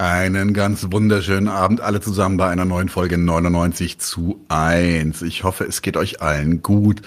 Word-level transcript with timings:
Einen 0.00 0.54
ganz 0.54 0.86
wunderschönen 0.90 1.48
Abend 1.48 1.82
alle 1.82 2.00
zusammen 2.00 2.38
bei 2.38 2.48
einer 2.48 2.64
neuen 2.64 2.88
Folge 2.88 3.18
99 3.18 3.98
zu 3.98 4.42
1. 4.48 5.20
Ich 5.20 5.44
hoffe, 5.44 5.64
es 5.64 5.82
geht 5.82 5.98
euch 5.98 6.22
allen 6.22 6.62
gut. 6.62 7.02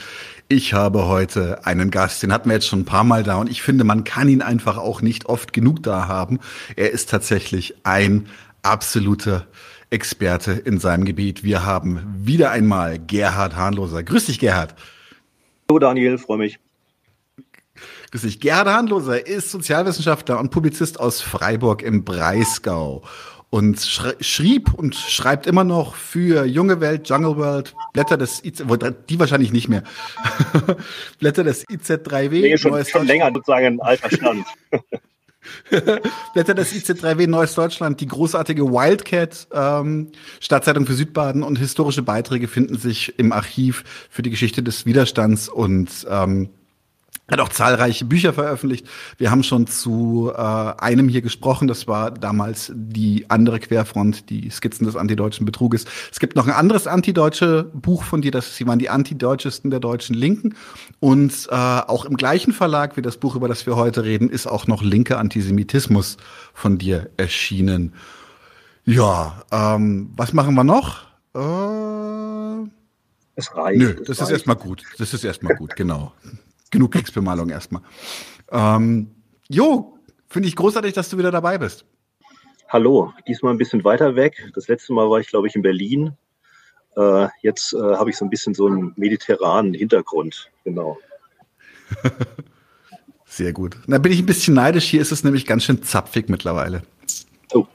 Ich 0.48 0.76
habe 0.76 1.08
heute 1.08 1.66
einen 1.66 1.90
Gast, 1.90 2.22
den 2.22 2.32
hatten 2.32 2.50
wir 2.50 2.54
jetzt 2.54 2.68
schon 2.68 2.82
ein 2.82 2.86
paar 2.86 3.04
Mal 3.04 3.24
da 3.24 3.38
und 3.38 3.50
ich 3.50 3.64
finde, 3.64 3.84
man 3.84 4.04
kann 4.04 4.30
ihn 4.30 4.44
einfach 4.44 4.78
auch 4.78 5.02
nicht 5.02 5.26
oft 5.26 5.54
genug 5.54 5.82
da 5.82 6.08
haben. 6.08 6.40
Er 6.76 6.92
ist 6.92 7.10
tatsächlich 7.10 7.74
ein 7.82 8.28
absoluter 8.62 9.48
Experte 9.90 10.52
in 10.52 10.78
seinem 10.78 11.06
Gebiet. 11.06 11.44
Wir 11.44 11.66
haben 11.66 12.14
wieder 12.16 12.52
einmal 12.52 13.00
Gerhard 13.00 13.56
Hahnloser. 13.56 14.04
Grüß 14.04 14.28
dich, 14.28 14.38
Gerhard. 14.38 14.76
Hallo 15.68 15.80
Daniel, 15.80 16.20
freue 16.20 16.38
mich. 16.38 16.60
Grüß 18.14 18.22
dich. 18.22 18.40
Gerhard 18.40 18.68
Handloser 18.68 19.26
ist 19.26 19.50
Sozialwissenschaftler 19.50 20.40
und 20.40 20.52
Publizist 20.52 21.00
aus 21.00 21.20
Freiburg 21.20 21.82
im 21.82 22.04
Breisgau 22.04 23.02
und 23.50 23.80
schrieb 23.82 24.72
und 24.72 24.94
schreibt 24.94 25.48
immer 25.48 25.64
noch 25.64 25.96
für 25.96 26.46
Junge 26.46 26.80
Welt, 26.80 27.10
Jungle 27.10 27.38
World, 27.38 27.74
Blätter 27.92 28.16
des 28.16 28.46
IZ, 28.46 28.66
die 29.10 29.20
wahrscheinlich 29.20 29.52
nicht 29.52 29.68
mehr. 29.68 29.82
Blätter 31.20 31.44
des 31.44 31.68
IZ3W. 31.68 32.30
Nee, 32.30 32.56
schon, 32.60 32.86
schon 32.86 33.08
länger 33.08 33.32
sozusagen 33.34 33.66
ein 33.66 33.82
alter 33.82 34.12
Stand. 34.12 34.46
Blätter 36.34 36.54
des 36.54 36.72
IC3W 36.72 37.28
Neues 37.28 37.56
Deutschland, 37.56 38.00
die 38.00 38.06
großartige 38.06 38.66
Wildcat 38.66 39.48
ähm, 39.52 40.12
Stadtzeitung 40.40 40.86
für 40.86 40.94
Südbaden 40.94 41.42
und 41.42 41.58
historische 41.58 42.04
Beiträge 42.04 42.48
finden 42.48 42.78
sich 42.78 43.18
im 43.18 43.32
Archiv 43.32 43.84
für 44.12 44.22
die 44.22 44.30
Geschichte 44.30 44.62
des 44.62 44.86
Widerstands 44.86 45.50
und 45.50 46.06
ähm, 46.08 46.50
hat 47.32 47.40
auch 47.40 47.50
zahlreiche 47.50 48.04
Bücher 48.04 48.34
veröffentlicht. 48.34 48.86
Wir 49.18 49.32
haben 49.32 49.44
schon 49.44 49.66
zu 49.66 50.32
äh, 50.36 50.38
einem 50.38 51.08
hier 51.08 51.22
gesprochen, 51.22 51.70
das 51.70 51.88
war 51.88 52.12
damals 52.12 52.72
die 52.76 53.30
andere 53.30 53.60
Querfront, 53.60 54.30
die 54.30 54.50
Skizzen 54.50 54.86
des 54.86 54.98
antideutschen 54.98 55.46
Betruges. 55.46 55.86
Es 56.12 56.20
gibt 56.20 56.36
noch 56.36 56.48
ein 56.48 56.54
anderes 56.54 56.86
antideutsche 56.86 57.64
Buch 57.74 58.04
von 58.04 58.22
dir, 58.22 58.32
das 58.32 58.58
sie 58.58 58.68
waren 58.68 58.78
die 58.78 58.90
antideutschesten 58.90 59.72
der 59.72 59.80
deutschen 59.80 60.16
Linken. 60.16 60.56
Und 61.00 61.48
äh, 61.50 61.56
auch 61.56 62.04
im 62.04 62.18
gleichen 62.18 62.52
Verlag 62.52 62.98
wie 62.98 63.02
das 63.02 63.18
Buch, 63.18 63.36
über 63.36 63.48
das 63.48 63.66
wir 63.66 63.78
heute 63.78 64.04
reden, 64.04 64.30
ist 64.30 64.46
auch 64.46 64.68
noch 64.68 64.84
linke 64.84 65.18
Antisemitismus 65.18 66.18
von 66.54 66.78
dir 66.78 67.10
erschienen. 67.16 67.94
Ja, 68.84 69.44
ähm, 69.50 70.12
was 70.18 70.34
machen 70.34 70.56
wir 70.56 70.66
noch? 70.66 71.04
Äh, 71.34 72.70
es 73.36 73.56
reicht. 73.56 73.80
Nö, 73.80 73.96
das 74.06 74.20
reicht. 74.20 74.22
ist 74.22 74.30
erstmal 74.30 74.58
gut. 74.58 74.84
Das 74.98 75.14
ist 75.14 75.24
erstmal 75.24 75.56
gut, 75.56 75.78
genau 75.78 76.12
genug 76.74 76.92
Kriegsbemalung 76.92 77.50
erstmal. 77.50 77.82
Ähm, 78.52 79.12
jo, 79.48 79.98
finde 80.28 80.50
ich 80.50 80.58
großartig, 80.58 80.92
dass 80.92 81.10
du 81.10 81.18
wieder 81.18 81.32
dabei 81.32 81.58
bist. 81.58 81.86
Hallo, 82.68 83.14
diesmal 83.28 83.54
ein 83.54 83.58
bisschen 83.58 83.84
weiter 83.86 84.16
weg. 84.16 84.52
Das 84.56 84.68
letzte 84.68 84.92
Mal 84.94 85.10
war 85.10 85.20
ich, 85.20 85.28
glaube 85.28 85.48
ich, 85.48 85.56
in 85.56 85.62
Berlin. 85.62 86.18
Äh, 86.98 87.28
jetzt 87.42 87.74
äh, 87.74 87.78
habe 87.78 88.10
ich 88.10 88.18
so 88.18 88.26
ein 88.26 88.30
bisschen 88.30 88.54
so 88.54 88.68
einen 88.68 88.94
mediterranen 88.98 89.74
Hintergrund. 89.74 90.52
Genau. 90.64 90.98
Sehr 93.26 93.54
gut. 93.54 93.78
Da 93.88 93.98
bin 94.00 94.12
ich 94.12 94.20
ein 94.20 94.26
bisschen 94.26 94.54
neidisch. 94.54 94.86
Hier 94.86 95.02
ist 95.02 95.12
es 95.12 95.24
nämlich 95.24 95.46
ganz 95.46 95.64
schön 95.64 95.82
zapfig 95.84 96.30
mittlerweile. 96.30 96.84
Oh. 97.54 97.66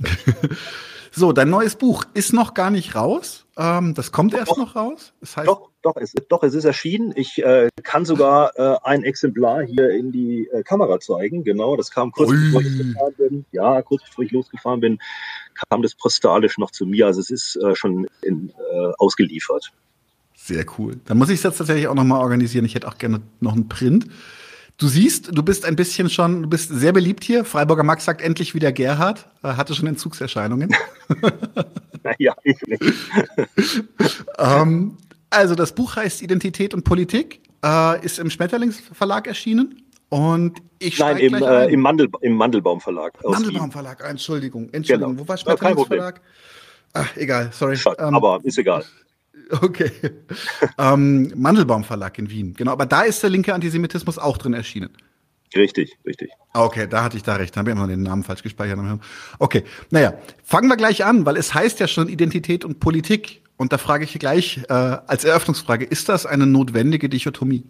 so, 1.10 1.32
dein 1.32 1.50
neues 1.50 1.76
Buch 1.76 2.04
ist 2.14 2.32
noch 2.32 2.54
gar 2.54 2.70
nicht 2.70 2.94
raus. 2.94 3.46
Ähm, 3.56 3.94
das 3.94 4.12
kommt 4.12 4.34
erst 4.34 4.52
doch, 4.52 4.58
noch 4.58 4.76
raus. 4.76 5.12
Das 5.20 5.36
heißt, 5.36 5.48
doch, 5.48 5.71
doch, 5.82 5.96
es, 5.96 6.14
doch, 6.28 6.42
es 6.42 6.54
ist 6.54 6.64
erschienen. 6.64 7.12
Ich 7.16 7.42
äh, 7.42 7.68
kann 7.82 8.04
sogar 8.04 8.56
äh, 8.56 8.78
ein 8.84 9.02
Exemplar 9.02 9.62
hier 9.62 9.90
in 9.90 10.12
die 10.12 10.48
äh, 10.52 10.62
Kamera 10.62 11.00
zeigen. 11.00 11.44
Genau, 11.44 11.76
das 11.76 11.90
kam 11.90 12.12
kurz 12.12 12.30
Ui. 12.30 12.36
bevor 12.36 12.60
ich 12.60 12.68
losgefahren 12.68 13.14
bin. 13.18 13.44
Ja, 13.52 13.82
kurz 13.82 14.02
bevor 14.04 14.24
ich 14.24 14.30
losgefahren 14.30 14.80
bin, 14.80 14.98
kam 15.68 15.82
das 15.82 15.94
postalisch 15.94 16.58
noch 16.58 16.70
zu 16.70 16.86
mir. 16.86 17.06
Also 17.06 17.20
es 17.20 17.30
ist 17.30 17.56
äh, 17.56 17.74
schon 17.74 18.06
in, 18.22 18.50
äh, 18.50 18.92
ausgeliefert. 18.98 19.72
Sehr 20.34 20.64
cool. 20.78 21.00
Dann 21.04 21.18
muss 21.18 21.28
ich 21.28 21.36
es 21.36 21.42
jetzt 21.42 21.58
tatsächlich 21.58 21.88
auch 21.88 21.94
noch 21.94 22.04
mal 22.04 22.20
organisieren. 22.20 22.64
Ich 22.64 22.74
hätte 22.74 22.88
auch 22.88 22.98
gerne 22.98 23.20
noch 23.40 23.52
einen 23.52 23.68
Print. 23.68 24.06
Du 24.78 24.88
siehst, 24.88 25.36
du 25.36 25.42
bist 25.42 25.64
ein 25.64 25.76
bisschen 25.76 26.10
schon, 26.10 26.42
du 26.42 26.48
bist 26.48 26.70
sehr 26.70 26.92
beliebt 26.92 27.22
hier. 27.22 27.44
Freiburger 27.44 27.84
Max 27.84 28.04
sagt 28.04 28.20
endlich 28.22 28.54
wieder 28.54 28.72
Gerhard. 28.72 29.28
Er 29.42 29.56
hatte 29.56 29.74
schon 29.74 29.86
Entzugserscheinungen. 29.86 30.74
naja, 32.02 32.34
ich 32.42 32.60
nicht. 32.62 32.82
ähm, 34.38 34.96
also 35.32 35.54
das 35.54 35.74
Buch 35.74 35.96
heißt 35.96 36.22
Identität 36.22 36.74
und 36.74 36.84
Politik, 36.84 37.40
äh, 37.64 38.04
ist 38.04 38.18
im 38.18 38.30
Schmetterlingsverlag 38.30 39.26
erschienen. 39.26 39.82
Und 40.08 40.60
ich 40.78 40.98
Nein, 40.98 41.16
im, 41.16 41.34
äh, 41.34 41.66
im, 41.66 41.80
Mandel, 41.80 42.10
im 42.20 42.34
Mandelbaum 42.34 42.80
Verlag. 42.80 43.14
Mandelbaum 43.24 43.72
Verlag, 43.72 44.02
Entschuldigung. 44.06 44.68
Entschuldigung. 44.72 45.12
Genau. 45.12 45.24
Wo 45.24 45.28
war 45.28 45.36
Schmetterlingsverlag? 45.38 46.20
Ach, 46.92 47.16
egal, 47.16 47.48
sorry. 47.52 47.78
Ähm, 47.98 48.14
aber 48.14 48.40
ist 48.42 48.58
egal. 48.58 48.84
Okay. 49.60 49.90
ähm, 50.78 51.30
Mandelbaum 51.36 51.84
Verlag 51.84 52.18
in 52.18 52.30
Wien. 52.30 52.54
Genau, 52.54 52.72
aber 52.72 52.86
da 52.86 53.02
ist 53.02 53.22
der 53.22 53.28
linke 53.28 53.52
Antisemitismus 53.52 54.18
auch 54.18 54.38
drin 54.38 54.54
erschienen. 54.54 54.90
Richtig, 55.54 55.98
richtig. 56.06 56.30
Okay, 56.54 56.86
da 56.88 57.04
hatte 57.04 57.16
ich 57.16 57.22
da 57.22 57.36
recht. 57.36 57.54
Da 57.54 57.60
habe 57.60 57.70
ich 57.70 57.76
immer 57.76 57.86
den 57.86 58.02
Namen 58.02 58.22
falsch 58.22 58.42
gespeichert. 58.42 58.78
Okay, 59.38 59.64
naja, 59.90 60.14
fangen 60.42 60.68
wir 60.68 60.76
gleich 60.76 61.04
an, 61.04 61.26
weil 61.26 61.36
es 61.36 61.52
heißt 61.52 61.80
ja 61.80 61.88
schon 61.88 62.08
Identität 62.08 62.64
und 62.64 62.80
Politik. 62.80 63.41
Und 63.56 63.72
da 63.72 63.78
frage 63.78 64.04
ich 64.04 64.18
gleich 64.18 64.62
äh, 64.68 64.72
als 64.72 65.24
Eröffnungsfrage, 65.24 65.84
ist 65.84 66.08
das 66.08 66.26
eine 66.26 66.46
notwendige 66.46 67.08
Dichotomie? 67.08 67.64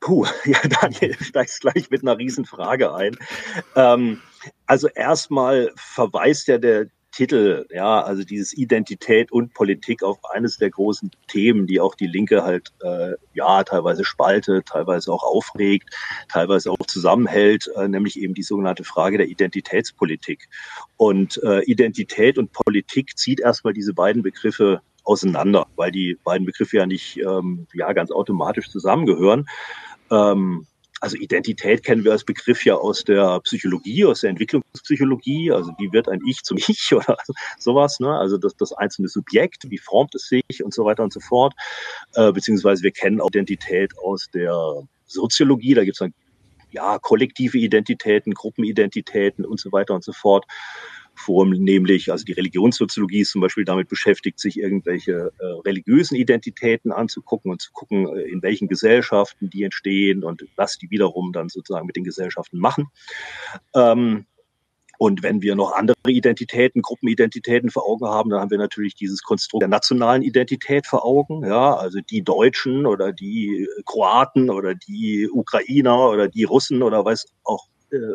Puh, 0.00 0.26
ja, 0.44 0.58
Daniel 0.80 1.16
steigst 1.22 1.60
gleich 1.60 1.90
mit 1.90 2.02
einer 2.02 2.18
Riesenfrage 2.18 2.94
ein. 2.94 3.16
Ähm, 3.76 4.20
also 4.66 4.88
erstmal 4.88 5.72
verweist 5.76 6.48
ja 6.48 6.58
der 6.58 6.86
Titel, 7.12 7.66
ja, 7.70 8.02
also 8.02 8.24
dieses 8.24 8.56
Identität 8.56 9.30
und 9.30 9.54
Politik 9.54 10.02
auf 10.02 10.18
eines 10.32 10.56
der 10.56 10.70
großen 10.70 11.10
Themen, 11.28 11.66
die 11.66 11.78
auch 11.78 11.94
die 11.94 12.06
Linke 12.06 12.42
halt, 12.42 12.72
äh, 12.82 13.12
ja, 13.34 13.62
teilweise 13.64 14.04
spaltet, 14.04 14.66
teilweise 14.66 15.12
auch 15.12 15.22
aufregt, 15.22 15.94
teilweise 16.28 16.70
auch 16.70 16.86
zusammenhält, 16.86 17.68
äh, 17.76 17.86
nämlich 17.86 18.18
eben 18.18 18.34
die 18.34 18.42
sogenannte 18.42 18.84
Frage 18.84 19.18
der 19.18 19.28
Identitätspolitik. 19.28 20.48
Und 20.96 21.42
äh, 21.42 21.60
Identität 21.64 22.38
und 22.38 22.52
Politik 22.52 23.16
zieht 23.18 23.40
erstmal 23.40 23.74
diese 23.74 23.92
beiden 23.92 24.22
Begriffe 24.22 24.80
auseinander, 25.04 25.66
weil 25.76 25.92
die 25.92 26.18
beiden 26.24 26.46
Begriffe 26.46 26.78
ja 26.78 26.86
nicht, 26.86 27.18
ähm, 27.18 27.66
ja, 27.74 27.92
ganz 27.92 28.10
automatisch 28.10 28.70
zusammengehören. 28.70 29.46
Ähm, 30.10 30.66
also 31.02 31.16
Identität 31.16 31.82
kennen 31.82 32.04
wir 32.04 32.12
als 32.12 32.22
Begriff 32.22 32.64
ja 32.64 32.76
aus 32.76 33.02
der 33.02 33.40
Psychologie, 33.40 34.04
aus 34.04 34.20
der 34.20 34.30
Entwicklungspsychologie. 34.30 35.50
Also 35.50 35.72
wie 35.76 35.92
wird 35.92 36.08
ein 36.08 36.20
Ich 36.24 36.44
zum 36.44 36.58
Ich 36.58 36.92
oder 36.94 37.16
sowas, 37.58 37.98
ne? 37.98 38.16
Also 38.16 38.38
das, 38.38 38.54
das 38.56 38.72
einzelne 38.72 39.08
Subjekt, 39.08 39.68
wie 39.68 39.78
formt 39.78 40.14
es 40.14 40.28
sich 40.28 40.62
und 40.62 40.72
so 40.72 40.84
weiter 40.84 41.02
und 41.02 41.12
so 41.12 41.18
fort. 41.18 41.54
Äh, 42.14 42.30
beziehungsweise 42.30 42.84
wir 42.84 42.92
kennen 42.92 43.20
auch 43.20 43.30
Identität 43.30 43.98
aus 43.98 44.28
der 44.32 44.54
Soziologie. 45.06 45.74
Da 45.74 45.82
gibt 45.82 45.96
es 45.96 45.98
dann 45.98 46.14
ja 46.70 47.00
kollektive 47.00 47.58
Identitäten, 47.58 48.32
Gruppenidentitäten 48.32 49.44
und 49.44 49.58
so 49.58 49.72
weiter 49.72 49.94
und 49.94 50.04
so 50.04 50.12
fort 50.12 50.46
vornehmlich, 51.24 52.10
also 52.10 52.24
die 52.24 52.32
Religionssoziologie 52.32 53.20
ist 53.20 53.30
zum 53.30 53.40
Beispiel 53.40 53.64
damit 53.64 53.88
beschäftigt, 53.88 54.40
sich 54.40 54.58
irgendwelche 54.58 55.32
äh, 55.38 55.44
religiösen 55.64 56.16
Identitäten 56.16 56.92
anzugucken 56.92 57.50
und 57.50 57.60
zu 57.60 57.72
gucken, 57.72 58.08
äh, 58.16 58.22
in 58.22 58.42
welchen 58.42 58.68
Gesellschaften 58.68 59.48
die 59.50 59.62
entstehen 59.62 60.24
und 60.24 60.46
was 60.56 60.78
die 60.78 60.90
wiederum 60.90 61.32
dann 61.32 61.48
sozusagen 61.48 61.86
mit 61.86 61.96
den 61.96 62.04
Gesellschaften 62.04 62.58
machen. 62.58 62.88
Ähm, 63.74 64.26
und 64.98 65.22
wenn 65.24 65.42
wir 65.42 65.56
noch 65.56 65.72
andere 65.72 65.96
Identitäten, 66.06 66.80
Gruppenidentitäten 66.80 67.70
vor 67.70 67.88
Augen 67.88 68.06
haben, 68.06 68.30
dann 68.30 68.40
haben 68.40 68.50
wir 68.52 68.58
natürlich 68.58 68.94
dieses 68.94 69.22
Konstrukt 69.22 69.62
der 69.62 69.68
nationalen 69.68 70.22
Identität 70.22 70.86
vor 70.86 71.04
Augen. 71.04 71.44
Ja, 71.44 71.74
also 71.74 71.98
die 72.00 72.22
Deutschen 72.22 72.86
oder 72.86 73.12
die 73.12 73.66
Kroaten 73.84 74.48
oder 74.48 74.76
die 74.76 75.28
Ukrainer 75.28 76.08
oder 76.08 76.28
die 76.28 76.44
Russen 76.44 76.82
oder 76.82 77.04
weiß 77.04 77.26
auch 77.42 77.66
äh, 77.90 78.14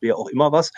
wer 0.00 0.16
auch 0.16 0.28
immer 0.28 0.52
was. 0.52 0.72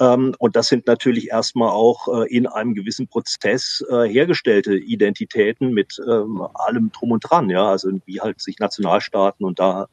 Ähm, 0.00 0.34
und 0.38 0.56
das 0.56 0.68
sind 0.68 0.86
natürlich 0.86 1.28
erstmal 1.28 1.70
auch 1.70 2.08
äh, 2.08 2.34
in 2.34 2.46
einem 2.46 2.74
gewissen 2.74 3.08
Prozess 3.08 3.84
äh, 3.90 4.08
hergestellte 4.08 4.76
Identitäten 4.76 5.72
mit 5.72 6.00
ähm, 6.06 6.46
allem 6.54 6.90
drum 6.92 7.12
und 7.12 7.20
dran, 7.20 7.50
ja, 7.50 7.68
also 7.68 7.90
wie 8.06 8.20
halt 8.20 8.40
sich 8.40 8.58
Nationalstaaten 8.58 9.44
und 9.44 9.58
da 9.58 9.88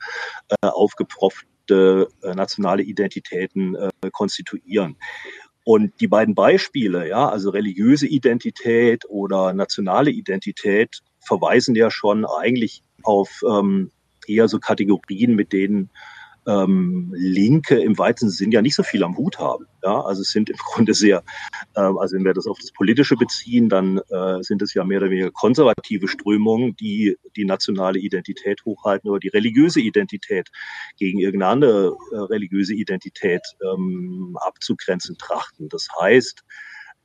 äh, 0.50 0.68
aufgepropfte 0.68 2.07
äh, 2.22 2.34
nationale 2.34 2.84
Identitäten 2.84 3.75
äh, 3.75 3.90
konstituieren. 4.12 4.98
Und 5.63 6.00
die 6.00 6.07
beiden 6.07 6.36
Beispiele, 6.36 7.10
ja, 7.10 7.28
also 7.28 7.50
religiöse 7.50 8.06
Identität 8.06 9.04
oder 9.10 9.52
nationale 9.52 10.12
Identität, 10.12 11.02
verweisen 11.22 11.74
ja 11.74 11.90
schon 11.90 12.24
eigentlich 12.24 12.84
auf 13.02 13.42
ähm, 13.50 13.90
eher 14.28 14.48
so 14.48 14.60
Kategorien, 14.60 15.36
mit 15.36 15.54
denen 15.54 15.90
ähm, 16.47 17.13
Linke 17.15 17.80
im 17.80 17.97
weitesten 17.97 18.30
Sinn 18.30 18.51
ja 18.51 18.62
nicht 18.62 18.75
so 18.75 18.83
viel 18.83 19.03
am 19.03 19.18
Hut 19.18 19.39
haben. 19.39 19.65
Ja, 19.83 20.01
also 20.01 20.21
es 20.21 20.31
sind 20.31 20.50
im 20.50 20.57
Grunde 20.57 20.94
sehr, 20.94 21.24
äh, 21.75 21.81
also 21.81 22.15
wenn 22.15 22.25
wir 22.25 22.33
das 22.33 22.47
auf 22.47 22.59
das 22.59 22.71
Politische 22.71 23.15
beziehen, 23.15 23.69
dann 23.69 24.00
äh, 24.09 24.42
sind 24.42 24.62
es 24.62 24.74
ja 24.74 24.83
mehr 24.83 25.00
oder 25.00 25.09
weniger 25.09 25.31
konservative 25.31 26.07
Strömungen, 26.07 26.75
die 26.75 27.18
die 27.36 27.45
nationale 27.45 28.00
Identität 28.00 28.63
hochhalten 28.65 29.09
oder 29.09 29.19
die 29.19 29.30
religiöse 29.30 29.80
Identität 29.81 30.50
gegen 30.97 31.19
irgendeine 31.19 31.51
andere 31.51 31.97
äh, 32.12 32.18
religiöse 32.18 32.74
Identität 32.74 33.42
ähm, 33.63 34.38
abzugrenzen 34.42 35.18
trachten. 35.18 35.69
Das 35.69 35.88
heißt, 36.00 36.44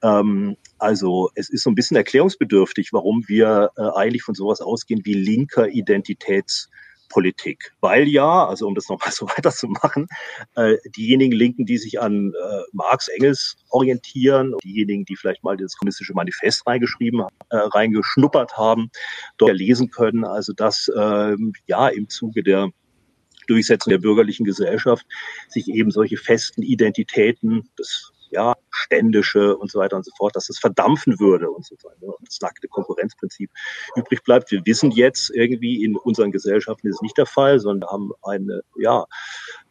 ähm, 0.02 0.56
also 0.78 1.30
es 1.34 1.50
ist 1.50 1.62
so 1.62 1.70
ein 1.70 1.74
bisschen 1.74 1.96
erklärungsbedürftig, 1.96 2.92
warum 2.92 3.24
wir 3.28 3.70
äh, 3.76 3.82
eigentlich 3.94 4.22
von 4.22 4.34
sowas 4.34 4.60
ausgehen 4.60 5.02
wie 5.04 5.14
linker 5.14 5.68
Identitäts 5.68 6.70
Politik. 7.10 7.72
Weil 7.80 8.08
ja, 8.08 8.46
also 8.46 8.66
um 8.66 8.74
das 8.74 8.88
nochmal 8.88 9.12
so 9.12 9.26
weiterzumachen, 9.36 10.08
äh, 10.54 10.76
diejenigen 10.96 11.32
Linken, 11.32 11.66
die 11.66 11.76
sich 11.76 12.00
an 12.00 12.32
äh, 12.32 12.62
Marx, 12.72 13.08
Engels 13.08 13.56
orientieren, 13.68 14.54
diejenigen, 14.64 15.04
die 15.04 15.16
vielleicht 15.16 15.44
mal 15.44 15.56
das 15.56 15.76
kommunistische 15.76 16.14
Manifest 16.14 16.66
reingeschrieben, 16.66 17.20
äh, 17.50 17.56
reingeschnuppert 17.56 18.56
haben, 18.56 18.90
dort 19.36 19.56
lesen 19.56 19.90
können, 19.90 20.24
also 20.24 20.52
dass 20.54 20.88
äh, 20.88 21.36
ja 21.66 21.88
im 21.88 22.08
Zuge 22.08 22.42
der 22.42 22.70
Durchsetzung 23.46 23.90
der 23.90 23.98
bürgerlichen 23.98 24.44
Gesellschaft 24.44 25.04
sich 25.48 25.68
eben 25.68 25.90
solche 25.90 26.16
festen 26.16 26.62
Identitäten 26.62 27.68
des 27.78 28.12
ja, 28.30 28.54
ständische 28.70 29.56
und 29.56 29.70
so 29.70 29.78
weiter 29.78 29.96
und 29.96 30.04
so 30.04 30.12
fort, 30.16 30.36
dass 30.36 30.48
es 30.48 30.58
verdampfen 30.58 31.18
würde 31.20 31.50
und 31.50 31.64
so 31.64 31.76
weiter. 31.82 31.96
Ne? 32.00 32.12
Und 32.12 32.28
das 32.28 32.40
nackte 32.40 32.68
Konkurrenzprinzip 32.68 33.50
übrig 33.96 34.22
bleibt. 34.22 34.50
Wir 34.50 34.64
wissen 34.64 34.90
jetzt 34.90 35.30
irgendwie 35.34 35.84
in 35.84 35.96
unseren 35.96 36.30
Gesellschaften 36.32 36.88
ist 36.88 36.96
es 36.96 37.02
nicht 37.02 37.18
der 37.18 37.26
Fall, 37.26 37.60
sondern 37.60 37.90
haben 37.90 38.12
eine, 38.22 38.62
ja, 38.76 39.06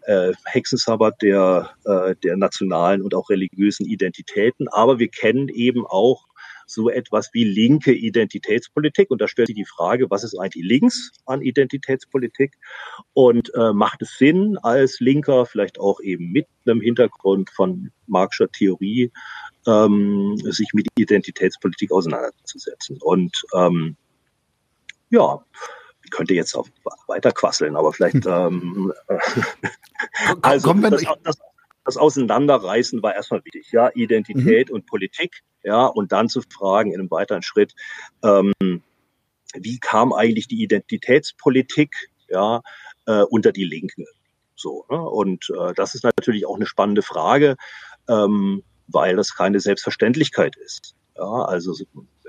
äh, 0.04 0.34
Hexensabbat 0.46 1.22
der, 1.22 1.72
äh, 1.86 2.16
der 2.24 2.38
nationalen 2.38 3.02
und 3.02 3.14
auch 3.14 3.30
religiösen 3.30 3.86
Identitäten. 3.86 4.68
Aber 4.70 5.00
wir 5.00 5.10
kennen 5.10 5.50
eben 5.50 5.86
auch 5.86 6.29
so 6.69 6.89
etwas 6.89 7.30
wie 7.33 7.44
linke 7.44 7.92
Identitätspolitik. 7.92 9.10
Und 9.10 9.21
da 9.21 9.27
stellt 9.27 9.48
sich 9.48 9.56
die 9.56 9.66
Frage, 9.66 10.10
was 10.10 10.24
ist 10.24 10.38
eigentlich 10.38 10.66
links 10.66 11.12
an 11.25 11.42
Identitätspolitik? 11.42 12.54
Und 13.13 13.54
äh, 13.56 13.74
macht 13.74 14.01
es 14.01 14.18
Sinn, 14.18 14.57
als 14.62 15.00
Linker, 15.00 15.45
vielleicht 15.45 15.80
auch 15.80 16.00
eben 16.01 16.31
mit 16.31 16.48
einem 16.66 16.81
Hintergrund 16.81 17.50
von 17.50 17.92
Marxischer 18.07 18.51
Theorie, 18.51 19.12
ähm, 19.66 20.38
sich 20.38 20.69
mit 20.74 20.88
Identitätspolitik 20.95 21.92
auseinanderzusetzen? 21.92 23.00
Und 23.01 23.44
ähm, 23.56 23.95
ja, 25.10 25.44
ich 26.04 26.12
könnte 26.12 26.36
jetzt 26.36 26.56
auch 26.56 26.68
weiter 27.07 27.31
quasseln, 27.31 27.75
aber 27.75 27.94
vielleicht. 27.94 28.25
Ähm, 28.30 28.94
also, 30.42 30.74
das, 30.74 31.04
das, 31.24 31.38
das 31.90 31.98
Auseinanderreißen 31.98 33.02
war 33.02 33.16
erstmal 33.16 33.44
wichtig, 33.46 33.72
ja, 33.72 33.90
Identität 33.96 34.70
mhm. 34.70 34.76
und 34.76 34.86
Politik, 34.86 35.42
ja, 35.64 35.88
und 35.88 36.12
dann 36.12 36.30
zu 36.30 36.42
fragen 36.42 36.92
in 36.92 37.00
einem 37.00 37.10
weiteren 37.10 37.42
Schritt, 37.42 37.74
ähm, 38.24 38.54
wie 39.56 39.80
kam 39.80 40.14
eigentlich 40.14 40.48
die 40.48 40.62
Identitätspolitik, 40.62 42.12
ja, 42.30 42.62
äh, 43.08 43.24
unter 43.24 43.52
die 43.52 43.64
Linken? 43.64 44.06
So, 44.56 44.86
ne? 44.90 45.02
und 45.02 45.50
äh, 45.50 45.74
das 45.74 45.96
ist 45.96 46.04
natürlich 46.04 46.46
auch 46.46 46.58
eine 46.58 46.68
spannende 46.68 47.02
Frage, 47.02 47.56
ähm, 48.08 48.62
weil 48.88 49.16
das 49.16 49.34
keine 49.36 49.60
Selbstverständlichkeit 49.60 50.58
ist. 50.58 50.96
Ja, 51.18 51.24
also 51.24 51.74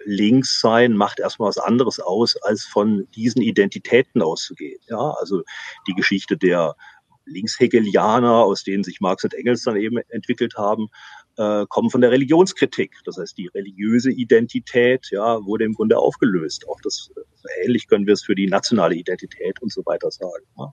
links 0.07 0.59
sein 0.61 0.95
macht 0.95 1.21
erstmal 1.21 1.49
was 1.49 1.59
anderes 1.59 2.01
aus, 2.01 2.37
als 2.39 2.65
von 2.65 3.07
diesen 3.15 3.43
Identitäten 3.43 4.23
auszugehen. 4.23 4.81
Ja, 4.89 5.11
also 5.19 5.43
die 5.87 5.95
Geschichte 5.95 6.39
der 6.39 6.77
Linkshegelianer, 7.27 8.33
aus 8.33 8.65
denen 8.65 8.85
sich 8.85 9.01
Marx 9.01 9.25
und 9.25 9.35
Engels 9.35 9.65
dann 9.65 9.77
eben 9.77 9.99
entwickelt 10.09 10.55
haben, 10.57 10.89
äh, 11.37 11.67
kommen 11.69 11.91
von 11.91 12.01
der 12.01 12.11
Religionskritik. 12.11 12.97
Das 13.05 13.17
heißt, 13.17 13.37
die 13.39 13.49
religiöse 13.49 14.11
Identität 14.11 15.09
ja, 15.11 15.45
wurde 15.45 15.65
im 15.65 15.75
Grunde 15.75 15.99
aufgelöst. 15.99 16.69
Auch 16.69 16.81
das 16.83 17.11
äh, 17.17 17.65
ähnlich 17.65 17.89
können 17.89 18.07
wir 18.07 18.15
es 18.15 18.23
für 18.23 18.35
die 18.35 18.47
nationale 18.47 18.95
Identität 18.95 19.61
und 19.63 19.73
so 19.73 19.83
weiter 19.87 20.11
sagen. 20.11 20.45
Ja. 20.59 20.73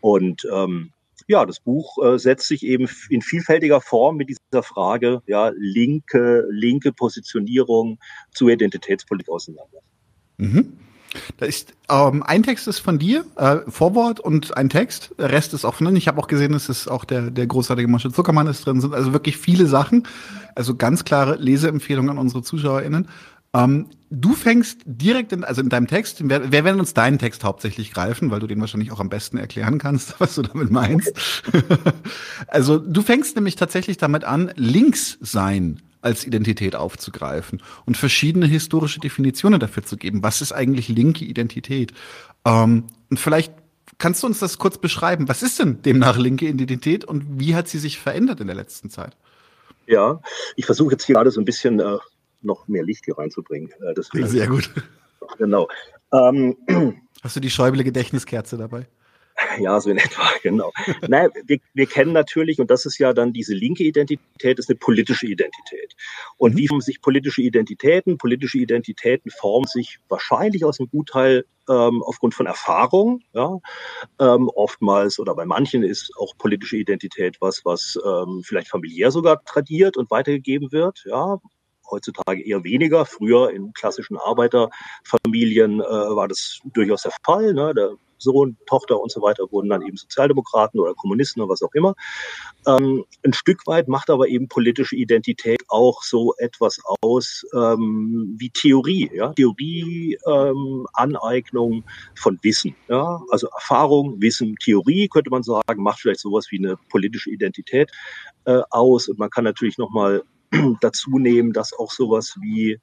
Und 0.00 0.46
ähm, 0.52 0.92
ja, 1.28 1.44
das 1.44 1.60
Buch 1.60 1.98
äh, 2.04 2.18
setzt 2.18 2.46
sich 2.46 2.62
eben 2.62 2.88
in 3.10 3.22
vielfältiger 3.22 3.80
Form 3.80 4.16
mit 4.16 4.28
dieser 4.28 4.62
Frage, 4.62 5.22
ja, 5.26 5.52
linke, 5.56 6.46
linke 6.50 6.92
Positionierung 6.92 7.98
zur 8.32 8.50
Identitätspolitik 8.50 9.28
auseinander. 9.28 9.78
Mhm. 10.36 10.78
Da 11.38 11.46
ist, 11.46 11.74
ähm, 11.88 12.22
ein 12.22 12.42
Text 12.42 12.68
ist 12.68 12.78
von 12.78 12.98
dir, 12.98 13.24
äh, 13.36 13.58
Vorwort 13.68 14.20
und 14.20 14.56
ein 14.56 14.68
Text. 14.68 15.14
Der 15.18 15.30
Rest 15.30 15.54
ist 15.54 15.64
auch 15.64 15.74
von 15.74 15.86
drin. 15.86 15.96
Ich 15.96 16.08
habe 16.08 16.20
auch 16.20 16.28
gesehen, 16.28 16.54
es 16.54 16.68
ist 16.68 16.88
auch 16.88 17.04
der, 17.04 17.30
der 17.30 17.46
großartige 17.46 17.88
Mosche 17.88 18.10
Zuckermann 18.12 18.46
ist 18.46 18.66
drin. 18.66 18.80
Sind 18.80 18.94
also 18.94 19.12
wirklich 19.12 19.36
viele 19.36 19.66
Sachen. 19.66 20.06
Also 20.54 20.74
ganz 20.74 21.04
klare 21.04 21.36
Leseempfehlungen 21.36 22.10
an 22.10 22.18
unsere 22.18 22.42
ZuschauerInnen. 22.42 23.08
Ähm, 23.54 23.86
du 24.10 24.34
fängst 24.34 24.80
direkt 24.84 25.32
in, 25.32 25.44
also 25.44 25.62
in 25.62 25.68
deinem 25.68 25.86
Text, 25.86 26.18
wer, 26.28 26.52
wer 26.52 26.64
werden 26.64 26.80
uns 26.80 26.94
deinen 26.94 27.18
Text 27.18 27.44
hauptsächlich 27.44 27.92
greifen, 27.92 28.30
weil 28.30 28.40
du 28.40 28.46
den 28.46 28.60
wahrscheinlich 28.60 28.92
auch 28.92 29.00
am 29.00 29.08
besten 29.08 29.38
erklären 29.38 29.78
kannst, 29.78 30.16
was 30.20 30.34
du 30.34 30.42
damit 30.42 30.70
meinst. 30.70 31.12
also 32.48 32.78
du 32.78 33.02
fängst 33.02 33.36
nämlich 33.36 33.56
tatsächlich 33.56 33.96
damit 33.96 34.24
an, 34.24 34.52
links 34.56 35.18
sein 35.20 35.80
als 36.06 36.24
Identität 36.24 36.76
aufzugreifen 36.76 37.60
und 37.84 37.96
verschiedene 37.96 38.46
historische 38.46 39.00
Definitionen 39.00 39.58
dafür 39.58 39.82
zu 39.82 39.96
geben. 39.96 40.22
Was 40.22 40.40
ist 40.40 40.52
eigentlich 40.52 40.88
linke 40.88 41.24
Identität? 41.24 41.92
Ähm, 42.44 42.84
und 43.10 43.18
vielleicht 43.18 43.52
kannst 43.98 44.22
du 44.22 44.28
uns 44.28 44.38
das 44.38 44.58
kurz 44.58 44.78
beschreiben. 44.78 45.28
Was 45.28 45.42
ist 45.42 45.58
denn 45.58 45.82
demnach 45.82 46.16
linke 46.16 46.46
Identität 46.46 47.04
und 47.04 47.40
wie 47.40 47.56
hat 47.56 47.66
sie 47.66 47.78
sich 47.78 47.98
verändert 47.98 48.40
in 48.40 48.46
der 48.46 48.56
letzten 48.56 48.88
Zeit? 48.88 49.16
Ja, 49.86 50.20
ich 50.54 50.64
versuche 50.64 50.92
jetzt 50.92 51.04
hier 51.04 51.16
gerade 51.16 51.32
so 51.32 51.40
ein 51.40 51.44
bisschen 51.44 51.80
äh, 51.80 51.98
noch 52.42 52.68
mehr 52.68 52.84
Licht 52.84 53.04
hier 53.04 53.18
reinzubringen. 53.18 53.70
Äh, 53.80 53.94
deswegen. 53.96 54.28
Sehr 54.28 54.46
gut. 54.46 54.70
Genau. 55.38 55.68
Ähm, 56.12 56.56
Hast 57.22 57.34
du 57.34 57.40
die 57.40 57.50
Schäuble 57.50 57.82
Gedächtniskerze 57.82 58.56
dabei? 58.56 58.86
Ja, 59.60 59.80
so 59.80 59.90
in 59.90 59.98
etwa, 59.98 60.22
genau. 60.42 60.72
naja, 61.08 61.30
wir, 61.44 61.58
wir 61.74 61.86
kennen 61.86 62.12
natürlich, 62.12 62.60
und 62.60 62.70
das 62.70 62.86
ist 62.86 62.98
ja 62.98 63.12
dann 63.12 63.32
diese 63.32 63.54
linke 63.54 63.84
Identität, 63.84 64.58
ist 64.58 64.68
eine 64.68 64.76
politische 64.76 65.26
Identität. 65.26 65.94
Und 66.36 66.54
mhm. 66.54 66.58
wie 66.58 66.68
formen 66.68 66.80
sich 66.80 67.00
politische 67.00 67.42
Identitäten? 67.42 68.18
Politische 68.18 68.58
Identitäten 68.58 69.30
formen 69.30 69.66
sich 69.66 69.98
wahrscheinlich 70.08 70.64
aus 70.64 70.78
einem 70.78 70.88
Gutteil 70.90 71.44
ähm, 71.68 72.02
aufgrund 72.02 72.34
von 72.34 72.46
Erfahrung. 72.46 73.22
Ja? 73.32 73.58
Ähm, 74.20 74.48
oftmals 74.54 75.18
oder 75.18 75.34
bei 75.34 75.44
manchen 75.44 75.82
ist 75.82 76.12
auch 76.18 76.36
politische 76.38 76.76
Identität 76.76 77.36
was, 77.40 77.64
was 77.64 77.98
ähm, 78.04 78.42
vielleicht 78.44 78.68
familiär 78.68 79.10
sogar 79.10 79.42
tradiert 79.44 79.96
und 79.96 80.10
weitergegeben 80.10 80.72
wird. 80.72 81.04
Ja? 81.06 81.38
heutzutage 81.90 82.42
eher 82.44 82.64
weniger. 82.64 83.06
Früher 83.06 83.50
in 83.50 83.72
klassischen 83.72 84.16
Arbeiterfamilien 84.16 85.80
äh, 85.80 85.84
war 85.84 86.26
das 86.26 86.58
durchaus 86.64 87.02
der 87.02 87.12
Fall. 87.24 87.54
Ne? 87.54 87.72
Der 87.74 87.92
Sohn, 88.18 88.56
Tochter 88.66 89.00
und 89.00 89.10
so 89.10 89.22
weiter 89.22 89.50
wurden 89.50 89.68
dann 89.68 89.82
eben 89.82 89.96
Sozialdemokraten 89.96 90.80
oder 90.80 90.94
Kommunisten 90.94 91.42
oder 91.42 91.52
was 91.52 91.62
auch 91.62 91.74
immer. 91.74 91.94
Ähm, 92.66 93.04
ein 93.24 93.32
Stück 93.32 93.66
weit 93.66 93.88
macht 93.88 94.10
aber 94.10 94.28
eben 94.28 94.48
politische 94.48 94.96
Identität 94.96 95.62
auch 95.68 96.02
so 96.02 96.34
etwas 96.38 96.80
aus 97.02 97.44
ähm, 97.54 98.36
wie 98.38 98.50
Theorie, 98.50 99.10
ja, 99.14 99.32
Theorie, 99.32 100.18
ähm, 100.26 100.86
Aneignung 100.92 101.84
von 102.14 102.38
Wissen, 102.42 102.74
ja, 102.88 103.20
also 103.30 103.48
Erfahrung, 103.48 104.20
Wissen, 104.20 104.56
Theorie 104.56 105.08
könnte 105.08 105.30
man 105.30 105.42
sagen, 105.42 105.82
macht 105.82 106.00
vielleicht 106.00 106.20
sowas 106.20 106.46
wie 106.50 106.58
eine 106.58 106.76
politische 106.90 107.30
Identität 107.30 107.90
äh, 108.44 108.62
aus. 108.70 109.08
Und 109.08 109.18
man 109.18 109.30
kann 109.30 109.44
natürlich 109.44 109.78
noch 109.78 109.90
mal 109.90 110.22
dazu 110.80 111.18
nehmen, 111.18 111.52
dass 111.52 111.72
auch 111.72 111.90
sowas 111.90 112.36
wie, 112.40 112.78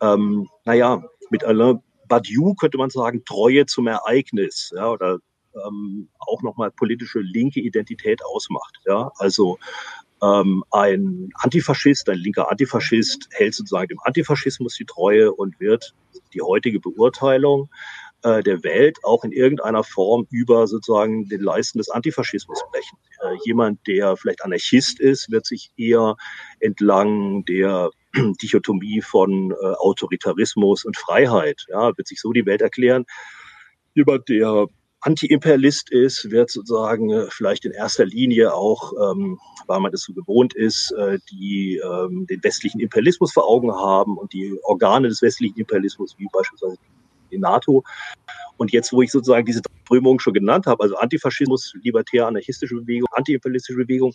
ähm, 0.00 0.48
naja, 0.64 1.02
mit 1.30 1.44
Alain 1.44 1.80
Badiou 2.14 2.54
könnte 2.54 2.78
man 2.78 2.90
sagen, 2.90 3.24
Treue 3.24 3.66
zum 3.66 3.88
Ereignis, 3.88 4.72
ja, 4.74 4.88
oder 4.88 5.18
ähm, 5.66 6.08
auch 6.18 6.42
nochmal 6.42 6.70
politische 6.70 7.18
linke 7.18 7.60
Identität 7.60 8.20
ausmacht. 8.24 8.78
Ja, 8.86 9.10
also 9.18 9.58
ähm, 10.22 10.62
ein 10.70 11.30
Antifaschist, 11.42 12.08
ein 12.08 12.18
linker 12.18 12.50
Antifaschist 12.50 13.28
hält 13.32 13.54
sozusagen 13.54 13.88
dem 13.88 13.98
Antifaschismus 14.04 14.76
die 14.76 14.84
Treue 14.84 15.32
und 15.32 15.58
wird 15.58 15.92
die 16.32 16.40
heutige 16.40 16.78
Beurteilung 16.78 17.68
äh, 18.22 18.42
der 18.44 18.62
Welt 18.62 18.98
auch 19.02 19.24
in 19.24 19.32
irgendeiner 19.32 19.82
Form 19.82 20.26
über 20.30 20.68
sozusagen 20.68 21.28
den 21.28 21.40
Leisten 21.40 21.78
des 21.78 21.90
Antifaschismus 21.90 22.62
brechen. 22.70 22.98
Äh, 23.22 23.36
jemand, 23.44 23.84
der 23.88 24.16
vielleicht 24.16 24.44
Anarchist 24.44 25.00
ist, 25.00 25.32
wird 25.32 25.46
sich 25.46 25.72
eher 25.76 26.16
entlang 26.60 27.44
der 27.46 27.90
Dichotomie 28.42 29.02
von 29.02 29.52
äh, 29.52 29.66
Autoritarismus 29.76 30.84
und 30.84 30.96
Freiheit, 30.96 31.64
ja, 31.68 31.96
wird 31.96 32.06
sich 32.06 32.20
so 32.20 32.32
die 32.32 32.46
Welt 32.46 32.62
erklären. 32.62 33.04
Jemand, 33.94 34.28
der 34.28 34.66
Anti-Imperialist 35.04 35.90
ist, 35.90 36.30
wird 36.30 36.50
sozusagen 36.50 37.10
äh, 37.10 37.26
vielleicht 37.28 37.66
in 37.66 37.72
erster 37.72 38.06
Linie 38.06 38.54
auch, 38.54 38.92
ähm, 38.92 39.38
weil 39.66 39.80
man 39.80 39.92
das 39.92 40.02
so 40.02 40.14
gewohnt 40.14 40.54
ist, 40.54 40.92
äh, 40.92 41.18
die 41.30 41.76
ähm, 41.84 42.26
den 42.26 42.42
westlichen 42.42 42.80
Imperialismus 42.80 43.32
vor 43.32 43.46
Augen 43.46 43.70
haben 43.72 44.16
und 44.16 44.32
die 44.32 44.58
Organe 44.62 45.08
des 45.08 45.20
westlichen 45.20 45.58
Imperialismus, 45.58 46.14
wie 46.18 46.28
beispielsweise 46.32 46.78
die 47.34 47.40
NATO. 47.40 47.84
Und 48.56 48.72
jetzt, 48.72 48.92
wo 48.92 49.02
ich 49.02 49.10
sozusagen 49.10 49.44
diese 49.44 49.62
Strömungen 49.84 50.20
schon 50.20 50.32
genannt 50.32 50.66
habe, 50.66 50.82
also 50.82 50.96
Antifaschismus, 50.96 51.74
libertär-anarchistische 51.82 52.76
Bewegung, 52.76 53.08
antiimperialistische 53.12 53.78
Bewegung, 53.78 54.12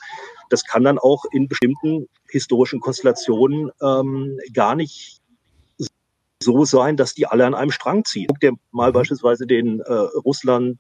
das 0.50 0.64
kann 0.64 0.84
dann 0.84 0.98
auch 0.98 1.26
in 1.32 1.48
bestimmten 1.48 2.08
historischen 2.30 2.80
Konstellationen 2.80 3.72
ähm, 3.82 4.38
gar 4.54 4.76
nicht 4.76 5.20
so 6.42 6.64
sein, 6.64 6.96
dass 6.96 7.14
die 7.14 7.26
alle 7.26 7.46
an 7.46 7.54
einem 7.54 7.72
Strang 7.72 8.06
ziehen. 8.06 8.28
Guck 8.28 8.40
dir 8.40 8.54
mal 8.72 8.94
beispielsweise 8.94 9.46
den 9.46 9.82
äh, 9.82 9.94
Russland 9.94 10.80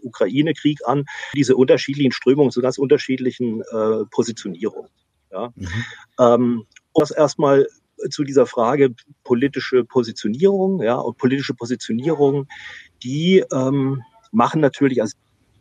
Ukraine-Krieg 0.00 0.78
an, 0.86 1.04
diese 1.34 1.56
unterschiedlichen 1.56 2.12
Strömungen 2.12 2.50
zu 2.50 2.60
ganz 2.60 2.78
unterschiedlichen 2.78 3.60
äh, 3.60 4.04
Positionierungen. 4.10 4.90
Ja? 5.30 5.52
Mhm. 5.54 5.84
Ähm, 6.18 6.66
das 6.94 7.10
erstmal 7.10 7.68
zu 8.10 8.24
dieser 8.24 8.46
Frage 8.46 8.94
politische 9.24 9.84
Positionierung, 9.84 10.82
ja, 10.82 10.96
und 10.96 11.16
politische 11.18 11.54
Positionierung, 11.54 12.46
die 13.02 13.44
ähm, 13.52 14.02
machen 14.32 14.60
natürlich, 14.60 15.00
also 15.00 15.16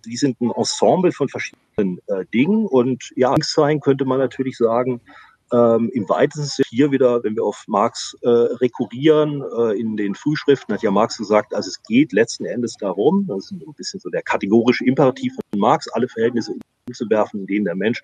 die 0.06 0.18
sind 0.18 0.40
ein 0.42 0.52
Ensemble 0.52 1.12
von 1.12 1.30
verschiedenen 1.30 2.00
äh, 2.08 2.26
Dingen 2.34 2.66
und 2.66 3.12
ja, 3.16 3.34
sein 3.42 3.80
könnte 3.80 4.06
man 4.06 4.20
natürlich 4.20 4.58
sagen, 4.58 5.02
ähm, 5.54 5.90
Im 5.94 6.10
weitesten 6.10 6.44
Sinne 6.46 6.66
hier 6.70 6.92
wieder, 6.92 7.24
wenn 7.24 7.36
wir 7.36 7.44
auf 7.44 7.64
Marx 7.68 8.18
äh, 8.22 8.28
rekurrieren, 8.28 9.42
äh, 9.58 9.80
in 9.80 9.96
den 9.96 10.14
Frühschriften 10.14 10.74
hat 10.74 10.84
ja 10.84 10.92
Marx 10.92 11.18
gesagt, 11.18 11.54
also 11.54 11.70
es 11.70 11.82
geht 11.84 12.12
letzten 12.12 12.46
Endes 12.46 12.74
darum, 12.74 13.26
das 13.28 13.46
ist 13.46 13.52
ein 13.52 13.74
bisschen 13.78 14.00
so 14.02 14.10
der 14.10 14.24
kategorische 14.24 14.86
Imperativ 14.86 15.34
von 15.36 15.60
Marx, 15.60 15.88
alle 15.94 16.10
Verhältnisse 16.10 16.54
umzuwerfen, 16.90 17.42
in 17.42 17.48
denen 17.48 17.66
der 17.66 17.76
Mensch 17.76 18.02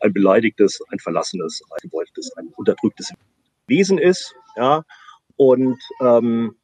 ein 0.00 0.14
beleidigtes, 0.14 0.80
ein 0.88 0.98
verlassenes, 0.98 1.62
ein 1.70 1.78
gebeutetes, 1.82 2.34
ein 2.38 2.48
unterdrücktes 2.56 3.12
Wesen 3.66 3.98
ist. 3.98 4.34
Ja, 4.56 4.84
und 5.36 5.78
ähm, 6.00 6.56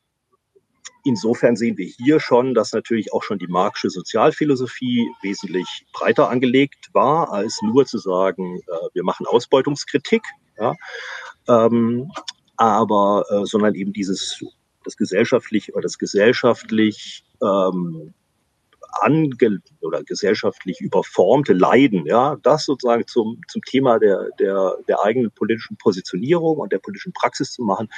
Insofern 1.09 1.57
sehen 1.57 1.79
wir 1.79 1.87
hier 1.87 2.21
schon, 2.21 2.53
dass 2.53 2.75
natürlich 2.75 3.15
auch 3.15 3.23
schon 3.23 3.39
die 3.39 3.47
Marxische 3.47 3.89
Sozialphilosophie 3.89 5.09
wesentlich 5.23 5.87
breiter 5.95 6.29
angelegt 6.29 6.91
war, 6.93 7.33
als 7.33 7.63
nur 7.63 7.87
zu 7.87 7.97
sagen, 7.97 8.59
äh, 8.59 8.89
wir 8.93 9.05
machen 9.05 9.25
Ausbeutungskritik, 9.25 10.23
ja, 10.59 10.75
ähm, 11.49 12.11
aber 12.59 13.25
äh, 13.31 13.47
sondern 13.47 13.75
eben 13.75 13.95
dieses 13.95 14.45
das 14.85 14.99
gesellschaftlich 14.99 15.73
oder 15.73 15.83
das 15.83 15.97
gesellschaftlich 15.97 17.25
ähm, 17.43 18.13
ange 19.01 19.61
oder 19.81 20.03
gesellschaftlich 20.03 20.81
überformte 20.81 21.53
Leiden, 21.53 22.07
ja, 22.07 22.37
das 22.43 22.65
sozusagen 22.65 23.07
zum, 23.07 23.41
zum 23.49 23.63
Thema 23.63 23.99
der, 23.99 24.29
der, 24.39 24.77
der 24.89 25.03
eigenen 25.03 25.31
politischen 25.31 25.77
Positionierung 25.77 26.59
und 26.59 26.73
der 26.73 26.79
politischen 26.79 27.13
Praxis 27.13 27.53
zu 27.53 27.63
machen, 27.63 27.89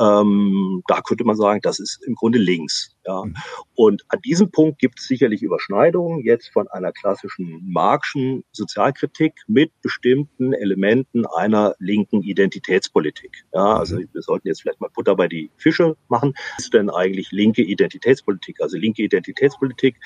ähm, 0.00 0.82
da 0.86 1.00
könnte 1.00 1.24
man 1.24 1.36
sagen, 1.36 1.60
das 1.62 1.78
ist 1.78 2.02
im 2.06 2.14
Grunde 2.14 2.38
links. 2.38 2.94
Ja. 3.08 3.24
Mhm. 3.24 3.34
Und 3.74 4.04
an 4.08 4.20
diesem 4.20 4.50
Punkt 4.50 4.78
gibt 4.78 5.00
es 5.00 5.06
sicherlich 5.06 5.42
Überschneidungen 5.42 6.22
jetzt 6.24 6.50
von 6.52 6.68
einer 6.68 6.92
klassischen 6.92 7.62
Marxischen 7.66 8.44
Sozialkritik 8.52 9.32
mit 9.46 9.72
bestimmten 9.80 10.52
Elementen 10.52 11.24
einer 11.24 11.74
linken 11.78 12.22
Identitätspolitik. 12.22 13.46
Ja, 13.54 13.78
also 13.78 13.96
mhm. 13.96 14.08
wir 14.12 14.20
sollten 14.20 14.48
jetzt 14.48 14.60
vielleicht 14.60 14.80
mal 14.80 14.90
Butter 14.94 15.16
bei 15.16 15.26
die 15.26 15.50
Fische 15.56 15.96
machen. 16.08 16.34
Was 16.56 16.66
ist 16.66 16.74
denn 16.74 16.90
eigentlich 16.90 17.32
linke 17.32 17.62
Identitätspolitik? 17.62 18.60
Also 18.60 18.76
linke 18.76 19.02
Identitätspolitik 19.02 19.96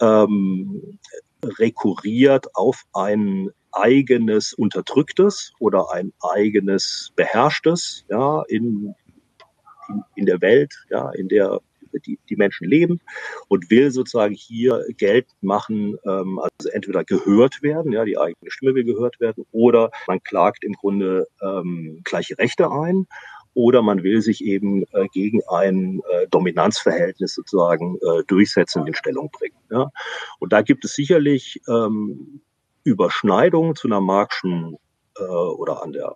ähm, 0.00 1.00
rekurriert 1.42 2.54
auf 2.54 2.84
ein 2.92 3.50
eigenes 3.72 4.52
Unterdrücktes 4.52 5.54
oder 5.58 5.92
ein 5.92 6.12
eigenes 6.22 7.12
Beherrschtes 7.16 8.04
ja, 8.08 8.42
in, 8.48 8.94
in, 9.88 10.04
in 10.14 10.26
der 10.26 10.40
Welt, 10.40 10.74
ja, 10.88 11.10
in 11.10 11.28
der 11.28 11.60
die, 12.06 12.18
die 12.28 12.36
Menschen 12.36 12.68
leben 12.68 13.00
und 13.48 13.70
will 13.70 13.90
sozusagen 13.90 14.34
hier 14.34 14.84
Geld 14.96 15.26
machen, 15.40 15.96
ähm, 16.04 16.38
also 16.38 16.70
entweder 16.72 17.04
gehört 17.04 17.62
werden, 17.62 17.92
ja, 17.92 18.04
die 18.04 18.18
eigene 18.18 18.50
Stimme 18.50 18.74
will 18.74 18.84
gehört 18.84 19.20
werden, 19.20 19.44
oder 19.52 19.90
man 20.06 20.22
klagt 20.22 20.64
im 20.64 20.74
Grunde 20.74 21.26
ähm, 21.42 22.00
gleiche 22.04 22.38
Rechte 22.38 22.70
ein 22.70 23.06
oder 23.54 23.82
man 23.82 24.04
will 24.04 24.22
sich 24.22 24.44
eben 24.44 24.84
äh, 24.92 25.08
gegen 25.12 25.40
ein 25.48 26.00
äh, 26.10 26.28
Dominanzverhältnis 26.28 27.34
sozusagen 27.34 27.96
äh, 27.96 28.22
durchsetzen 28.28 28.82
und 28.82 28.86
in 28.86 28.94
Stellung 28.94 29.30
bringen. 29.32 29.56
Ja? 29.70 29.90
Und 30.38 30.52
da 30.52 30.62
gibt 30.62 30.84
es 30.84 30.94
sicherlich 30.94 31.60
ähm, 31.68 32.40
Überschneidungen 32.84 33.74
zu 33.74 33.88
einer 33.88 34.00
Marxischen 34.00 34.76
äh, 35.18 35.24
oder 35.24 35.82
an 35.82 35.92
der 35.92 36.14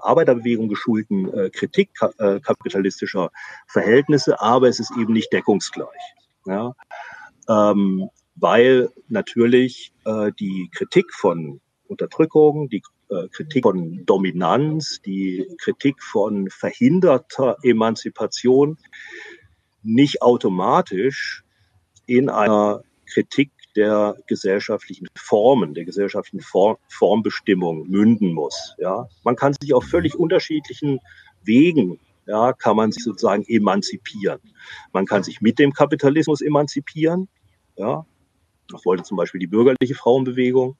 Arbeiterbewegung 0.00 0.68
geschulten 0.68 1.32
äh, 1.32 1.50
Kritik 1.50 1.90
äh, 2.18 2.40
kapitalistischer 2.40 3.30
Verhältnisse, 3.66 4.40
aber 4.40 4.68
es 4.68 4.80
ist 4.80 4.92
eben 4.98 5.12
nicht 5.12 5.32
deckungsgleich. 5.32 5.88
Ja? 6.46 6.74
Ähm, 7.48 8.08
weil 8.34 8.90
natürlich 9.08 9.92
äh, 10.04 10.32
die 10.38 10.70
Kritik 10.72 11.12
von 11.12 11.60
Unterdrückung, 11.86 12.68
die 12.68 12.82
äh, 13.10 13.28
Kritik 13.28 13.64
von 13.64 14.04
Dominanz, 14.06 15.00
die 15.04 15.46
Kritik 15.58 16.02
von 16.02 16.48
verhinderter 16.48 17.56
Emanzipation 17.62 18.78
nicht 19.82 20.22
automatisch 20.22 21.44
in 22.06 22.30
einer 22.30 22.82
Kritik 23.06 23.50
der 23.76 24.16
gesellschaftlichen 24.26 25.06
Formen, 25.16 25.74
der 25.74 25.84
gesellschaftlichen 25.84 26.42
Form, 26.42 26.76
Formbestimmung 26.88 27.88
münden 27.88 28.32
muss. 28.32 28.74
Ja, 28.78 29.08
man 29.24 29.36
kann 29.36 29.54
sich 29.60 29.74
auf 29.74 29.84
völlig 29.84 30.14
unterschiedlichen 30.14 31.00
Wegen 31.44 31.98
ja, 32.26 32.52
kann 32.52 32.76
man 32.76 32.92
sich 32.92 33.02
sozusagen 33.02 33.44
emanzipieren. 33.48 34.40
Man 34.92 35.06
kann 35.06 35.24
sich 35.24 35.40
mit 35.40 35.58
dem 35.58 35.72
Kapitalismus 35.72 36.40
emanzipieren, 36.40 37.28
ja, 37.76 38.06
das 38.72 38.86
wollte 38.86 39.02
zum 39.02 39.16
Beispiel 39.16 39.40
die 39.40 39.46
bürgerliche 39.46 39.94
Frauenbewegung. 39.94 40.76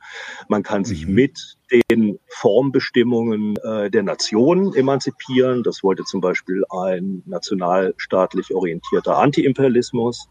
Man 0.49 0.63
kann 0.63 0.85
sich 0.85 1.07
mhm. 1.07 1.15
mit 1.15 1.59
den 1.91 2.19
Formbestimmungen 2.29 3.57
äh, 3.57 3.91
der 3.91 4.03
Nation 4.03 4.75
emanzipieren. 4.75 5.63
Das 5.63 5.83
wollte 5.83 6.05
zum 6.05 6.21
Beispiel 6.21 6.65
ein 6.71 7.23
nationalstaatlich 7.27 8.55
orientierter 8.55 9.19
Antiimperialismus. 9.19 10.29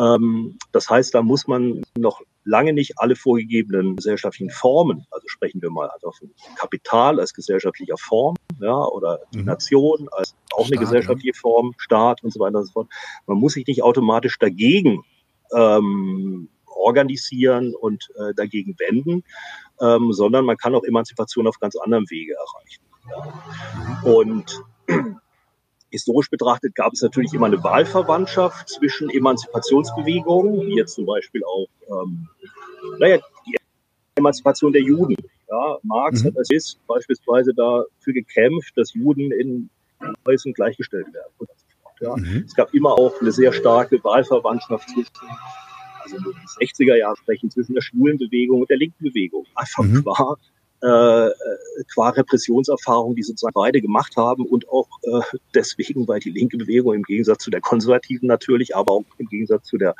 Ähm, 0.00 0.58
das 0.72 0.88
heißt, 0.88 1.14
da 1.14 1.22
muss 1.22 1.46
man 1.46 1.82
noch 1.96 2.22
lange 2.44 2.72
nicht 2.72 2.94
alle 2.98 3.16
vorgegebenen 3.16 3.96
gesellschaftlichen 3.96 4.50
Formen, 4.50 5.06
also 5.10 5.28
sprechen 5.28 5.60
wir 5.60 5.70
mal 5.70 5.88
also 5.88 6.10
von 6.12 6.30
Kapital 6.56 7.20
als 7.20 7.34
gesellschaftlicher 7.34 7.98
Form, 7.98 8.36
ja, 8.60 8.74
oder 8.74 9.20
mhm. 9.34 9.44
Nation 9.44 10.08
als 10.12 10.34
auch 10.54 10.66
Staat, 10.66 10.72
eine 10.72 10.80
gesellschaftliche 10.80 11.36
ja. 11.36 11.40
Form, 11.40 11.74
Staat 11.76 12.24
und 12.24 12.32
so 12.32 12.40
weiter 12.40 12.58
und 12.58 12.66
so 12.66 12.72
fort. 12.72 12.88
Man 13.26 13.38
muss 13.38 13.52
sich 13.52 13.66
nicht 13.66 13.82
automatisch 13.82 14.38
dagegen 14.38 15.04
ähm, 15.54 16.48
organisieren 16.66 17.74
und 17.74 18.08
äh, 18.16 18.32
dagegen 18.34 18.74
wenden, 18.78 19.22
ähm, 19.80 20.12
sondern 20.12 20.46
man 20.46 20.56
kann 20.56 20.74
auch 20.74 20.84
Emanzipation 20.84 21.46
auf 21.46 21.58
ganz 21.60 21.76
anderem 21.76 22.08
Wege 22.08 22.34
erreichen. 22.34 22.84
Ja. 23.10 24.10
Und 24.10 24.62
historisch 25.90 26.30
betrachtet 26.30 26.74
gab 26.74 26.92
es 26.92 27.02
natürlich 27.02 27.32
immer 27.32 27.46
eine 27.46 27.62
Wahlverwandtschaft 27.62 28.68
zwischen 28.68 29.10
Emanzipationsbewegungen, 29.10 30.66
wie 30.66 30.76
jetzt 30.76 30.94
zum 30.94 31.06
Beispiel 31.06 31.42
auch 31.44 31.68
ähm, 31.88 32.28
naja, 32.98 33.18
die 33.46 33.56
Emanzipation 34.14 34.72
der 34.72 34.82
Juden. 34.82 35.16
Ja, 35.48 35.78
Marx 35.82 36.22
mhm. 36.22 36.28
hat 36.28 36.38
als 36.38 36.50
ist 36.50 36.86
beispielsweise 36.86 37.52
dafür 37.54 38.12
gekämpft, 38.12 38.76
dass 38.76 38.94
Juden 38.94 39.32
in 39.32 39.68
Preußen 40.24 40.52
gleichgestellt 40.52 41.06
werden. 41.12 41.32
Ja. 42.00 42.16
Mhm. 42.16 42.44
Es 42.46 42.54
gab 42.54 42.72
immer 42.72 42.92
auch 42.92 43.20
eine 43.20 43.32
sehr 43.32 43.52
starke 43.52 44.02
Wahlverwandtschaft 44.02 44.88
zwischen 44.88 45.10
also 46.02 46.16
die 46.16 46.66
60er 46.66 46.96
Jahre 46.96 47.16
sprechen, 47.16 47.50
zwischen 47.50 47.74
der 47.74 47.82
schwulen 47.82 48.16
Bewegung 48.16 48.60
und 48.60 48.70
der 48.70 48.78
linken 48.78 49.04
Bewegung. 49.04 49.44
Einfach 49.54 49.84
mhm. 49.84 50.02
qua, 50.02 50.36
äh, 50.82 51.30
qua 51.92 52.08
Repressionserfahrung, 52.10 53.14
die 53.14 53.22
sozusagen 53.22 53.54
beide 53.54 53.80
gemacht 53.80 54.16
haben 54.16 54.46
und 54.46 54.68
auch 54.68 54.88
äh, 55.02 55.20
deswegen, 55.54 56.08
weil 56.08 56.20
die 56.20 56.30
linke 56.30 56.56
Bewegung 56.56 56.94
im 56.94 57.02
Gegensatz 57.02 57.44
zu 57.44 57.50
der 57.50 57.60
konservativen 57.60 58.28
natürlich, 58.28 58.74
aber 58.74 58.92
auch 58.94 59.04
im 59.18 59.26
Gegensatz 59.26 59.66
zu 59.66 59.78
der 59.78 59.94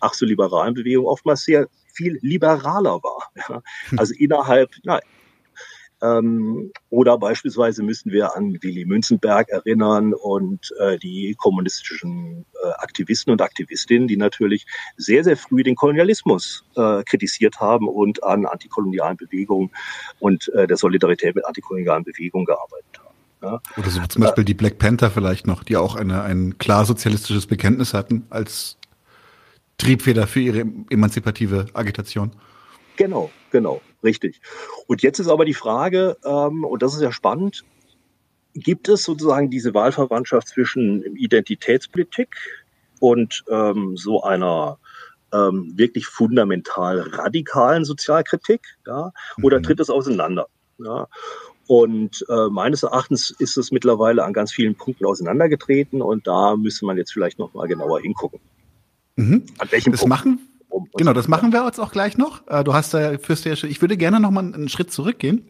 ach 0.00 0.14
so 0.14 0.24
liberalen 0.26 0.74
Bewegung 0.74 1.06
oftmals 1.06 1.42
sehr 1.42 1.68
viel 1.92 2.18
liberaler 2.22 3.02
war. 3.02 3.30
Ja. 3.48 3.62
Also 3.96 4.14
innerhalb, 4.14 4.70
na, 4.84 5.00
ähm, 6.02 6.72
oder 6.88 7.18
beispielsweise 7.18 7.82
müssen 7.82 8.10
wir 8.10 8.36
an 8.36 8.56
Willy 8.60 8.84
Münzenberg 8.84 9.48
erinnern 9.48 10.14
und 10.14 10.72
äh, 10.78 10.98
die 10.98 11.34
kommunistischen 11.38 12.46
äh, 12.62 12.68
Aktivisten 12.78 13.32
und 13.32 13.42
Aktivistinnen, 13.42 14.08
die 14.08 14.16
natürlich 14.16 14.66
sehr, 14.96 15.24
sehr 15.24 15.36
früh 15.36 15.62
den 15.62 15.76
Kolonialismus 15.76 16.64
äh, 16.76 17.02
kritisiert 17.04 17.60
haben 17.60 17.88
und 17.88 18.24
an 18.24 18.46
antikolonialen 18.46 19.16
Bewegungen 19.16 19.70
und 20.18 20.48
äh, 20.54 20.66
der 20.66 20.76
Solidarität 20.76 21.34
mit 21.34 21.44
antikolonialen 21.44 22.04
Bewegungen 22.04 22.46
gearbeitet 22.46 22.98
haben. 22.98 23.10
Ja. 23.42 23.60
Oder 23.76 23.90
so 23.90 24.00
zum 24.06 24.22
Beispiel 24.22 24.44
die 24.44 24.54
Black 24.54 24.78
Panther 24.78 25.10
vielleicht 25.10 25.46
noch, 25.46 25.64
die 25.64 25.76
auch 25.76 25.96
eine, 25.96 26.22
ein 26.22 26.58
klar 26.58 26.84
sozialistisches 26.84 27.46
Bekenntnis 27.46 27.94
hatten 27.94 28.26
als 28.30 28.76
Triebfeder 29.78 30.26
für 30.26 30.40
ihre 30.40 30.64
emanzipative 30.90 31.66
Agitation. 31.72 32.32
Genau, 33.00 33.30
genau, 33.50 33.80
richtig. 34.04 34.42
Und 34.86 35.00
jetzt 35.00 35.20
ist 35.20 35.28
aber 35.28 35.46
die 35.46 35.54
Frage, 35.54 36.18
ähm, 36.22 36.64
und 36.64 36.82
das 36.82 36.92
ist 36.92 37.00
ja 37.00 37.10
spannend, 37.10 37.64
gibt 38.52 38.90
es 38.90 39.04
sozusagen 39.04 39.48
diese 39.48 39.72
Wahlverwandtschaft 39.72 40.48
zwischen 40.48 41.16
Identitätspolitik 41.16 42.36
und 42.98 43.42
ähm, 43.48 43.96
so 43.96 44.22
einer 44.22 44.78
ähm, 45.32 45.72
wirklich 45.76 46.08
fundamental 46.08 47.00
radikalen 47.00 47.86
Sozialkritik, 47.86 48.60
ja, 48.86 49.12
oder 49.42 49.60
mhm. 49.60 49.62
tritt 49.62 49.80
es 49.80 49.88
auseinander? 49.88 50.48
Ja? 50.76 51.08
Und 51.66 52.26
äh, 52.28 52.48
meines 52.50 52.82
Erachtens 52.82 53.30
ist 53.30 53.56
es 53.56 53.72
mittlerweile 53.72 54.24
an 54.24 54.34
ganz 54.34 54.52
vielen 54.52 54.74
Punkten 54.74 55.06
auseinandergetreten 55.06 56.02
und 56.02 56.26
da 56.26 56.54
müsste 56.54 56.84
man 56.84 56.98
jetzt 56.98 57.14
vielleicht 57.14 57.38
noch 57.38 57.54
mal 57.54 57.66
genauer 57.66 58.02
hingucken. 58.02 58.40
Mhm. 59.16 59.46
An 59.56 59.72
welchem 59.72 59.92
das 59.92 60.00
Punkt? 60.00 60.10
machen 60.10 60.49
Genau, 60.94 61.12
das 61.12 61.28
machen 61.28 61.52
wir 61.52 61.64
jetzt 61.64 61.80
auch 61.80 61.92
gleich 61.92 62.16
noch. 62.16 62.46
Äh, 62.48 62.64
du 62.64 62.74
hast 62.74 62.94
da 62.94 63.18
fürs 63.18 63.44
ja 63.44 63.52
ich 63.52 63.80
würde 63.80 63.96
gerne 63.96 64.20
noch 64.20 64.30
mal 64.30 64.44
einen 64.44 64.68
Schritt 64.68 64.92
zurückgehen, 64.92 65.44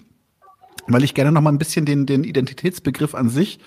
weil 0.87 1.05
ich 1.05 1.15
gerne 1.15 1.33
noch 1.33 1.41
mal 1.41 1.51
ein 1.51 1.59
bisschen 1.59 1.85
den, 1.85 2.07
den 2.07 2.25
Identitätsbegriff 2.25 3.15
an 3.15 3.29
sich 3.29 3.59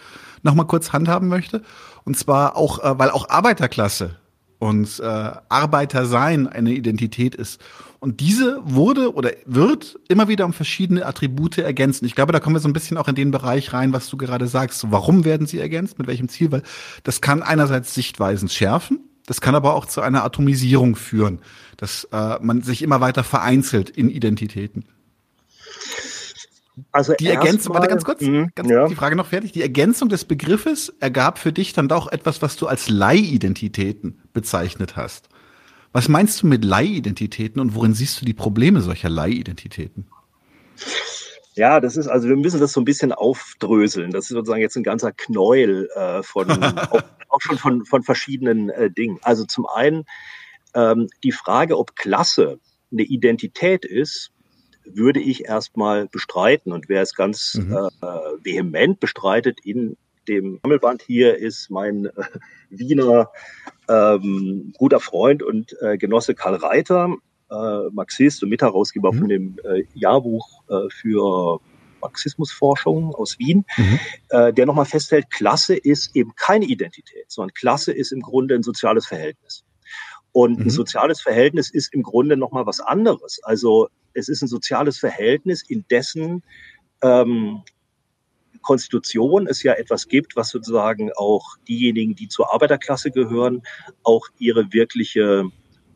noch 0.43 0.55
mal 0.55 0.65
kurz 0.65 0.93
handhaben 0.93 1.27
möchte. 1.29 1.63
Und 2.03 2.17
zwar 2.17 2.55
auch, 2.55 2.83
äh, 2.83 2.99
weil 2.99 3.09
auch 3.09 3.29
Arbeiterklasse 3.29 4.17
und 4.59 4.99
äh, 4.99 5.31
Arbeiter 5.49 6.05
sein 6.05 6.47
eine 6.47 6.71
Identität 6.71 7.35
ist. 7.35 7.61
Und 7.99 8.19
diese 8.19 8.59
wurde 8.63 9.13
oder 9.13 9.31
wird 9.45 9.97
immer 10.09 10.27
wieder 10.27 10.45
um 10.45 10.53
verschiedene 10.53 11.05
Attribute 11.05 11.57
ergänzt. 11.57 12.03
Ich 12.03 12.15
glaube, 12.15 12.33
da 12.33 12.39
kommen 12.39 12.55
wir 12.55 12.59
so 12.59 12.67
ein 12.67 12.73
bisschen 12.73 12.97
auch 12.97 13.07
in 13.07 13.15
den 13.15 13.31
Bereich 13.31 13.71
rein, 13.71 13.93
was 13.93 14.09
du 14.09 14.17
gerade 14.17 14.47
sagst. 14.47 14.91
Warum 14.91 15.23
werden 15.23 15.47
sie 15.47 15.59
ergänzt? 15.59 15.99
Mit 15.99 16.07
welchem 16.07 16.27
Ziel? 16.27 16.51
Weil 16.51 16.63
das 17.03 17.21
kann 17.21 17.41
einerseits 17.41 17.93
Sichtweisen 17.93 18.49
schärfen, 18.49 18.99
das 19.25 19.41
kann 19.41 19.55
aber 19.55 19.73
auch 19.73 19.85
zu 19.85 20.01
einer 20.01 20.23
Atomisierung 20.23 20.95
führen, 20.95 21.39
dass 21.77 22.05
äh, 22.11 22.37
man 22.41 22.61
sich 22.61 22.81
immer 22.81 23.01
weiter 23.01 23.23
vereinzelt 23.23 23.89
in 23.89 24.09
Identitäten. 24.09 24.85
Also 26.91 27.13
die 27.13 27.27
Ergänzung, 27.27 27.73
warte 27.75 27.87
ganz 27.87 28.03
kurz, 28.03 28.21
mh, 28.21 28.47
ganz 28.55 28.69
ja. 28.69 28.87
die 28.87 28.95
Frage 28.95 29.15
noch 29.15 29.27
fertig. 29.27 29.51
Die 29.51 29.61
Ergänzung 29.61 30.09
des 30.09 30.25
Begriffes 30.25 30.89
ergab 30.99 31.37
für 31.37 31.53
dich 31.53 31.73
dann 31.73 31.87
doch 31.87 32.11
etwas, 32.11 32.41
was 32.41 32.55
du 32.55 32.67
als 32.67 32.89
Leihidentitäten 32.89 34.19
bezeichnet 34.33 34.95
hast. 34.95 35.29
Was 35.91 36.09
meinst 36.09 36.41
du 36.41 36.47
mit 36.47 36.65
Leihidentitäten 36.65 37.61
und 37.61 37.75
worin 37.75 37.93
siehst 37.93 38.19
du 38.19 38.25
die 38.25 38.33
Probleme 38.33 38.81
solcher 38.81 39.09
Leihidentitäten? 39.09 40.07
Ja, 41.55 41.79
das 41.79 41.97
ist, 41.97 42.07
also 42.07 42.27
wir 42.27 42.35
müssen 42.35 42.59
das 42.59 42.73
so 42.73 42.81
ein 42.81 42.85
bisschen 42.85 43.11
aufdröseln. 43.11 44.11
Das 44.11 44.25
ist 44.25 44.29
sozusagen 44.29 44.61
jetzt 44.61 44.75
ein 44.75 44.83
ganzer 44.83 45.11
Knäuel 45.11 45.89
äh, 45.95 46.23
von, 46.23 46.49
auch, 46.91 47.01
auch, 47.29 47.41
schon 47.41 47.57
von, 47.57 47.85
von 47.85 48.03
verschiedenen 48.03 48.69
äh, 48.69 48.89
Dingen. 48.89 49.19
Also 49.21 49.45
zum 49.45 49.67
einen 49.67 50.05
ähm, 50.73 51.07
die 51.23 51.31
Frage, 51.31 51.77
ob 51.77 51.95
Klasse 51.95 52.59
eine 52.91 53.03
Identität 53.03 53.85
ist, 53.85 54.31
würde 54.85 55.19
ich 55.19 55.45
erstmal 55.45 56.07
bestreiten. 56.07 56.71
Und 56.71 56.89
wer 56.89 57.01
es 57.01 57.15
ganz 57.15 57.55
mhm. 57.55 57.73
äh, 57.73 58.07
vehement 58.43 58.99
bestreitet 58.99 59.59
in 59.63 59.97
dem 60.27 60.59
Sammelband 60.63 61.01
hier 61.01 61.37
ist 61.37 61.69
mein 61.69 62.05
äh, 62.05 62.11
Wiener 62.69 63.29
ähm, 63.89 64.73
guter 64.77 64.99
Freund 64.99 65.43
und 65.43 65.75
äh, 65.81 65.97
Genosse 65.97 66.33
Karl 66.33 66.55
Reiter, 66.55 67.15
äh, 67.53 67.89
Marxist 67.91 68.43
und 68.43 68.49
Mitherausgeber 68.49 69.13
mhm. 69.13 69.19
von 69.19 69.29
dem 69.29 69.59
äh, 69.63 69.83
Jahrbuch 69.93 70.63
äh, 70.69 70.89
für 70.89 71.59
Marxismusforschung 72.01 73.15
aus 73.15 73.39
Wien, 73.39 73.65
mhm. 73.77 73.99
äh, 74.29 74.53
der 74.53 74.65
nochmal 74.65 74.85
festhält, 74.85 75.29
Klasse 75.29 75.75
ist 75.75 76.15
eben 76.15 76.33
keine 76.35 76.65
Identität, 76.65 77.25
sondern 77.29 77.53
Klasse 77.53 77.93
ist 77.93 78.11
im 78.11 78.21
Grunde 78.21 78.55
ein 78.55 78.63
soziales 78.63 79.07
Verhältnis. 79.07 79.63
Und 80.31 80.59
mhm. 80.59 80.65
ein 80.65 80.69
soziales 80.69 81.21
Verhältnis 81.21 81.69
ist 81.69 81.93
im 81.93 82.03
Grunde 82.03 82.35
nochmal 82.37 82.65
was 82.65 82.79
anderes. 82.79 83.39
Also 83.43 83.87
es 84.13 84.27
ist 84.27 84.41
ein 84.41 84.47
soziales 84.47 84.97
Verhältnis, 84.97 85.63
in 85.67 85.85
dessen 85.89 86.43
ähm, 87.01 87.61
Konstitution 88.61 89.45
es 89.47 89.61
ja 89.61 89.73
etwas 89.73 90.07
gibt, 90.07 90.35
was 90.35 90.49
sozusagen 90.49 91.11
auch 91.15 91.57
diejenigen, 91.67 92.15
die 92.15 92.27
zur 92.27 92.53
Arbeiterklasse 92.53 93.11
gehören, 93.11 93.61
auch 94.03 94.25
ihre 94.39 94.73
wirkliche 94.73 95.45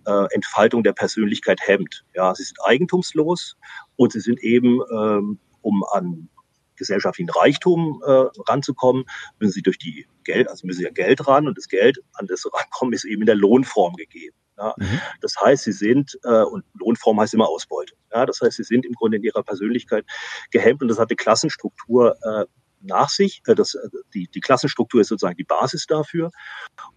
äh, 0.07 0.33
Entfaltung 0.33 0.83
der 0.83 0.93
Persönlichkeit 0.93 1.59
hemmt. 1.61 2.05
Ja, 2.15 2.33
sie 2.33 2.43
sind 2.43 2.57
eigentumslos 2.63 3.57
und 3.97 4.13
sie 4.13 4.21
sind 4.21 4.39
eben, 4.41 4.79
ähm, 4.91 5.39
um 5.61 5.83
an 5.91 6.29
gesellschaftlichen 6.77 7.29
Reichtum 7.29 8.01
äh, 8.05 8.11
ranzukommen, 8.47 9.05
müssen 9.39 9.51
sie 9.51 9.61
durch 9.61 9.77
die 9.77 10.07
Geld, 10.23 10.47
also 10.47 10.65
müssen 10.65 10.79
sie 10.79 10.85
ja 10.85 10.91
Geld 10.91 11.27
ran 11.27 11.47
und 11.47 11.57
das 11.57 11.67
Geld, 11.67 11.99
an 12.13 12.27
das 12.27 12.45
rankommen, 12.45 12.93
ist 12.93 13.03
eben 13.03 13.23
in 13.23 13.25
der 13.25 13.35
Lohnform 13.35 13.95
gegeben. 13.95 14.35
Ja. 14.57 14.73
Mhm. 14.77 15.01
Das 15.21 15.35
heißt, 15.39 15.65
sie 15.65 15.71
sind, 15.71 16.17
äh, 16.23 16.43
und 16.43 16.63
Lohnform 16.73 17.19
heißt 17.19 17.33
immer 17.33 17.47
Ausbeute. 17.49 17.93
Ja, 18.13 18.25
das 18.25 18.39
heißt, 18.41 18.57
sie 18.57 18.63
sind 18.63 18.85
im 18.85 18.93
Grunde 18.93 19.17
in 19.17 19.23
ihrer 19.23 19.43
Persönlichkeit 19.43 20.05
gehemmt 20.51 20.81
und 20.81 20.87
das 20.87 20.99
hat 20.99 21.09
eine 21.09 21.15
Klassenstruktur 21.15 22.15
äh, 22.21 22.45
nach 22.81 23.09
sich. 23.09 23.41
Äh, 23.47 23.55
das, 23.55 23.75
äh, 23.75 23.89
die, 24.13 24.27
die 24.27 24.41
Klassenstruktur 24.41 25.01
ist 25.01 25.07
sozusagen 25.07 25.37
die 25.37 25.43
Basis 25.43 25.85
dafür. 25.85 26.31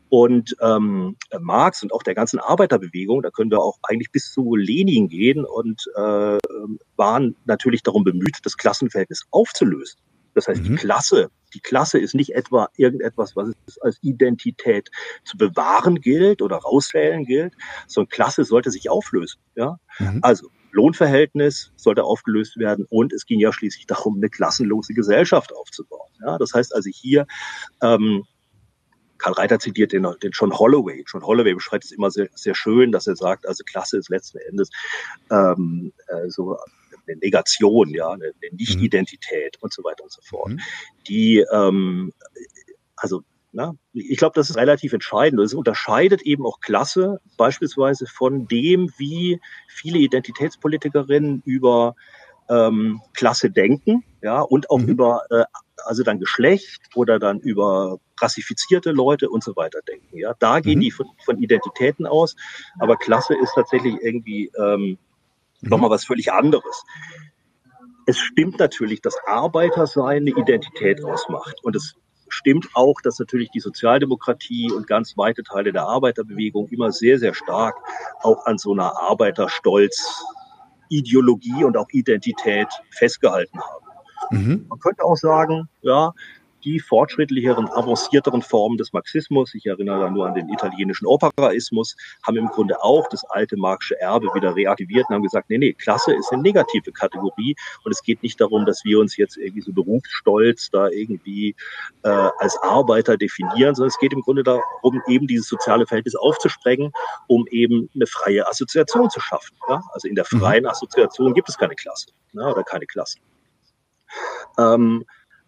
Und 0.09 0.57
ähm, 0.61 1.17
Marx 1.39 1.83
und 1.83 1.93
auch 1.93 2.03
der 2.03 2.15
ganzen 2.15 2.41
Arbeiterbewegung, 2.41 3.23
da 3.23 3.31
können 3.31 3.51
wir 3.51 3.61
auch 3.61 3.79
eigentlich 3.83 4.11
bis 4.11 4.33
zu 4.33 4.57
Lenin 4.57 5.09
gehen 5.09 5.45
und 5.45 5.85
äh, 5.95 6.39
waren 6.97 7.37
natürlich 7.45 7.83
darum 7.83 8.03
bemüht, 8.03 8.39
das 8.43 8.57
Klassenverhältnis 8.57 9.27
aufzulösen. 9.31 10.01
Das 10.35 10.49
heißt, 10.49 10.63
mhm. 10.63 10.65
die 10.65 10.75
Klasse, 10.77 11.31
die 11.55 11.61
Klasse 11.61 11.99
ist 11.99 12.15
nicht 12.15 12.35
etwa 12.35 12.69
irgendetwas, 12.77 13.37
was 13.37 13.51
es 13.67 13.79
als 13.79 13.99
Identität 14.03 14.91
zu 15.25 15.37
bewahren 15.37 16.01
gilt 16.01 16.43
oder 16.43 16.57
rauswählen 16.57 17.25
gilt, 17.25 17.55
sondern 17.87 18.11
Klasse 18.11 18.45
sollte 18.45 18.71
sich 18.71 18.91
auflösen. 18.91 19.41
Ja, 19.55 19.79
mhm. 19.99 20.21
also 20.23 20.51
Lohnverhältnis 20.73 21.73
sollte 21.77 22.05
aufgelöst 22.05 22.59
werden 22.59 22.87
und 22.89 23.13
es 23.13 23.27
ging 23.27 23.41
ja 23.41 23.53
schließlich 23.53 23.87
darum, 23.87 24.17
eine 24.17 24.29
klassenlose 24.29 24.95
Gesellschaft 24.95 25.55
aufzubauen. 25.55 26.11
Ja, 26.25 26.39
das 26.39 26.53
heißt 26.55 26.75
also 26.75 26.91
hier 26.93 27.27
ähm, 27.83 28.25
Karl 29.21 29.35
Reiter 29.35 29.59
zitiert 29.59 29.93
den, 29.93 30.07
den 30.23 30.31
John 30.33 30.59
Holloway. 30.59 31.05
John 31.07 31.23
Holloway 31.23 31.55
beschreibt 31.55 31.85
es 31.85 31.93
immer 31.93 32.11
sehr, 32.11 32.29
sehr 32.35 32.55
schön, 32.55 32.91
dass 32.91 33.07
er 33.07 33.17
sagt, 33.17 33.47
also 33.47 33.63
Klasse 33.65 33.99
ist 33.99 34.09
letzten 34.09 34.39
Endes 34.39 34.71
ähm, 35.31 35.93
äh, 36.09 36.29
so 36.29 36.57
eine 37.07 37.17
Negation, 37.19 37.91
ja, 37.91 38.11
eine, 38.11 38.33
eine 38.43 38.57
Nicht-Identität 38.57 39.57
mhm. 39.59 39.65
und 39.65 39.73
so 39.73 39.85
weiter 39.85 40.05
und 40.05 40.13
so 40.13 40.23
fort. 40.23 40.51
Mhm. 40.51 40.61
Die, 41.07 41.45
ähm, 41.53 42.13
also 42.97 43.23
na, 43.53 43.75
ich 43.93 44.17
glaube, 44.17 44.35
das 44.35 44.51
ist 44.51 44.57
relativ 44.57 44.93
entscheidend. 44.93 45.41
Es 45.41 45.55
unterscheidet 45.55 46.23
eben 46.23 46.47
auch 46.47 46.61
Klasse 46.61 47.21
beispielsweise 47.37 48.07
von 48.07 48.47
dem, 48.47 48.93
wie 48.97 49.41
viele 49.69 49.99
Identitätspolitikerinnen 49.99 51.43
über 51.45 51.97
ähm, 52.49 53.01
Klasse 53.15 53.51
denken, 53.51 54.05
ja, 54.23 54.41
und 54.41 54.71
auch 54.71 54.79
mhm. 54.79 54.89
über 54.89 55.23
äh, 55.31 55.45
also 55.85 56.03
dann 56.03 56.19
Geschlecht 56.19 56.83
oder 56.95 57.19
dann 57.19 57.41
über 57.41 57.99
rassifizierte 58.21 58.91
Leute 58.91 59.31
und 59.31 59.43
so 59.43 59.57
weiter 59.57 59.81
denken. 59.87 60.19
Ja, 60.19 60.35
da 60.39 60.61
gehen 60.61 60.79
mhm. 60.79 60.83
die 60.83 60.91
von, 60.91 61.07
von, 61.25 61.39
Identitäten 61.39 62.07
aus, 62.07 62.37
aber 62.79 62.97
Klasse 62.97 63.35
ist 63.35 63.53
tatsächlich 63.55 63.97
irgendwie 64.01 64.51
ähm, 64.59 64.99
mhm. 65.61 65.69
nochmal 65.69 65.91
was 65.91 66.05
völlig 66.05 66.33
anderes. 66.33 66.85
Es 68.07 68.19
stimmt 68.19 68.59
natürlich, 68.59 69.01
dass 69.01 69.17
Arbeitersein 69.27 70.23
eine 70.23 70.31
Identität 70.31 71.03
ausmacht 71.05 71.57
und 71.63 71.77
es 71.77 71.95
stimmt 72.33 72.69
auch, 72.75 73.01
dass 73.03 73.19
natürlich 73.19 73.51
die 73.51 73.61
Sozialdemokratie 73.61 74.73
und 74.73 74.87
ganz 74.87 75.17
weite 75.17 75.43
Teile 75.43 75.73
der 75.73 75.85
Arbeiterbewegung 75.85 76.69
immer 76.69 76.93
sehr, 76.93 77.19
sehr 77.19 77.35
stark 77.35 77.75
auch 78.23 78.47
an 78.47 78.59
so 78.59 78.73
einer 78.73 79.01
Arbeiterstolz 79.01 80.25
Ideologie 80.89 81.65
und 81.65 81.77
auch 81.77 81.89
Identität 81.93 82.69
festgehalten 82.91 83.59
haben. 83.61 83.87
Mhm. 84.31 84.67
Man 84.69 84.79
könnte 84.79 85.05
auch 85.05 85.17
sagen, 85.17 85.69
ja, 85.83 86.13
die 86.65 86.81
fortschrittlicheren, 86.81 87.69
avancierteren 87.69 88.43
Formen 88.43 88.77
des 88.77 88.93
Marxismus, 88.93 89.55
ich 89.55 89.67
erinnere 89.67 90.01
da 90.01 90.11
nur 90.11 90.27
an 90.27 90.35
den 90.35 90.49
italienischen 90.49 91.07
Operaismus, 91.07 91.97
haben 92.27 92.37
im 92.37 92.47
Grunde 92.47 92.83
auch 92.83 93.09
das 93.09 93.25
alte 93.25 93.57
marxische 93.57 94.01
Erbe 94.01 94.29
wieder 94.35 94.55
reaktiviert 94.55 95.07
und 95.09 95.17
haben 95.17 95.23
gesagt, 95.23 95.51
nee, 95.51 95.59
nee, 95.59 95.73
Klasse 95.73 96.13
ist 96.15 96.33
eine 96.33 96.43
negative 96.43 96.93
Kategorie 96.93 97.57
und 97.85 97.93
es 97.93 98.03
geht 98.03 98.23
nicht 98.23 98.41
darum, 98.41 98.67
dass 98.67 98.85
wir 98.85 98.99
uns 98.99 99.17
jetzt 99.17 99.37
irgendwie 99.37 99.63
so 99.63 99.73
berufsstolz 99.73 100.71
da 100.71 100.89
irgendwie 100.89 101.55
äh, 102.03 102.29
als 102.39 102.57
Arbeiter 102.63 103.17
definieren, 103.17 103.75
sondern 103.75 103.89
es 103.89 103.99
geht 103.99 104.13
im 104.13 104.23
Grunde 104.23 104.43
darum, 104.43 105.03
eben 105.07 105.27
dieses 105.27 105.49
soziale 105.49 105.87
Verhältnis 105.87 106.15
aufzusprengen, 106.15 106.93
um 107.27 107.47
eben 107.51 107.89
eine 107.95 108.07
freie 108.07 108.47
Assoziation 108.47 109.11
zu 109.11 109.21
schaffen. 109.21 109.57
Ja? 109.69 109.83
Also 109.93 110.09
in 110.09 110.15
der 110.15 110.27
mhm. 110.31 110.39
freien 110.39 110.67
Assoziation 110.67 111.35
gibt 111.35 111.49
es 111.49 111.57
keine 111.57 111.75
Klasse 111.75 112.09
ne? 112.33 112.47
oder 112.47 112.63
keine 112.63 112.87
Klassen. 112.87 113.21
Ähm, 114.59 115.05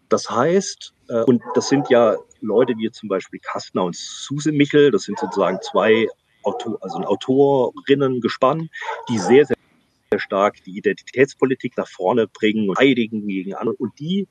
das 0.09 0.29
heißt, 0.29 0.93
äh, 1.09 1.23
und 1.23 1.41
das 1.55 1.69
sind 1.69 1.89
ja 1.89 2.15
Leute 2.41 2.73
wie 2.77 2.91
zum 2.91 3.09
Beispiel 3.09 3.39
Kastner 3.39 3.83
und 3.83 3.95
Suse 3.95 4.51
Michel, 4.51 4.91
das 4.91 5.03
sind 5.03 5.19
sozusagen 5.19 5.59
zwei 5.61 6.07
Autor, 6.43 6.77
also 6.81 6.97
Autorinnen 6.99 8.19
gespannt, 8.19 8.69
die 9.09 9.17
sehr, 9.17 9.45
sehr 9.45 9.57
sehr 10.13 10.19
stark 10.19 10.63
die 10.63 10.77
Identitätspolitik 10.77 11.75
nach 11.77 11.87
vorne 11.87 12.27
bringen 12.27 12.69
und 12.69 12.77
heiligen 12.77 13.27
gegen 13.27 13.55
andere. 13.55 13.75
Und 13.75 13.97
die 13.99 14.27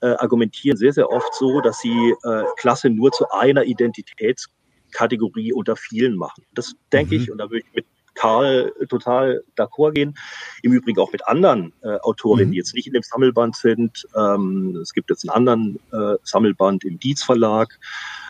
äh, 0.00 0.06
argumentieren 0.06 0.76
sehr, 0.76 0.92
sehr 0.92 1.10
oft 1.10 1.34
so, 1.34 1.60
dass 1.60 1.78
sie 1.78 2.14
äh, 2.24 2.44
Klasse 2.56 2.90
nur 2.90 3.12
zu 3.12 3.28
einer 3.30 3.64
Identitätskategorie 3.64 5.52
unter 5.52 5.76
vielen 5.76 6.16
machen. 6.16 6.44
Das 6.54 6.74
denke 6.92 7.16
mhm. 7.16 7.22
ich, 7.22 7.30
und 7.30 7.38
da 7.38 7.50
würde 7.50 7.64
ich 7.66 7.74
mit 7.74 7.86
Karl 8.16 8.72
total 8.88 9.44
d'accord 9.56 9.92
gehen. 9.92 10.18
Im 10.62 10.72
Übrigen 10.72 10.98
auch 10.98 11.12
mit 11.12 11.26
anderen 11.28 11.72
äh, 11.82 11.98
Autorinnen, 12.00 12.48
mhm. 12.48 12.52
die 12.52 12.58
jetzt 12.58 12.74
nicht 12.74 12.88
in 12.88 12.94
dem 12.94 13.02
Sammelband 13.02 13.54
sind. 13.54 14.06
Ähm, 14.16 14.76
es 14.82 14.92
gibt 14.92 15.10
jetzt 15.10 15.28
einen 15.28 15.36
anderen 15.36 15.78
äh, 15.92 16.18
Sammelband 16.24 16.84
im 16.84 16.98
Dietz 16.98 17.22
Verlag 17.22 17.78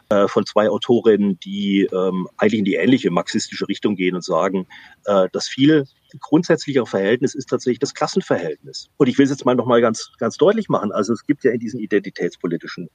äh, 0.08 0.28
von 0.28 0.44
zwei 0.44 0.68
Autorinnen, 0.68 1.38
die 1.40 1.88
ähm, 1.92 2.28
eigentlich 2.36 2.58
in 2.58 2.64
die 2.64 2.74
ähnliche 2.74 3.10
marxistische 3.10 3.68
Richtung 3.68 3.96
gehen 3.96 4.14
und 4.14 4.24
sagen, 4.24 4.66
äh, 5.04 5.28
dass 5.32 5.48
viel 5.48 5.86
grundsätzlichere 6.20 6.86
Verhältnis 6.86 7.34
ist 7.34 7.48
tatsächlich 7.48 7.78
das 7.78 7.94
Klassenverhältnis. 7.94 8.88
Und 8.96 9.08
ich 9.08 9.18
will 9.18 9.24
es 9.24 9.30
jetzt 9.30 9.44
mal 9.44 9.54
nochmal 9.54 9.80
ganz, 9.80 10.12
ganz 10.18 10.36
deutlich 10.36 10.68
machen. 10.68 10.92
Also 10.92 11.12
es 11.12 11.26
gibt 11.26 11.44
ja 11.44 11.52
in 11.52 11.60
diesen 11.60 11.80
identitätspolitischen 11.80 12.88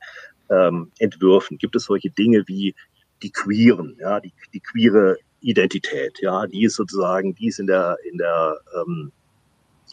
ähm, 0.49 0.91
Entwürfen, 0.99 1.58
gibt 1.58 1.75
es 1.75 1.86
solche 1.86 2.10
Dinge 2.10 2.43
wie 2.47 2.75
die 3.23 3.32
Queeren, 3.32 3.97
ja, 3.99 4.19
die, 4.19 4.34
die 4.54 4.60
queere 4.60 5.17
Identität, 5.41 6.19
ja, 6.21 6.47
die 6.47 6.63
ist 6.63 6.75
sozusagen, 6.75 7.36
die 7.36 7.47
ist 7.47 7.60
in 7.60 7.67
der, 7.67 7.97
in 8.10 8.17
der 8.17 8.60
ähm, 8.75 9.12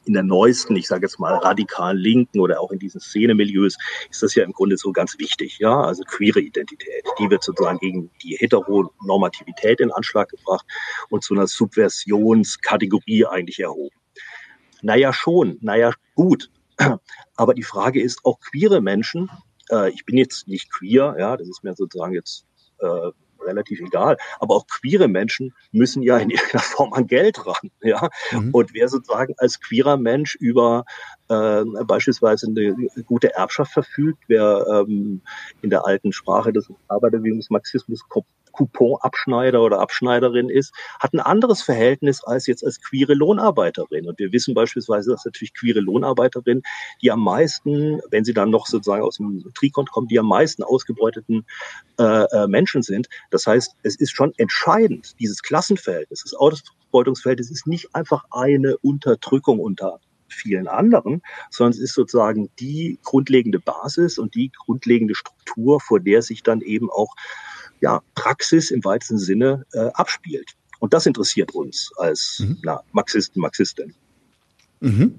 in 0.05 0.15
der 0.15 0.23
neuesten, 0.23 0.75
ich 0.77 0.89
sage 0.89 1.07
jetzt 1.07 1.21
mal 1.21 1.35
radikalen 1.35 1.99
Linken 1.99 2.41
oder 2.41 2.61
auch 2.61 2.73
in 2.73 2.79
diesen 2.79 3.01
Szenemilieus 3.01 3.77
ist 4.11 4.23
das 4.23 4.35
ja 4.35 4.43
im 4.45 4.53
Grunde 4.53 4.77
so 4.77 4.91
ganz 4.91 5.19
wichtig, 5.19 5.59
ja, 5.59 5.83
also 5.83 6.03
queere 6.05 6.41
Identität, 6.41 7.05
die 7.19 7.31
wird 7.31 7.45
sozusagen 7.45 7.79
gegen 7.79 8.11
die 8.23 8.37
Heteronormativität 8.37 9.81
in 9.81 9.93
Anschlag 9.93 10.31
gebracht 10.31 10.67
und 11.11 11.23
zu 11.23 11.35
einer 11.35 11.47
Subversionskategorie 11.47 13.27
eigentlich 13.27 13.61
erhoben. 13.61 13.95
Naja, 14.81 15.13
schon, 15.13 15.59
naja, 15.61 15.93
gut. 16.15 16.51
Aber 17.37 17.55
die 17.55 17.63
Frage 17.65 18.01
ist, 18.01 18.25
auch 18.25 18.39
queere 18.41 18.81
Menschen, 18.81 19.29
äh, 19.71 19.91
ich 19.91 20.05
bin 20.05 20.17
jetzt 20.17 20.49
nicht 20.49 20.73
queer, 20.73 21.17
ja, 21.19 21.37
das 21.37 21.49
ist 21.49 21.65
mir 21.65 21.75
sozusagen 21.75 22.15
jetzt 22.15 22.47
äh, 22.79 23.11
relativ 23.49 23.81
egal. 23.81 24.17
Aber 24.39 24.55
auch 24.55 24.67
queere 24.67 25.09
Menschen 25.09 25.55
müssen 25.73 26.03
ja 26.03 26.19
in 26.19 26.31
irgendeiner 26.31 26.63
Form 26.63 26.93
an 26.93 27.07
Geld 27.07 27.45
ran. 27.47 27.71
Ja? 27.83 28.09
Mhm. 28.33 28.51
Und 28.53 28.75
wer 28.75 28.89
sozusagen 28.89 29.35
als 29.39 29.61
queerer 29.61 29.97
Mensch 29.97 30.37
über 30.37 30.85
äh, 31.29 31.65
beispielsweise 31.85 32.47
eine 32.49 32.75
gute 33.05 33.35
Erbschaft 33.35 33.73
verfügt, 33.73 34.25
wer 34.29 34.65
ähm, 34.71 35.23
in 35.63 35.71
der 35.71 35.87
alten 35.87 36.13
Sprache 36.13 36.53
des 36.53 36.71
Arbeiterbewegungsmarxismus 36.89 38.09
Couponabschneider 38.53 39.63
oder 39.63 39.81
Abschneiderin 39.81 40.49
ist, 40.49 40.73
hat 41.01 41.13
ein 41.13 41.21
anderes 41.21 41.63
Verhältnis 41.63 42.23
als 42.25 42.47
jetzt 42.47 42.65
als 42.65 42.81
queere 42.81 43.15
Lohnarbeiterin. 43.15 44.07
Und 44.07 44.19
wir 44.19 44.33
wissen 44.33 44.55
beispielsweise, 44.55 45.11
dass 45.13 45.25
natürlich 45.25 45.55
queere 45.55 45.81
Lohnarbeiterinnen, 45.81 46.63
die 47.03 47.11
am 47.11 47.23
meisten, 47.23 48.01
wenn 48.11 48.25
sie 48.25 48.35
dann 48.35 48.51
noch 48.51 48.67
sozusagen 48.67 49.03
aus 49.03 49.17
dem 49.17 49.45
Trikon 49.55 49.87
kommen, 49.87 50.09
die 50.09 50.19
am 50.19 50.29
meisten 50.29 50.63
ausgebeuteten 50.63 51.47
äh, 51.99 52.25
äh, 52.25 52.47
Menschen 52.47 52.83
sind. 52.83 53.09
Das 53.31 53.47
heißt, 53.47 53.77
es 53.83 53.97
ist 53.97 54.11
schon 54.11 54.33
entscheidend, 54.37 55.19
dieses 55.21 55.43
Klassenverhältnis, 55.43 56.23
das 56.23 56.35
Ausbeutungsverhältnis 56.35 57.51
ist 57.51 57.67
nicht 57.67 57.95
einfach 57.95 58.25
eine 58.31 58.77
Unterdrückung 58.79 59.61
unter 59.61 60.01
vielen 60.29 60.69
anderen, 60.69 61.23
sondern 61.51 61.73
es 61.73 61.79
ist 61.79 61.95
sozusagen 61.95 62.51
die 62.59 62.99
grundlegende 63.03 63.59
Basis 63.59 64.19
und 64.19 64.35
die 64.35 64.51
grundlegende 64.65 65.15
Struktur, 65.15 65.81
vor 65.81 66.01
der 66.01 66.23
sich 66.23 66.43
dann 66.43 66.61
eben 66.61 66.91
auch 66.91 67.15
ja, 67.81 68.01
Praxis 68.15 68.71
im 68.71 68.85
weitesten 68.85 69.19
Sinne 69.19 69.67
äh, 69.73 69.91
abspielt. 69.95 70.55
Und 70.81 70.95
das 70.95 71.07
interessiert 71.07 71.53
uns 71.55 71.91
als 71.97 72.39
mhm. 72.41 72.59
na, 72.63 72.81
Marxisten, 72.93 73.41
Marxistin. 73.41 73.95
Mhm. 74.81 75.15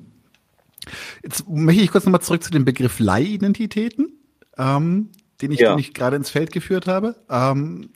Jetzt 1.23 1.47
möchte 1.47 1.83
ich 1.83 1.91
kurz 1.91 2.05
nochmal 2.05 2.21
zurück 2.21 2.43
zu 2.43 2.51
dem 2.51 2.65
Begriff 2.65 2.99
Leihidentitäten, 2.99 4.13
ähm, 4.57 5.09
den 5.41 5.51
ich, 5.51 5.59
ja. 5.59 5.77
ich 5.77 5.93
gerade 5.93 6.15
ins 6.15 6.29
Feld 6.29 6.51
geführt 6.51 6.87
habe. 6.87 7.15
Ähm, 7.29 7.89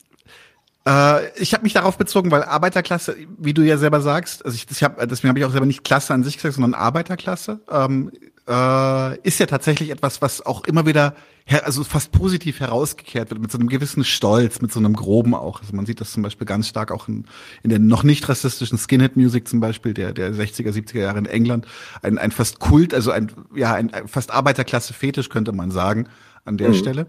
äh, 0.88 1.40
ich 1.40 1.54
habe 1.54 1.64
mich 1.64 1.74
darauf 1.74 1.98
bezogen, 1.98 2.32
weil 2.32 2.44
Arbeiterklasse, 2.44 3.16
wie 3.38 3.54
du 3.54 3.62
ja 3.62 3.78
selber 3.78 4.02
sagst, 4.02 4.46
also 4.46 4.56
ich, 4.56 4.70
ich 4.70 4.84
hab, 4.84 5.00
deswegen 5.08 5.30
habe 5.30 5.40
ich 5.40 5.46
auch 5.46 5.52
selber 5.52 5.66
nicht 5.66 5.84
Klasse 5.84 6.14
an 6.14 6.24
sich 6.24 6.36
gesagt, 6.36 6.56
sondern 6.56 6.74
Arbeiterklasse, 6.74 7.62
ähm, 7.70 8.12
äh, 8.48 9.20
ist 9.22 9.40
ja 9.40 9.46
tatsächlich 9.46 9.90
etwas, 9.90 10.22
was 10.22 10.46
auch 10.46 10.66
immer 10.66 10.86
wieder, 10.86 11.16
also 11.64 11.84
fast 11.84 12.12
positiv 12.12 12.60
herausgekehrt 12.60 13.30
wird, 13.30 13.42
mit 13.42 13.52
so 13.52 13.58
einem 13.58 13.70
gewissen 13.70 14.04
Stolz, 14.04 14.62
mit 14.62 14.72
so 14.72 14.80
einem 14.80 14.94
groben 14.94 15.34
auch. 15.34 15.62
Also 15.62 15.76
man 15.76 15.86
sieht 15.86 16.02
das 16.02 16.12
zum 16.12 16.24
Beispiel 16.24 16.46
ganz 16.46 16.68
stark 16.68 16.92
auch 16.92 17.08
in, 17.08 17.26
in 17.64 17.70
der 17.70 17.80
noch 17.80 18.04
nicht 18.04 18.28
rassistischen 18.28 18.78
Skinhead-Music 18.78 19.48
zum 19.48 19.60
Beispiel, 19.60 19.94
der, 19.94 20.14
der 20.14 20.34
60er, 20.34 20.72
70er 20.72 21.00
Jahre 21.00 21.20
in 21.20 21.26
England. 21.26 21.68
Ein, 22.02 22.18
ein 22.18 22.32
fast 22.32 22.60
Kult, 22.60 22.94
also 22.94 23.12
ein, 23.12 23.32
ja, 23.56 23.74
ein, 23.74 23.94
ein 23.94 24.08
fast 24.08 24.32
Arbeiterklasse-Fetisch 24.32 25.30
könnte 25.30 25.52
man 25.52 25.72
sagen, 25.72 26.08
an 26.46 26.58
der 26.58 26.70
mhm. 26.70 26.76
Stelle. 26.76 27.08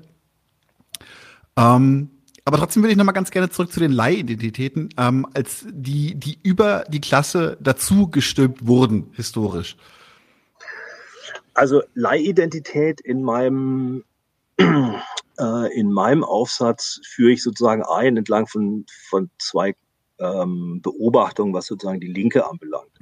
Ähm, 1.57 2.11
aber 2.45 2.59
trotzdem 2.59 2.83
will 2.83 2.91
ich 2.91 2.97
noch 2.97 3.05
mal 3.05 3.13
ganz 3.13 3.31
gerne 3.31 3.49
zurück 3.49 3.73
zu 3.73 3.81
den 3.81 3.91
Leihidentitäten, 3.91 4.91
ähm, 4.99 5.27
als 5.33 5.65
die, 5.71 6.15
die 6.15 6.39
über 6.43 6.85
die 6.89 7.01
Klasse 7.01 7.57
dazu 7.61 8.09
gestülpt 8.09 8.67
wurden, 8.67 9.07
historisch. 9.15 9.77
Also 11.55 11.83
Leihidentität 11.95 13.01
in 13.01 13.23
meinem 13.23 14.05
äh, 14.59 15.79
in 15.79 15.93
meinem 15.93 16.25
Aufsatz 16.25 17.01
führe 17.07 17.33
ich 17.33 17.43
sozusagen 17.43 17.83
ein 17.83 18.17
entlang 18.17 18.47
von, 18.47 18.87
von 19.09 19.31
zwei 19.39 19.75
ähm, 20.19 20.81
Beobachtungen, 20.83 21.55
was 21.55 21.67
sozusagen 21.67 22.01
die 22.01 22.13
Linke 22.13 22.49
anbelangt. 22.49 22.93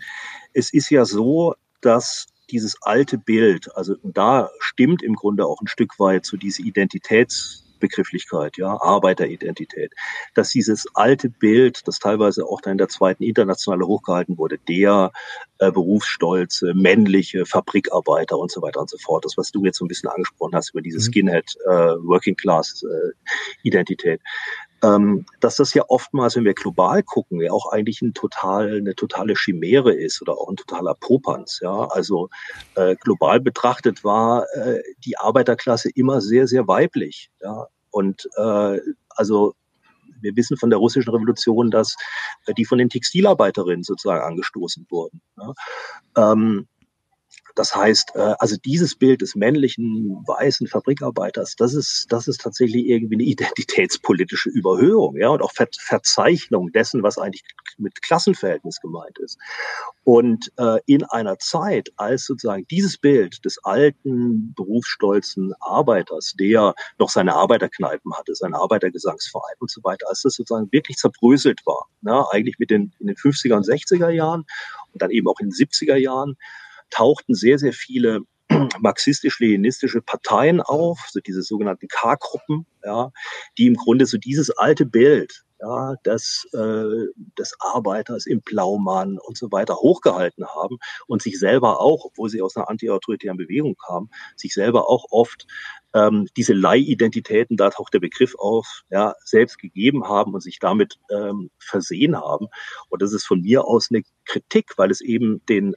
Es 0.53 0.73
ist 0.73 0.91
ja 0.91 1.05
so, 1.05 1.55
dass 1.81 2.27
dieses 2.51 2.77
alte 2.83 3.19
Bild, 3.19 3.75
also 3.77 3.97
da 4.03 4.51
stimmt 4.61 5.03
im 5.03 5.15
Grunde 5.15 5.47
auch 5.47 5.61
ein 5.61 5.67
Stück 5.67 5.99
weit 5.99 6.27
so 6.27 6.37
diese 6.37 6.63
Identitäts 6.63 7.62
Begrifflichkeit, 7.83 8.57
ja, 8.57 8.81
Arbeiteridentität, 8.81 9.93
dass 10.35 10.51
dieses 10.51 10.87
alte 10.95 11.29
Bild, 11.29 11.87
das 11.87 11.99
teilweise 11.99 12.47
auch 12.47 12.63
dann 12.63 12.73
in 12.73 12.79
der 12.79 12.89
zweiten 12.89 13.23
Internationale 13.23 13.87
hochgehalten 13.87 14.39
wurde, 14.39 14.59
der 14.59 15.13
äh, 15.59 15.71
berufsstolze, 15.71 16.73
männliche 16.75 17.45
Fabrikarbeiter 17.45 18.39
und 18.39 18.51
so 18.51 18.63
weiter 18.63 18.81
und 18.81 18.89
so 18.89 18.97
fort, 18.99 19.25
das, 19.25 19.37
was 19.37 19.51
du 19.51 19.65
jetzt 19.65 19.79
so 19.79 19.85
ein 19.85 19.89
bisschen 19.89 20.09
angesprochen 20.09 20.55
hast 20.55 20.71
über 20.71 20.81
diese 20.81 20.99
mhm. 20.99 21.03
Skinhead 21.03 21.55
äh, 21.67 21.71
Working 21.71 22.37
Class 22.37 22.83
äh, 22.83 23.11
Identität, 23.63 24.21
ähm, 24.83 25.25
dass 25.41 25.57
das 25.57 25.75
ja 25.75 25.85
oftmals, 25.89 26.37
wenn 26.37 26.45
wir 26.45 26.55
global 26.55 27.03
gucken, 27.03 27.41
ja 27.41 27.53
auch 27.53 27.71
eigentlich 27.73 28.03
ein 28.03 28.15
total, 28.15 28.79
eine 28.79 28.95
totale 28.95 29.35
Chimäre 29.35 29.93
ist 29.93 30.21
oder 30.23 30.33
auch 30.33 30.49
ein 30.49 30.57
totaler 30.57 30.95
Popanz. 30.95 31.61
Ja, 31.63 31.87
also 31.87 32.29
äh, 32.75 32.97
global 32.97 33.41
betrachtet 33.41 34.03
war 34.05 34.47
äh, 34.55 34.83
die 35.05 35.17
Arbeiterklasse 35.19 35.91
immer 35.95 36.21
sehr, 36.21 36.47
sehr 36.47 36.67
weiblich. 36.67 37.31
Ja, 37.41 37.69
und 37.91 38.29
äh, 38.37 38.81
also 39.11 39.55
wir 40.21 40.37
wissen 40.37 40.57
von 40.57 40.71
der 40.71 40.79
russischen 40.79 41.11
Revolution, 41.11 41.71
dass 41.71 41.97
äh, 42.47 42.55
die 42.55 42.65
von 42.65 42.79
den 42.79 42.89
Textilarbeiterinnen 42.89 43.83
sozusagen 43.83 44.23
angestoßen 44.23 44.87
wurden. 44.91 45.21
Ja. 45.37 46.33
Ähm, 46.33 46.67
das 47.55 47.75
heißt, 47.75 48.13
äh, 48.15 48.35
also 48.39 48.57
dieses 48.57 48.95
Bild 48.97 49.23
des 49.23 49.35
männlichen 49.35 50.23
weißen 50.27 50.67
Fabrikarbeiters, 50.67 51.57
das 51.57 51.75
ist, 51.75 52.07
das 52.11 52.29
ist 52.29 52.41
tatsächlich 52.41 52.87
irgendwie 52.87 53.17
eine 53.17 53.25
identitätspolitische 53.25 54.51
Überhöhung, 54.51 55.17
ja, 55.17 55.29
und 55.29 55.43
auch 55.43 55.53
Ver 55.53 55.69
Verzeichnung 55.79 56.73
dessen, 56.73 57.03
was 57.03 57.19
eigentlich 57.19 57.45
mit 57.79 58.03
Klassenverhältnis 58.03 58.81
gemeint 58.81 59.19
ist. 59.19 59.39
Und 60.05 60.53
äh, 60.59 60.79
in 60.87 61.05
einer 61.05 61.39
Zeit, 61.39 61.91
als 61.97 62.25
sozusagen 62.25 62.67
dieses 62.71 62.99
Bild 62.99 63.45
des 63.45 63.59
alten, 63.63 64.53
berufsstolzen 64.55 65.53
Arbeiters, 65.61 66.35
der 66.39 66.75
noch 66.99 67.09
seine 67.09 67.35
Arbeiterkneipen 67.35 68.13
hatte, 68.15 68.35
seinen 68.35 68.55
Arbeitergesangsverein 68.55 69.57
und 69.61 69.71
so 69.71 69.83
weiter, 69.85 70.09
als 70.09 70.23
das 70.23 70.35
sozusagen 70.35 70.71
wirklich 70.73 70.97
zerbröselt 70.97 71.61
war, 71.67 71.87
ne, 72.01 72.25
eigentlich 72.31 72.59
mit 72.59 72.71
den, 72.71 72.93
in 72.99 73.07
den 73.07 73.17
50er 73.17 73.55
und 73.55 73.67
60er 73.67 74.11
Jahren 74.11 74.45
und 74.93 75.03
dann 75.03 75.11
eben 75.11 75.29
auch 75.29 75.41
in 75.41 75.49
den 75.49 75.53
70er 75.53 75.97
Jahren, 75.97 76.37
tauchten 76.93 77.35
sehr, 77.35 77.59
sehr 77.59 77.73
viele 77.73 78.21
marxistisch-leninistische 78.81 80.03
Parteien 80.03 80.61
auf, 80.61 81.01
so 81.11 81.21
diese 81.21 81.43
sogenannten 81.43 81.89
K-Gruppen, 81.89 82.67
ja, 82.85 83.11
die 83.59 83.67
im 83.67 83.75
Grunde 83.75 84.07
so 84.07 84.19
dieses 84.19 84.51
alte 84.51 84.87
Bild 84.87 85.45
ja, 85.63 85.95
des, 86.05 86.49
äh, 86.55 87.07
des 87.39 87.55
Arbeiters 87.61 88.27
im 88.27 88.41
Blaumann 88.41 89.19
und 89.19 89.39
so 89.39 89.53
weiter 89.53 89.77
hochgehalten 89.77 90.45
haben 90.47 90.79
und 91.07 91.23
sich 91.23 91.39
selber 91.39 91.81
auch, 91.81 92.05
obwohl 92.05 92.29
sie 92.29 92.43
aus 92.43 92.57
einer 92.57 92.69
antiautoritären 92.69 93.37
Bewegung 93.37 93.77
kamen, 93.77 94.11
sich 94.37 94.55
selber 94.55 94.89
auch 94.89 95.07
oft 95.11 95.47
ähm, 95.95 96.27
diese 96.37 96.53
Leihidentitäten, 96.53 97.57
da 97.57 97.71
taucht 97.71 97.95
der 97.95 98.01
Begriff 98.01 98.35
auf, 98.39 98.83
ja, 98.91 99.15
selbst 99.25 99.59
gegeben 99.59 100.09
haben 100.09 100.35
und 100.35 100.41
sich 100.41 100.59
damit 100.59 100.99
ähm, 101.11 101.51
versehen 101.59 102.17
haben. 102.17 102.49
Und 102.89 103.01
das 103.01 103.13
ist 103.13 103.25
von 103.25 103.41
mir 103.41 103.65
aus 103.65 103.89
eine 103.91 104.03
Kritik, 104.25 104.73
weil 104.79 104.91
es 104.91 105.01
eben 105.01 105.47
den 105.47 105.77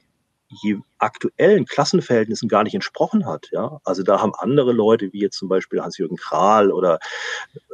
aktuellen 0.98 1.66
Klassenverhältnissen 1.66 2.48
gar 2.48 2.62
nicht 2.62 2.74
entsprochen 2.74 3.26
hat. 3.26 3.48
Ja? 3.52 3.80
Also 3.84 4.02
da 4.02 4.20
haben 4.20 4.32
andere 4.34 4.72
Leute, 4.72 5.12
wie 5.12 5.20
jetzt 5.20 5.36
zum 5.36 5.48
Beispiel 5.48 5.82
Hans-Jürgen 5.82 6.16
Kral 6.16 6.70
oder 6.72 6.98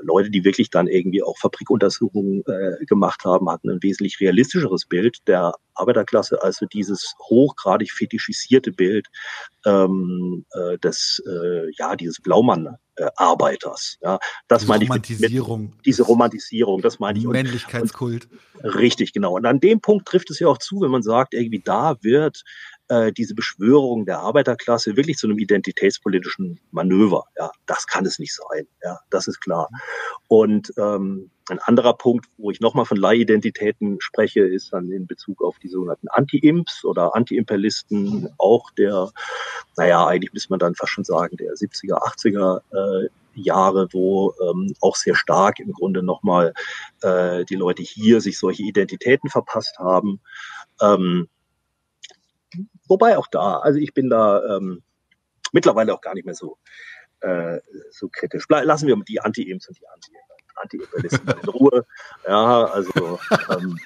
Leute, 0.02 0.30
die 0.30 0.44
wirklich 0.44 0.70
dann 0.70 0.88
irgendwie 0.88 1.22
auch 1.22 1.38
Fabrikuntersuchungen 1.38 2.42
äh, 2.46 2.84
gemacht 2.86 3.24
haben, 3.24 3.50
hatten 3.50 3.70
ein 3.70 3.82
wesentlich 3.82 4.20
realistischeres 4.20 4.86
Bild 4.86 5.18
der 5.28 5.54
Arbeiterklasse, 5.74 6.42
also 6.42 6.66
dieses 6.66 7.14
hochgradig 7.28 7.92
fetischisierte 7.92 8.72
Bild 8.72 9.08
ähm, 9.64 10.44
äh, 10.52 10.78
des, 10.78 11.22
äh, 11.26 11.70
ja, 11.78 11.96
dieses 11.96 12.20
Blaumann 12.20 12.76
äh, 12.96 13.08
Arbeiters. 13.16 13.98
Ja, 14.02 14.18
das 14.48 14.60
diese 14.62 14.68
meine 14.68 14.84
ich 14.84 14.90
Romantisierung. 14.90 15.62
Mit, 15.62 15.76
mit, 15.76 15.86
diese 15.86 16.02
Romantisierung, 16.02 16.82
das 16.82 16.98
meine 16.98 17.18
ich. 17.18 17.26
Männlichkeitskult. 17.26 18.28
Und, 18.62 18.74
richtig, 18.74 19.12
genau. 19.12 19.36
Und 19.36 19.46
an 19.46 19.60
dem 19.60 19.80
Punkt 19.80 20.06
trifft 20.06 20.30
es 20.30 20.38
ja 20.38 20.48
auch 20.48 20.58
zu, 20.58 20.80
wenn 20.80 20.90
man 20.90 21.02
sagt, 21.02 21.34
irgendwie 21.34 21.62
da 21.62 21.96
wird 22.02 22.42
äh, 22.92 23.12
diese 23.12 23.34
Beschwörung 23.34 24.04
der 24.04 24.18
Arbeiterklasse 24.18 24.96
wirklich 24.96 25.16
zu 25.16 25.26
einem 25.26 25.38
identitätspolitischen 25.38 26.60
Manöver. 26.72 27.24
Ja, 27.38 27.50
das 27.64 27.86
kann 27.86 28.04
es 28.04 28.18
nicht 28.18 28.34
sein. 28.34 28.66
Ja, 28.82 29.00
das 29.10 29.28
ist 29.28 29.40
klar. 29.40 29.70
Und 30.28 30.72
ähm, 30.76 31.30
ein 31.48 31.58
anderer 31.60 31.94
Punkt, 31.94 32.26
wo 32.36 32.50
ich 32.50 32.60
nochmal 32.60 32.84
von 32.84 32.98
Leihidentitäten 32.98 33.96
spreche, 34.00 34.40
ist 34.40 34.74
dann 34.74 34.92
in 34.92 35.06
Bezug 35.06 35.42
auf 35.42 35.58
die 35.58 35.68
sogenannten 35.68 36.08
Anti-Imps 36.08 36.84
oder 36.84 37.16
Anti-Imperialisten, 37.16 38.28
auch 38.36 38.70
der, 38.72 39.10
naja, 39.76 40.06
eigentlich 40.06 40.34
müsste 40.34 40.50
man 40.50 40.60
dann 40.60 40.74
fast 40.74 40.92
schon 40.92 41.04
sagen, 41.04 41.36
der 41.38 41.54
70er, 41.54 41.94
80er 41.94 42.60
äh, 43.06 43.08
Jahre, 43.34 43.88
wo 43.92 44.34
ähm, 44.42 44.74
auch 44.82 44.96
sehr 44.96 45.14
stark 45.14 45.58
im 45.58 45.72
Grunde 45.72 46.02
nochmal 46.02 46.52
äh, 47.00 47.46
die 47.46 47.56
Leute 47.56 47.82
hier 47.82 48.20
sich 48.20 48.38
solche 48.38 48.62
Identitäten 48.62 49.30
verpasst 49.30 49.78
haben. 49.78 50.20
Ähm, 50.80 51.28
wobei 52.92 53.16
auch 53.16 53.26
da, 53.26 53.58
also 53.58 53.78
ich 53.78 53.94
bin 53.94 54.10
da 54.10 54.56
ähm, 54.56 54.82
mittlerweile 55.52 55.94
auch 55.94 56.02
gar 56.02 56.14
nicht 56.14 56.26
mehr 56.26 56.34
so, 56.34 56.58
äh, 57.20 57.58
so 57.90 58.08
kritisch. 58.08 58.44
Lassen 58.48 58.86
wir 58.86 58.96
die 59.08 59.20
Anti-Imps 59.20 59.68
und 59.68 59.80
die 59.80 59.88
Anti 59.88 60.12
Anti-Imperialisten 60.54 61.28
in 61.28 61.48
Ruhe. 61.48 61.86
Ja, 62.26 62.64
also 62.64 63.18
ähm, 63.50 63.78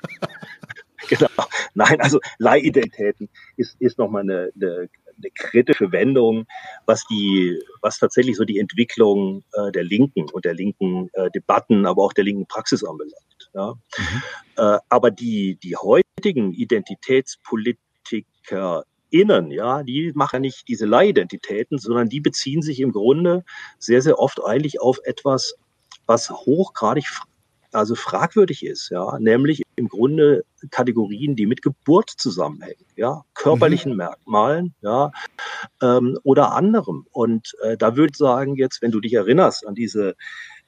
genau. 1.08 1.28
Nein, 1.74 2.00
also 2.00 2.18
Leihidentitäten 2.38 3.28
ist, 3.56 3.80
ist 3.80 3.98
nochmal 3.98 4.22
eine, 4.22 4.50
eine, 4.60 4.88
eine 5.16 5.30
kritische 5.32 5.92
Wendung, 5.92 6.46
was 6.84 7.06
die, 7.06 7.56
was 7.82 7.98
tatsächlich 7.98 8.36
so 8.36 8.44
die 8.44 8.58
Entwicklung 8.58 9.44
äh, 9.52 9.70
der 9.70 9.84
Linken 9.84 10.28
und 10.30 10.44
der 10.44 10.54
linken 10.54 11.08
äh, 11.12 11.30
Debatten, 11.30 11.86
aber 11.86 12.02
auch 12.02 12.12
der 12.12 12.24
linken 12.24 12.48
Praxis 12.48 12.82
anbelangt. 12.82 13.50
Ja. 13.54 13.74
Mhm. 13.96 14.22
Äh, 14.56 14.78
aber 14.88 15.12
die, 15.12 15.56
die 15.62 15.76
heutigen 15.76 16.52
Identitätspolitiker 16.52 18.84
innen, 19.10 19.50
ja, 19.50 19.82
die 19.82 20.12
machen 20.14 20.42
nicht 20.42 20.68
diese 20.68 20.86
Leihidentitäten, 20.86 21.78
sondern 21.78 22.08
die 22.08 22.20
beziehen 22.20 22.62
sich 22.62 22.80
im 22.80 22.92
Grunde 22.92 23.44
sehr, 23.78 24.02
sehr 24.02 24.18
oft 24.18 24.44
eigentlich 24.44 24.80
auf 24.80 24.98
etwas 25.04 25.54
was 26.06 26.30
hochgradig 26.30 27.04
also 27.72 27.94
fragwürdig 27.94 28.64
ist, 28.64 28.90
ja, 28.90 29.18
nämlich 29.18 29.62
im 29.76 29.88
Grunde 29.88 30.44
Kategorien, 30.70 31.36
die 31.36 31.46
mit 31.46 31.62
Geburt 31.62 32.10
zusammenhängen, 32.10 32.86
ja, 32.96 33.22
körperlichen 33.34 33.92
mhm. 33.92 33.98
Merkmalen, 33.98 34.74
ja, 34.80 35.12
ähm, 35.82 36.18
oder 36.22 36.54
anderem. 36.54 37.06
Und 37.12 37.54
äh, 37.62 37.76
da 37.76 37.96
würde 37.96 38.12
ich 38.12 38.16
sagen, 38.16 38.56
jetzt, 38.56 38.80
wenn 38.82 38.92
du 38.92 39.00
dich 39.00 39.12
erinnerst 39.12 39.66
an 39.66 39.74
diese 39.74 40.16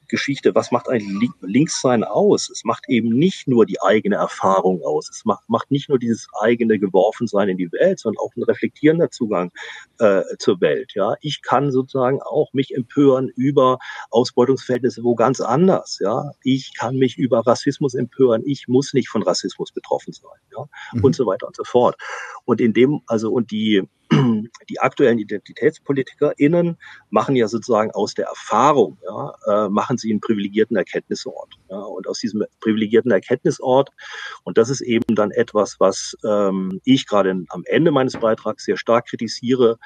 Geschichte, 0.09 0.55
was 0.55 0.71
macht 0.71 0.89
ein 0.89 1.01
Linkssein 1.41 2.03
aus? 2.03 2.49
Es 2.49 2.63
macht 2.63 2.89
eben 2.89 3.09
nicht 3.09 3.47
nur 3.47 3.65
die 3.65 3.81
eigene 3.81 4.15
Erfahrung 4.15 4.81
aus. 4.83 5.09
Es 5.09 5.25
macht, 5.25 5.47
macht 5.47 5.71
nicht 5.71 5.89
nur 5.89 5.99
dieses 5.99 6.27
eigene 6.41 6.79
Geworfensein 6.79 7.49
in 7.49 7.57
die 7.57 7.71
Welt, 7.71 7.99
sondern 7.99 8.21
auch 8.23 8.35
ein 8.35 8.43
reflektierender 8.43 9.11
Zugang 9.11 9.51
äh, 9.99 10.21
zur 10.37 10.59
Welt. 10.61 10.91
Ja, 10.95 11.15
ich 11.21 11.41
kann 11.41 11.71
sozusagen 11.71 12.21
auch 12.21 12.51
mich 12.53 12.75
empören 12.75 13.29
über 13.35 13.79
Ausbeutungsverhältnisse 14.09 15.03
wo 15.03 15.15
ganz 15.15 15.39
anders. 15.41 15.99
Ja, 16.01 16.31
ich 16.43 16.73
kann 16.77 16.95
mich 16.95 17.17
über 17.17 17.45
Rassismus 17.45 17.93
empören. 17.93 18.41
Ich 18.45 18.67
muss 18.67 18.93
nicht 18.93 19.09
von 19.09 19.23
Rassismus 19.23 19.71
betroffen 19.71 20.13
sein. 20.13 20.39
Ja, 20.55 20.65
mhm. 20.93 21.03
und 21.03 21.15
so 21.15 21.25
weiter 21.25 21.47
und 21.47 21.55
so 21.55 21.63
fort. 21.63 21.95
Und 22.45 22.61
in 22.61 22.73
dem, 22.73 23.01
also, 23.07 23.31
und 23.31 23.51
die, 23.51 23.83
die 24.69 24.79
aktuellen 24.79 25.19
IdentitätspolitikerInnen 25.19 26.77
machen 27.09 27.35
ja 27.35 27.47
sozusagen 27.47 27.91
aus 27.91 28.13
der 28.13 28.27
Erfahrung, 28.27 28.97
ja, 29.03 29.33
äh, 29.47 29.69
machen 29.69 29.97
sie 29.97 30.11
einen 30.11 30.21
privilegierten 30.21 30.77
Erkenntnisort. 30.77 31.55
Ja, 31.69 31.79
und 31.79 32.07
aus 32.07 32.19
diesem 32.19 32.43
privilegierten 32.59 33.11
Erkenntnisort, 33.11 33.89
und 34.43 34.57
das 34.57 34.69
ist 34.69 34.81
eben 34.81 35.15
dann 35.15 35.31
etwas, 35.31 35.79
was 35.79 36.15
ähm, 36.25 36.81
ich 36.83 37.07
gerade 37.07 37.43
am 37.49 37.63
Ende 37.65 37.91
meines 37.91 38.17
Beitrags 38.17 38.65
sehr 38.65 38.77
stark 38.77 39.07
kritisiere, 39.07 39.77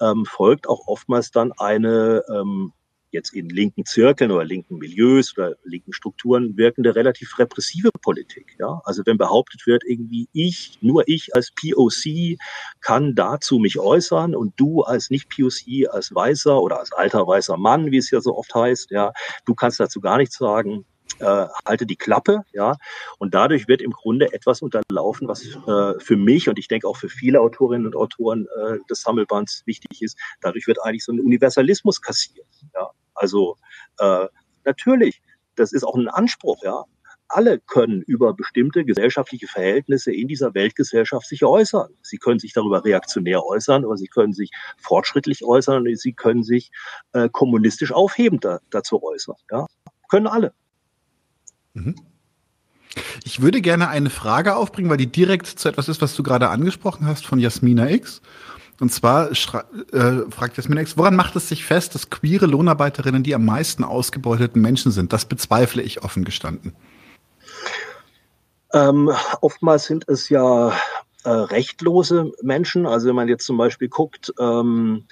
ähm, 0.00 0.24
folgt 0.24 0.68
auch 0.68 0.86
oftmals 0.86 1.30
dann 1.30 1.52
eine 1.52 2.22
ähm, 2.28 2.72
jetzt 3.12 3.32
in 3.34 3.48
linken 3.48 3.84
Zirkeln 3.84 4.30
oder 4.30 4.44
linken 4.44 4.78
Milieus 4.78 5.36
oder 5.36 5.54
linken 5.64 5.92
Strukturen 5.92 6.56
wirkende 6.56 6.94
relativ 6.94 7.38
repressive 7.38 7.90
Politik. 8.00 8.56
Ja? 8.58 8.80
Also 8.84 9.02
wenn 9.06 9.18
behauptet 9.18 9.66
wird, 9.66 9.82
irgendwie 9.86 10.28
ich, 10.32 10.78
nur 10.80 11.04
ich 11.06 11.34
als 11.34 11.52
POC 11.52 12.38
kann 12.80 13.14
dazu 13.14 13.58
mich 13.58 13.78
äußern 13.78 14.34
und 14.34 14.54
du 14.56 14.82
als 14.82 15.10
Nicht-POC, 15.10 15.88
als 15.90 16.14
weißer 16.14 16.60
oder 16.60 16.78
als 16.80 16.92
alter 16.92 17.26
weißer 17.26 17.56
Mann, 17.56 17.90
wie 17.90 17.98
es 17.98 18.10
ja 18.10 18.20
so 18.20 18.36
oft 18.36 18.54
heißt, 18.54 18.90
ja, 18.90 19.12
du 19.44 19.54
kannst 19.54 19.80
dazu 19.80 20.00
gar 20.00 20.18
nichts 20.18 20.36
sagen, 20.38 20.84
äh, 21.18 21.46
halte 21.66 21.86
die 21.86 21.96
Klappe, 21.96 22.42
ja. 22.52 22.76
Und 23.18 23.34
dadurch 23.34 23.68
wird 23.68 23.82
im 23.82 23.92
Grunde 23.92 24.32
etwas 24.32 24.62
unterlaufen, 24.62 25.28
was 25.28 25.44
äh, 25.44 26.00
für 26.00 26.16
mich 26.16 26.48
und 26.48 26.58
ich 26.58 26.68
denke 26.68 26.88
auch 26.88 26.96
für 26.96 27.08
viele 27.08 27.40
Autorinnen 27.40 27.86
und 27.86 27.96
Autoren 27.96 28.46
äh, 28.46 28.78
des 28.90 29.02
Sammelbands 29.02 29.62
wichtig 29.66 30.02
ist. 30.02 30.18
Dadurch 30.40 30.66
wird 30.66 30.82
eigentlich 30.82 31.04
so 31.04 31.12
ein 31.12 31.20
Universalismus 31.20 32.00
kassiert, 32.00 32.46
ja. 32.74 32.90
Also 33.22 33.56
äh, 33.98 34.26
natürlich, 34.64 35.22
das 35.54 35.72
ist 35.72 35.84
auch 35.84 35.94
ein 35.94 36.08
Anspruch, 36.08 36.62
ja. 36.64 36.84
Alle 37.28 37.60
können 37.60 38.02
über 38.02 38.34
bestimmte 38.34 38.84
gesellschaftliche 38.84 39.46
Verhältnisse 39.46 40.12
in 40.12 40.28
dieser 40.28 40.52
Weltgesellschaft 40.52 41.26
sich 41.26 41.44
äußern. 41.44 41.88
Sie 42.02 42.18
können 42.18 42.40
sich 42.40 42.52
darüber 42.52 42.84
reaktionär 42.84 43.46
äußern, 43.46 43.86
oder 43.86 43.96
sie 43.96 44.08
können 44.08 44.34
sich 44.34 44.50
fortschrittlich 44.76 45.44
äußern, 45.44 45.86
und 45.86 45.98
sie 45.98 46.12
können 46.12 46.42
sich 46.42 46.72
äh, 47.12 47.30
kommunistisch 47.30 47.92
aufhebend 47.92 48.44
da, 48.44 48.58
dazu 48.70 49.02
äußern. 49.02 49.36
Ja? 49.50 49.66
Können 50.10 50.26
alle. 50.26 50.52
Mhm. 51.72 51.94
Ich 53.24 53.40
würde 53.40 53.62
gerne 53.62 53.88
eine 53.88 54.10
Frage 54.10 54.56
aufbringen, 54.56 54.90
weil 54.90 54.98
die 54.98 55.06
direkt 55.06 55.46
zu 55.46 55.68
etwas 55.68 55.88
ist, 55.88 56.02
was 56.02 56.14
du 56.14 56.22
gerade 56.22 56.50
angesprochen 56.50 57.06
hast 57.06 57.24
von 57.24 57.38
Jasmina 57.38 57.88
X. 57.88 58.20
Und 58.82 58.92
zwar 58.92 59.30
äh, 59.30 59.34
fragt 60.30 60.56
Jasmin 60.56 60.78
X, 60.78 60.98
woran 60.98 61.14
macht 61.14 61.36
es 61.36 61.48
sich 61.48 61.64
fest, 61.64 61.94
dass 61.94 62.10
queere 62.10 62.46
Lohnarbeiterinnen 62.46 63.22
die 63.22 63.32
am 63.32 63.44
meisten 63.44 63.84
ausgebeuteten 63.84 64.60
Menschen 64.60 64.90
sind? 64.90 65.12
Das 65.12 65.24
bezweifle 65.24 65.82
ich 65.82 66.02
offen 66.02 66.24
gestanden. 66.24 66.74
Ähm, 68.72 69.08
oftmals 69.40 69.84
sind 69.84 70.08
es 70.08 70.30
ja 70.30 70.72
äh, 71.22 71.30
rechtlose 71.30 72.32
Menschen. 72.42 72.84
Also 72.84 73.06
wenn 73.06 73.14
man 73.14 73.28
jetzt 73.28 73.46
zum 73.46 73.56
Beispiel 73.56 73.86
guckt, 73.86 74.34
ähm, 74.40 75.04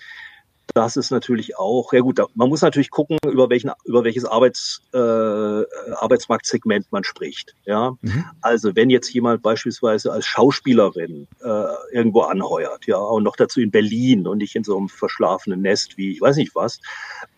das 0.74 0.96
ist 0.96 1.10
natürlich 1.10 1.58
auch, 1.58 1.92
ja 1.92 2.00
gut, 2.00 2.20
man 2.34 2.48
muss 2.48 2.62
natürlich 2.62 2.90
gucken, 2.90 3.18
über 3.26 3.50
welchen, 3.50 3.70
über 3.84 4.04
welches 4.04 4.24
Arbeits, 4.24 4.82
äh, 4.92 4.98
Arbeitsmarktsegment 4.98 6.90
man 6.90 7.04
spricht. 7.04 7.54
Ja, 7.66 7.96
mhm. 8.00 8.24
also 8.40 8.74
wenn 8.76 8.90
jetzt 8.90 9.12
jemand 9.12 9.42
beispielsweise 9.42 10.12
als 10.12 10.26
Schauspielerin 10.26 11.26
äh, 11.42 11.64
irgendwo 11.92 12.22
anheuert, 12.22 12.86
ja, 12.86 12.98
und 12.98 13.22
noch 13.24 13.36
dazu 13.36 13.60
in 13.60 13.70
Berlin 13.70 14.26
und 14.26 14.38
nicht 14.38 14.56
in 14.56 14.64
so 14.64 14.76
einem 14.76 14.88
verschlafenen 14.88 15.62
Nest 15.62 15.96
wie 15.96 16.12
ich 16.12 16.20
weiß 16.20 16.36
nicht 16.36 16.54
was, 16.54 16.80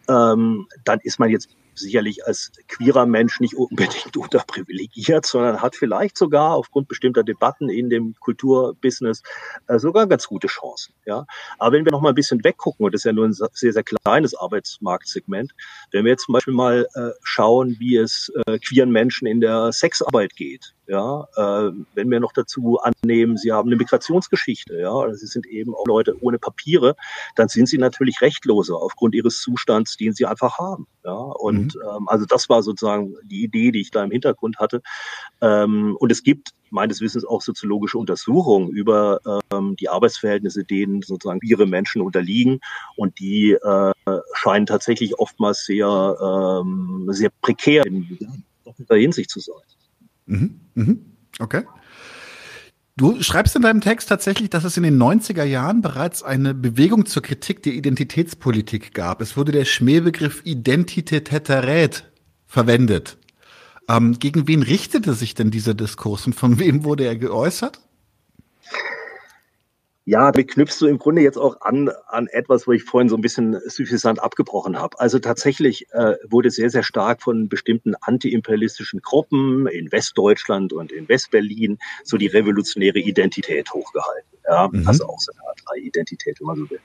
ähm, 0.08 0.66
dann 0.84 1.00
ist 1.02 1.18
man 1.18 1.30
jetzt 1.30 1.48
sicherlich 1.74 2.26
als 2.26 2.52
queerer 2.68 3.06
Mensch 3.06 3.40
nicht 3.40 3.54
unbedingt 3.54 4.16
unterprivilegiert, 4.16 5.26
sondern 5.26 5.62
hat 5.62 5.76
vielleicht 5.76 6.16
sogar 6.16 6.54
aufgrund 6.54 6.88
bestimmter 6.88 7.22
Debatten 7.22 7.68
in 7.68 7.90
dem 7.90 8.14
Kulturbusiness 8.20 9.22
äh, 9.68 9.78
sogar 9.78 10.06
ganz 10.06 10.26
gute 10.26 10.46
Chancen. 10.46 10.94
Ja, 11.04 11.26
aber 11.58 11.76
wenn 11.76 11.84
wir 11.84 11.92
noch 11.92 12.00
mal 12.00 12.10
ein 12.10 12.14
bisschen 12.14 12.44
weggucken 12.44 12.84
und 12.84 12.94
das 12.94 13.00
ist 13.00 13.04
ja 13.04 13.12
nur 13.12 13.26
ein 13.26 13.32
sehr 13.32 13.72
sehr 13.72 13.82
kleines 13.82 14.34
Arbeitsmarktsegment, 14.34 15.52
wenn 15.90 16.04
wir 16.04 16.12
jetzt 16.12 16.24
zum 16.24 16.34
Beispiel 16.34 16.54
mal 16.54 16.86
äh, 16.94 17.10
schauen, 17.22 17.76
wie 17.78 17.96
es 17.96 18.30
äh, 18.46 18.58
queeren 18.58 18.90
Menschen 18.90 19.26
in 19.26 19.40
der 19.40 19.72
Sexarbeit 19.72 20.36
geht, 20.36 20.74
ja, 20.86 21.26
äh, 21.36 21.72
wenn 21.94 22.10
wir 22.10 22.20
noch 22.20 22.32
dazu 22.32 22.78
annehmen, 22.80 23.36
sie 23.36 23.52
haben 23.52 23.68
eine 23.68 23.76
Migrationsgeschichte, 23.76 24.78
ja, 24.80 25.14
sie 25.14 25.26
sind 25.26 25.46
eben 25.46 25.74
auch 25.74 25.86
Leute 25.86 26.16
ohne 26.20 26.38
Papiere, 26.38 26.96
dann 27.36 27.48
sind 27.48 27.68
sie 27.68 27.78
natürlich 27.78 28.20
rechtloser 28.20 28.76
aufgrund 28.76 29.14
ihres 29.14 29.40
Zustands, 29.40 29.96
den 29.96 30.12
sie 30.12 30.26
einfach 30.26 30.58
haben. 30.58 30.86
Ja, 31.04 31.12
und 31.14 31.74
mhm. 31.74 31.82
ähm, 31.82 32.08
also 32.08 32.26
das 32.26 32.48
war 32.48 32.62
sozusagen 32.62 33.14
die 33.24 33.44
Idee, 33.44 33.70
die 33.70 33.80
ich 33.80 33.90
da 33.90 34.02
im 34.02 34.10
Hintergrund 34.10 34.58
hatte. 34.58 34.82
Ähm, 35.40 35.96
und 35.98 36.10
es 36.10 36.22
gibt 36.22 36.50
meines 36.70 37.00
Wissens 37.00 37.24
auch 37.24 37.42
soziologische 37.42 37.98
Untersuchungen 37.98 38.70
über 38.70 39.20
ähm, 39.52 39.76
die 39.76 39.88
Arbeitsverhältnisse, 39.88 40.64
denen 40.64 41.02
sozusagen 41.02 41.40
ihre 41.42 41.66
Menschen 41.66 42.02
unterliegen. 42.02 42.60
Und 42.96 43.18
die 43.18 43.52
äh, 43.52 43.92
scheinen 44.34 44.66
tatsächlich 44.66 45.18
oftmals 45.18 45.64
sehr, 45.64 45.86
ähm, 46.20 47.06
sehr 47.10 47.30
prekär 47.42 47.86
in 47.86 48.44
doppelter 48.64 48.96
Hinsicht 48.96 49.30
zu 49.30 49.40
sein. 49.40 49.62
Mhm. 50.32 50.60
Mhm. 50.74 51.06
Okay. 51.38 51.62
Du 52.96 53.22
schreibst 53.22 53.56
in 53.56 53.62
deinem 53.62 53.80
Text 53.80 54.08
tatsächlich, 54.08 54.50
dass 54.50 54.64
es 54.64 54.76
in 54.76 54.82
den 54.82 55.00
90er 55.00 55.44
Jahren 55.44 55.80
bereits 55.80 56.22
eine 56.22 56.52
Bewegung 56.54 57.06
zur 57.06 57.22
Kritik 57.22 57.62
der 57.62 57.72
Identitätspolitik 57.72 58.92
gab. 58.92 59.22
Es 59.22 59.36
wurde 59.36 59.52
der 59.52 59.64
Schmähbegriff 59.64 60.42
Identitätät 60.44 62.04
verwendet. 62.46 63.18
Ähm, 63.88 64.18
gegen 64.18 64.46
wen 64.46 64.62
richtete 64.62 65.14
sich 65.14 65.34
denn 65.34 65.50
dieser 65.50 65.74
Diskurs 65.74 66.26
und 66.26 66.34
von 66.34 66.58
wem 66.58 66.84
wurde 66.84 67.04
er 67.04 67.16
geäußert? 67.16 67.80
Ja, 70.04 70.32
damit 70.32 70.50
knüpfst 70.50 70.80
du 70.80 70.86
im 70.86 70.98
Grunde 70.98 71.22
jetzt 71.22 71.38
auch 71.38 71.60
an, 71.60 71.88
an 72.08 72.26
etwas, 72.26 72.66
wo 72.66 72.72
ich 72.72 72.82
vorhin 72.82 73.08
so 73.08 73.16
ein 73.16 73.20
bisschen 73.20 73.60
suffisant 73.66 74.20
abgebrochen 74.20 74.76
habe. 74.76 74.98
Also 74.98 75.20
tatsächlich 75.20 75.86
äh, 75.92 76.16
wurde 76.28 76.50
sehr, 76.50 76.70
sehr 76.70 76.82
stark 76.82 77.22
von 77.22 77.48
bestimmten 77.48 77.94
antiimperialistischen 78.00 79.00
Gruppen 79.00 79.68
in 79.68 79.92
Westdeutschland 79.92 80.72
und 80.72 80.90
in 80.90 81.08
Westberlin 81.08 81.78
so 82.02 82.16
die 82.16 82.26
revolutionäre 82.26 82.98
Identität 82.98 83.72
hochgehalten. 83.72 84.38
Ja, 84.48 84.68
mhm. 84.72 84.88
also 84.88 85.06
auch 85.06 85.20
so 85.20 85.30
eine 85.32 85.48
Art 85.48 85.60
Identität, 85.76 86.40
wenn 86.40 86.46
man 86.48 86.56
so 86.56 86.70
will. 86.70 86.80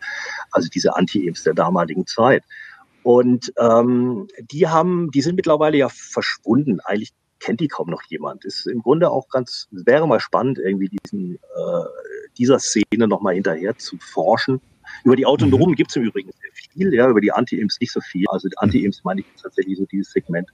Also 0.51 0.69
diese 0.69 0.95
Anti-Imps 0.95 1.43
der 1.43 1.55
damaligen 1.55 2.05
Zeit. 2.05 2.43
Und 3.01 3.51
ähm, 3.57 4.27
die 4.51 4.67
haben, 4.67 5.09
die 5.11 5.21
sind 5.21 5.35
mittlerweile 5.35 5.77
ja 5.77 5.89
verschwunden. 5.89 6.81
Eigentlich 6.81 7.13
kennt 7.39 7.59
die 7.59 7.67
kaum 7.67 7.89
noch 7.89 8.03
jemand. 8.09 8.45
Ist 8.45 8.67
im 8.67 8.81
Grunde 8.81 9.09
auch 9.09 9.29
ganz, 9.29 9.67
wäre 9.71 10.07
mal 10.07 10.19
spannend, 10.19 10.59
irgendwie 10.59 10.89
diesen, 10.89 11.35
äh, 11.35 11.83
dieser 12.37 12.59
Szene 12.59 13.07
nochmal 13.07 13.35
hinterher 13.35 13.77
zu 13.77 13.97
forschen. 13.99 14.61
Über 15.03 15.15
die 15.15 15.25
Autonomen 15.25 15.71
mhm. 15.71 15.75
gibt 15.75 15.91
es 15.91 15.95
im 15.97 16.03
Übrigen 16.03 16.31
sehr 16.31 16.51
viel, 16.53 16.93
ja, 16.93 17.09
über 17.09 17.21
die 17.21 17.31
Anti-Imps 17.31 17.79
nicht 17.79 17.91
so 17.91 18.01
viel. 18.01 18.25
Also 18.29 18.47
Anti-Imps 18.57 19.03
meine 19.03 19.21
ich 19.21 19.27
tatsächlich 19.41 19.77
so 19.77 19.85
dieses 19.85 20.11
Segment 20.11 20.49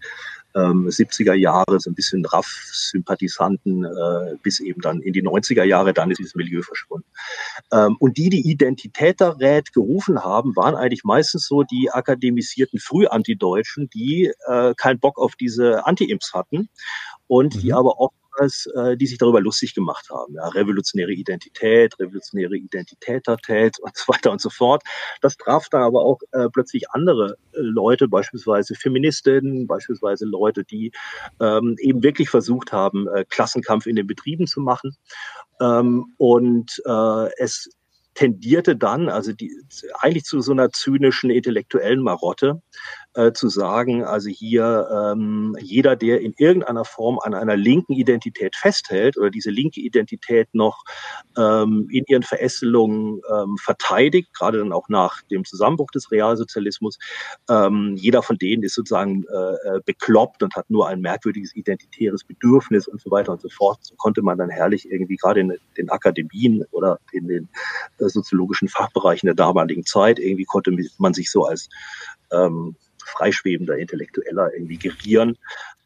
ähm, 0.55 0.87
70er 0.87 1.33
Jahre, 1.33 1.79
so 1.79 1.89
ein 1.89 1.95
bisschen 1.95 2.25
Raff-Sympathisanten, 2.25 3.85
äh, 3.85 4.35
bis 4.41 4.59
eben 4.59 4.81
dann 4.81 5.01
in 5.01 5.13
die 5.13 5.23
90er 5.23 5.63
Jahre, 5.63 5.93
dann 5.93 6.11
ist 6.11 6.19
dieses 6.19 6.35
Milieu 6.35 6.61
verschwunden. 6.61 7.07
Ähm, 7.71 7.95
und 7.99 8.17
die, 8.17 8.29
die 8.29 8.49
Identitäterrät 8.49 9.73
gerufen 9.73 10.23
haben, 10.23 10.55
waren 10.55 10.75
eigentlich 10.75 11.03
meistens 11.03 11.47
so 11.47 11.63
die 11.63 11.89
akademisierten 11.91 12.79
Frühantideutschen, 12.79 13.89
die 13.89 14.31
äh, 14.47 14.73
keinen 14.75 14.99
Bock 14.99 15.17
auf 15.17 15.35
diese 15.35 15.85
Anti-Imps 15.85 16.33
hatten 16.33 16.69
und 17.27 17.55
mhm. 17.55 17.59
die 17.59 17.73
aber 17.73 17.99
auch 17.99 18.11
Jahres, 18.37 18.65
äh, 18.75 18.97
die 18.97 19.07
sich 19.07 19.17
darüber 19.17 19.41
lustig 19.41 19.73
gemacht 19.73 20.09
haben. 20.09 20.35
Ja, 20.35 20.47
revolutionäre 20.49 21.11
Identität, 21.11 21.97
revolutionäre 21.99 22.55
Identitätertät 22.55 23.79
und 23.79 23.95
so 23.95 24.13
weiter 24.13 24.31
und 24.31 24.41
so 24.41 24.49
fort. 24.49 24.83
Das 25.21 25.37
traf 25.37 25.69
dann 25.69 25.83
aber 25.83 26.01
auch 26.01 26.19
äh, 26.31 26.49
plötzlich 26.51 26.89
andere 26.91 27.37
äh, 27.53 27.59
Leute, 27.59 28.07
beispielsweise 28.07 28.75
Feministinnen, 28.75 29.67
beispielsweise 29.67 30.25
Leute, 30.25 30.63
die 30.63 30.91
ähm, 31.39 31.75
eben 31.79 32.03
wirklich 32.03 32.29
versucht 32.29 32.71
haben, 32.71 33.07
äh, 33.07 33.25
Klassenkampf 33.27 33.85
in 33.85 33.95
den 33.95 34.07
Betrieben 34.07 34.47
zu 34.47 34.61
machen. 34.61 34.95
Ähm, 35.61 36.13
und 36.17 36.81
äh, 36.85 37.29
es 37.37 37.69
tendierte 38.15 38.75
dann, 38.75 39.09
also 39.09 39.33
die, 39.33 39.51
eigentlich 39.99 40.23
zu 40.23 40.41
so 40.41 40.51
einer 40.51 40.69
zynischen 40.69 41.29
intellektuellen 41.31 42.01
Marotte, 42.01 42.61
äh, 43.15 43.31
zu 43.31 43.49
sagen, 43.49 44.03
also 44.03 44.29
hier 44.29 44.87
ähm, 44.91 45.55
jeder, 45.61 45.95
der 45.95 46.21
in 46.21 46.33
irgendeiner 46.37 46.85
Form 46.85 47.19
an 47.19 47.33
einer 47.33 47.55
linken 47.55 47.93
Identität 47.93 48.55
festhält 48.55 49.17
oder 49.17 49.29
diese 49.29 49.51
linke 49.51 49.81
Identität 49.81 50.49
noch 50.53 50.83
ähm, 51.37 51.87
in 51.91 52.03
ihren 52.07 52.23
Verästelungen 52.23 53.21
ähm, 53.31 53.57
verteidigt, 53.57 54.33
gerade 54.33 54.57
dann 54.57 54.73
auch 54.73 54.89
nach 54.89 55.21
dem 55.23 55.45
Zusammenbruch 55.45 55.91
des 55.91 56.11
Realsozialismus, 56.11 56.97
ähm, 57.49 57.95
jeder 57.95 58.23
von 58.23 58.37
denen 58.37 58.63
ist 58.63 58.75
sozusagen 58.75 59.25
äh, 59.31 59.75
äh 59.77 59.81
bekloppt 59.85 60.43
und 60.43 60.55
hat 60.55 60.69
nur 60.69 60.87
ein 60.87 61.01
merkwürdiges 61.01 61.55
identitäres 61.55 62.23
Bedürfnis 62.23 62.87
und 62.87 63.01
so 63.01 63.11
weiter 63.11 63.31
und 63.31 63.41
so 63.41 63.49
fort. 63.49 63.79
So 63.81 63.95
konnte 63.95 64.21
man 64.21 64.37
dann 64.37 64.49
herrlich 64.49 64.89
irgendwie 64.89 65.17
gerade 65.17 65.41
in 65.41 65.53
den 65.77 65.89
Akademien 65.89 66.63
oder 66.71 66.99
in 67.11 67.27
den 67.27 67.49
äh, 67.99 68.07
soziologischen 68.07 68.69
Fachbereichen 68.69 69.27
der 69.27 69.35
damaligen 69.35 69.85
Zeit 69.85 70.19
irgendwie 70.19 70.45
konnte 70.45 70.75
man 70.97 71.13
sich 71.13 71.31
so 71.31 71.45
als 71.45 71.69
ähm, 72.31 72.75
freischwebender 73.05 73.77
Intellektueller 73.77 74.53
irgendwie 74.53 74.77
gerieren. 74.77 75.37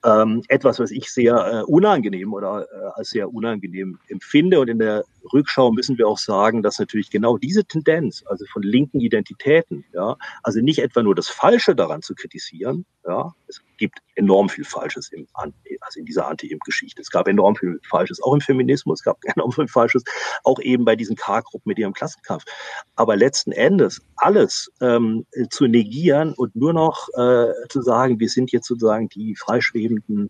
Ähm, 0.05 0.43
etwas, 0.47 0.79
was 0.79 0.91
ich 0.91 1.11
sehr 1.11 1.35
äh, 1.35 1.63
unangenehm 1.63 2.33
oder 2.33 2.67
äh, 2.71 2.89
als 2.95 3.09
sehr 3.09 3.33
unangenehm 3.33 3.99
empfinde. 4.07 4.59
Und 4.59 4.69
in 4.69 4.79
der 4.79 5.03
Rückschau 5.33 5.71
müssen 5.71 5.97
wir 5.97 6.07
auch 6.07 6.17
sagen, 6.17 6.63
dass 6.63 6.79
natürlich 6.79 7.09
genau 7.09 7.37
diese 7.37 7.65
Tendenz, 7.65 8.23
also 8.25 8.45
von 8.51 8.63
linken 8.63 8.99
Identitäten, 8.99 9.85
ja, 9.93 10.17
also 10.43 10.61
nicht 10.61 10.79
etwa 10.79 11.03
nur 11.03 11.15
das 11.15 11.27
Falsche 11.29 11.75
daran 11.75 12.01
zu 12.01 12.15
kritisieren, 12.15 12.85
ja, 13.07 13.33
es 13.47 13.61
gibt 13.77 13.99
enorm 14.15 14.49
viel 14.49 14.65
Falsches 14.65 15.11
im, 15.11 15.27
also 15.33 15.99
in 15.99 16.05
dieser 16.05 16.27
Anti-Imp-Geschichte. 16.27 17.01
Es 17.01 17.11
gab 17.11 17.27
enorm 17.27 17.55
viel 17.55 17.79
Falsches, 17.87 18.21
auch 18.21 18.33
im 18.33 18.41
Feminismus, 18.41 18.99
es 18.99 19.03
gab 19.03 19.19
enorm 19.35 19.51
viel 19.51 19.67
Falsches, 19.67 20.03
auch 20.43 20.59
eben 20.59 20.83
bei 20.83 20.95
diesen 20.95 21.15
K-Gruppen 21.15 21.69
mit 21.69 21.79
ihrem 21.79 21.93
Klassenkampf. 21.93 22.43
Aber 22.95 23.15
letzten 23.15 23.51
Endes 23.51 24.01
alles 24.17 24.71
ähm, 24.81 25.25
zu 25.49 25.67
negieren 25.67 26.33
und 26.33 26.55
nur 26.55 26.73
noch 26.73 27.07
äh, 27.13 27.53
zu 27.69 27.81
sagen, 27.81 28.19
wir 28.19 28.29
sind 28.29 28.51
jetzt 28.51 28.67
sozusagen 28.67 29.09
die 29.09 29.35
freischwebenden 29.35 30.29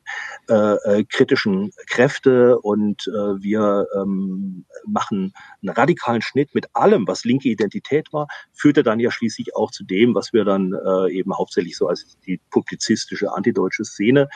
äh, 0.50 0.54
äh, 0.54 1.04
kritischen 1.06 1.72
Kräfte 1.88 2.60
und 2.60 3.08
äh, 3.08 3.42
wir 3.42 3.88
ähm, 3.96 4.66
machen 4.88 5.34
einen 5.62 5.76
radikalen 5.76 6.22
Schnitt 6.22 6.54
mit 6.54 6.68
allem, 6.74 7.08
was 7.08 7.26
linke 7.26 7.50
Identität 7.50 8.12
war, 8.14 8.28
führte 8.54 8.84
dann 8.84 9.00
ja 9.00 9.12
schließlich 9.12 9.56
auch 9.56 9.72
zu 9.72 9.84
dem, 9.84 10.16
was 10.16 10.34
wir 10.34 10.46
dann 10.46 10.74
äh, 10.74 11.12
eben 11.12 11.36
hauptsächlich 11.36 11.78
so 11.78 11.88
als 11.88 12.18
die 12.26 12.40
publizistische 12.50 13.34
antideutsche 13.34 13.86
Szene 13.86 14.30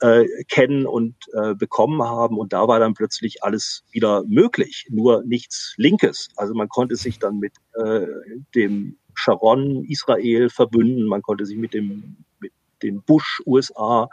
äh, 0.00 0.24
kennen 0.48 0.86
und 0.86 1.14
äh, 1.32 1.54
bekommen 1.54 2.02
haben. 2.02 2.38
Und 2.38 2.52
da 2.52 2.68
war 2.68 2.78
dann 2.78 2.94
plötzlich 2.94 3.42
alles 3.42 3.84
wieder 3.90 4.24
möglich, 4.26 4.86
nur 4.90 5.22
nichts 5.24 5.74
Linkes. 5.76 6.28
Also 6.36 6.54
man 6.54 6.68
konnte 6.68 6.96
sich 6.96 7.18
dann 7.18 7.38
mit 7.38 7.52
äh, 7.74 8.06
dem 8.54 8.96
Sharon 9.14 9.84
Israel 9.84 10.48
verbünden, 10.48 11.06
man 11.06 11.22
konnte 11.22 11.44
sich 11.44 11.56
mit 11.56 11.74
dem 11.74 12.24
mit 12.38 12.52
den 12.82 13.02
Bush 13.02 13.40
USA 13.46 14.08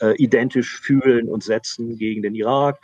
äh, 0.00 0.14
identisch 0.16 0.80
fühlen 0.80 1.28
und 1.28 1.42
setzen 1.42 1.96
gegen 1.96 2.22
den 2.22 2.34
Irak. 2.34 2.78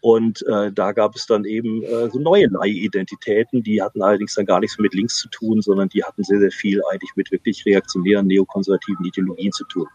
Und 0.00 0.46
äh, 0.46 0.72
da 0.72 0.92
gab 0.92 1.16
es 1.16 1.26
dann 1.26 1.44
eben 1.44 1.82
äh, 1.82 2.10
so 2.10 2.18
neue 2.18 2.46
Leihidentitäten, 2.46 3.62
die 3.62 3.82
hatten 3.82 4.02
allerdings 4.02 4.34
dann 4.34 4.46
gar 4.46 4.60
nichts 4.60 4.78
mit 4.78 4.94
links 4.94 5.16
zu 5.16 5.28
tun, 5.28 5.62
sondern 5.62 5.88
die 5.88 6.04
hatten 6.04 6.22
sehr, 6.22 6.40
sehr 6.40 6.52
viel 6.52 6.82
eigentlich 6.90 7.12
mit 7.16 7.30
wirklich 7.30 7.64
reaktionären, 7.66 8.26
neokonservativen 8.26 9.04
Ideologien 9.04 9.52
zu 9.52 9.64
tun. 9.64 9.86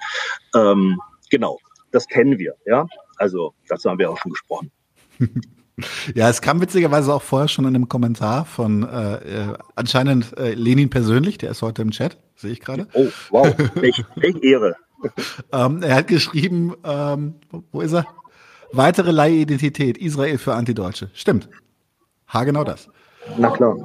Ähm, 0.55 0.99
genau, 1.29 1.59
das 1.91 2.07
kennen 2.07 2.37
wir, 2.39 2.55
ja. 2.65 2.87
Also 3.17 3.53
dazu 3.67 3.89
haben 3.89 3.99
wir 3.99 4.09
auch 4.09 4.17
schon 4.17 4.31
gesprochen. 4.31 4.71
Ja, 6.15 6.29
es 6.29 6.41
kam 6.41 6.61
witzigerweise 6.61 7.13
auch 7.13 7.21
vorher 7.21 7.47
schon 7.47 7.65
in 7.65 7.75
einem 7.75 7.89
Kommentar 7.89 8.45
von 8.45 8.83
äh, 8.83 9.15
äh, 9.15 9.53
anscheinend 9.75 10.37
äh, 10.37 10.53
Lenin 10.53 10.89
persönlich, 10.89 11.37
der 11.37 11.51
ist 11.51 11.61
heute 11.61 11.81
im 11.81 11.91
Chat, 11.91 12.17
sehe 12.35 12.51
ich 12.51 12.59
gerade. 12.59 12.87
Oh, 12.93 13.07
wow, 13.29 13.53
welche 13.75 14.05
Ehre. 14.41 14.75
ähm, 15.51 15.81
er 15.81 15.95
hat 15.95 16.07
geschrieben, 16.07 16.73
ähm, 16.83 17.35
wo 17.71 17.81
ist 17.81 17.93
er? 17.93 18.05
Weitere 18.71 19.11
Leihidentität, 19.11 19.97
Israel 19.97 20.37
für 20.37 20.53
Antideutsche. 20.53 21.09
Stimmt. 21.13 21.49
Ha, 22.31 22.43
genau 22.43 22.63
das. 22.63 22.87
Na 23.37 23.49
klar. 23.49 23.75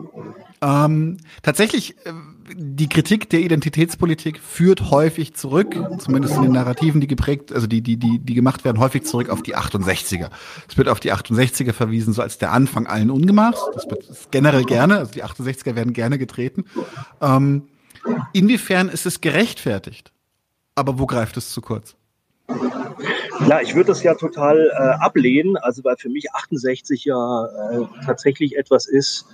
Ähm, 0.63 1.19
tatsächlich, 1.43 1.97
äh, 2.07 2.13
die 2.55 2.89
Kritik 2.89 3.31
der 3.31 3.41
Identitätspolitik 3.41 4.39
führt 4.41 4.91
häufig 4.91 5.35
zurück, 5.35 5.75
zumindest 5.99 6.37
in 6.37 6.43
den 6.43 6.53
Narrativen, 6.53 7.01
die 7.01 7.07
geprägt, 7.07 7.53
also 7.53 7.67
die, 7.67 7.83
die, 7.83 7.97
die, 7.97 8.19
die 8.19 8.35
gemacht 8.35 8.65
werden, 8.65 8.79
häufig 8.79 9.05
zurück 9.05 9.31
auf 9.31 9.43
die 9.43 9.57
68er. 9.57 10.31
Es 10.69 10.77
wird 10.77 10.89
auf 10.89 11.01
die 11.01 11.13
68er 11.13 11.73
verwiesen, 11.73 12.13
so 12.13 12.23
als 12.23 12.39
der 12.39 12.53
Anfang 12.53 12.87
allen 12.87 13.11
Ungemachs. 13.11 13.61
Das 13.75 13.89
wird 13.89 14.31
generell 14.31 14.65
gerne, 14.65 14.99
also 14.99 15.13
die 15.13 15.25
68er 15.25 15.75
werden 15.75 15.93
gerne 15.93 16.19
getreten. 16.19 16.65
Ähm, 17.21 17.69
inwiefern 18.33 18.89
ist 18.89 19.07
es 19.07 19.21
gerechtfertigt? 19.21 20.13
Aber 20.75 20.99
wo 20.99 21.07
greift 21.07 21.37
es 21.37 21.51
zu 21.51 21.61
kurz? 21.61 21.97
Ja, 23.49 23.61
ich 23.61 23.75
würde 23.75 23.89
das 23.89 24.03
ja 24.03 24.15
total 24.15 24.71
äh, 24.71 25.05
ablehnen, 25.05 25.57
also 25.57 25.83
weil 25.85 25.97
für 25.97 26.09
mich 26.09 26.33
68 26.33 27.05
ja 27.05 27.47
äh, 27.47 28.05
tatsächlich 28.05 28.57
etwas 28.57 28.87
ist, 28.87 29.27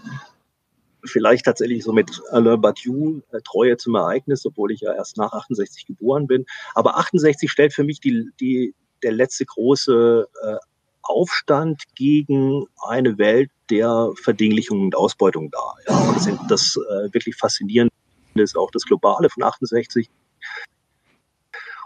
vielleicht 1.04 1.44
tatsächlich 1.44 1.84
so 1.84 1.92
mit 1.92 2.20
Alain 2.30 2.60
Badiou, 2.60 3.22
äh, 3.32 3.40
Treue 3.44 3.76
zum 3.76 3.94
Ereignis, 3.94 4.44
obwohl 4.46 4.72
ich 4.72 4.80
ja 4.80 4.94
erst 4.94 5.16
nach 5.16 5.32
68 5.32 5.86
geboren 5.86 6.26
bin. 6.26 6.46
Aber 6.74 6.98
68 6.98 7.50
stellt 7.50 7.72
für 7.72 7.84
mich 7.84 8.00
die, 8.00 8.30
die, 8.40 8.74
der 9.02 9.12
letzte 9.12 9.44
große 9.44 10.28
äh, 10.42 10.56
Aufstand 11.02 11.82
gegen 11.94 12.66
eine 12.86 13.18
Welt 13.18 13.50
der 13.70 14.12
Verdinglichung 14.22 14.82
und 14.82 14.96
Ausbeutung 14.96 15.50
dar. 15.50 15.76
Ja, 15.88 16.12
das, 16.12 16.28
das 16.48 16.76
äh, 16.76 17.12
wirklich 17.12 17.36
faszinierende 17.36 17.92
ist 18.34 18.56
auch 18.56 18.70
das 18.70 18.84
Globale 18.84 19.28
von 19.30 19.42
68. 19.42 20.08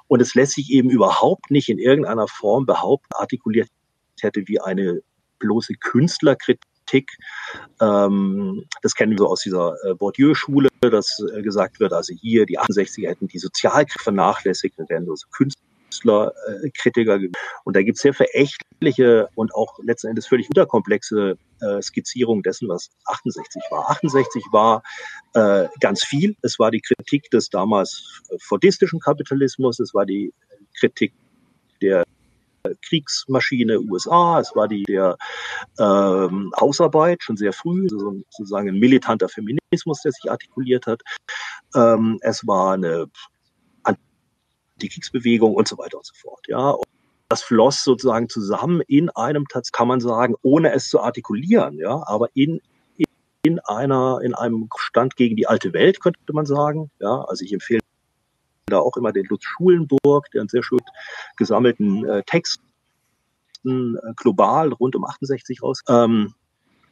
Und 0.07 0.21
es 0.21 0.35
lässt 0.35 0.53
sich 0.53 0.71
eben 0.71 0.91
überhaupt 0.91 1.51
nicht 1.51 1.69
in 1.69 1.79
irgendeiner 1.79 2.29
Form 2.29 2.67
behaupten, 2.67 3.15
artikuliert 3.15 3.69
hätte 4.21 4.47
wie 4.47 4.61
eine 4.61 5.03
bloße 5.39 5.75
Künstlerkritik 5.75 6.69
Kritik. 6.85 7.11
Ähm, 7.81 8.65
das 8.83 8.95
kennen 8.95 9.19
wir 9.19 9.27
aus 9.27 9.43
dieser 9.43 9.75
äh, 9.85 9.95
Bourdieu-Schule, 9.95 10.69
dass 10.81 11.21
äh, 11.35 11.43
gesagt 11.43 11.81
wird, 11.81 11.93
also 11.93 12.15
hier 12.15 12.47
die 12.47 12.59
68er 12.59 13.09
hätten 13.09 13.29
die 13.29 13.39
Sozialkritik 13.39 14.03
vernachlässigt 14.03 14.79
und 14.79 14.91
wären 14.91 15.07
so 15.07 15.15
Künstlerkritiker. 15.33 17.17
Äh, 17.17 17.31
und 17.65 17.77
da 17.77 17.83
gibt 17.83 17.97
es 17.97 18.03
sehr 18.03 18.15
verächtliche 18.15 19.29
und 19.35 19.55
auch 19.55 19.79
letzten 19.83 20.09
Endes 20.09 20.27
völlig 20.27 20.49
unterkomplexe 20.49 21.37
äh, 21.61 21.83
Skizzierung 21.83 22.43
dessen, 22.43 22.69
was 22.69 22.91
68 23.07 23.63
war. 23.71 23.91
68 23.91 24.45
war 24.51 24.83
äh, 25.35 25.69
ganz 25.81 26.05
viel. 26.05 26.37
Es 26.43 26.59
war 26.59 26.71
die 26.71 26.81
Kritik 26.81 27.31
des 27.31 27.49
damals 27.49 28.23
fordistischen 28.41 29.01
Kapitalismus, 29.01 29.81
es 29.81 29.95
war 29.95 30.07
die 30.07 30.33
Kritik 30.79 31.13
der 31.13 31.24
Kriegsmaschine 32.83 33.81
USA, 33.81 34.41
es 34.41 34.55
war 34.55 34.69
die 34.69 34.85
der 34.85 35.17
ähm, 35.79 36.53
Hausarbeit 36.61 37.23
schon 37.23 37.37
sehr 37.37 37.53
früh, 37.53 37.83
also 37.85 38.15
sozusagen 38.31 38.69
ein 38.69 38.79
militanter 38.79 39.29
Feminismus, 39.29 40.03
der 40.03 40.13
sich 40.13 40.31
artikuliert 40.31 40.87
hat. 40.87 41.03
Ähm, 41.75 42.19
es 42.23 42.47
war 42.47 42.75
eine 42.75 43.07
Antikriegsbewegung 43.83 45.55
und 45.55 45.69
so 45.69 45.79
weiter 45.79 45.99
und 45.99 46.07
so 46.07 46.15
fort. 46.15 46.47
Ja, 46.49 46.71
und 46.71 46.87
das 47.29 47.43
floss 47.43 47.83
sozusagen 47.83 48.29
zusammen 48.29 48.81
in 48.87 49.11
einem, 49.11 49.47
kann 49.73 49.89
man 49.89 50.01
sagen, 50.01 50.35
ohne 50.43 50.73
es 50.73 50.89
zu 50.89 51.01
artikulieren, 51.01 51.79
ja, 51.79 52.03
aber 52.07 52.29
in 52.35 52.61
in 53.45 53.59
einer, 53.61 54.21
in 54.23 54.35
einem 54.35 54.69
Stand 54.77 55.17
gegen 55.17 55.37
die 55.37 55.47
alte 55.47 55.75
Welt, 55.75 56.01
könnte 56.01 56.19
man 56.33 56.47
sagen. 56.47 56.91
Ja, 56.99 57.21
also 57.29 57.45
ich 57.45 57.53
empfehle 57.53 57.81
da 58.67 58.79
auch 58.79 58.97
immer 58.97 59.13
den 59.13 59.27
Lutz 59.27 59.45
Schulenburg, 59.45 60.31
der 60.33 60.43
einen 60.43 60.49
sehr 60.49 60.63
schön 60.63 60.81
gesammelten 61.37 62.05
äh, 62.09 62.23
Texten 62.25 62.63
äh, 63.65 64.13
global 64.17 64.73
rund 64.73 64.97
um 64.97 65.05
68 65.05 65.63
raus. 65.63 65.83
Ähm, 65.89 66.35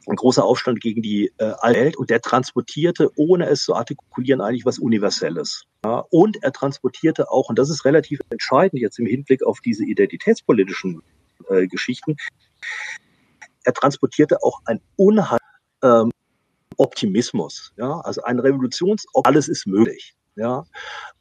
ein 0.05 0.15
großer 0.17 0.43
Aufstand 0.43 0.81
gegen 0.81 1.01
die 1.01 1.31
äh, 1.37 1.53
Welt 1.63 1.95
und 1.95 2.09
der 2.09 2.19
transportierte, 2.21 3.09
ohne 3.15 3.47
es 3.47 3.63
zu 3.63 3.73
artikulieren, 3.73 4.41
eigentlich 4.41 4.65
was 4.65 4.79
Universelles. 4.79 5.63
Ja, 5.85 6.03
und 6.09 6.43
er 6.43 6.51
transportierte 6.51 7.31
auch, 7.31 7.49
und 7.49 7.57
das 7.57 7.69
ist 7.69 7.85
relativ 7.85 8.19
entscheidend 8.29 8.81
jetzt 8.81 8.99
im 8.99 9.05
Hinblick 9.05 9.43
auf 9.43 9.61
diese 9.61 9.85
identitätspolitischen 9.85 11.01
äh, 11.49 11.67
Geschichten, 11.67 12.17
er 13.63 13.73
transportierte 13.73 14.43
auch 14.43 14.59
ein 14.65 14.81
Unheil, 14.97 15.39
ähm, 15.83 16.11
Optimismus. 16.77 17.71
Ja, 17.77 17.99
also 18.01 18.23
ein 18.23 18.39
Revolutions, 18.39 19.05
alles 19.23 19.47
ist 19.47 19.67
möglich. 19.67 20.15
Ja, 20.35 20.65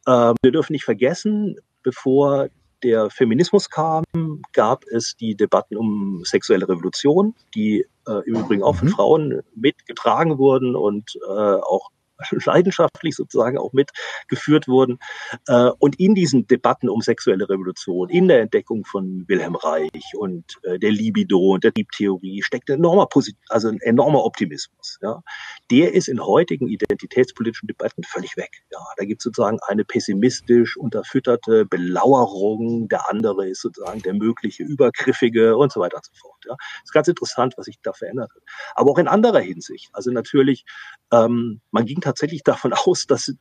ähm, 0.06 0.34
wir 0.42 0.52
dürfen 0.52 0.72
nicht 0.72 0.84
vergessen, 0.84 1.56
bevor 1.82 2.48
der 2.82 3.10
Feminismus 3.10 3.70
kam, 3.70 4.04
gab 4.52 4.84
es 4.86 5.14
die 5.16 5.36
Debatten 5.36 5.76
um 5.76 6.22
sexuelle 6.24 6.68
Revolution, 6.68 7.34
die 7.54 7.86
äh, 8.06 8.22
im 8.26 8.36
Übrigen 8.36 8.62
auch 8.62 8.76
von 8.76 8.88
mhm. 8.88 8.92
Frauen 8.92 9.42
mitgetragen 9.54 10.38
wurden 10.38 10.74
und 10.74 11.16
äh, 11.28 11.30
auch 11.30 11.90
leidenschaftlich 12.46 13.14
sozusagen 13.14 13.58
auch 13.58 13.72
mitgeführt 13.72 14.68
wurden. 14.68 14.98
Äh, 15.46 15.70
und 15.78 15.98
in 15.98 16.14
diesen 16.14 16.46
Debatten 16.46 16.88
um 16.88 17.00
sexuelle 17.00 17.48
Revolution, 17.48 18.08
in 18.08 18.28
der 18.28 18.40
Entdeckung 18.40 18.84
von 18.84 19.24
Wilhelm 19.28 19.54
Reich 19.56 20.12
und 20.16 20.44
äh, 20.62 20.78
der 20.78 20.90
Libido 20.90 21.38
und 21.38 21.64
der 21.64 21.72
Triebtheorie 21.72 22.42
steckt 22.42 22.70
ein 22.70 22.78
enormer, 22.78 23.08
also 23.48 23.68
ein 23.68 23.80
enormer 23.80 24.24
Optimismus. 24.24 24.98
Ja. 25.02 25.22
Der 25.70 25.94
ist 25.94 26.08
in 26.08 26.24
heutigen 26.24 26.68
identitätspolitischen 26.68 27.68
Debatten 27.68 28.02
völlig 28.04 28.36
weg. 28.36 28.62
Ja. 28.70 28.78
Da 28.96 29.04
gibt 29.04 29.20
es 29.20 29.24
sozusagen 29.24 29.58
eine 29.66 29.84
pessimistisch 29.84 30.76
unterfütterte 30.76 31.64
Belauerung, 31.66 32.88
der 32.88 33.08
andere 33.10 33.48
ist 33.48 33.62
sozusagen 33.62 34.02
der 34.02 34.14
mögliche 34.14 34.62
Übergriffige 34.62 35.56
und 35.56 35.72
so 35.72 35.80
weiter 35.80 35.96
und 35.96 36.04
so 36.04 36.12
fort. 36.14 36.44
Ja. 36.46 36.56
Ist 36.82 36.92
ganz 36.92 37.08
interessant, 37.08 37.54
was 37.56 37.66
sich 37.66 37.78
da 37.82 37.92
verändert 37.92 38.30
hat. 38.34 38.42
Aber 38.74 38.90
auch 38.90 38.98
in 38.98 39.08
anderer 39.08 39.40
Hinsicht. 39.40 39.90
Also 39.92 40.10
natürlich, 40.10 40.64
ähm, 41.12 41.60
man 41.70 41.86
ging 41.86 42.00
tatsächlich 42.00 42.11
davon 42.44 42.72
aus, 42.72 43.06
dass 43.06 43.34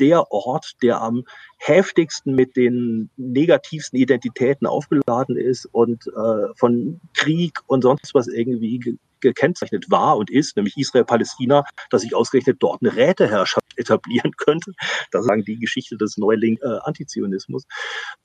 der 0.00 0.32
Ort, 0.32 0.72
der 0.82 1.00
am 1.00 1.24
heftigsten 1.58 2.34
mit 2.34 2.56
den 2.56 3.10
negativsten 3.16 3.98
Identitäten 3.98 4.66
aufgeladen 4.66 5.36
ist 5.36 5.66
und 5.66 6.06
äh, 6.08 6.54
von 6.56 7.00
Krieg 7.14 7.58
und 7.66 7.82
sonst 7.82 8.14
was 8.14 8.28
irgendwie 8.28 8.78
ge 8.78 8.96
gekennzeichnet 9.22 9.88
war 9.88 10.16
und 10.16 10.30
ist, 10.30 10.56
nämlich 10.56 10.76
Israel-Palästina, 10.76 11.62
dass 11.90 12.02
sich 12.02 12.12
ausgerechnet 12.12 12.56
dort 12.58 12.82
eine 12.82 12.96
Räteherrschaft 12.96 13.64
etablieren 13.76 14.32
könnte. 14.36 14.72
Das 15.12 15.24
sagen 15.24 15.44
die 15.44 15.60
Geschichte 15.60 15.96
des 15.96 16.18
Neuling 16.18 16.58
äh, 16.60 16.78
Antizionismus. 16.82 17.64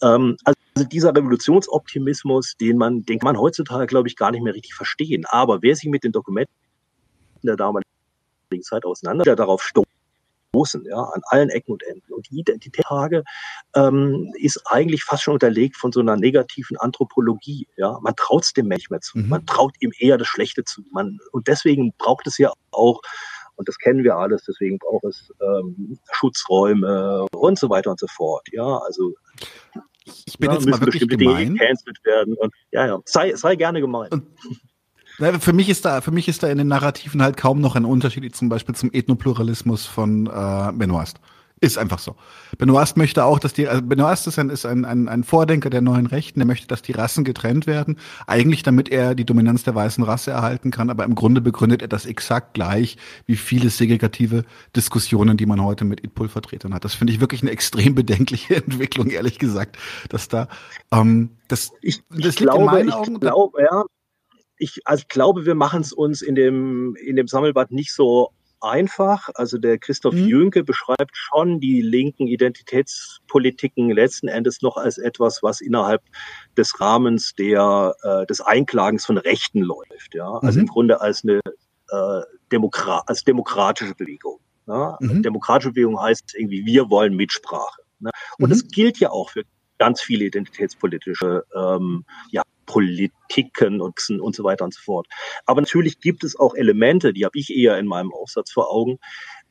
Ähm, 0.02 0.38
also 0.44 0.90
dieser 0.90 1.16
Revolutionsoptimismus, 1.16 2.56
den 2.60 2.78
man, 2.78 3.06
den 3.06 3.20
man 3.22 3.38
heutzutage, 3.38 3.86
glaube 3.86 4.08
ich, 4.08 4.16
gar 4.16 4.32
nicht 4.32 4.42
mehr 4.42 4.56
richtig 4.56 4.74
verstehen. 4.74 5.26
Aber 5.30 5.62
wer 5.62 5.76
sich 5.76 5.88
mit 5.88 6.04
den 6.04 6.14
Dokumenten 6.14 6.52
der 7.44 7.56
damaligen 7.58 7.97
Zeit 8.62 8.86
auseinander, 8.86 9.24
der 9.24 9.36
darauf 9.36 9.64
stoßen, 9.64 10.86
ja, 10.86 11.02
an 11.02 11.22
allen 11.28 11.50
Ecken 11.50 11.74
und 11.74 11.84
Enden. 11.84 12.14
Und 12.14 12.30
die 12.30 12.40
Identitätsfrage 12.40 13.24
ähm, 13.76 14.32
ist 14.38 14.62
eigentlich 14.66 15.04
fast 15.04 15.24
schon 15.24 15.36
unterlegt 15.36 15.78
von 15.78 15.92
so 15.92 16.00
einer 16.00 16.16
negativen 16.16 16.78
Anthropologie. 16.78 17.68
Ja, 17.78 18.00
man 18.02 18.16
traut 18.16 18.44
es 18.44 18.54
dem 18.54 18.68
Mensch 18.68 18.90
mehr 18.90 19.02
zu, 19.02 19.18
mhm. 19.20 19.30
man 19.30 19.46
traut 19.46 19.76
ihm 19.80 19.92
eher 20.00 20.18
das 20.18 20.28
Schlechte 20.28 20.64
zu. 20.64 20.84
Man, 20.92 21.20
und 21.32 21.48
deswegen 21.48 21.94
braucht 21.98 22.28
es 22.28 22.38
ja 22.38 22.52
auch 22.72 23.02
und 23.58 23.68
das 23.68 23.80
kennen 23.80 24.04
wir 24.04 24.16
alles, 24.16 24.44
deswegen 24.48 24.78
braucht 24.78 25.04
es 25.06 25.34
ähm, 25.42 25.98
Schutzräume 26.12 27.26
und 27.32 27.58
so 27.58 27.70
weiter 27.72 27.90
und 27.90 28.00
so 28.00 28.06
fort. 28.08 28.48
Ja, 28.52 28.78
also 28.78 29.16
ich 30.26 30.38
bin 30.38 30.52
ja, 30.52 30.56
jetzt 30.56 30.68
mal 30.68 30.80
wirklich 30.80 31.08
gemein. 31.08 31.56
Dinge 31.56 31.60
werden 32.04 32.36
und 32.36 32.54
ja, 32.72 32.86
ja, 32.86 33.00
sei, 33.06 33.36
sei 33.36 33.56
gerne 33.56 33.82
gemein. 33.82 34.10
Und 34.12 34.28
für 35.40 35.54
mich 35.54 35.70
ist 35.70 35.86
da, 35.86 36.02
für 36.02 36.12
mich 36.12 36.28
ist 36.28 36.44
da 36.44 36.48
in 36.48 36.58
den 36.58 36.68
Narrativen 36.68 37.22
halt 37.22 37.38
kaum 37.38 37.60
noch 37.60 37.76
ein 37.76 37.86
Unterschied, 37.86 38.36
zum 38.36 38.50
Beispiel 38.50 38.76
zum 38.76 38.92
Ethnopluralismus 38.94 39.86
von 39.86 40.28
äh, 40.28 40.72
Benoist. 40.74 41.20
Ist 41.60 41.80
einfach 41.80 41.98
so. 41.98 42.16
Benoist 42.60 42.98
möchte 42.98 43.26
auch, 43.26 43.40
dass 43.40 43.52
die, 43.52 43.68
also 43.68 43.82
Benoist 43.82 44.28
ist 44.28 44.38
ein, 44.38 44.52
ist 44.52 44.64
ein, 44.68 44.86
ein, 44.86 45.08
ein 45.10 45.24
Vordenker 45.24 45.72
der 45.72 45.82
neuen 45.82 46.06
Rechten, 46.06 46.40
der 46.40 46.46
möchte, 46.46 46.68
dass 46.68 46.84
die 46.84 46.92
Rassen 46.92 47.24
getrennt 47.24 47.66
werden. 47.66 47.98
Eigentlich, 48.28 48.62
damit 48.62 48.90
er 48.90 49.16
die 49.16 49.26
Dominanz 49.26 49.64
der 49.64 49.74
weißen 49.74 50.04
Rasse 50.04 50.30
erhalten 50.30 50.70
kann, 50.70 50.92
aber 50.92 51.04
im 51.04 51.16
Grunde 51.16 51.42
begründet 51.42 51.82
er 51.82 51.88
das 51.88 52.06
exakt 52.06 52.54
gleich 52.54 52.98
wie 53.26 53.38
viele 53.38 53.72
segregative 53.72 54.44
Diskussionen, 54.76 55.36
die 55.36 55.48
man 55.48 55.64
heute 55.64 55.84
mit 55.84 56.04
Idpul-Vertretern 56.04 56.76
hat. 56.76 56.86
Das 56.86 56.94
finde 56.94 57.14
ich 57.14 57.20
wirklich 57.22 57.42
eine 57.42 57.50
extrem 57.50 57.96
bedenkliche 57.96 58.56
Entwicklung, 58.64 59.10
ehrlich 59.10 59.40
gesagt, 59.40 59.80
dass 60.10 60.28
da, 60.28 60.50
ähm, 60.92 61.32
das, 61.48 61.72
ich, 61.82 62.04
ich 62.16 62.24
das 62.24 62.40
liegt 62.40 62.52
glaube, 62.52 62.60
in 62.60 62.66
meinen 62.66 62.92
Augen. 62.92 63.14
Ich 63.16 63.22
glaube, 63.22 63.64
ja, 63.64 63.84
ich 64.58 64.82
also 64.86 65.06
glaube, 65.08 65.46
wir 65.46 65.56
machen 65.56 65.82
es 65.82 65.94
uns 65.94 66.22
in 66.22 66.36
dem, 66.36 66.96
in 66.96 67.16
dem 67.16 67.28
Sammelband 67.28 67.72
nicht 67.72 67.94
so 67.94 68.32
einfach. 68.62 69.30
Also 69.36 69.58
der 69.58 69.78
Christoph 69.78 70.16
mhm. 70.16 70.28
Jünke 70.28 70.64
beschreibt 70.64 71.16
schon 71.16 71.60
die 71.60 71.82
linken 71.82 72.28
Identitätspolitiken 72.28 73.90
letzten 73.92 74.28
Endes 74.28 74.62
noch 74.62 74.78
als 74.78 74.98
etwas, 74.98 75.44
was 75.44 75.62
innerhalb 75.62 76.02
des 76.58 76.80
Rahmens 76.80 77.34
der, 77.36 77.96
äh, 78.04 78.26
des 78.26 78.42
Einklagens 78.42 79.06
von 79.06 79.18
Rechten 79.18 79.62
läuft. 79.62 80.14
Ja? 80.14 80.40
Also 80.40 80.60
mhm. 80.60 80.66
im 80.66 80.68
Grunde 80.68 81.02
als 81.02 81.24
eine 81.24 81.40
äh, 81.90 82.22
Demokra 82.52 83.04
als 83.06 83.24
demokratische 83.24 83.96
Bewegung. 83.96 84.40
Ja? 84.68 84.98
Mhm. 85.00 85.24
Demokratische 85.24 85.72
Bewegung 85.72 86.02
heißt 86.02 86.36
irgendwie, 86.36 86.66
wir 86.66 86.90
wollen 86.90 87.16
Mitsprache. 87.16 87.82
Ne? 88.00 88.12
Und 88.40 88.50
das 88.50 88.64
mhm. 88.64 88.70
gilt 88.70 89.00
ja 89.00 89.12
auch 89.12 89.30
für 89.30 89.44
ganz 89.78 90.02
viele 90.02 90.26
identitätspolitische 90.26 91.46
ähm, 91.56 92.04
ja, 92.32 92.42
Politiken 92.68 93.82
und, 93.82 94.00
und 94.10 94.36
so 94.36 94.44
weiter 94.44 94.66
und 94.66 94.76
so 94.76 94.82
fort. 94.84 95.08
Aber 95.48 95.62
natürlich 95.62 96.00
gibt 96.00 96.24
es 96.24 96.40
auch 96.40 96.54
Elemente, 96.54 97.14
die 97.14 97.26
habe 97.26 97.40
ich 97.40 97.56
eher 97.56 97.80
in 97.80 97.88
meinem 97.88 98.14
Aufsatz 98.14 98.52
vor 98.52 98.72
Augen, 98.72 99.00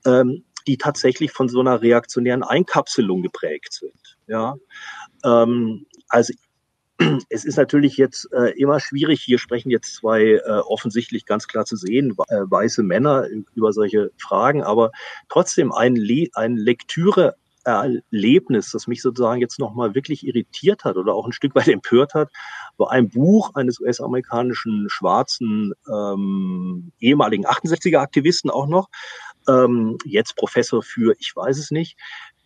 ähm, 0.04 0.44
die 0.68 0.78
tatsächlich 0.78 1.32
von 1.32 1.48
so 1.48 1.60
einer 1.60 1.82
reaktionären 1.82 2.44
Einkapselung 2.44 3.22
geprägt 3.22 3.72
sind. 3.72 4.18
Ja, 4.28 4.56
ähm, 5.24 5.86
also 6.08 6.32
es 7.30 7.44
ist 7.44 7.56
natürlich 7.56 7.96
jetzt 7.96 8.28
äh, 8.32 8.58
immer 8.58 8.80
schwierig, 8.80 9.22
hier 9.22 9.38
sprechen 9.38 9.70
jetzt 9.70 9.94
zwei 9.94 10.22
äh, 10.22 10.40
offensichtlich 10.66 11.26
ganz 11.26 11.46
klar 11.46 11.64
zu 11.64 11.76
sehen, 11.76 12.14
äh, 12.28 12.36
weiße 12.44 12.82
Männer 12.82 13.26
über 13.54 13.72
solche 13.72 14.10
Fragen, 14.18 14.62
aber 14.62 14.92
trotzdem 15.28 15.72
ein, 15.72 15.96
Le 15.96 16.28
ein 16.34 16.56
Lektüre 16.56 17.36
Erlebnis, 17.66 18.70
das 18.70 18.86
mich 18.86 19.02
sozusagen 19.02 19.40
jetzt 19.40 19.58
nochmal 19.58 19.94
wirklich 19.94 20.26
irritiert 20.26 20.84
hat 20.84 20.96
oder 20.96 21.14
auch 21.14 21.26
ein 21.26 21.32
Stück 21.32 21.54
weit 21.54 21.68
empört 21.68 22.14
hat, 22.14 22.30
war 22.76 22.92
ein 22.92 23.08
Buch 23.08 23.50
eines 23.54 23.80
US-amerikanischen 23.80 24.86
schwarzen 24.88 25.72
ähm, 25.92 26.92
ehemaligen 27.00 27.46
68er 27.46 27.98
Aktivisten 27.98 28.50
auch 28.50 28.66
noch, 28.66 28.88
ähm, 29.48 29.98
jetzt 30.04 30.36
Professor 30.36 30.82
für, 30.82 31.14
ich 31.18 31.34
weiß 31.34 31.58
es 31.58 31.70
nicht, 31.70 31.98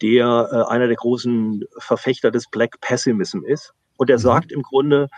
der 0.02 0.48
äh, 0.50 0.72
einer 0.72 0.86
der 0.86 0.96
großen 0.96 1.64
Verfechter 1.78 2.30
des 2.30 2.48
Black 2.48 2.80
Pessimism 2.80 3.44
ist. 3.44 3.74
Und 3.96 4.08
er 4.08 4.16
mhm. 4.16 4.22
sagt 4.22 4.52
im 4.52 4.62
Grunde, 4.62 5.08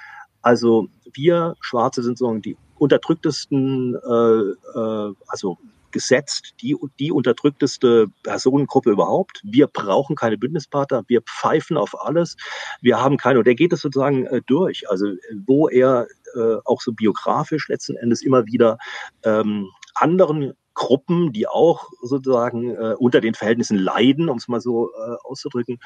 also 0.42 0.88
wir 1.12 1.55
Schwarze 1.61 2.03
sind 2.03 2.18
sozusagen 2.18 2.42
die 2.42 2.57
unterdrücktesten, 2.78 3.94
äh, 3.94 4.78
äh, 4.78 5.14
also 5.28 5.59
gesetzt, 5.93 6.55
die, 6.61 6.76
die 6.99 7.12
unterdrückteste 7.12 8.09
Personengruppe 8.22 8.90
überhaupt. 8.90 9.40
Wir 9.45 9.66
brauchen 9.66 10.16
keine 10.16 10.38
Bündnispartner, 10.38 11.05
wir 11.07 11.22
pfeifen 11.22 11.76
auf 11.76 12.01
alles. 12.01 12.36
Wir 12.80 13.01
haben 13.01 13.16
keine, 13.16 13.38
und 13.38 13.47
der 13.47 13.55
geht 13.55 13.72
es 13.72 13.80
sozusagen 13.80 14.26
äh, 14.26 14.43
durch. 14.47 14.88
Also 14.90 15.07
wo 15.47 15.68
er 15.68 16.07
äh, 16.34 16.57
auch 16.64 16.80
so 16.80 16.93
biografisch 16.93 17.68
letzten 17.68 17.97
Endes 17.97 18.22
immer 18.22 18.47
wieder 18.47 18.78
ähm, 19.24 19.68
anderen 19.95 20.55
Gruppen, 20.74 21.32
die 21.32 21.47
auch 21.47 21.90
sozusagen 22.01 22.70
äh, 22.70 22.95
unter 22.99 23.20
den 23.20 23.34
Verhältnissen 23.34 23.76
leiden, 23.76 24.28
um 24.28 24.38
es 24.38 24.49
mal 24.49 24.61
so 24.61 24.90
äh, 24.93 25.16
auszudrücken, 25.24 25.78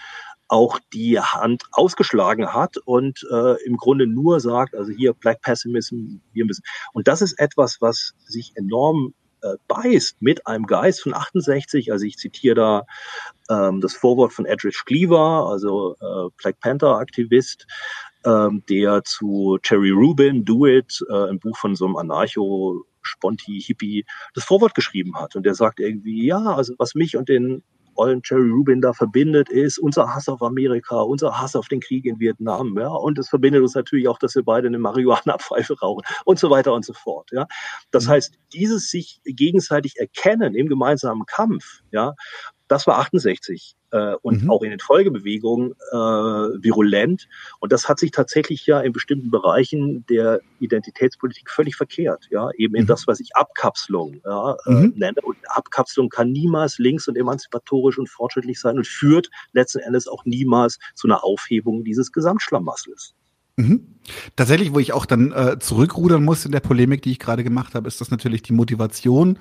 auch 0.49 0.79
die 0.93 1.19
Hand 1.19 1.65
ausgeschlagen 1.73 2.53
hat 2.53 2.77
und 2.79 3.27
äh, 3.31 3.63
im 3.65 3.77
Grunde 3.77 4.07
nur 4.07 4.41
sagt, 4.41 4.77
also 4.77 4.93
hier 4.93 5.13
Black 5.13 5.43
Pessimism, 5.43 6.21
wir 6.33 6.45
müssen. 6.45 6.63
Und 6.93 7.09
das 7.09 7.21
ist 7.21 7.39
etwas, 7.39 7.79
was 7.81 8.15
sich 8.25 8.53
enorm 8.55 9.15
äh, 9.47 9.57
beißt 9.68 10.20
mit 10.20 10.47
einem 10.47 10.66
Geist 10.66 11.03
von 11.03 11.14
68. 11.14 11.92
Also 11.92 12.05
ich 12.05 12.16
zitiere 12.16 12.55
da 12.55 12.86
ähm, 13.49 13.80
das 13.80 13.94
Vorwort 13.94 14.32
von 14.32 14.47
Edrich 14.47 14.82
Cleaver, 14.84 15.49
also 15.51 15.97
äh, 16.01 16.30
Black 16.36 16.61
Panther-Aktivist, 16.61 17.66
ähm, 18.24 18.62
der 18.68 19.05
zu 19.05 19.59
Terry 19.62 19.90
Rubin, 19.90 20.44
Do 20.44 20.66
It, 20.66 21.05
äh, 21.09 21.30
ein 21.30 21.38
Buch 21.38 21.57
von 21.57 21.76
so 21.76 21.86
einem 21.86 21.97
Anarcho 21.97 22.84
Sponti, 23.03 23.61
Hippie, 23.61 24.05
das 24.34 24.44
Vorwort 24.44 24.74
geschrieben 24.74 25.16
hat. 25.16 25.36
Und 25.36 25.47
der 25.47 25.55
sagt 25.55 25.80
irgendwie, 25.80 26.26
ja, 26.26 26.38
also 26.38 26.74
was 26.78 26.94
mich 26.94 27.16
und 27.16 27.28
den 27.28 27.62
ollen 27.97 28.20
Jerry 28.24 28.51
Rubin 28.51 28.80
da 28.80 28.92
verbindet, 28.92 29.49
ist 29.49 29.78
unser 29.78 30.14
Hass 30.14 30.28
auf 30.28 30.42
Amerika, 30.42 31.01
unser 31.01 31.40
Hass 31.40 31.57
auf 31.57 31.68
den 31.68 31.80
Krieg 31.80 32.05
in 32.05 32.18
Vietnam, 32.20 32.76
ja. 32.78 32.88
Und 32.88 33.18
es 33.18 33.28
verbindet 33.28 33.62
uns 33.62 33.74
natürlich 33.74 34.09
auch, 34.09 34.18
dass 34.18 34.34
wir 34.34 34.42
beide 34.42 34.68
eine 34.68 34.78
Marihuana-Pfeife 34.78 35.78
rauchen 35.80 36.03
und 36.24 36.38
so 36.38 36.51
weiter 36.51 36.72
und 36.72 36.84
so 36.84 36.92
fort, 36.92 37.30
ja. 37.32 37.47
Das 37.90 38.07
mhm. 38.07 38.11
heißt, 38.11 38.34
dieses 38.53 38.90
sich 38.90 39.20
gegenseitig 39.24 39.97
erkennen 39.99 40.55
im 40.55 40.68
gemeinsamen 40.68 41.26
Kampf, 41.26 41.80
ja, 41.90 42.14
das 42.69 42.87
war 42.87 42.99
68 42.99 43.77
äh, 43.93 44.14
und 44.23 44.45
mhm. 44.45 44.51
auch 44.51 44.62
in 44.62 44.71
den 44.71 44.81
Folgebewegungen 44.81 45.73
äh, 45.93 45.97
virulent. 45.97 47.29
Und 47.61 47.73
das 47.73 47.89
hat 47.89 47.99
sich 47.99 48.11
tatsächlich 48.11 48.67
ja 48.67 48.81
in 48.81 48.93
bestimmten 48.93 49.31
Bereichen 49.31 50.05
der 50.07 50.41
Identitätspolitik 50.59 51.51
völlig 51.51 51.77
verkehrt. 51.77 52.29
Ja, 52.31 52.51
eben 52.57 52.75
in 52.75 52.83
mhm. 52.83 52.89
das, 52.89 53.07
was 53.07 53.21
ich 53.21 53.37
Abkapselung 53.37 54.21
ja, 54.25 54.57
äh, 54.67 54.71
mhm. 54.71 54.95
nenne. 54.97 55.21
Und 55.23 55.37
Abkapselung 55.49 56.09
kann 56.09 56.33
niemals 56.33 56.79
links 56.79 57.09
und 57.09 57.17
emanzipatorisch 57.17 57.99
und 57.99 58.09
fortschrittlich 58.09 58.61
sein 58.61 58.77
und 58.77 58.87
führt 58.87 59.31
letzten 59.53 59.81
Endes 59.81 60.09
auch 60.09 60.25
niemals 60.25 60.79
zu 60.95 61.07
einer 61.07 61.25
Aufhebung 61.25 61.85
dieses 61.85 62.12
Gesamtschlamassels. 62.12 63.14
Mhm. 63.57 63.87
Tatsächlich, 64.37 64.75
wo 64.75 64.79
ich 64.79 64.93
auch 64.93 65.07
dann 65.07 65.33
äh, 65.33 65.59
zurückrudern 65.59 66.23
muss 66.23 66.45
in 66.45 66.53
der 66.53 66.61
Polemik, 66.61 67.03
die 67.03 67.12
ich 67.12 67.19
gerade 67.19 67.43
gemacht 67.43 67.75
habe, 67.75 67.89
ist 67.89 68.01
das 68.01 68.11
natürlich 68.11 68.43
die 68.43 68.53
Motivation 68.53 69.39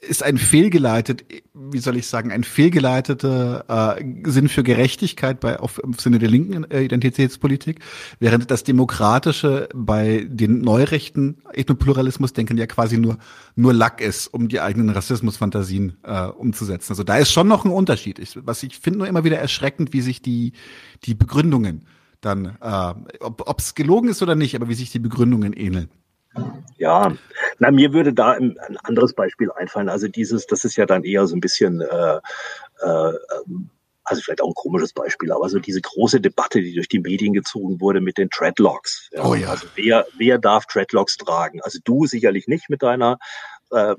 ist 0.00 0.22
ein 0.22 0.38
fehlgeleitet, 0.38 1.24
wie 1.54 1.78
soll 1.78 1.96
ich 1.96 2.06
sagen, 2.06 2.30
ein 2.30 2.44
fehlgeleiteter 2.44 3.96
äh, 3.98 4.30
Sinn 4.30 4.48
für 4.48 4.62
Gerechtigkeit 4.62 5.40
bei 5.40 5.58
auf, 5.58 5.78
im 5.82 5.94
Sinne 5.94 6.18
der 6.18 6.28
linken 6.28 6.64
äh, 6.70 6.82
Identitätspolitik, 6.82 7.80
während 8.18 8.50
das 8.50 8.64
Demokratische 8.64 9.68
bei 9.74 10.26
den 10.28 10.60
neurechten 10.60 11.38
Ethnopluralismus 11.52 12.32
denken 12.32 12.58
ja 12.58 12.66
quasi 12.66 12.98
nur 12.98 13.18
nur 13.54 13.72
Lack 13.72 14.00
ist, 14.00 14.28
um 14.28 14.48
die 14.48 14.60
eigenen 14.60 14.90
Rassismusfantasien 14.90 15.96
äh, 16.02 16.26
umzusetzen. 16.26 16.92
Also 16.92 17.02
da 17.02 17.16
ist 17.16 17.32
schon 17.32 17.48
noch 17.48 17.64
ein 17.64 17.70
Unterschied. 17.70 18.18
Ich, 18.18 18.38
was 18.44 18.62
ich 18.62 18.78
finde 18.78 18.98
nur 18.98 19.08
immer 19.08 19.24
wieder 19.24 19.38
erschreckend, 19.38 19.92
wie 19.92 20.02
sich 20.02 20.22
die 20.22 20.52
die 21.04 21.14
Begründungen 21.14 21.86
dann, 22.20 22.56
äh, 22.60 22.94
ob 23.20 23.58
es 23.58 23.74
gelogen 23.74 24.08
ist 24.08 24.22
oder 24.22 24.34
nicht, 24.34 24.54
aber 24.54 24.68
wie 24.68 24.74
sich 24.74 24.90
die 24.90 24.98
Begründungen 24.98 25.52
ähneln. 25.52 25.88
Ja, 26.78 27.16
na, 27.58 27.70
mir 27.70 27.92
würde 27.92 28.12
da 28.12 28.32
ein, 28.32 28.58
ein, 28.58 28.76
anderes 28.82 29.14
Beispiel 29.14 29.50
einfallen. 29.50 29.88
Also 29.88 30.08
dieses, 30.08 30.46
das 30.46 30.64
ist 30.64 30.76
ja 30.76 30.86
dann 30.86 31.04
eher 31.04 31.26
so 31.26 31.34
ein 31.34 31.40
bisschen, 31.40 31.80
äh, 31.80 32.16
äh, 32.16 33.12
also 34.04 34.22
vielleicht 34.22 34.42
auch 34.42 34.48
ein 34.48 34.54
komisches 34.54 34.92
Beispiel, 34.92 35.32
aber 35.32 35.48
so 35.48 35.58
diese 35.58 35.80
große 35.80 36.20
Debatte, 36.20 36.60
die 36.60 36.74
durch 36.74 36.88
die 36.88 37.00
Medien 37.00 37.32
gezogen 37.32 37.80
wurde 37.80 38.00
mit 38.00 38.18
den 38.18 38.28
Dreadlocks. 38.28 39.08
Ja. 39.12 39.24
Oh 39.24 39.34
ja. 39.34 39.48
Also 39.48 39.66
wer, 39.74 40.06
wer 40.16 40.38
darf 40.38 40.66
Dreadlocks 40.66 41.16
tragen? 41.16 41.60
Also 41.62 41.78
du 41.82 42.06
sicherlich 42.06 42.46
nicht 42.46 42.68
mit 42.68 42.82
deiner 42.82 43.18
äh, 43.70 43.94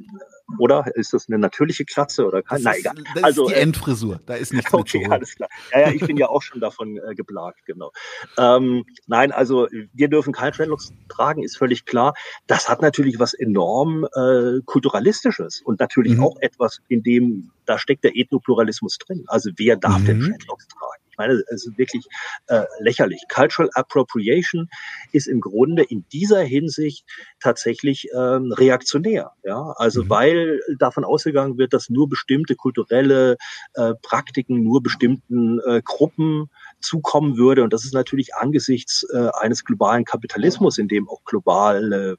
oder 0.60 0.86
ist 0.96 1.14
das 1.14 1.28
eine 1.28 1.38
natürliche 1.38 1.86
Klatze 1.86 2.26
oder 2.26 2.42
kein? 2.42 2.62
Nein, 2.62 2.76
egal. 2.80 2.96
Das 3.16 3.24
also 3.24 3.48
ist 3.48 3.52
die 3.52 3.56
äh, 3.56 3.62
Endfrisur, 3.62 4.20
da 4.26 4.36
ist 4.36 4.54
nichts 4.54 4.74
Okay, 4.74 5.08
alles 5.10 5.36
klar. 5.36 5.50
Ja, 5.74 5.82
ja, 5.82 5.92
ich 5.92 6.02
bin 6.02 6.18
ja 6.18 6.28
auch 6.28 6.42
schon 6.42 6.62
davon 6.62 6.98
äh, 6.98 7.16
geplagt, 7.16 7.66
genau. 7.66 7.92
Ähm, 8.38 8.86
nein, 9.08 9.32
also 9.32 9.68
wir 9.94 10.08
dürfen 10.08 10.34
kein 10.34 10.52
Dreadlocks 10.52 10.94
tragen, 11.10 11.44
ist 11.44 11.58
völlig 11.58 11.86
klar. 11.86 12.14
Das 12.48 12.70
hat 12.70 12.82
natürlich 12.82 13.20
was 13.20 13.34
enorm 13.34 14.06
äh, 14.16 14.62
kulturalistisches 14.66 15.62
und 15.62 15.80
natürlich 15.80 16.18
mhm. 16.18 16.24
auch 16.24 16.38
etwas, 16.40 16.80
in 16.88 17.04
dem 17.04 17.52
da 17.66 17.78
steckt 17.78 18.04
der 18.04 18.16
Ethnopluralismus 18.16 18.98
drin. 18.98 19.26
Also 19.28 19.52
wer 19.58 19.76
darf 19.76 20.00
mhm. 20.00 20.06
denn 20.06 20.20
Dreadlocks 20.22 20.68
tragen? 20.68 21.07
Ich 21.18 21.20
meine, 21.20 21.34
es 21.34 21.66
ist 21.66 21.78
wirklich 21.80 22.06
äh, 22.46 22.66
lächerlich. 22.80 23.24
Cultural 23.34 23.72
Appropriation 23.74 24.70
ist 25.12 25.28
im 25.28 25.42
Grunde 25.42 25.82
in 25.82 26.06
dieser 26.12 26.42
Hinsicht 26.42 27.06
tatsächlich 27.40 28.10
ähm, 28.14 28.52
reaktionär. 28.52 29.32
Ja, 29.44 29.74
also 29.78 30.04
mhm. 30.04 30.10
weil 30.12 30.60
davon 30.78 31.04
ausgegangen 31.04 31.58
wird, 31.58 31.74
dass 31.74 31.90
nur 31.90 32.08
bestimmte 32.08 32.56
kulturelle 32.56 33.38
äh, 33.74 33.94
Praktiken 34.04 34.64
nur 34.64 34.84
bestimmten 34.84 35.60
äh, 35.62 35.82
Gruppen 35.84 36.52
zukommen 36.82 37.36
würde. 37.36 37.64
Und 37.64 37.74
das 37.74 37.84
ist 37.84 37.96
natürlich 37.96 38.36
angesichts 38.36 39.04
äh, 39.12 39.30
eines 39.40 39.66
globalen 39.66 40.06
Kapitalismus, 40.06 40.78
in 40.78 40.88
dem 40.88 41.10
auch 41.10 41.24
globale 41.26 42.18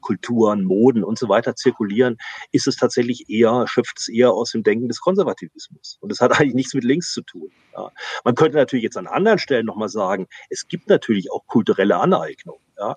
Kulturen, 0.00 0.64
Moden 0.64 1.04
und 1.04 1.18
so 1.18 1.28
weiter 1.28 1.56
zirkulieren, 1.56 2.16
ist 2.52 2.66
es 2.66 2.76
tatsächlich 2.76 3.28
eher, 3.28 3.66
schöpft 3.66 3.98
es 3.98 4.08
eher 4.08 4.32
aus 4.32 4.52
dem 4.52 4.62
Denken 4.62 4.88
des 4.88 5.00
Konservativismus. 5.00 5.98
Und 6.00 6.10
das 6.10 6.20
hat 6.20 6.32
eigentlich 6.40 6.54
nichts 6.54 6.74
mit 6.74 6.84
links 6.84 7.12
zu 7.12 7.22
tun. 7.22 7.50
Ja. 7.72 7.90
Man 8.24 8.34
könnte 8.34 8.56
natürlich 8.56 8.84
jetzt 8.84 8.96
an 8.96 9.06
anderen 9.06 9.38
Stellen 9.38 9.66
nochmal 9.66 9.88
sagen, 9.88 10.26
es 10.50 10.68
gibt 10.68 10.88
natürlich 10.88 11.30
auch 11.32 11.46
kulturelle 11.46 11.96
Aneignung. 11.96 12.58
Ja, 12.76 12.96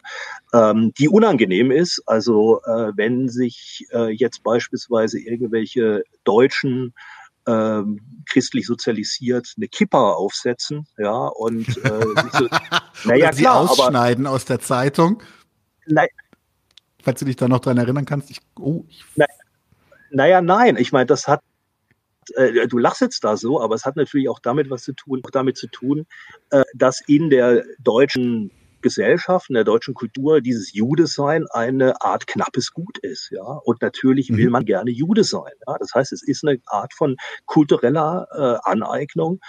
ähm, 0.53 0.91
die 0.97 1.07
unangenehm 1.07 1.69
ist. 1.69 2.01
Also 2.07 2.61
äh, 2.63 2.93
wenn 2.95 3.30
sich 3.30 3.86
äh, 3.91 4.09
jetzt 4.09 4.41
beispielsweise 4.41 5.19
irgendwelche 5.19 6.03
Deutschen 6.23 6.95
ähm, 7.47 8.23
christlich 8.30 8.65
sozialisiert 8.65 9.53
eine 9.55 9.67
Kippa 9.67 10.11
aufsetzen, 10.11 10.88
ja, 10.97 11.28
und 11.28 11.67
äh, 11.78 12.05
so, 12.34 12.47
naja, 13.05 13.32
sie 13.32 13.43
klar, 13.43 13.69
ausschneiden 13.69 14.25
aber, 14.25 14.36
aus 14.36 14.45
der 14.45 14.59
Zeitung. 14.59 15.23
Nein. 15.86 16.09
Falls 17.08 17.20
du 17.22 17.26
dich 17.26 17.38
da 17.38 17.47
noch 17.47 17.62
dran 17.62 17.78
erinnern 17.78 18.03
kannst, 18.03 18.30
ich, 18.30 18.41
oh, 18.60 18.84
ich 18.89 19.05
na, 19.16 19.26
naja, 20.12 20.41
nein, 20.41 20.76
ich 20.76 20.91
meine, 20.91 21.05
das 21.05 21.26
hat 21.26 21.41
äh, 22.36 22.68
du 22.68 22.78
lachst 22.78 22.99
jetzt 22.99 23.24
da 23.24 23.38
so, 23.38 23.62
aber 23.62 23.76
es 23.76 23.86
hat 23.86 23.95
natürlich 23.95 24.28
auch 24.28 24.39
damit 24.39 24.70
was 24.70 24.84
zu 24.84 24.91
tun, 24.91 25.22
auch 25.26 25.32
damit 25.32 25.55
zu 25.55 25.68
tun, 25.68 26.05
äh, 26.49 26.66
dass 26.76 26.99
in 27.08 27.30
der 27.30 27.64
deutschen 27.80 28.51
Gesellschaft, 28.82 29.49
in 29.49 29.55
der 29.55 29.63
deutschen 29.63 29.93
Kultur 29.93 30.41
dieses 30.41 30.73
Jude-Sein 30.73 31.45
eine 31.51 32.01
Art 32.01 32.28
knappes 32.28 32.71
Gut 32.73 32.97
ist. 32.99 33.32
Ja? 33.32 33.43
Und 33.43 33.82
natürlich 33.82 34.30
will 34.30 34.47
mhm. 34.47 34.51
man 34.51 34.65
gerne 34.65 34.91
Jude 34.91 35.23
sein. 35.23 35.51
Ja? 35.67 35.75
Das 35.80 35.91
heißt, 35.93 36.13
es 36.13 36.23
ist 36.23 36.45
eine 36.45 36.59
Art 36.67 36.93
von 36.93 37.15
kultureller 37.45 38.28
äh, 38.32 38.69
Aneignung, 38.69 39.39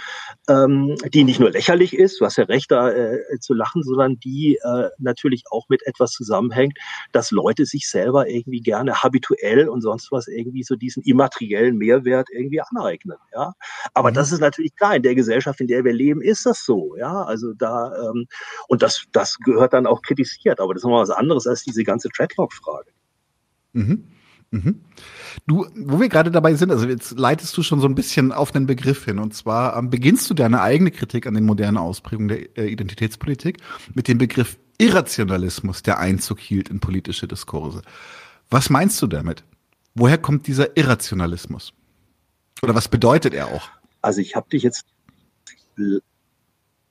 ähm, 0.49 0.97
die 1.13 1.25
nicht 1.25 1.41
nur 1.41 1.51
lächerlich 1.51 1.97
ist, 1.97 2.21
du 2.21 2.25
hast 2.25 2.37
ja 2.37 2.45
recht, 2.45 2.71
da 2.71 2.91
äh, 2.91 3.39
zu 3.41 3.55
lachen, 3.55 3.83
sondern 3.83 4.19
die 4.19 4.59
äh, 4.63 4.89
natürlich 4.99 5.45
auch 5.51 5.69
mit 5.69 5.87
etwas 5.87 6.13
zusammenhängt, 6.13 6.79
dass 7.13 7.31
Leute 7.31 7.67
sich 7.67 7.91
selber 7.91 8.29
irgendwie 8.29 8.61
gerne 8.61 9.03
habituell 9.03 9.69
und 9.69 9.81
sonst 9.81 10.11
was 10.11 10.29
irgendwie 10.29 10.63
so 10.63 10.77
diesen 10.77 11.03
immateriellen 11.03 11.77
Mehrwert 11.77 12.29
irgendwie 12.31 12.61
aneignen. 12.61 13.19
Ja? 13.33 13.55
Aber 13.95 14.11
mhm. 14.11 14.15
das 14.15 14.33
ist 14.33 14.41
natürlich 14.41 14.75
klar, 14.75 14.97
in 14.97 15.03
der 15.03 15.15
Gesellschaft, 15.15 15.61
in 15.61 15.67
der 15.67 15.85
wir 15.85 15.93
leben, 15.93 16.23
ist 16.23 16.47
das 16.47 16.65
so. 16.65 16.97
Ja, 16.97 17.23
also 17.23 17.53
da, 17.53 17.93
ähm, 18.03 18.27
und 18.69 18.83
das, 18.83 19.05
das 19.13 19.28
gehört 19.39 19.73
dann 19.73 19.87
auch 19.87 20.03
kritisiert. 20.03 20.61
Aber 20.61 20.75
das 20.75 20.81
ist 20.81 20.85
nochmal 20.85 21.03
was 21.03 21.11
anderes 21.11 21.47
als 21.47 21.63
diese 21.63 21.85
ganze 21.85 22.09
Dreadlock-Frage. 22.09 22.91
Mhm. 23.73 24.05
Mhm. 24.51 24.81
Du, 25.47 25.67
wo 25.77 26.01
wir 26.01 26.09
gerade 26.09 26.31
dabei 26.31 26.55
sind, 26.55 26.71
also 26.71 26.87
jetzt 26.89 27.19
leitest 27.19 27.57
du 27.57 27.63
schon 27.63 27.81
so 27.81 27.87
ein 27.87 27.95
bisschen 27.95 28.33
auf 28.33 28.51
den 28.51 28.67
Begriff 28.67 29.05
hin. 29.05 29.19
Und 29.19 29.35
zwar 29.35 29.77
ähm, 29.77 29.91
beginnst 29.91 30.29
du 30.31 30.35
deine 30.35 30.63
eigene 30.63 30.91
Kritik 30.91 31.27
an 31.27 31.35
den 31.35 31.45
modernen 31.45 31.77
Ausprägungen 31.77 32.29
der 32.29 32.59
äh, 32.59 32.69
Identitätspolitik 32.69 33.59
mit 33.95 34.09
dem 34.09 34.19
Begriff 34.19 34.59
Irrationalismus, 34.79 35.83
der 35.83 35.99
Einzug 35.99 36.39
hielt 36.39 36.69
in 36.71 36.81
politische 36.81 37.27
Diskurse. 37.27 37.83
Was 38.49 38.71
meinst 38.71 39.03
du 39.03 39.07
damit? 39.07 39.45
Woher 39.95 40.17
kommt 40.17 40.47
dieser 40.47 40.77
Irrationalismus? 40.77 41.75
Oder 42.63 42.75
was 42.75 42.89
bedeutet 42.89 43.35
er 43.35 43.49
auch? 43.49 43.69
Also 44.01 44.21
ich 44.21 44.37
habe 44.37 44.49
dich 44.49 44.63
jetzt, 44.63 44.87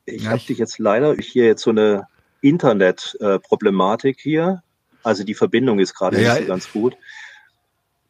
ich 0.05 0.23
ja, 0.23 0.31
habe 0.31 0.41
dich 0.41 0.57
jetzt 0.57 0.77
leider 0.77 1.15
hier 1.15 1.45
jetzt 1.45 1.63
so 1.63 1.69
eine 1.69 2.07
Internet-Problematik 2.41 4.19
hier. 4.19 4.63
Also 5.03 5.23
die 5.23 5.33
Verbindung 5.33 5.79
ist 5.79 5.93
gerade 5.93 6.21
ja, 6.21 6.33
nicht 6.33 6.43
so 6.43 6.47
ganz 6.47 6.71
gut. 6.71 6.97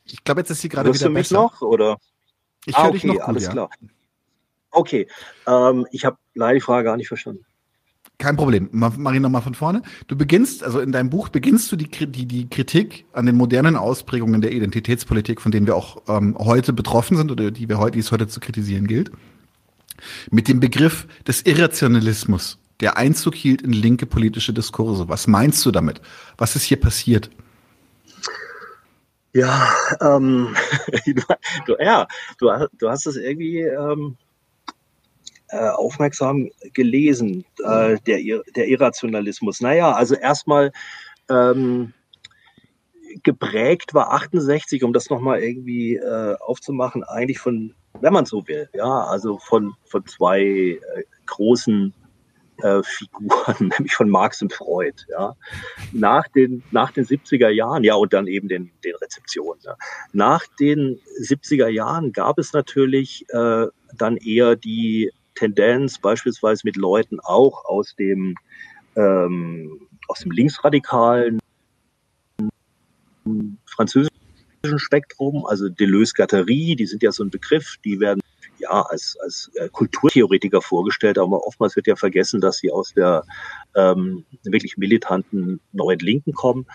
Ich 0.05 0.23
glaube, 0.23 0.41
jetzt 0.41 0.49
ist 0.49 0.61
sie 0.61 0.69
gerade 0.69 0.93
wieder 0.93 1.05
du 1.05 1.11
mich 1.11 1.29
besser. 1.29 1.35
noch 1.35 1.61
oder? 1.61 1.97
Ich 2.65 2.75
ah, 2.75 2.83
höre 2.83 2.89
okay, 2.89 2.93
dich 2.93 3.03
noch 3.05 3.13
gut, 3.15 3.23
alles 3.23 3.43
ja. 3.45 3.51
klar. 3.51 3.69
Okay, 4.71 5.07
ähm, 5.47 5.87
ich 5.91 6.05
habe 6.05 6.17
leider 6.33 6.55
die 6.55 6.61
Frage 6.61 6.85
gar 6.85 6.97
nicht 6.97 7.07
verstanden. 7.07 7.45
Kein 8.19 8.35
Problem. 8.35 8.69
Mach 8.71 9.13
ich 9.13 9.19
nochmal 9.19 9.43
von 9.43 9.53
vorne. 9.53 9.83
Du 10.07 10.17
beginnst, 10.17 10.63
also 10.63 10.79
in 10.79 10.91
deinem 10.91 11.11
Buch 11.11 11.29
beginnst 11.29 11.71
du 11.71 11.75
die, 11.75 11.87
die, 11.87 12.25
die 12.25 12.49
Kritik 12.49 13.05
an 13.13 13.27
den 13.27 13.37
modernen 13.37 13.75
Ausprägungen 13.75 14.41
der 14.41 14.53
Identitätspolitik, 14.53 15.39
von 15.39 15.51
denen 15.51 15.67
wir 15.67 15.75
auch 15.75 16.01
ähm, 16.07 16.35
heute 16.39 16.73
betroffen 16.73 17.15
sind 17.15 17.31
oder 17.31 17.51
die 17.51 17.69
wir 17.69 17.77
heute, 17.77 17.91
die 17.91 17.99
es 17.99 18.11
heute 18.11 18.27
zu 18.27 18.39
kritisieren 18.39 18.87
gilt, 18.87 19.11
mit 20.31 20.47
dem 20.47 20.59
Begriff 20.59 21.07
des 21.27 21.43
Irrationalismus 21.43 22.57
der 22.79 22.97
Einzug 22.97 23.35
hielt 23.35 23.61
in 23.61 23.73
linke 23.73 24.05
politische 24.05 24.53
Diskurse. 24.53 25.09
Was 25.09 25.27
meinst 25.27 25.65
du 25.65 25.71
damit? 25.71 26.01
Was 26.37 26.55
ist 26.55 26.63
hier 26.63 26.79
passiert? 26.79 27.29
Ja, 29.33 29.71
ähm, 30.01 30.55
du, 31.65 31.75
ja, 31.79 32.07
du, 32.39 32.49
du 32.77 32.89
hast 32.89 33.05
es 33.05 33.17
irgendwie 33.17 33.61
ähm, 33.61 34.17
äh, 35.49 35.69
aufmerksam 35.69 36.49
gelesen, 36.73 37.45
äh, 37.63 37.97
der, 38.05 38.41
der 38.55 38.67
Irrationalismus. 38.67 39.61
Naja, 39.61 39.93
also 39.93 40.15
erstmal 40.15 40.71
ähm, 41.29 41.93
geprägt 43.23 43.93
war 43.93 44.11
68, 44.13 44.83
um 44.83 44.93
das 44.93 45.09
nochmal 45.09 45.41
irgendwie 45.41 45.95
äh, 45.95 46.35
aufzumachen, 46.39 47.03
eigentlich 47.03 47.39
von, 47.39 47.73
wenn 48.01 48.13
man 48.13 48.25
so 48.25 48.47
will, 48.47 48.69
ja, 48.73 49.03
also 49.05 49.37
von, 49.37 49.73
von 49.85 50.05
zwei 50.05 50.41
äh, 50.41 50.79
großen 51.25 51.93
äh, 52.63 52.81
Figuren, 52.83 53.71
nämlich 53.77 53.93
von 53.93 54.09
Marx 54.09 54.41
und 54.41 54.53
Freud. 54.53 54.95
Ja. 55.09 55.35
Nach, 55.91 56.27
den, 56.29 56.63
nach 56.71 56.91
den 56.91 57.05
70er 57.05 57.49
Jahren, 57.49 57.83
ja, 57.83 57.95
und 57.95 58.13
dann 58.13 58.27
eben 58.27 58.47
den, 58.47 58.71
den 58.83 58.95
Rezeptionen. 58.95 59.61
Ja. 59.63 59.75
Nach 60.13 60.45
den 60.59 60.99
70er 61.21 61.67
Jahren 61.67 62.11
gab 62.11 62.39
es 62.39 62.53
natürlich 62.53 63.25
äh, 63.29 63.67
dann 63.95 64.17
eher 64.17 64.55
die 64.55 65.11
Tendenz, 65.35 65.99
beispielsweise 65.99 66.61
mit 66.65 66.75
Leuten 66.75 67.19
auch 67.19 67.65
aus 67.65 67.95
dem, 67.95 68.35
ähm, 68.95 69.87
aus 70.07 70.19
dem 70.19 70.31
linksradikalen 70.31 71.39
französischen 73.65 74.11
Spektrum, 74.77 75.45
also 75.45 75.69
Deleuze-Gatterie, 75.69 76.75
die 76.75 76.85
sind 76.85 77.03
ja 77.03 77.11
so 77.11 77.23
ein 77.23 77.29
Begriff, 77.29 77.75
die 77.85 77.99
werden 77.99 78.21
ja 78.59 78.81
als, 78.81 79.17
als 79.21 79.51
äh, 79.55 79.69
Kulturtheoretiker 79.69 80.61
vorgestellt, 80.61 81.17
aber 81.17 81.45
oftmals 81.45 81.75
wird 81.75 81.87
ja 81.87 81.95
vergessen, 81.95 82.41
dass 82.41 82.57
sie 82.57 82.71
aus 82.71 82.93
der 82.93 83.23
ähm, 83.75 84.25
wirklich 84.43 84.77
militanten 84.77 85.59
neuen 85.71 85.99
Linken 85.99 86.33
kommen. 86.33 86.65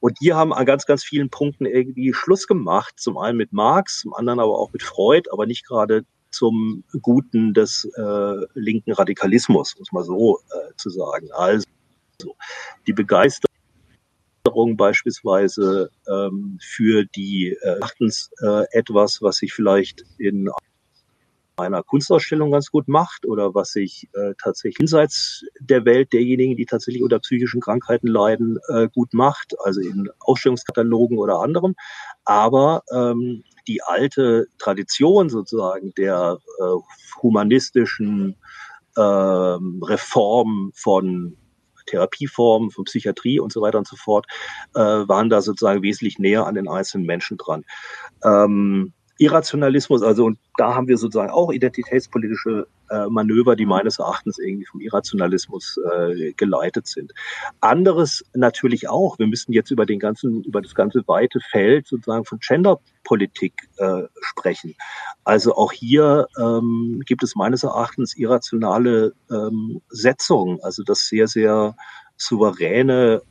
Und 0.00 0.18
die 0.20 0.32
haben 0.32 0.52
an 0.52 0.66
ganz, 0.66 0.86
ganz 0.86 1.04
vielen 1.04 1.30
Punkten 1.30 1.66
irgendwie 1.66 2.12
Schluss 2.12 2.46
gemacht, 2.46 2.94
zum 2.96 3.18
einen 3.18 3.36
mit 3.38 3.52
Marx, 3.52 4.00
zum 4.00 4.14
anderen 4.14 4.40
aber 4.40 4.58
auch 4.58 4.72
mit 4.72 4.82
Freud, 4.82 5.28
aber 5.30 5.46
nicht 5.46 5.66
gerade 5.66 6.04
zum 6.30 6.84
Guten 7.02 7.54
des 7.54 7.84
äh, 7.96 8.46
linken 8.54 8.92
Radikalismus, 8.92 9.76
muss 9.78 9.92
man 9.92 10.04
so 10.04 10.40
äh, 10.50 10.74
zu 10.76 10.90
sagen. 10.90 11.30
Also 11.32 11.64
die 12.86 12.92
Begeisterung 12.92 13.48
beispielsweise 14.76 15.90
ähm, 16.08 16.58
für 16.60 17.04
die 17.04 17.56
äh, 17.62 17.80
äh, 18.42 18.64
etwas, 18.72 19.22
was 19.22 19.36
sich 19.36 19.52
vielleicht 19.52 20.04
in 20.18 20.50
einer 21.62 21.82
Kunstausstellung 21.82 22.50
ganz 22.50 22.70
gut 22.70 22.88
macht 22.88 23.26
oder 23.26 23.54
was 23.54 23.72
sich 23.72 24.08
äh, 24.12 24.34
tatsächlich 24.42 24.78
jenseits 24.78 25.44
der 25.60 25.84
Welt 25.84 26.12
derjenigen, 26.12 26.56
die 26.56 26.66
tatsächlich 26.66 27.02
unter 27.02 27.18
psychischen 27.20 27.60
Krankheiten 27.60 28.06
leiden, 28.06 28.58
äh, 28.68 28.88
gut 28.88 29.14
macht, 29.14 29.54
also 29.64 29.80
in 29.80 30.10
Ausstellungskatalogen 30.20 31.18
oder 31.18 31.40
anderem. 31.40 31.74
Aber 32.24 32.82
ähm, 32.92 33.44
die 33.66 33.82
alte 33.82 34.46
Tradition 34.58 35.28
sozusagen 35.28 35.92
der 35.96 36.38
äh, 36.58 37.22
humanistischen 37.22 38.36
äh, 38.96 39.00
Reform 39.00 40.72
von 40.74 41.36
Therapieformen, 41.86 42.70
von 42.70 42.84
Psychiatrie 42.84 43.40
und 43.40 43.52
so 43.52 43.60
weiter 43.60 43.78
und 43.78 43.88
so 43.88 43.96
fort, 43.96 44.26
äh, 44.74 44.80
waren 44.80 45.30
da 45.30 45.42
sozusagen 45.42 45.82
wesentlich 45.82 46.18
näher 46.18 46.46
an 46.46 46.54
den 46.54 46.68
einzelnen 46.68 47.06
Menschen 47.06 47.38
dran. 47.38 47.64
Ähm, 48.24 48.92
Irrationalismus, 49.22 50.02
also 50.02 50.24
und 50.24 50.38
da 50.56 50.74
haben 50.74 50.88
wir 50.88 50.98
sozusagen 50.98 51.30
auch 51.30 51.52
identitätspolitische 51.52 52.66
äh, 52.90 53.06
Manöver, 53.08 53.56
die 53.56 53.66
meines 53.66 53.98
Erachtens 53.98 54.38
irgendwie 54.38 54.66
vom 54.66 54.80
Irrationalismus 54.80 55.78
äh, 55.92 56.32
geleitet 56.32 56.86
sind. 56.86 57.12
Anderes 57.60 58.24
natürlich 58.34 58.88
auch. 58.88 59.18
Wir 59.18 59.26
müssen 59.26 59.52
jetzt 59.52 59.70
über 59.70 59.86
den 59.86 59.98
ganzen, 59.98 60.42
über 60.44 60.60
das 60.60 60.74
ganze 60.74 61.02
weite 61.06 61.40
Feld 61.50 61.86
sozusagen 61.86 62.24
von 62.24 62.38
Genderpolitik 62.40 63.54
äh, 63.78 64.02
sprechen. 64.20 64.74
Also 65.24 65.54
auch 65.54 65.72
hier 65.72 66.26
ähm, 66.38 67.02
gibt 67.06 67.22
es 67.22 67.34
meines 67.34 67.62
Erachtens 67.62 68.16
irrationale 68.16 69.14
ähm, 69.30 69.80
Setzungen, 69.88 70.58
also 70.62 70.82
das 70.82 71.06
sehr, 71.06 71.28
sehr 71.28 71.74
souveräne 72.16 73.22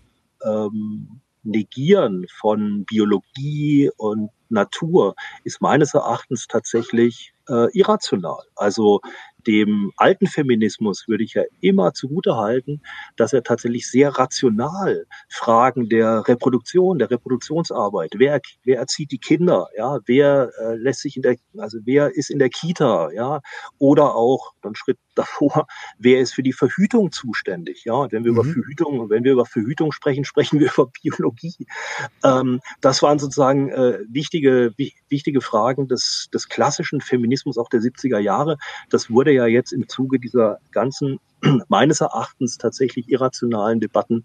ähm, 0.44 1.21
Negieren 1.44 2.26
von 2.40 2.86
Biologie 2.86 3.90
und 3.98 4.30
Natur 4.50 5.16
ist 5.44 5.62
meines 5.62 5.94
Erachtens 5.94 6.48
tatsächlich 6.48 7.34
äh, 7.48 7.68
irrational. 7.78 8.44
Also 8.56 9.02
dem 9.48 9.92
alten 9.98 10.28
Feminismus 10.28 11.08
würde 11.08 11.24
ich 11.24 11.34
ja 11.34 11.44
immer 11.62 11.94
zugute 11.94 12.36
halten, 12.36 12.82
dass 13.16 13.34
er 13.34 13.44
tatsächlich 13.44 13.90
sehr 13.90 14.10
rational 14.10 15.06
Fragen 15.30 15.90
der 15.90 16.28
Reproduktion, 16.28 17.00
der 17.00 17.10
Reproduktionsarbeit, 17.10 18.12
wer, 18.18 18.40
wer 18.64 18.78
erzieht 18.78 19.12
die 19.12 19.18
Kinder, 19.18 19.68
ja, 19.76 20.00
wer 20.06 20.52
äh, 20.60 20.76
lässt 20.76 21.02
sich 21.02 21.16
in 21.16 21.24
der, 21.24 21.38
also 21.58 21.80
wer 21.86 22.16
ist 22.16 22.30
in 22.30 22.40
der 22.40 22.50
Kita, 22.50 23.10
ja, 23.14 23.42
oder 23.80 24.16
auch, 24.16 24.54
dann 24.62 24.76
Schritt 24.76 25.00
davor, 25.16 25.68
wer 25.98 26.20
ist 26.20 26.34
für 26.34 26.44
die 26.44 26.54
Verhütung 26.54 27.12
zuständig, 27.12 27.86
ja, 27.86 27.94
und 27.94 28.12
wenn 28.12 28.24
wir 28.24 28.32
mhm. 28.32 28.40
über 28.40 28.54
Verhütung, 28.54 29.10
wenn 29.10 29.24
wir 29.24 29.34
über 29.34 29.46
Verhütung 29.46 29.92
sprechen, 29.92 30.26
sprechen 30.32 30.60
wir 30.60 30.72
über 30.72 30.88
Biologie. 31.02 31.68
Ähm, 32.24 32.62
das 32.82 33.02
waren 33.02 33.20
sozusagen 33.20 33.70
äh, 33.70 34.00
wichtige, 34.08 34.74
wichtige 35.10 35.42
Fragen 35.42 35.88
des, 35.88 36.30
des 36.34 36.50
klassischen 36.50 37.02
Feminismus 37.02 37.58
auch 37.58 37.70
der 37.70 37.82
70er 37.82 38.20
Jahre. 38.20 38.58
Das 38.90 39.10
wurde 39.10 39.32
ja 39.32 39.46
jetzt 39.46 39.72
im 39.72 39.88
Zuge 39.88 40.20
dieser 40.20 40.60
ganzen 40.72 41.20
meines 41.70 42.02
Erachtens 42.02 42.58
tatsächlich 42.58 43.10
irrationalen 43.10 43.80
Debatten 43.80 44.24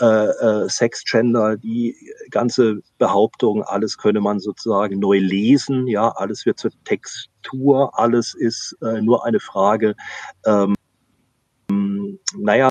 äh, 0.00 0.06
äh, 0.06 0.68
Sex, 0.68 1.04
Gender, 1.04 1.56
die 1.56 1.96
ganze 2.30 2.82
Behauptung, 2.98 3.62
alles 3.62 3.98
könne 3.98 4.20
man 4.20 4.40
sozusagen 4.40 4.98
neu 4.98 5.18
lesen, 5.18 5.86
ja, 5.86 6.08
alles 6.08 6.46
wird 6.46 6.58
zur 6.58 6.70
Textur, 7.42 7.98
alles 7.98 8.34
ist 8.34 8.76
äh, 8.82 9.00
nur 9.00 9.24
eine 9.24 9.40
Frage, 9.40 9.94
ähm, 10.46 10.74
naja, 12.36 12.68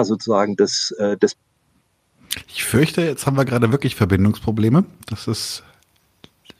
sozusagen 0.00 0.56
des, 0.56 0.90
äh, 0.98 1.16
des 1.16 1.36
ich 2.48 2.64
fürchte, 2.64 3.02
jetzt 3.02 3.26
haben 3.26 3.36
wir 3.36 3.44
gerade 3.44 3.72
wirklich 3.72 3.94
Verbindungsprobleme. 3.94 4.84
Das 5.06 5.28
ist 5.28 5.62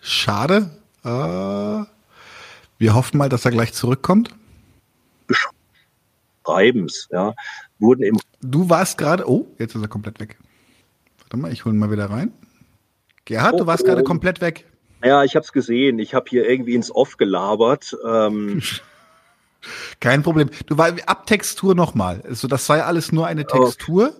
schade. 0.02 0.70
Äh, 1.02 1.08
wir 2.78 2.94
hoffen 2.94 3.16
mal, 3.16 3.30
dass 3.30 3.46
er 3.46 3.52
gleich 3.52 3.72
zurückkommt. 3.72 4.34
Schreibens, 6.44 7.08
ja, 7.10 7.32
wurden 7.78 8.02
im. 8.02 8.18
Du 8.42 8.68
warst 8.68 8.98
gerade. 8.98 9.26
Oh, 9.26 9.46
jetzt 9.58 9.74
ist 9.74 9.80
er 9.80 9.88
komplett 9.88 10.20
weg. 10.20 10.36
Warte 11.20 11.38
mal, 11.38 11.52
ich 11.52 11.64
hole 11.64 11.74
ihn 11.74 11.78
mal 11.78 11.90
wieder 11.90 12.10
rein. 12.10 12.32
Gerhard, 13.24 13.54
oh, 13.54 13.58
du 13.58 13.66
warst 13.66 13.84
oh. 13.84 13.86
gerade 13.86 14.02
komplett 14.02 14.42
weg. 14.42 14.66
Ja, 15.04 15.24
ich 15.24 15.34
habe 15.34 15.44
es 15.44 15.52
gesehen. 15.52 15.98
Ich 15.98 16.14
habe 16.14 16.26
hier 16.28 16.48
irgendwie 16.48 16.74
ins 16.74 16.94
Off 16.94 17.16
gelabert. 17.16 17.96
Ähm, 18.06 18.62
Kein 20.00 20.22
Problem. 20.22 20.50
Du 20.66 20.76
war 20.78 20.92
Abtextur 21.06 21.74
nochmal. 21.74 22.22
Also 22.26 22.48
das 22.48 22.66
sei 22.66 22.82
alles 22.82 23.12
nur 23.12 23.26
eine 23.26 23.46
Textur. 23.46 24.14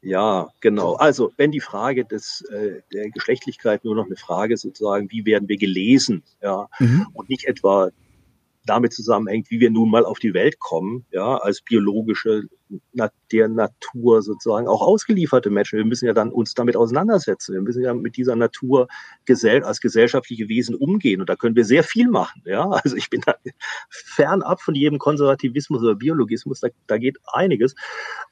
Ja, 0.00 0.48
genau. 0.60 0.94
Also 0.94 1.32
wenn 1.36 1.52
die 1.52 1.60
Frage 1.60 2.04
des, 2.04 2.40
äh, 2.50 2.82
der 2.92 3.10
Geschlechtlichkeit 3.10 3.84
nur 3.84 3.94
noch 3.94 4.06
eine 4.06 4.16
Frage 4.16 4.56
sozusagen, 4.56 5.10
wie 5.12 5.24
werden 5.24 5.48
wir 5.48 5.56
gelesen, 5.56 6.24
ja, 6.42 6.68
mhm. 6.80 7.06
und 7.12 7.28
nicht 7.28 7.46
etwa 7.46 7.90
damit 8.64 8.92
zusammenhängt, 8.92 9.50
wie 9.50 9.60
wir 9.60 9.70
nun 9.70 9.90
mal 9.90 10.04
auf 10.04 10.18
die 10.18 10.34
Welt 10.34 10.58
kommen, 10.58 11.04
ja, 11.10 11.36
als 11.36 11.62
biologische 11.62 12.44
der 13.32 13.48
Natur 13.48 14.22
sozusagen 14.22 14.66
auch 14.66 14.80
ausgelieferte 14.80 15.50
Menschen. 15.50 15.76
Wir 15.76 15.84
müssen 15.84 16.06
ja 16.06 16.12
dann 16.12 16.30
uns 16.30 16.54
damit 16.54 16.76
auseinandersetzen. 16.76 17.54
Wir 17.54 17.60
müssen 17.60 17.82
ja 17.82 17.92
mit 17.94 18.16
dieser 18.16 18.36
Natur 18.36 18.88
gesell 19.24 19.62
als 19.62 19.80
gesellschaftliche 19.80 20.48
Wesen 20.48 20.74
umgehen. 20.74 21.20
Und 21.20 21.28
da 21.28 21.36
können 21.36 21.56
wir 21.56 21.64
sehr 21.64 21.84
viel 21.84 22.08
machen. 22.08 22.42
Ja, 22.46 22.68
also 22.70 22.96
ich 22.96 23.10
bin 23.10 23.20
da 23.24 23.34
fernab 23.90 24.60
von 24.62 24.74
jedem 24.74 24.98
Konservativismus 24.98 25.82
oder 25.82 25.94
Biologismus. 25.94 26.60
Da, 26.60 26.68
da 26.86 26.98
geht 26.98 27.18
einiges. 27.32 27.74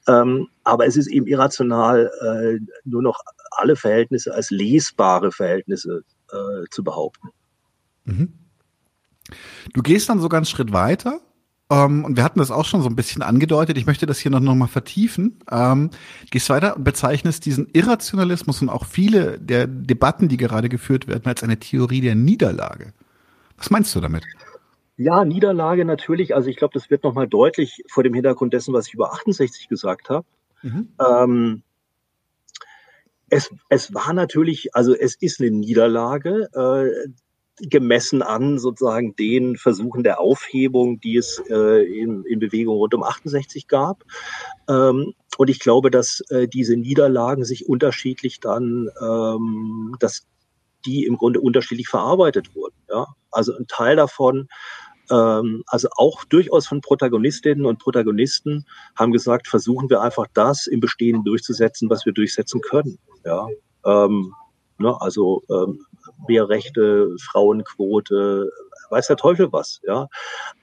Ähm, 0.06 0.48
aber 0.64 0.86
es 0.86 0.96
ist 0.96 1.08
eben 1.08 1.26
irrational, 1.26 2.10
äh, 2.22 2.58
nur 2.84 3.02
noch 3.02 3.20
alle 3.50 3.76
Verhältnisse 3.76 4.32
als 4.34 4.50
lesbare 4.50 5.32
Verhältnisse 5.32 6.02
äh, 6.32 6.64
zu 6.70 6.82
behaupten. 6.82 7.28
Mhm. 8.04 8.39
Du 9.72 9.82
gehst 9.82 10.08
dann 10.08 10.20
sogar 10.20 10.38
einen 10.38 10.46
Schritt 10.46 10.72
weiter 10.72 11.20
ähm, 11.70 12.04
und 12.04 12.16
wir 12.16 12.24
hatten 12.24 12.40
das 12.40 12.50
auch 12.50 12.64
schon 12.64 12.82
so 12.82 12.88
ein 12.88 12.96
bisschen 12.96 13.22
angedeutet. 13.22 13.78
Ich 13.78 13.86
möchte 13.86 14.06
das 14.06 14.18
hier 14.18 14.30
noch, 14.30 14.40
noch 14.40 14.54
mal 14.54 14.66
vertiefen. 14.66 15.38
Ähm, 15.50 15.90
gehst 16.30 16.50
weiter 16.50 16.76
und 16.76 16.84
bezeichnest 16.84 17.46
diesen 17.46 17.68
Irrationalismus 17.72 18.60
und 18.60 18.68
auch 18.68 18.84
viele 18.84 19.38
der 19.38 19.66
Debatten, 19.66 20.28
die 20.28 20.36
gerade 20.36 20.68
geführt 20.68 21.06
werden, 21.06 21.26
als 21.26 21.42
eine 21.42 21.58
Theorie 21.58 22.00
der 22.00 22.16
Niederlage. 22.16 22.92
Was 23.56 23.70
meinst 23.70 23.94
du 23.94 24.00
damit? 24.00 24.24
Ja, 24.96 25.24
Niederlage 25.24 25.84
natürlich. 25.84 26.34
Also 26.34 26.50
ich 26.50 26.56
glaube, 26.56 26.74
das 26.74 26.90
wird 26.90 27.04
noch 27.04 27.14
mal 27.14 27.28
deutlich 27.28 27.84
vor 27.88 28.02
dem 28.02 28.14
Hintergrund 28.14 28.52
dessen, 28.52 28.74
was 28.74 28.88
ich 28.88 28.94
über 28.94 29.12
68 29.12 29.68
gesagt 29.68 30.10
habe. 30.10 30.26
Mhm. 30.62 30.88
Ähm, 31.00 31.62
es, 33.30 33.50
es 33.68 33.94
war 33.94 34.12
natürlich, 34.12 34.74
also 34.74 34.94
es 34.94 35.14
ist 35.14 35.40
eine 35.40 35.52
Niederlage. 35.52 36.48
Äh, 36.52 37.08
gemessen 37.62 38.22
an 38.22 38.58
sozusagen 38.58 39.14
den 39.16 39.56
Versuchen 39.56 40.02
der 40.02 40.20
Aufhebung, 40.20 41.00
die 41.00 41.16
es 41.16 41.42
äh, 41.50 41.84
in, 41.84 42.24
in 42.24 42.38
Bewegung 42.38 42.76
rund 42.76 42.94
um 42.94 43.02
68 43.02 43.68
gab. 43.68 44.04
Ähm, 44.68 45.14
und 45.36 45.50
ich 45.50 45.58
glaube, 45.58 45.90
dass 45.90 46.20
äh, 46.30 46.48
diese 46.48 46.76
Niederlagen 46.76 47.44
sich 47.44 47.68
unterschiedlich 47.68 48.40
dann, 48.40 48.88
ähm, 49.00 49.96
dass 50.00 50.26
die 50.86 51.04
im 51.04 51.16
Grunde 51.16 51.40
unterschiedlich 51.40 51.88
verarbeitet 51.88 52.54
wurden. 52.54 52.76
Ja? 52.88 53.06
Also 53.30 53.54
ein 53.56 53.66
Teil 53.66 53.96
davon 53.96 54.48
ähm, 55.11 55.64
also 55.66 55.88
auch 55.96 56.24
durchaus 56.24 56.66
von 56.66 56.80
Protagonistinnen 56.80 57.66
und 57.66 57.78
Protagonisten 57.78 58.64
haben 58.96 59.12
gesagt, 59.12 59.48
versuchen 59.48 59.90
wir 59.90 60.00
einfach 60.00 60.26
das 60.32 60.66
im 60.66 60.80
Bestehen 60.80 61.24
durchzusetzen, 61.24 61.90
was 61.90 62.06
wir 62.06 62.12
durchsetzen 62.12 62.61
können. 62.61 62.98
Ja, 63.24 63.48
ähm, 63.84 64.34
ne, 64.78 64.96
also 65.00 65.42
ähm, 65.50 65.84
mehr 66.28 66.48
Rechte, 66.48 67.08
Frauenquote, 67.20 68.50
weiß 68.91 69.07
der 69.07 69.16
Teufel 69.16 69.53
was, 69.53 69.80
ja. 69.84 70.09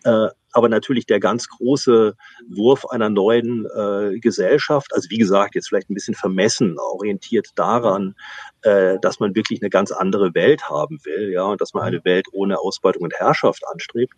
Äh, 0.04 0.30
aber 0.58 0.70
natürlich 0.70 1.06
der 1.06 1.20
ganz 1.20 1.48
große 1.50 2.16
Wurf 2.50 2.86
einer 2.88 3.10
neuen 3.10 3.68
äh, 3.76 4.20
Gesellschaft, 4.20 4.92
also 4.94 5.08
wie 5.12 5.20
gesagt, 5.20 5.54
jetzt 5.54 5.68
vielleicht 5.68 5.90
ein 5.90 5.94
bisschen 5.94 6.16
vermessen, 6.16 6.78
orientiert 6.80 7.50
daran, 7.56 8.16
äh, 8.64 8.98
dass 9.00 9.20
man 9.20 9.36
wirklich 9.36 9.62
eine 9.62 9.70
ganz 9.70 9.92
andere 9.92 10.34
Welt 10.34 10.68
haben 10.68 10.98
will, 11.04 11.32
ja, 11.32 11.44
und 11.44 11.62
dass 11.62 11.76
man 11.76 11.84
eine 11.84 12.04
Welt 12.06 12.26
ohne 12.32 12.60
Ausbeutung 12.60 13.04
und 13.04 13.14
Herrschaft 13.14 13.62
anstrebt. 13.72 14.14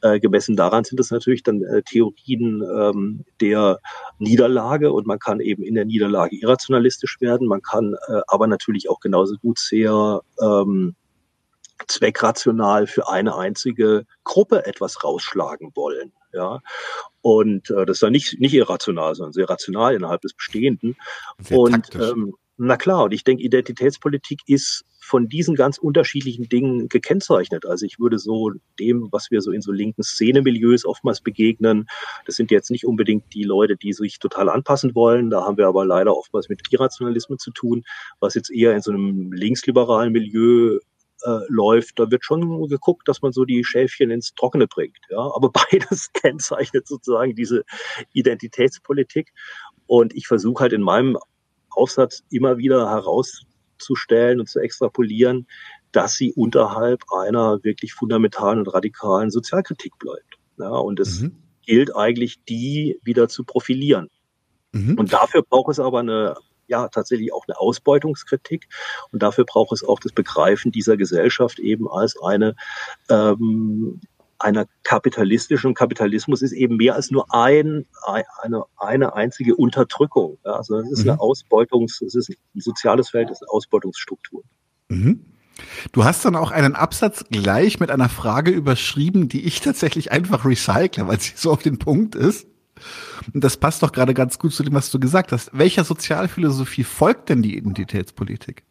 Äh, 0.00 0.18
gemessen 0.18 0.56
daran 0.56 0.84
sind 0.84 0.98
es 0.98 1.10
natürlich 1.10 1.42
dann 1.42 1.62
äh, 1.62 1.82
Theorien 1.82 2.62
ähm, 2.62 3.24
der 3.42 3.78
Niederlage 4.18 4.92
und 4.92 5.06
man 5.06 5.18
kann 5.18 5.40
eben 5.40 5.62
in 5.62 5.74
der 5.74 5.84
Niederlage 5.84 6.36
irrationalistisch 6.36 7.20
werden, 7.20 7.48
man 7.48 7.60
kann 7.60 7.96
äh, 8.08 8.20
aber 8.28 8.46
natürlich 8.46 8.88
auch 8.88 9.00
genauso 9.00 9.34
gut 9.36 9.58
sehr 9.58 10.22
ähm, 10.40 10.94
zweckrational 11.88 12.86
für 12.86 13.08
eine 13.08 13.36
einzige 13.36 14.06
Gruppe 14.24 14.66
etwas 14.66 15.04
rausschlagen 15.04 15.72
wollen. 15.74 16.12
Ja, 16.32 16.60
und 17.20 17.70
äh, 17.70 17.84
das 17.84 17.96
ist 17.96 18.02
dann 18.02 18.12
nicht, 18.12 18.40
nicht 18.40 18.54
irrational, 18.54 19.14
sondern 19.14 19.34
sehr 19.34 19.48
rational 19.48 19.94
innerhalb 19.94 20.22
des 20.22 20.32
Bestehenden. 20.32 20.96
Sehr 21.38 21.58
und 21.58 21.94
ähm, 21.94 22.34
na 22.64 22.76
klar, 22.76 23.04
und 23.04 23.12
ich 23.12 23.24
denke, 23.24 23.42
Identitätspolitik 23.42 24.40
ist 24.46 24.84
von 25.00 25.28
diesen 25.28 25.56
ganz 25.56 25.78
unterschiedlichen 25.78 26.48
Dingen 26.48 26.88
gekennzeichnet. 26.88 27.66
Also 27.66 27.84
ich 27.86 27.98
würde 27.98 28.18
so 28.18 28.52
dem, 28.78 29.08
was 29.10 29.30
wir 29.30 29.40
so 29.40 29.50
in 29.50 29.62
so 29.62 29.72
linken 29.72 30.02
Szenemilieus 30.02 30.84
oftmals 30.84 31.20
begegnen, 31.20 31.88
das 32.24 32.36
sind 32.36 32.50
jetzt 32.50 32.70
nicht 32.70 32.86
unbedingt 32.86 33.34
die 33.34 33.42
Leute, 33.42 33.76
die 33.76 33.92
sich 33.92 34.20
total 34.20 34.48
anpassen 34.48 34.94
wollen. 34.94 35.30
Da 35.30 35.42
haben 35.42 35.56
wir 35.56 35.66
aber 35.66 35.84
leider 35.84 36.16
oftmals 36.16 36.48
mit 36.48 36.60
Irrationalismus 36.70 37.38
zu 37.40 37.50
tun, 37.50 37.84
was 38.20 38.34
jetzt 38.34 38.50
eher 38.50 38.74
in 38.74 38.80
so 38.80 38.92
einem 38.92 39.32
linksliberalen 39.32 40.12
Milieu 40.12 40.78
äh, 41.24 41.40
läuft, 41.48 41.98
da 41.98 42.10
wird 42.10 42.24
schon 42.24 42.68
geguckt, 42.68 43.08
dass 43.08 43.22
man 43.22 43.32
so 43.32 43.44
die 43.44 43.64
Schäfchen 43.64 44.10
ins 44.10 44.34
Trockene 44.34 44.66
bringt. 44.66 44.98
Ja, 45.10 45.18
aber 45.18 45.50
beides 45.70 46.12
kennzeichnet 46.12 46.86
sozusagen 46.86 47.34
diese 47.34 47.64
Identitätspolitik. 48.12 49.32
Und 49.86 50.14
ich 50.14 50.26
versuche 50.26 50.62
halt 50.62 50.72
in 50.72 50.82
meinem 50.82 51.18
Aufsatz 51.70 52.22
immer 52.30 52.58
wieder 52.58 52.90
herauszustellen 52.90 54.40
und 54.40 54.48
zu 54.48 54.60
extrapolieren, 54.60 55.46
dass 55.92 56.14
sie 56.14 56.32
unterhalb 56.32 57.02
einer 57.12 57.62
wirklich 57.62 57.92
fundamentalen 57.94 58.60
und 58.60 58.68
radikalen 58.68 59.30
Sozialkritik 59.30 59.98
bleibt. 59.98 60.38
Ja, 60.58 60.70
und 60.70 61.00
es 61.00 61.20
mhm. 61.20 61.36
gilt 61.66 61.94
eigentlich, 61.94 62.42
die 62.44 62.98
wieder 63.02 63.28
zu 63.28 63.44
profilieren. 63.44 64.08
Mhm. 64.72 64.98
Und 64.98 65.12
dafür 65.12 65.42
braucht 65.42 65.70
es 65.72 65.78
aber 65.78 66.00
eine 66.00 66.34
ja 66.72 66.88
tatsächlich 66.88 67.32
auch 67.32 67.46
eine 67.46 67.58
Ausbeutungskritik. 67.58 68.68
Und 69.12 69.22
dafür 69.22 69.44
braucht 69.44 69.72
es 69.72 69.84
auch 69.84 70.00
das 70.00 70.12
Begreifen 70.12 70.72
dieser 70.72 70.96
Gesellschaft 70.96 71.58
eben 71.58 71.88
als 71.88 72.16
eine 72.20 72.56
ähm, 73.08 74.00
einer 74.38 74.66
kapitalistischen 74.82 75.74
Kapitalismus 75.74 76.42
ist 76.42 76.52
eben 76.52 76.76
mehr 76.76 76.96
als 76.96 77.12
nur 77.12 77.32
ein, 77.32 77.86
eine, 78.42 78.64
eine 78.76 79.14
einzige 79.14 79.54
Unterdrückung. 79.54 80.38
Ja, 80.44 80.54
also 80.54 80.78
es 80.78 80.90
ist 80.90 81.04
mhm. 81.04 81.10
eine 81.10 81.20
Ausbeutungs, 81.20 82.02
es 82.02 82.16
ist 82.16 82.30
ein 82.30 82.60
soziales 82.60 83.10
Feld, 83.10 83.30
es 83.30 83.38
ist 83.38 83.42
eine 83.42 83.52
Ausbeutungsstruktur. 83.52 84.42
Mhm. 84.88 85.26
Du 85.92 86.04
hast 86.04 86.24
dann 86.24 86.34
auch 86.34 86.50
einen 86.50 86.74
Absatz 86.74 87.24
gleich 87.30 87.78
mit 87.78 87.90
einer 87.90 88.08
Frage 88.08 88.50
überschrieben, 88.50 89.28
die 89.28 89.44
ich 89.44 89.60
tatsächlich 89.60 90.10
einfach 90.10 90.44
recycle, 90.44 91.06
weil 91.06 91.20
sie 91.20 91.34
so 91.36 91.52
auf 91.52 91.62
den 91.62 91.78
Punkt 91.78 92.14
ist. 92.14 92.46
Und 93.32 93.44
das 93.44 93.56
passt 93.56 93.82
doch 93.82 93.92
gerade 93.92 94.14
ganz 94.14 94.38
gut 94.38 94.52
zu 94.52 94.62
dem, 94.62 94.74
was 94.74 94.90
du 94.90 94.98
gesagt 94.98 95.32
hast. 95.32 95.50
Welcher 95.52 95.84
Sozialphilosophie 95.84 96.84
folgt 96.84 97.28
denn 97.28 97.42
die 97.42 97.56
Identitätspolitik? 97.56 98.64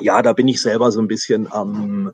Ja, 0.00 0.22
da 0.22 0.32
bin 0.32 0.48
ich 0.48 0.60
selber 0.60 0.90
so 0.90 1.00
ein 1.00 1.08
bisschen 1.08 1.52
am, 1.52 2.12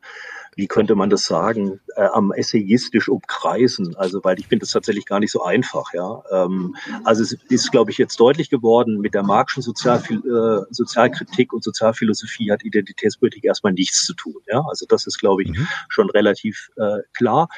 wie 0.56 0.66
könnte 0.66 0.96
man 0.96 1.10
das 1.10 1.24
sagen, 1.24 1.78
äh, 1.94 2.02
am 2.12 2.32
essayistisch 2.32 3.08
umkreisen. 3.08 3.94
Also, 3.96 4.24
weil 4.24 4.40
ich 4.40 4.48
finde 4.48 4.64
das 4.64 4.72
tatsächlich 4.72 5.06
gar 5.06 5.20
nicht 5.20 5.30
so 5.30 5.44
einfach, 5.44 5.94
ja. 5.94 6.22
Ähm, 6.32 6.74
also 7.04 7.22
es 7.22 7.36
ist, 7.48 7.70
glaube 7.70 7.92
ich, 7.92 7.98
jetzt 7.98 8.18
deutlich 8.18 8.50
geworden, 8.50 9.00
mit 9.00 9.14
der 9.14 9.22
Marxischen 9.22 9.62
Sozial 9.62 10.02
äh, 10.10 10.64
Sozialkritik 10.74 11.52
und 11.52 11.62
Sozialphilosophie 11.62 12.50
hat 12.50 12.64
Identitätspolitik 12.64 13.44
erstmal 13.44 13.72
nichts 13.72 14.04
zu 14.04 14.14
tun, 14.14 14.42
ja. 14.48 14.64
Also 14.68 14.84
das 14.86 15.06
ist, 15.06 15.18
glaube 15.18 15.44
ich, 15.44 15.50
mhm. 15.50 15.68
schon 15.88 16.10
relativ 16.10 16.70
äh, 16.76 17.02
klar 17.16 17.48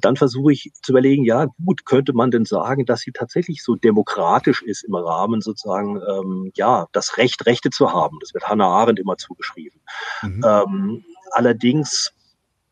dann 0.00 0.16
versuche 0.16 0.52
ich 0.52 0.72
zu 0.82 0.92
überlegen, 0.92 1.24
ja 1.24 1.46
gut, 1.64 1.84
könnte 1.84 2.12
man 2.12 2.30
denn 2.30 2.44
sagen, 2.44 2.86
dass 2.86 3.00
sie 3.00 3.12
tatsächlich 3.12 3.62
so 3.62 3.74
demokratisch 3.74 4.62
ist 4.62 4.84
im 4.84 4.94
Rahmen 4.94 5.40
sozusagen, 5.40 6.00
ähm, 6.08 6.50
ja, 6.54 6.86
das 6.92 7.18
Recht, 7.18 7.44
Rechte 7.46 7.70
zu 7.70 7.92
haben. 7.92 8.18
Das 8.20 8.32
wird 8.32 8.48
Hannah 8.48 8.68
Arendt 8.68 8.98
immer 8.98 9.16
zugeschrieben. 9.16 9.80
Mhm. 10.22 10.44
Ähm, 10.46 11.04
allerdings 11.32 12.12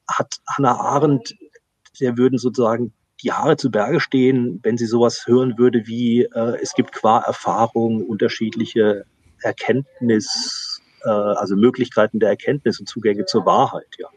hat 0.08 0.36
Hannah 0.48 0.80
Arendt, 0.80 1.36
der 2.00 2.16
würden 2.16 2.38
sozusagen 2.38 2.94
die 3.22 3.32
Haare 3.32 3.56
zu 3.56 3.70
Berge 3.70 4.00
stehen, 4.00 4.60
wenn 4.62 4.78
sie 4.78 4.86
sowas 4.86 5.26
hören 5.26 5.58
würde 5.58 5.86
wie, 5.86 6.22
äh, 6.22 6.56
es 6.62 6.72
gibt 6.72 6.92
qua 6.92 7.18
Erfahrung 7.20 8.02
unterschiedliche 8.02 9.04
Erkenntnis, 9.42 10.69
äh, 11.04 11.08
also 11.08 11.56
Möglichkeiten 11.56 12.20
der 12.20 12.30
Erkenntnis 12.30 12.80
und 12.80 12.86
Zugänge 12.86 13.24
zur 13.26 13.46
Wahrheit. 13.46 13.86
Ja. 13.98 14.08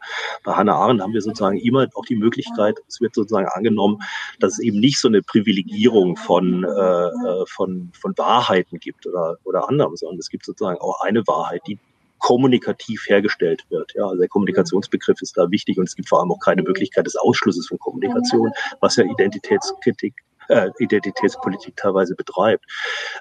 Bei 0.42 0.54
Hannah 0.54 0.74
Arendt 0.74 1.02
haben 1.02 1.12
wir 1.12 1.22
sozusagen 1.22 1.58
immer 1.58 1.86
auch 1.94 2.04
die 2.04 2.16
Möglichkeit, 2.16 2.78
es 2.88 3.00
wird 3.00 3.14
sozusagen 3.14 3.48
angenommen, 3.48 4.02
dass 4.40 4.54
es 4.54 4.58
eben 4.60 4.80
nicht 4.80 4.98
so 4.98 5.08
eine 5.08 5.22
Privilegierung 5.22 6.16
von, 6.16 6.64
äh, 6.64 6.68
äh, 6.68 7.46
von, 7.46 7.90
von 7.98 8.16
Wahrheiten 8.16 8.78
gibt 8.78 9.06
oder, 9.06 9.38
oder 9.44 9.68
anderem, 9.68 9.96
sondern 9.96 10.18
es 10.18 10.28
gibt 10.28 10.44
sozusagen 10.44 10.78
auch 10.78 11.00
eine 11.00 11.26
Wahrheit, 11.26 11.62
die 11.66 11.78
kommunikativ 12.18 13.06
hergestellt 13.06 13.64
wird. 13.68 13.92
Ja, 13.94 14.04
also 14.04 14.16
der 14.18 14.28
Kommunikationsbegriff 14.28 15.20
ist 15.20 15.36
da 15.36 15.50
wichtig 15.50 15.76
und 15.76 15.84
es 15.84 15.94
gibt 15.94 16.08
vor 16.08 16.20
allem 16.20 16.32
auch 16.32 16.38
keine 16.38 16.62
Möglichkeit 16.62 17.06
des 17.06 17.16
Ausschlusses 17.16 17.66
von 17.66 17.78
Kommunikation, 17.78 18.50
was 18.80 18.96
ja 18.96 19.04
Identitätskritik 19.04 20.14
äh, 20.48 20.70
Identitätspolitik 20.78 21.76
teilweise 21.76 22.14
betreibt. 22.14 22.64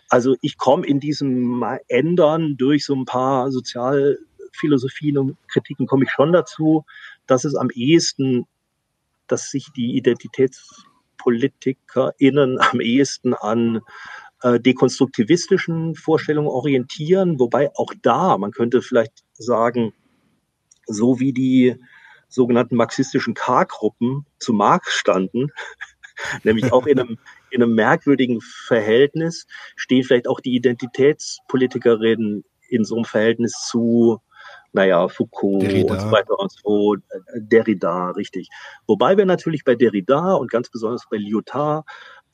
Also 0.10 0.36
ich 0.42 0.58
komme 0.58 0.86
in 0.86 1.00
diesem 1.00 1.64
Ändern 1.88 2.58
durch 2.58 2.86
so 2.86 2.94
ein 2.96 3.06
paar 3.06 3.50
Sozialphilosophien 3.52 5.18
und 5.18 5.38
Kritiken 5.48 5.88
komme 5.88 6.04
ich 6.06 6.12
schon 6.12 6.34
dazu, 6.34 6.86
dass 7.28 7.46
es 7.46 7.56
am 7.56 7.70
ehesten, 7.74 8.46
dass 9.28 9.50
sich 9.50 9.68
die 9.76 9.98
IdentitätspolitikerInnen 9.98 12.60
am 12.60 12.82
ehesten 12.82 13.34
an 13.34 13.82
äh, 14.42 14.60
dekonstruktivistischen 14.60 15.96
Vorstellungen 15.96 16.50
orientieren, 16.50 17.40
wobei 17.40 17.72
auch 17.76 17.94
da, 18.02 18.38
man 18.38 18.52
könnte 18.52 18.82
vielleicht 18.82 19.24
sagen, 19.34 19.94
so 20.86 21.20
wie 21.20 21.32
die 21.32 21.78
sogenannten 22.28 22.76
marxistischen 22.76 23.36
K-Gruppen 23.36 24.26
zu 24.40 24.52
Marx 24.54 24.94
standen, 24.94 25.52
nämlich 26.44 26.72
auch 26.72 26.86
in 26.86 27.00
einem, 27.00 27.18
in 27.50 27.64
einem 27.64 27.76
merkwürdigen 27.76 28.42
Verhältnis 28.42 29.48
stehen 29.76 30.04
vielleicht 30.04 30.28
auch 30.28 30.40
die 30.40 30.56
Identitätspolitikerinnen 30.56 32.44
in 32.70 32.84
so 32.84 32.96
einem 32.96 33.06
Verhältnis 33.06 33.54
zu, 33.70 34.20
naja, 34.72 35.08
Foucault 35.08 35.62
Derrida. 35.62 35.94
und 35.94 36.00
so 36.00 36.12
weiter 36.12 36.40
und 36.40 36.52
so, 36.52 36.96
äh, 36.96 37.00
Derrida, 37.36 38.12
richtig. 38.12 38.50
Wobei 38.88 39.18
wir 39.18 39.26
natürlich 39.26 39.64
bei 39.64 39.76
Derrida 39.76 40.34
und 40.34 40.50
ganz 40.52 40.70
besonders 40.70 41.08
bei 41.10 41.18
Lyotard 41.18 41.86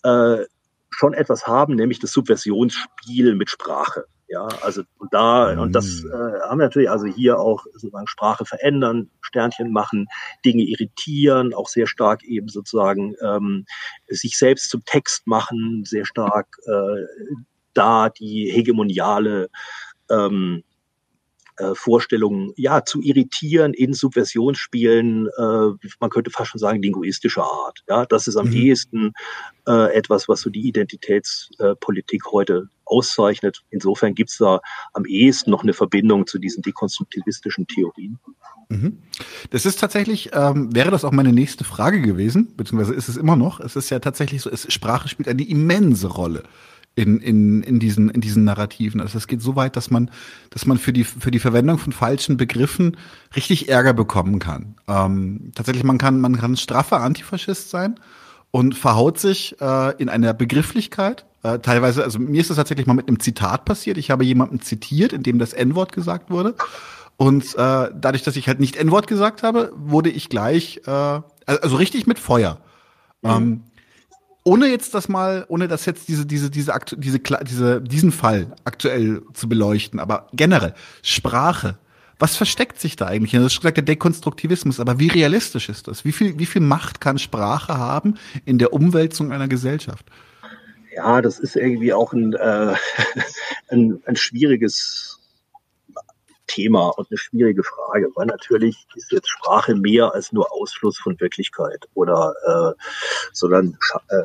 äh, 0.04 0.46
schon 0.90 1.14
etwas 1.14 1.48
haben, 1.48 1.76
nämlich 1.76 2.00
das 2.00 2.12
Subversionsspiel 2.12 3.36
mit 3.36 3.50
Sprache. 3.50 4.06
Ja, 4.32 4.48
also 4.62 4.84
und 5.00 5.12
da 5.12 5.60
und 5.60 5.74
das 5.74 6.04
mm. 6.04 6.08
äh, 6.08 6.40
haben 6.42 6.60
wir 6.60 6.66
natürlich 6.66 6.90
also 6.90 7.08
hier 7.08 7.40
auch 7.40 7.66
sozusagen 7.74 8.06
Sprache 8.06 8.46
verändern, 8.46 9.10
Sternchen 9.22 9.72
machen, 9.72 10.08
Dinge 10.46 10.64
irritieren, 10.64 11.56
auch 11.56 11.68
sehr 11.68 11.88
stark 11.88 12.24
eben 12.24 12.48
sozusagen 12.48 13.16
ähm, 13.24 13.66
sich 14.08 14.38
selbst 14.38 14.70
zum 14.70 14.86
Text 14.86 15.26
machen, 15.26 15.84
sehr 15.84 16.06
stark 16.06 16.48
äh, 16.68 17.06
da 17.74 18.10
die 18.10 18.52
hegemoniale 18.52 19.50
ähm, 20.12 20.64
äh, 21.60 21.76
Vorstellungen 21.76 22.54
ja 22.56 22.86
zu 22.86 23.02
irritieren 23.02 23.74
in 23.74 23.94
Subversionsspielen, 23.94 25.28
äh, 25.28 25.88
man 26.00 26.10
könnte 26.10 26.32
fast 26.32 26.52
schon 26.52 26.60
sagen 26.60 26.82
linguistischer 26.82 27.44
Art. 27.44 27.84
Ja, 27.90 28.06
das 28.06 28.28
ist 28.28 28.38
am 28.38 28.48
mhm. 28.48 28.54
ehesten 28.54 29.12
äh, 29.68 29.94
etwas, 29.94 30.30
was 30.30 30.40
so 30.42 30.50
die 30.50 30.68
Identitätspolitik 30.68 32.24
heute 32.32 32.70
auszeichnet. 32.86 33.62
Insofern 33.70 34.16
gibt 34.16 34.30
es 34.30 34.38
da 34.38 34.62
am 34.94 35.06
ehesten 35.06 35.52
noch 35.52 35.64
eine 35.64 35.74
Verbindung 35.74 36.26
zu 36.28 36.40
diesen 36.40 36.64
dekonstruktivistischen 36.64 37.68
Theorien. 37.68 38.20
Mhm. 38.70 39.00
Das 39.50 39.66
ist 39.66 39.80
tatsächlich, 39.80 40.30
ähm, 40.34 40.74
wäre 40.74 40.92
das 40.92 41.04
auch 41.04 41.12
meine 41.12 41.34
nächste 41.34 41.66
Frage 41.66 42.02
gewesen, 42.02 42.56
beziehungsweise 42.56 42.94
ist 42.94 43.10
es 43.10 43.18
immer 43.18 43.36
noch. 43.36 43.60
Es 43.60 43.76
ist 43.76 43.90
ja 43.90 44.00
tatsächlich 44.00 44.42
so, 44.42 44.50
es, 44.50 44.72
Sprache 44.72 45.10
spielt 45.10 45.28
eine 45.28 45.48
immense 45.48 46.08
Rolle 46.08 46.44
in, 47.00 47.20
in, 47.22 47.64
in, 47.64 47.80
diesen, 47.80 48.10
in 48.10 48.20
diesen 48.20 48.44
Narrativen. 48.44 49.00
Also 49.00 49.18
es 49.18 49.28
geht 49.28 49.42
so 49.42 49.56
weit, 49.56 49.78
dass 49.78 49.90
man, 49.90 50.12
dass 50.50 50.66
man 50.66 50.78
für 50.78 50.92
die, 50.92 51.06
für 51.06 51.32
die 51.32 51.40
Verwendung 51.40 51.78
von 51.78 51.94
falschen 51.94 52.36
Begriffen 52.36 52.98
richtig 53.36 53.70
Ärger 53.70 53.94
bekommen 53.94 54.40
kann. 54.40 54.76
Ähm, 54.88 55.52
tatsächlich, 55.56 55.86
man 55.86 55.98
kann, 55.98 56.20
man 56.20 56.38
kann 56.38 56.58
straffer 56.58 57.00
Antifaschist 57.00 57.70
sein 57.70 58.00
und 58.52 58.76
verhaut 58.76 59.18
sich 59.18 59.56
äh, 59.62 59.96
in 59.98 60.10
einer 60.10 60.34
Begrifflichkeit. 60.34 61.26
Äh, 61.42 61.60
teilweise, 61.60 62.04
also 62.04 62.20
mir 62.20 62.42
ist 62.42 62.50
das 62.50 62.58
tatsächlich 62.58 62.86
mal 62.86 62.96
mit 62.96 63.08
einem 63.08 63.22
Zitat 63.22 63.64
passiert. 63.64 63.98
Ich 63.98 64.12
habe 64.12 64.26
jemanden 64.26 64.60
zitiert, 64.60 65.14
in 65.14 65.24
dem 65.24 65.40
das 65.40 65.54
N-Wort 65.54 65.94
gesagt 65.94 66.30
wurde. 66.30 66.56
Und 67.16 67.56
äh, 67.56 67.90
dadurch, 67.96 68.24
dass 68.24 68.36
ich 68.36 68.50
halt 68.50 68.60
nicht 68.60 68.76
N-Wort 68.76 69.08
gesagt 69.08 69.44
habe, 69.44 69.72
wurde 69.76 70.10
ich 70.10 70.28
gleich, 70.28 70.82
äh, 70.86 71.22
also 71.46 71.78
richtig 71.78 72.08
mit 72.08 72.20
Feuer. 72.20 72.60
Mhm. 73.22 73.30
Ähm, 73.30 73.64
ohne 74.44 74.68
jetzt 74.68 74.94
das 74.94 75.10
mal, 75.10 75.46
ohne 75.48 75.68
das 75.68 75.86
jetzt 75.86 76.08
diese, 76.08 76.26
diese, 76.26 76.50
diese, 76.50 76.74
diese, 76.98 77.20
diese, 77.20 77.82
diesen 77.82 78.12
Fall 78.12 78.48
aktuell 78.64 79.22
zu 79.34 79.50
beleuchten, 79.50 80.00
aber 80.00 80.28
generell, 80.34 80.74
Sprache. 81.02 81.78
Was 82.22 82.36
versteckt 82.36 82.82
sich 82.82 82.98
da 82.98 83.08
eigentlich? 83.08 83.32
Das 83.32 83.46
ist 83.46 83.54
schon 83.54 83.62
gesagt 83.62 83.78
der 83.78 83.86
Dekonstruktivismus, 83.86 84.82
aber 84.82 85.00
wie 85.00 85.08
realistisch 85.08 85.70
ist 85.70 85.88
das? 85.88 86.04
Wie 86.04 86.12
viel, 86.12 86.38
wie 86.38 86.46
viel 86.46 86.62
Macht 86.62 87.00
kann 87.00 87.18
Sprache 87.18 87.78
haben 87.78 88.16
in 88.44 88.58
der 88.58 88.74
Umwälzung 88.74 89.32
einer 89.32 89.48
Gesellschaft? 89.48 90.06
Ja, 90.94 91.22
das 91.22 91.40
ist 91.40 91.56
irgendwie 91.56 91.94
auch 91.94 92.12
ein, 92.12 92.34
äh, 92.34 92.76
ein, 93.70 94.02
ein 94.06 94.16
schwieriges 94.18 95.19
Thema 96.50 96.90
und 96.90 97.10
eine 97.10 97.18
schwierige 97.18 97.64
Frage, 97.64 98.10
weil 98.16 98.26
natürlich 98.26 98.86
ist 98.96 99.12
jetzt 99.12 99.30
Sprache 99.30 99.76
mehr 99.76 100.14
als 100.14 100.32
nur 100.32 100.52
Ausfluss 100.52 100.98
von 100.98 101.20
Wirklichkeit 101.20 101.88
oder 101.94 102.34
äh, 102.46 102.84
sondern 103.32 103.78
äh, 104.10 104.24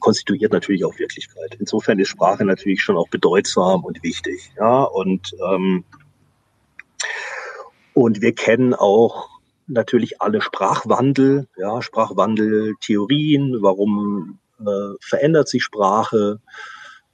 konstituiert 0.00 0.52
natürlich 0.52 0.84
auch 0.84 0.98
Wirklichkeit. 0.98 1.56
Insofern 1.58 1.98
ist 1.98 2.08
Sprache 2.08 2.44
natürlich 2.44 2.82
schon 2.82 2.96
auch 2.96 3.08
bedeutsam 3.08 3.84
und 3.84 4.02
wichtig. 4.02 4.52
Ja, 4.56 4.82
und 4.82 5.34
ähm, 5.44 5.84
und 7.94 8.20
wir 8.20 8.32
kennen 8.32 8.74
auch 8.74 9.28
natürlich 9.66 10.20
alle 10.22 10.40
Sprachwandel, 10.40 11.48
ja, 11.56 11.82
Sprachwandeltheorien, 11.82 13.60
warum 13.60 14.38
äh, 14.60 14.94
verändert 15.00 15.48
sich 15.48 15.64
Sprache, 15.64 16.40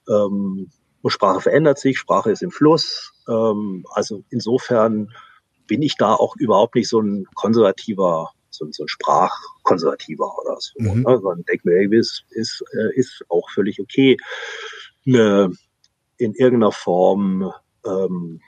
ähm, 0.09 0.71
Sprache 1.07 1.41
verändert 1.41 1.79
sich, 1.79 1.99
Sprache 1.99 2.31
ist 2.31 2.43
im 2.43 2.51
Fluss. 2.51 3.14
Ähm, 3.29 3.85
also 3.91 4.23
insofern 4.31 5.13
bin 5.67 5.83
ich 5.83 5.97
da 5.97 6.15
auch 6.15 6.37
überhaupt 6.37 6.75
nicht 6.75 6.89
so 6.89 7.01
ein 7.01 7.27
konservativer, 7.35 8.31
so, 8.51 8.67
so 8.71 8.85
ein 8.85 8.89
Sprachkonservativer 8.89 10.31
oder 10.41 10.57
so. 10.61 10.73
Mhm. 10.77 11.03
Ne? 11.03 11.21
Man 11.23 11.45
denkt 11.45 11.65
mir, 11.65 11.81
ist, 11.93 12.25
ist, 12.31 12.63
äh, 12.73 12.99
ist 12.99 13.25
auch 13.29 13.51
völlig 13.51 13.81
okay, 13.81 14.17
eine 15.07 15.51
in 16.17 16.35
irgendeiner 16.35 16.73
Form 16.73 17.53
ähm, 17.85 18.41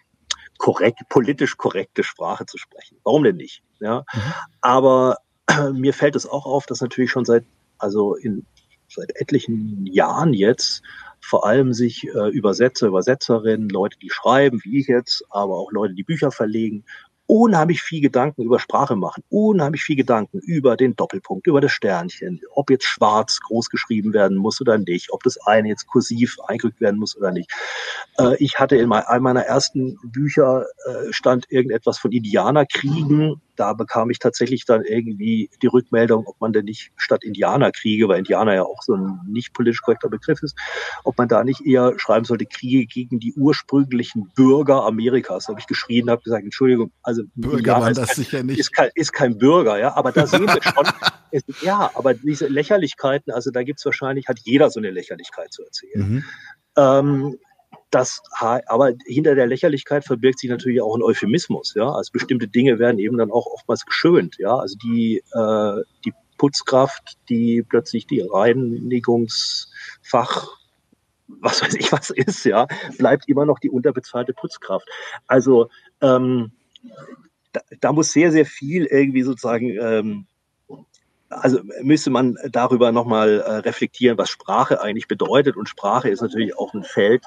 korrekt, 0.58 1.00
politisch 1.08 1.56
korrekte 1.56 2.04
Sprache 2.04 2.46
zu 2.46 2.58
sprechen. 2.58 2.98
Warum 3.02 3.24
denn 3.24 3.36
nicht? 3.36 3.62
Ja, 3.80 4.04
mhm. 4.14 4.32
aber 4.60 5.16
äh, 5.46 5.70
mir 5.72 5.92
fällt 5.92 6.16
es 6.16 6.26
auch 6.26 6.46
auf, 6.46 6.66
dass 6.66 6.80
natürlich 6.80 7.10
schon 7.10 7.24
seit 7.24 7.44
also 7.78 8.14
in 8.14 8.46
seit 8.88 9.14
etlichen 9.16 9.86
Jahren 9.86 10.32
jetzt 10.32 10.82
vor 11.20 11.46
allem 11.46 11.72
sich 11.72 12.06
äh, 12.06 12.28
Übersetzer, 12.30 12.88
Übersetzerinnen, 12.88 13.68
Leute, 13.68 13.98
die 13.98 14.10
schreiben, 14.10 14.60
wie 14.64 14.80
ich 14.80 14.86
jetzt, 14.86 15.24
aber 15.30 15.54
auch 15.54 15.72
Leute, 15.72 15.94
die 15.94 16.04
Bücher 16.04 16.30
verlegen, 16.30 16.84
unheimlich 17.26 17.82
viel 17.82 18.00
Gedanken 18.00 18.42
über 18.42 18.60
Sprache 18.60 18.96
machen, 18.96 19.22
unheimlich 19.28 19.82
viel 19.82 19.96
Gedanken 19.96 20.38
über 20.38 20.76
den 20.76 20.94
Doppelpunkt, 20.94 21.46
über 21.46 21.60
das 21.60 21.72
Sternchen, 21.72 22.40
ob 22.52 22.70
jetzt 22.70 22.84
schwarz 22.84 23.40
groß 23.40 23.68
geschrieben 23.68 24.12
werden 24.12 24.36
muss 24.36 24.60
oder 24.60 24.78
nicht, 24.78 25.12
ob 25.12 25.22
das 25.24 25.36
eine 25.46 25.68
jetzt 25.68 25.86
kursiv 25.86 26.36
eingerückt 26.46 26.80
werden 26.80 26.98
muss 26.98 27.16
oder 27.16 27.32
nicht. 27.32 27.50
Äh, 28.18 28.36
ich 28.36 28.58
hatte 28.58 28.76
in 28.76 28.92
einem 28.92 29.22
meiner 29.22 29.42
ersten 29.42 29.98
Bücher 30.04 30.66
äh, 30.86 31.12
stand 31.12 31.50
irgendetwas 31.50 31.98
von 31.98 32.12
Indianerkriegen 32.12 33.40
da 33.56 33.72
bekam 33.72 34.10
ich 34.10 34.18
tatsächlich 34.18 34.64
dann 34.64 34.84
irgendwie 34.84 35.50
die 35.62 35.66
Rückmeldung, 35.66 36.26
ob 36.26 36.40
man 36.40 36.52
denn 36.52 36.64
nicht 36.66 36.92
statt 36.96 37.24
Indianerkriege, 37.24 38.08
weil 38.08 38.18
Indianer 38.18 38.54
ja 38.54 38.62
auch 38.62 38.82
so 38.82 38.94
ein 38.94 39.20
nicht 39.26 39.52
politisch 39.52 39.82
korrekter 39.82 40.08
Begriff 40.08 40.42
ist, 40.42 40.56
ob 41.04 41.18
man 41.18 41.28
da 41.28 41.44
nicht 41.44 41.64
eher 41.66 41.94
schreiben 41.98 42.24
sollte, 42.24 42.46
Kriege 42.46 42.86
gegen 42.86 43.18
die 43.18 43.32
ursprünglichen 43.34 44.30
Bürger 44.34 44.84
Amerikas. 44.84 45.46
Da 45.46 45.50
habe 45.50 45.60
ich 45.60 45.66
geschrien, 45.66 46.10
habe 46.10 46.22
gesagt, 46.22 46.44
Entschuldigung, 46.44 46.92
also 47.02 47.22
Bürger 47.34 47.80
waren 47.80 47.94
das 47.94 48.08
kein, 48.08 48.16
sicher 48.16 48.42
nicht. 48.42 48.58
Ist 48.58 48.74
kein, 48.74 48.90
ist 48.94 49.12
kein 49.12 49.38
Bürger, 49.38 49.78
ja, 49.78 49.96
aber 49.96 50.12
da 50.12 50.26
sehen 50.26 50.46
wir 50.46 50.62
schon, 50.62 50.86
es, 51.30 51.42
ja, 51.62 51.90
aber 51.94 52.14
diese 52.14 52.46
Lächerlichkeiten, 52.46 53.32
also 53.32 53.50
da 53.50 53.62
gibt's 53.62 53.84
wahrscheinlich, 53.84 54.28
hat 54.28 54.38
jeder 54.44 54.70
so 54.70 54.80
eine 54.80 54.90
Lächerlichkeit 54.90 55.52
zu 55.52 55.64
erzählen. 55.64 56.08
Mhm. 56.08 56.24
Ähm, 56.76 57.38
das, 57.90 58.20
aber 58.40 58.92
hinter 59.06 59.34
der 59.34 59.46
Lächerlichkeit 59.46 60.04
verbirgt 60.04 60.40
sich 60.40 60.50
natürlich 60.50 60.82
auch 60.82 60.94
ein 60.96 61.02
Euphemismus. 61.02 61.72
Ja? 61.76 61.92
Also 61.92 62.12
bestimmte 62.12 62.48
Dinge 62.48 62.78
werden 62.78 62.98
eben 62.98 63.16
dann 63.16 63.30
auch 63.30 63.46
oftmals 63.46 63.86
geschönt. 63.86 64.36
Ja? 64.38 64.56
Also 64.56 64.76
die, 64.82 65.22
äh, 65.32 65.82
die 66.04 66.12
Putzkraft, 66.36 67.16
die 67.28 67.62
plötzlich 67.62 68.06
die 68.06 68.20
Reinigungsfach 68.20 70.48
was 71.28 71.62
weiß 71.62 71.74
ich 71.74 71.92
was 71.92 72.10
ist, 72.10 72.44
ja, 72.44 72.66
bleibt 72.98 73.28
immer 73.28 73.46
noch 73.46 73.58
die 73.58 73.70
unterbezahlte 73.70 74.32
Putzkraft. 74.32 74.88
Also 75.26 75.68
ähm, 76.00 76.52
da, 77.52 77.60
da 77.80 77.92
muss 77.92 78.12
sehr, 78.12 78.32
sehr 78.32 78.46
viel 78.46 78.84
irgendwie 78.84 79.22
sozusagen 79.22 79.70
ähm, 79.70 80.26
also 81.28 81.60
müsste 81.82 82.10
man 82.10 82.36
darüber 82.50 82.92
nochmal 82.92 83.40
äh, 83.40 83.50
reflektieren, 83.56 84.18
was 84.18 84.30
Sprache 84.30 84.80
eigentlich 84.80 85.08
bedeutet. 85.08 85.56
Und 85.56 85.68
Sprache 85.68 86.08
ist 86.08 86.22
natürlich 86.22 86.56
auch 86.56 86.74
ein 86.74 86.84
Feld 86.84 87.24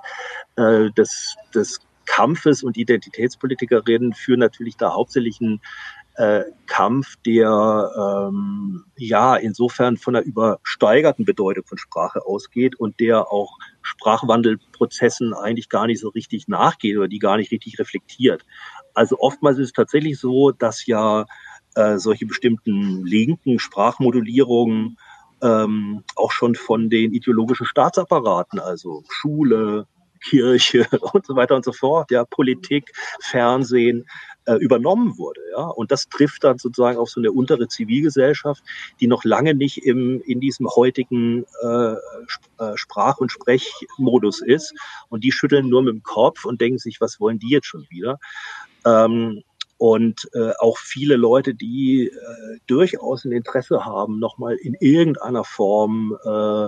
äh, 0.55 0.89
des, 0.91 1.35
des 1.53 1.79
Kampfes 2.05 2.63
und 2.63 2.77
Identitätspolitikerinnen 2.77 4.13
führen 4.13 4.39
natürlich 4.39 4.77
da 4.77 4.93
hauptsächlich 4.93 5.39
einen 5.41 5.61
äh, 6.15 6.43
Kampf, 6.65 7.17
der 7.25 8.27
ähm, 8.29 8.83
ja 8.97 9.35
insofern 9.35 9.95
von 9.95 10.15
einer 10.15 10.25
übersteigerten 10.25 11.23
Bedeutung 11.23 11.65
von 11.65 11.77
Sprache 11.77 12.25
ausgeht 12.25 12.77
und 12.77 12.99
der 12.99 13.31
auch 13.31 13.57
Sprachwandelprozessen 13.81 15.33
eigentlich 15.33 15.69
gar 15.69 15.87
nicht 15.87 15.99
so 16.01 16.09
richtig 16.09 16.47
nachgeht 16.47 16.97
oder 16.97 17.07
die 17.07 17.19
gar 17.19 17.37
nicht 17.37 17.51
richtig 17.51 17.79
reflektiert. 17.79 18.43
Also 18.93 19.17
oftmals 19.19 19.59
ist 19.59 19.67
es 19.67 19.73
tatsächlich 19.73 20.19
so, 20.19 20.51
dass 20.51 20.85
ja 20.87 21.25
äh, 21.75 21.97
solche 21.97 22.25
bestimmten 22.25 23.05
linken 23.05 23.59
Sprachmodulierungen 23.59 24.97
ähm, 25.41 26.03
auch 26.15 26.31
schon 26.31 26.55
von 26.55 26.89
den 26.89 27.13
ideologischen 27.13 27.65
Staatsapparaten, 27.65 28.59
also 28.59 29.03
Schule, 29.09 29.87
Kirche 30.21 30.85
und 31.13 31.25
so 31.25 31.35
weiter 31.35 31.55
und 31.55 31.65
so 31.65 31.71
fort, 31.71 32.11
ja, 32.11 32.25
Politik, 32.25 32.91
Fernsehen 33.21 34.05
äh, 34.45 34.55
übernommen 34.55 35.17
wurde. 35.17 35.41
Ja? 35.51 35.67
Und 35.67 35.91
das 35.91 36.09
trifft 36.09 36.43
dann 36.43 36.57
sozusagen 36.57 36.97
auf 36.97 37.09
so 37.09 37.21
eine 37.21 37.31
untere 37.31 37.67
Zivilgesellschaft, 37.67 38.63
die 38.99 39.07
noch 39.07 39.23
lange 39.23 39.53
nicht 39.55 39.85
im, 39.85 40.21
in 40.21 40.39
diesem 40.39 40.67
heutigen 40.67 41.45
äh, 41.63 41.93
äh 41.93 41.97
Sprach- 42.75 43.19
und 43.19 43.31
Sprechmodus 43.31 44.41
ist. 44.41 44.73
Und 45.09 45.23
die 45.23 45.31
schütteln 45.31 45.69
nur 45.69 45.83
mit 45.83 45.93
dem 45.93 46.03
Kopf 46.03 46.45
und 46.45 46.61
denken 46.61 46.79
sich, 46.79 46.99
was 46.99 47.19
wollen 47.19 47.39
die 47.39 47.49
jetzt 47.49 47.67
schon 47.67 47.85
wieder? 47.89 48.19
Ähm, 48.85 49.43
und 49.79 50.29
äh, 50.33 50.51
auch 50.59 50.77
viele 50.77 51.15
Leute, 51.15 51.55
die 51.55 52.07
äh, 52.07 52.59
durchaus 52.67 53.23
ein 53.23 53.31
Interesse 53.31 53.85
haben, 53.85 54.19
nochmal 54.19 54.55
in 54.55 54.75
irgendeiner 54.79 55.45
Form 55.45 56.17
äh, 56.25 56.67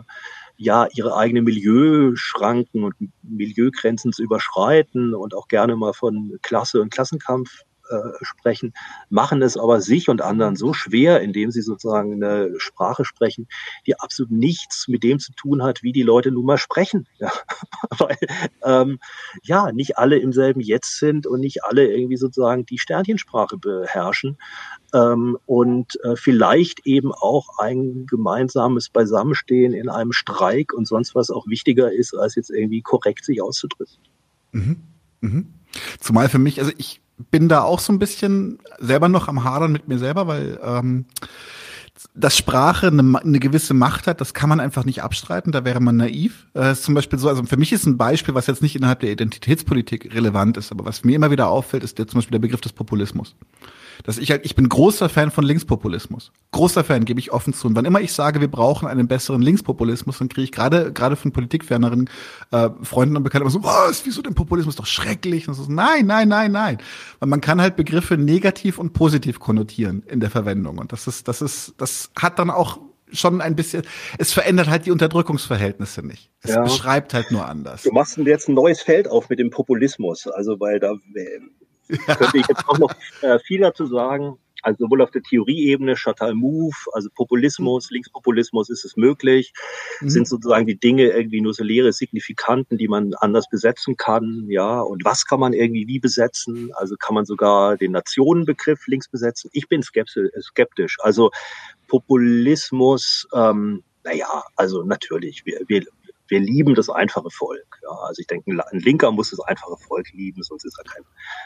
ja 0.55 0.87
ihre 0.93 1.17
eigenen 1.17 1.43
Milieuschranken 1.43 2.85
und 2.85 2.95
Milieugrenzen 3.21 4.13
zu 4.13 4.23
überschreiten 4.23 5.13
und 5.13 5.35
auch 5.35 5.49
gerne 5.49 5.75
mal 5.75 5.91
von 5.91 6.39
Klasse 6.41 6.81
und 6.81 6.89
Klassenkampf 6.89 7.51
äh, 7.91 8.11
sprechen, 8.21 8.73
machen 9.09 9.41
es 9.41 9.57
aber 9.57 9.81
sich 9.81 10.09
und 10.09 10.21
anderen 10.21 10.55
so 10.55 10.73
schwer, 10.73 11.21
indem 11.21 11.51
sie 11.51 11.61
sozusagen 11.61 12.13
eine 12.13 12.59
Sprache 12.59 13.05
sprechen, 13.05 13.47
die 13.85 13.99
absolut 13.99 14.31
nichts 14.31 14.87
mit 14.87 15.03
dem 15.03 15.19
zu 15.19 15.33
tun 15.33 15.61
hat, 15.63 15.83
wie 15.83 15.91
die 15.91 16.03
Leute 16.03 16.31
nun 16.31 16.45
mal 16.45 16.57
sprechen. 16.57 17.07
Ja. 17.21 17.31
Weil 17.99 18.17
ähm, 18.63 18.97
ja 19.43 19.71
nicht 19.71 19.99
alle 19.99 20.17
im 20.17 20.33
selben 20.33 20.59
Jetzt 20.59 20.97
sind 20.97 21.27
und 21.27 21.39
nicht 21.39 21.63
alle 21.63 21.85
irgendwie 21.85 22.17
sozusagen 22.17 22.65
die 22.65 22.79
Sternchensprache 22.79 23.57
beherrschen 23.57 24.39
ähm, 24.93 25.37
und 25.45 25.99
äh, 26.03 26.15
vielleicht 26.15 26.87
eben 26.87 27.11
auch 27.13 27.59
ein 27.59 28.07
gemeinsames 28.07 28.89
Beisammenstehen 28.89 29.73
in 29.73 29.89
einem 29.89 30.13
Streik 30.13 30.73
und 30.73 30.87
sonst 30.87 31.13
was 31.13 31.29
auch 31.29 31.45
wichtiger 31.45 31.91
ist, 31.91 32.15
als 32.15 32.33
jetzt 32.33 32.49
irgendwie 32.49 32.81
korrekt 32.81 33.23
sich 33.23 33.43
auszudrücken. 33.43 33.97
Mhm. 34.51 34.77
Mhm. 35.21 35.53
Zumal 35.99 36.29
für 36.29 36.39
mich, 36.39 36.59
also 36.59 36.71
ich 36.77 37.01
bin 37.29 37.49
da 37.49 37.61
auch 37.63 37.79
so 37.79 37.93
ein 37.93 37.99
bisschen 37.99 38.59
selber 38.79 39.09
noch 39.09 39.27
am 39.27 39.43
Hadern 39.43 39.71
mit 39.71 39.87
mir 39.87 39.97
selber, 39.97 40.27
weil 40.27 40.59
ähm, 40.63 41.05
dass 42.15 42.35
Sprache 42.35 42.87
eine, 42.87 43.19
eine 43.19 43.39
gewisse 43.39 43.73
Macht 43.73 44.07
hat, 44.07 44.21
das 44.21 44.33
kann 44.33 44.49
man 44.49 44.59
einfach 44.59 44.85
nicht 44.85 45.03
abstreiten, 45.03 45.51
da 45.51 45.63
wäre 45.65 45.79
man 45.79 45.97
naiv. 45.97 46.47
Äh, 46.53 46.73
zum 46.75 46.95
Beispiel 46.95 47.19
so, 47.19 47.29
also 47.29 47.43
für 47.43 47.57
mich 47.57 47.71
ist 47.71 47.85
ein 47.85 47.97
Beispiel, 47.97 48.33
was 48.33 48.47
jetzt 48.47 48.61
nicht 48.61 48.75
innerhalb 48.75 49.01
der 49.01 49.11
Identitätspolitik 49.11 50.13
relevant 50.13 50.57
ist, 50.57 50.71
aber 50.71 50.85
was 50.85 51.03
mir 51.03 51.15
immer 51.15 51.31
wieder 51.31 51.49
auffällt, 51.49 51.83
ist 51.83 51.99
der, 51.99 52.07
zum 52.07 52.17
Beispiel 52.17 52.33
der 52.33 52.39
Begriff 52.39 52.61
des 52.61 52.73
Populismus 52.73 53.35
dass 54.03 54.17
ich 54.17 54.31
halt, 54.31 54.45
ich 54.45 54.55
bin 54.55 54.69
großer 54.69 55.09
Fan 55.09 55.31
von 55.31 55.43
Linkspopulismus. 55.43 56.31
Großer 56.51 56.83
Fan, 56.83 57.05
gebe 57.05 57.19
ich 57.19 57.31
offen 57.31 57.53
zu. 57.53 57.67
Und 57.67 57.75
wann 57.75 57.85
immer 57.85 58.01
ich 58.01 58.13
sage, 58.13 58.41
wir 58.41 58.49
brauchen 58.49 58.87
einen 58.87 59.07
besseren 59.07 59.41
Linkspopulismus, 59.41 60.19
dann 60.19 60.29
kriege 60.29 60.43
ich 60.43 60.51
gerade 60.51 60.91
gerade 60.93 61.15
von 61.15 61.31
politikferneren 61.31 62.09
äh, 62.51 62.69
Freunden 62.83 63.17
und 63.17 63.23
Bekannten 63.23 63.43
immer 63.43 63.51
so, 63.51 63.63
was, 63.63 64.05
wieso 64.05 64.21
denn 64.21 64.35
Populismus? 64.35 64.75
Doch 64.75 64.85
schrecklich. 64.85 65.47
Und 65.47 65.53
so, 65.53 65.65
nein, 65.67 66.05
nein, 66.05 66.27
nein, 66.27 66.51
nein. 66.51 66.77
Weil 67.19 67.29
man 67.29 67.41
kann 67.41 67.61
halt 67.61 67.75
Begriffe 67.75 68.17
negativ 68.17 68.77
und 68.77 68.93
positiv 68.93 69.39
konnotieren 69.39 70.03
in 70.07 70.19
der 70.19 70.29
Verwendung. 70.29 70.77
Und 70.77 70.91
das 70.91 71.07
ist, 71.07 71.27
das 71.27 71.41
ist, 71.41 71.73
das 71.77 72.11
hat 72.17 72.39
dann 72.39 72.49
auch 72.49 72.79
schon 73.13 73.41
ein 73.41 73.55
bisschen, 73.55 73.83
es 74.17 74.31
verändert 74.31 74.69
halt 74.69 74.85
die 74.85 74.91
Unterdrückungsverhältnisse 74.91 76.05
nicht. 76.05 76.29
Es 76.41 76.51
ja. 76.51 76.61
beschreibt 76.61 77.13
halt 77.13 77.31
nur 77.31 77.45
anders. 77.45 77.83
Du 77.83 77.91
machst 77.91 78.17
jetzt 78.17 78.47
ein 78.47 78.55
neues 78.55 78.81
Feld 78.81 79.07
auf 79.07 79.29
mit 79.29 79.39
dem 79.39 79.49
Populismus. 79.49 80.27
Also, 80.27 80.59
weil 80.59 80.79
da 80.79 80.91
Ja. 80.91 81.21
Könnte 82.05 82.37
ich 82.37 82.47
jetzt 82.47 82.67
auch 82.67 82.77
noch 82.77 82.91
äh, 83.21 83.39
viel 83.39 83.61
dazu 83.61 83.85
sagen. 83.85 84.37
Also 84.63 84.85
sowohl 84.85 85.01
auf 85.01 85.11
der 85.11 85.23
Theorieebene, 85.23 85.97
Shuttle 85.97 86.35
Move, 86.35 86.75
also 86.93 87.09
Populismus, 87.15 87.89
mhm. 87.89 87.95
Linkspopulismus 87.95 88.69
ist 88.69 88.85
es 88.85 88.95
möglich, 88.95 89.53
mhm. 90.01 90.09
sind 90.09 90.27
sozusagen 90.27 90.67
die 90.67 90.79
Dinge 90.79 91.05
irgendwie 91.05 91.41
nur 91.41 91.53
so 91.53 91.63
leere 91.63 91.91
Signifikanten, 91.91 92.77
die 92.77 92.87
man 92.87 93.13
anders 93.15 93.49
besetzen 93.49 93.97
kann, 93.97 94.45
ja. 94.49 94.79
Und 94.81 95.03
was 95.03 95.25
kann 95.25 95.39
man 95.39 95.53
irgendwie 95.53 95.87
wie 95.87 95.99
besetzen? 95.99 96.71
Also 96.75 96.95
kann 96.95 97.15
man 97.15 97.25
sogar 97.25 97.77
den 97.77 97.91
Nationenbegriff 97.91 98.85
links 98.87 99.09
besetzen? 99.09 99.49
Ich 99.53 99.67
bin 99.67 99.81
skeptisch. 99.81 100.97
Also 101.01 101.31
Populismus, 101.87 103.27
ähm, 103.33 103.83
naja, 104.03 104.43
also 104.55 104.83
natürlich, 104.83 105.45
wir, 105.45 105.59
wir, 105.67 105.83
wir 106.31 106.39
lieben 106.39 106.75
das 106.75 106.89
einfache 106.89 107.29
Volk. 107.29 107.79
Ja. 107.83 107.89
Also 108.07 108.21
ich 108.21 108.27
denke, 108.27 108.51
ein 108.51 108.79
Linker 108.79 109.11
muss 109.11 109.31
das 109.31 109.41
einfache 109.41 109.75
Volk 109.77 110.11
lieben, 110.13 110.41
sonst 110.41 110.63
ist 110.63 110.79
er 110.79 110.85
kein, 110.85 111.03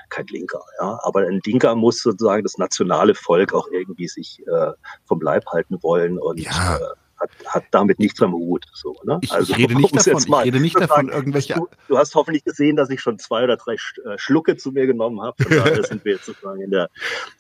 kein 0.10 0.28
Linker. 0.28 0.62
Ja. 0.80 1.00
Aber 1.02 1.22
ein 1.22 1.42
Linker 1.44 1.76
muss 1.76 2.02
sozusagen 2.02 2.44
das 2.44 2.58
nationale 2.60 3.16
Volk 3.16 3.54
auch 3.54 3.68
irgendwie 3.72 4.08
sich 4.08 4.42
äh, 4.48 4.72
vom 5.06 5.22
Leib 5.22 5.46
halten 5.48 5.82
wollen 5.82 6.20
und 6.20 6.40
ja. 6.40 6.78
äh, 6.78 6.80
hat, 7.20 7.30
hat 7.48 7.64
damit 7.72 8.00
nichts 8.00 8.22
am 8.22 8.34
Hut. 8.34 8.66
So, 8.74 8.96
ne? 9.04 9.20
ich, 9.22 9.32
also, 9.32 9.54
ich 9.54 9.60
rede 9.60 9.76
nicht 9.76 9.96
davon, 9.96 10.18
ich 10.18 10.46
rede 10.46 10.60
nicht 10.60 10.80
davon 10.80 11.10
irgendwelche. 11.10 11.54
Du, 11.54 11.68
du, 11.88 11.98
hast 11.98 12.16
hoffentlich 12.16 12.44
gesehen, 12.44 12.76
dass 12.76 12.90
ich 12.90 13.02
schon 13.02 13.20
zwei 13.20 13.44
oder 13.44 13.58
drei 13.58 13.74
äh, 13.74 14.18
Schlucke 14.18 14.58
zu 14.58 14.72
mir 14.72 14.88
genommen 14.88 15.22
habe. 15.22 15.42
Von 15.42 15.58
daher 15.58 15.84
sind 15.88 16.04
wir 16.06 16.14
jetzt 16.14 16.26
sozusagen 16.26 16.62
in 16.62 16.72
der, 16.72 16.90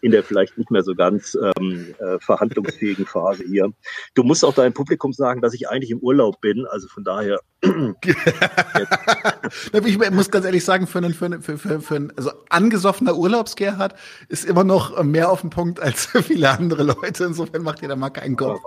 in 0.02 0.12
der 0.12 0.24
vielleicht 0.24 0.58
nicht 0.58 0.72
mehr 0.72 0.84
so 0.84 0.96
ganz 0.96 1.38
ähm, 1.58 1.94
äh, 2.00 2.20
verhandlungsfähigen 2.20 3.06
Phase 3.06 3.44
hier. 3.44 3.72
Du 4.14 4.24
musst 4.24 4.46
auch 4.46 4.54
deinem 4.54 4.74
Publikum 4.74 5.14
sagen, 5.14 5.42
dass 5.42 5.54
ich 5.54 5.70
eigentlich 5.70 5.92
im 5.92 6.00
Urlaub 6.00 6.42
bin. 6.42 6.66
Also 6.70 6.88
von 6.88 7.04
daher. 7.04 7.40
ich 9.86 9.98
muss 10.12 10.30
ganz 10.30 10.46
ehrlich 10.46 10.64
sagen, 10.64 10.88
für 10.88 11.00
einen, 11.00 11.14
für 11.14 11.26
einen, 11.26 11.42
für, 11.42 11.58
für, 11.58 11.82
für 11.82 11.96
einen 11.96 12.14
also 12.16 12.32
angesoffener 12.50 13.16
Urlaubsgerhard 13.18 13.96
ist 14.30 14.46
immer 14.46 14.64
noch 14.64 15.02
mehr 15.04 15.32
auf 15.32 15.42
den 15.42 15.50
Punkt 15.50 15.80
als 15.80 16.06
viele 16.06 16.50
andere 16.50 16.84
Leute. 16.84 17.26
Insofern 17.26 17.64
macht 17.64 17.82
ihr 17.82 17.88
da 17.88 17.96
mal 17.96 18.12
keinen 18.12 18.36
Kopf. 18.36 18.62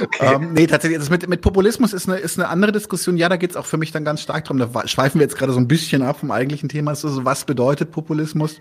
Okay. 0.00 0.34
Ähm, 0.34 0.52
nee, 0.52 0.66
tatsächlich, 0.66 0.98
das 0.98 1.10
mit, 1.10 1.28
mit 1.28 1.40
Populismus 1.40 1.92
ist 1.92 2.08
eine, 2.08 2.18
ist 2.18 2.38
eine 2.38 2.48
andere 2.48 2.72
Diskussion. 2.72 3.16
Ja, 3.16 3.28
da 3.28 3.36
geht's 3.36 3.56
auch 3.56 3.66
für 3.66 3.76
mich 3.76 3.92
dann 3.92 4.04
ganz 4.04 4.22
stark 4.22 4.44
drum. 4.44 4.58
Da 4.58 4.86
schweifen 4.86 5.20
wir 5.20 5.26
jetzt 5.26 5.36
gerade 5.36 5.52
so 5.52 5.58
ein 5.58 5.68
bisschen 5.68 6.02
ab 6.02 6.20
vom 6.20 6.30
eigentlichen 6.30 6.68
Thema. 6.68 6.90
Also, 6.90 7.24
was 7.24 7.44
bedeutet 7.44 7.90
Populismus? 7.90 8.60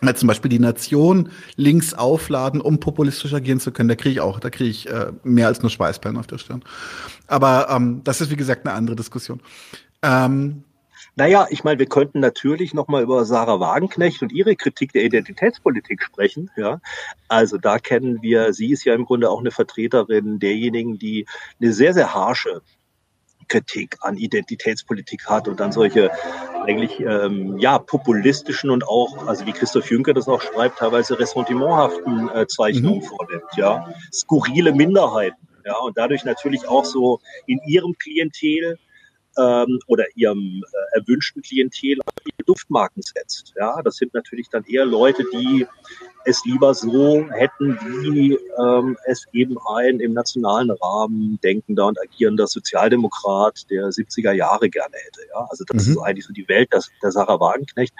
Na, 0.00 0.14
zum 0.14 0.26
Beispiel 0.26 0.50
die 0.50 0.58
Nation 0.58 1.30
links 1.56 1.94
aufladen, 1.94 2.60
um 2.60 2.78
populistisch 2.78 3.32
agieren 3.32 3.60
zu 3.60 3.72
können. 3.72 3.88
Da 3.88 3.94
kriege 3.94 4.10
ich 4.10 4.20
auch, 4.20 4.38
da 4.40 4.50
kriege 4.50 4.68
ich 4.68 4.88
äh, 4.88 5.12
mehr 5.22 5.46
als 5.46 5.62
nur 5.62 5.70
Schweißperlen 5.70 6.18
auf 6.18 6.26
der 6.26 6.38
Stirn. 6.38 6.62
Aber 7.26 7.68
ähm, 7.70 8.02
das 8.04 8.20
ist, 8.20 8.30
wie 8.30 8.36
gesagt, 8.36 8.66
eine 8.66 8.76
andere 8.76 8.96
Diskussion. 8.96 9.40
Ähm, 10.02 10.64
naja, 11.16 11.46
ich 11.50 11.62
meine, 11.62 11.78
wir 11.78 11.86
könnten 11.86 12.20
natürlich 12.20 12.74
nochmal 12.74 13.02
über 13.02 13.24
Sarah 13.24 13.60
Wagenknecht 13.60 14.22
und 14.22 14.32
ihre 14.32 14.56
Kritik 14.56 14.92
der 14.92 15.04
Identitätspolitik 15.04 16.02
sprechen. 16.02 16.50
Ja, 16.56 16.80
also 17.28 17.56
da 17.56 17.78
kennen 17.78 18.20
wir, 18.22 18.52
sie 18.52 18.72
ist 18.72 18.84
ja 18.84 18.94
im 18.94 19.04
Grunde 19.04 19.30
auch 19.30 19.40
eine 19.40 19.52
Vertreterin 19.52 20.40
derjenigen, 20.40 20.98
die 20.98 21.26
eine 21.60 21.72
sehr, 21.72 21.94
sehr 21.94 22.14
harsche 22.14 22.62
Kritik 23.48 23.96
an 24.00 24.16
Identitätspolitik 24.16 25.26
hat 25.26 25.48
und 25.48 25.60
dann 25.60 25.70
solche 25.70 26.10
eigentlich 26.64 26.98
ähm, 27.00 27.58
ja 27.58 27.78
populistischen 27.78 28.70
und 28.70 28.88
auch, 28.88 29.26
also 29.26 29.46
wie 29.46 29.52
Christoph 29.52 29.90
Jünker 29.90 30.14
das 30.14 30.28
auch 30.28 30.40
schreibt, 30.40 30.78
teilweise 30.78 31.18
ressentimenthaften 31.18 32.30
äh, 32.30 32.46
Zeichnungen 32.46 33.00
mhm. 33.00 33.02
vornimmt, 33.02 33.44
ja, 33.56 33.92
skurrile 34.12 34.72
Minderheiten, 34.72 35.46
ja, 35.64 35.76
und 35.78 35.96
dadurch 35.96 36.24
natürlich 36.24 36.66
auch 36.66 36.84
so 36.84 37.20
in 37.46 37.60
ihrem 37.66 37.94
Klientel 37.98 38.78
ähm, 39.38 39.78
oder 39.86 40.04
ihrem 40.14 40.62
äh, 40.64 40.98
erwünschten 40.98 41.42
Klientel 41.42 41.98
Duftmarken 42.46 43.02
setzt. 43.02 43.54
Ja, 43.56 43.80
das 43.82 43.96
sind 43.96 44.14
natürlich 44.14 44.48
dann 44.48 44.64
eher 44.64 44.84
Leute, 44.84 45.24
die 45.32 45.66
es 46.24 46.44
lieber 46.44 46.74
so 46.74 47.26
hätten, 47.30 47.78
wie 48.02 48.38
ähm, 48.58 48.96
es 49.04 49.26
eben 49.32 49.56
ein 49.74 50.00
im 50.00 50.14
nationalen 50.14 50.70
Rahmen 50.70 51.38
denkender 51.42 51.86
und 51.86 52.00
agierender 52.00 52.46
Sozialdemokrat 52.46 53.70
der 53.70 53.88
70er 53.88 54.32
Jahre 54.32 54.70
gerne 54.70 54.96
hätte. 54.96 55.20
Ja, 55.28 55.46
also 55.50 55.64
das 55.66 55.86
mhm. 55.86 55.92
ist 55.92 55.98
eigentlich 55.98 56.26
so 56.26 56.32
die 56.32 56.48
Welt 56.48 56.72
der, 56.72 56.82
der 57.02 57.12
Sarah 57.12 57.40
Wagenknecht. 57.40 57.94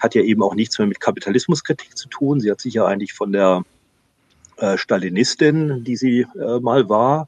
Hat 0.00 0.14
ja 0.14 0.22
eben 0.22 0.42
auch 0.42 0.54
nichts 0.54 0.78
mehr 0.78 0.88
mit 0.88 1.00
Kapitalismuskritik 1.00 1.96
zu 1.96 2.08
tun. 2.08 2.40
Sie 2.40 2.50
hat 2.50 2.60
sich 2.60 2.74
ja 2.74 2.86
eigentlich 2.86 3.12
von 3.12 3.32
der 3.32 3.62
äh, 4.60 4.78
Stalinistin, 4.78 5.84
die 5.84 5.96
sie 5.96 6.26
äh, 6.38 6.60
mal 6.60 6.88
war, 6.88 7.26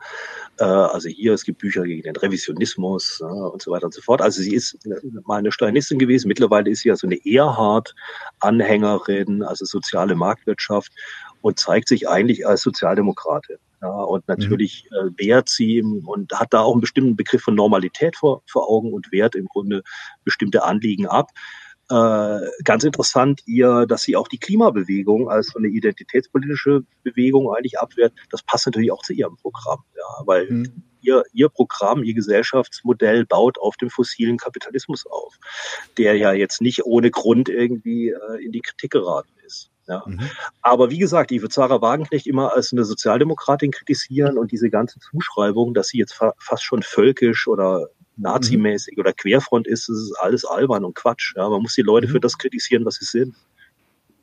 äh, 0.58 0.64
also 0.64 1.08
hier, 1.08 1.32
es 1.32 1.44
gibt 1.44 1.58
Bücher 1.58 1.82
gegen 1.82 2.02
den 2.02 2.14
Revisionismus 2.16 3.20
äh, 3.20 3.24
und 3.24 3.60
so 3.60 3.72
weiter 3.72 3.86
und 3.86 3.94
so 3.94 4.02
fort. 4.02 4.22
Also 4.22 4.40
sie 4.42 4.54
ist 4.54 4.78
mal 5.24 5.38
eine 5.38 5.50
Stalinistin 5.50 5.98
gewesen. 5.98 6.28
Mittlerweile 6.28 6.70
ist 6.70 6.82
sie 6.82 6.88
ja 6.88 6.96
so 6.96 7.06
eine 7.06 7.18
Erhard-Anhängerin, 7.24 9.42
also 9.42 9.64
soziale 9.64 10.14
Marktwirtschaft 10.14 10.92
und 11.40 11.58
zeigt 11.58 11.88
sich 11.88 12.06
eigentlich 12.08 12.46
als 12.46 12.60
Sozialdemokratin. 12.62 13.56
Ja, 13.80 13.88
und 13.88 14.28
natürlich 14.28 14.86
mhm. 14.90 14.96
äh, 14.96 15.10
wehrt 15.26 15.48
sie 15.48 15.82
und 15.82 16.32
hat 16.32 16.54
da 16.54 16.60
auch 16.60 16.72
einen 16.72 16.80
bestimmten 16.80 17.16
Begriff 17.16 17.42
von 17.42 17.56
Normalität 17.56 18.14
vor, 18.16 18.42
vor 18.46 18.70
Augen 18.70 18.92
und 18.92 19.10
wehrt 19.10 19.34
im 19.34 19.46
Grunde 19.46 19.82
bestimmte 20.24 20.62
Anliegen 20.62 21.08
ab. 21.08 21.30
Äh, 21.90 22.40
ganz 22.64 22.84
interessant 22.84 23.42
ihr, 23.46 23.86
dass 23.86 24.02
sie 24.02 24.16
auch 24.16 24.28
die 24.28 24.38
Klimabewegung 24.38 25.28
als 25.28 25.48
so 25.48 25.58
eine 25.58 25.68
identitätspolitische 25.68 26.84
Bewegung 27.02 27.52
eigentlich 27.54 27.78
abwehrt. 27.78 28.12
Das 28.30 28.42
passt 28.42 28.66
natürlich 28.66 28.92
auch 28.92 29.02
zu 29.02 29.12
ihrem 29.12 29.36
Programm, 29.36 29.82
ja, 29.96 30.26
weil 30.26 30.50
mhm. 30.50 30.82
ihr, 31.00 31.24
ihr 31.32 31.48
Programm, 31.48 32.02
ihr 32.04 32.14
Gesellschaftsmodell 32.14 33.26
baut 33.26 33.58
auf 33.58 33.76
dem 33.76 33.90
fossilen 33.90 34.38
Kapitalismus 34.38 35.04
auf, 35.06 35.36
der 35.98 36.16
ja 36.16 36.32
jetzt 36.32 36.62
nicht 36.62 36.84
ohne 36.86 37.10
Grund 37.10 37.48
irgendwie 37.48 38.10
äh, 38.10 38.44
in 38.44 38.52
die 38.52 38.62
Kritik 38.62 38.92
geraten 38.92 39.32
ist. 39.44 39.70
Ja. 39.88 40.04
Mhm. 40.06 40.20
Aber 40.62 40.90
wie 40.90 40.98
gesagt, 40.98 41.32
ich 41.32 41.42
würde 41.42 41.52
Sarah 41.52 41.82
Wagenknecht 41.82 42.26
immer 42.26 42.54
als 42.54 42.72
eine 42.72 42.84
Sozialdemokratin 42.84 43.72
kritisieren 43.72 44.38
und 44.38 44.52
diese 44.52 44.70
ganze 44.70 45.00
Zuschreibung, 45.00 45.74
dass 45.74 45.88
sie 45.88 45.98
jetzt 45.98 46.14
fa 46.14 46.32
fast 46.38 46.62
schon 46.62 46.82
völkisch 46.82 47.48
oder 47.48 47.88
nazimäßig 48.16 48.98
oder 48.98 49.12
Querfront 49.12 49.66
ist, 49.66 49.88
das 49.88 49.96
ist 49.96 50.14
alles 50.20 50.44
albern 50.44 50.84
und 50.84 50.94
Quatsch. 50.94 51.34
Ja, 51.36 51.48
man 51.48 51.62
muss 51.62 51.74
die 51.74 51.82
Leute 51.82 52.06
mhm. 52.06 52.12
für 52.12 52.20
das 52.20 52.38
kritisieren, 52.38 52.84
was 52.84 52.96
sie 52.96 53.04
sind. 53.04 53.34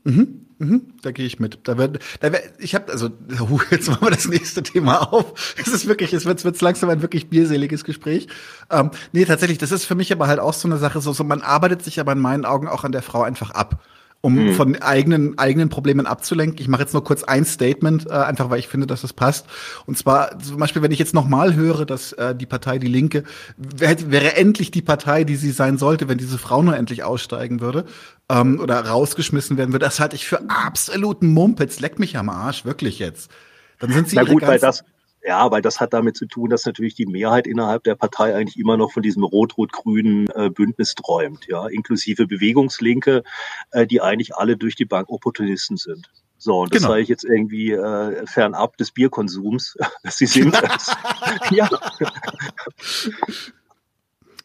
Mhm, 0.06 0.46
mhm, 0.60 0.94
da 1.02 1.12
gehe 1.12 1.26
ich 1.26 1.40
mit. 1.40 1.60
Da 1.64 1.78
wird, 1.78 2.00
da 2.22 2.32
wird, 2.32 2.44
ich 2.60 2.74
habe 2.74 2.92
also, 2.92 3.08
uh, 3.08 3.60
jetzt 3.72 3.90
machen 3.90 4.06
wir 4.06 4.12
das 4.12 4.28
nächste 4.28 4.64
Thema 4.64 5.12
auf. 5.12 5.56
Es 5.58 5.68
ist 5.68 5.88
wirklich, 5.88 6.14
es 6.14 6.26
wird, 6.26 6.44
wird 6.46 6.62
langsam 6.62 6.90
ein 6.90 7.02
wirklich 7.02 7.30
bierseliges 7.30 7.84
Gespräch. 7.84 8.28
Ähm, 8.70 8.92
nee, 9.12 9.26
tatsächlich, 9.26 9.58
das 9.58 9.72
ist 9.72 9.86
für 9.86 9.96
mich 9.96 10.12
aber 10.12 10.28
halt 10.28 10.40
auch 10.40 10.54
so 10.54 10.68
eine 10.68 10.78
Sache. 10.78 11.02
So, 11.02 11.12
so 11.12 11.24
man 11.24 11.42
arbeitet 11.42 11.84
sich 11.84 12.00
aber 12.00 12.14
in 12.14 12.20
meinen 12.20 12.46
Augen 12.46 12.68
auch 12.68 12.84
an 12.84 12.92
der 12.92 13.02
Frau 13.02 13.24
einfach 13.24 13.52
ab 13.52 13.84
um 14.22 14.36
mhm. 14.36 14.54
von 14.54 14.76
eigenen 14.82 15.38
eigenen 15.38 15.70
Problemen 15.70 16.06
abzulenken. 16.06 16.60
Ich 16.60 16.68
mache 16.68 16.82
jetzt 16.82 16.94
nur 16.94 17.04
kurz 17.04 17.24
ein 17.24 17.46
Statement, 17.46 18.08
äh, 18.08 18.12
einfach 18.12 18.50
weil 18.50 18.60
ich 18.60 18.68
finde, 18.68 18.86
dass 18.86 19.02
das 19.02 19.14
passt. 19.14 19.46
Und 19.86 19.98
zwar 19.98 20.38
zum 20.40 20.58
Beispiel, 20.58 20.82
wenn 20.82 20.92
ich 20.92 21.00
jetzt 21.00 21.14
nochmal 21.14 21.56
höre, 21.56 21.86
dass 21.86 22.12
äh, 22.14 22.36
die 22.36 22.46
Partei 22.46 22.80
Die 22.80 22.88
Linke 22.88 23.24
wär, 23.58 23.96
wäre 24.12 24.36
endlich 24.36 24.72
die 24.72 24.82
Partei, 24.82 25.24
die 25.24 25.38
sie 25.38 25.52
sein 25.52 25.78
sollte, 25.78 26.10
wenn 26.10 26.18
diese 26.18 26.38
Frau 26.38 26.62
nur 26.62 26.76
endlich 26.76 27.04
aussteigen 27.04 27.62
würde 27.62 27.86
ähm, 28.30 28.60
oder 28.60 28.86
rausgeschmissen 28.86 29.58
werden 29.58 29.72
würde. 29.72 29.86
Das 29.86 30.00
halte 30.00 30.16
ich 30.16 30.28
für 30.28 30.42
absoluten 30.50 31.28
Mumpitz. 31.28 31.80
Leck 31.80 31.98
mich 31.98 32.18
am 32.18 32.30
Arsch, 32.30 32.66
wirklich 32.66 33.00
jetzt. 33.00 33.32
Dann 33.80 33.94
sind 33.94 34.10
sie 34.10 34.18
Na 34.18 34.24
gut, 34.24 34.42
weil 34.42 34.60
das 34.60 34.84
ja, 35.24 35.52
weil 35.52 35.62
das 35.62 35.80
hat 35.80 35.94
damit 35.94 36.16
zu 36.16 36.26
tun, 36.26 36.50
dass 36.50 36.66
natürlich 36.66 36.96
die 36.96 37.06
Mehrheit 37.06 37.48
innerhalb 37.48 37.84
der 37.84 37.96
Partei 37.96 38.36
eigentlich 38.36 38.58
immer 38.58 38.78
noch 38.78 38.92
von 38.92 39.04
diesem 39.04 39.24
rot-rot-grünen 39.24 40.28
äh, 40.34 40.50
Bündnis 40.50 40.96
träumt, 40.96 41.48
ja, 41.48 41.68
inklusive 41.68 42.28
Bewegungslinke, 42.28 43.24
äh, 43.72 43.86
die 43.86 44.02
eigentlich 44.02 44.36
alle 44.36 44.58
durch 44.58 44.76
die 44.76 44.86
Bank 44.86 45.10
Opportunisten 45.10 45.78
sind. 45.78 46.10
So, 46.38 46.62
und 46.62 46.74
das 46.74 46.82
genau. 46.82 46.94
sage 46.94 47.02
ich 47.02 47.10
jetzt 47.10 47.26
irgendwie 47.26 47.74
äh, 47.74 48.26
fernab 48.26 48.78
des 48.78 48.92
Bierkonsums. 48.92 49.78
Sie 50.06 50.26
sind 50.26 50.56
das. 50.56 50.96
ja. 51.52 51.70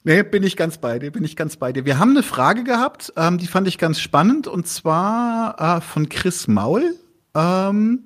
Nee, 0.03 0.25
bin 0.25 0.43
ich 0.43 0.57
ganz 0.57 0.79
bei 0.79 0.99
dir, 0.99 1.13
bin 1.13 1.25
ich 1.25 1.37
ganz 1.37 1.57
bei 1.57 1.73
dir. 1.73 1.87
Wir 1.87 1.99
haben 1.99 2.11
eine 2.11 2.25
Frage 2.25 2.65
gehabt, 2.65 3.13
ähm, 3.17 3.39
die 3.39 3.47
fand 3.47 3.69
ich 3.69 3.79
ganz 3.79 4.01
spannend, 4.01 4.49
und 4.49 4.67
zwar 4.67 5.79
äh, 5.79 5.81
von 5.81 6.09
Chris 6.09 6.49
Maul. 6.49 6.97
Ähm, 7.35 8.05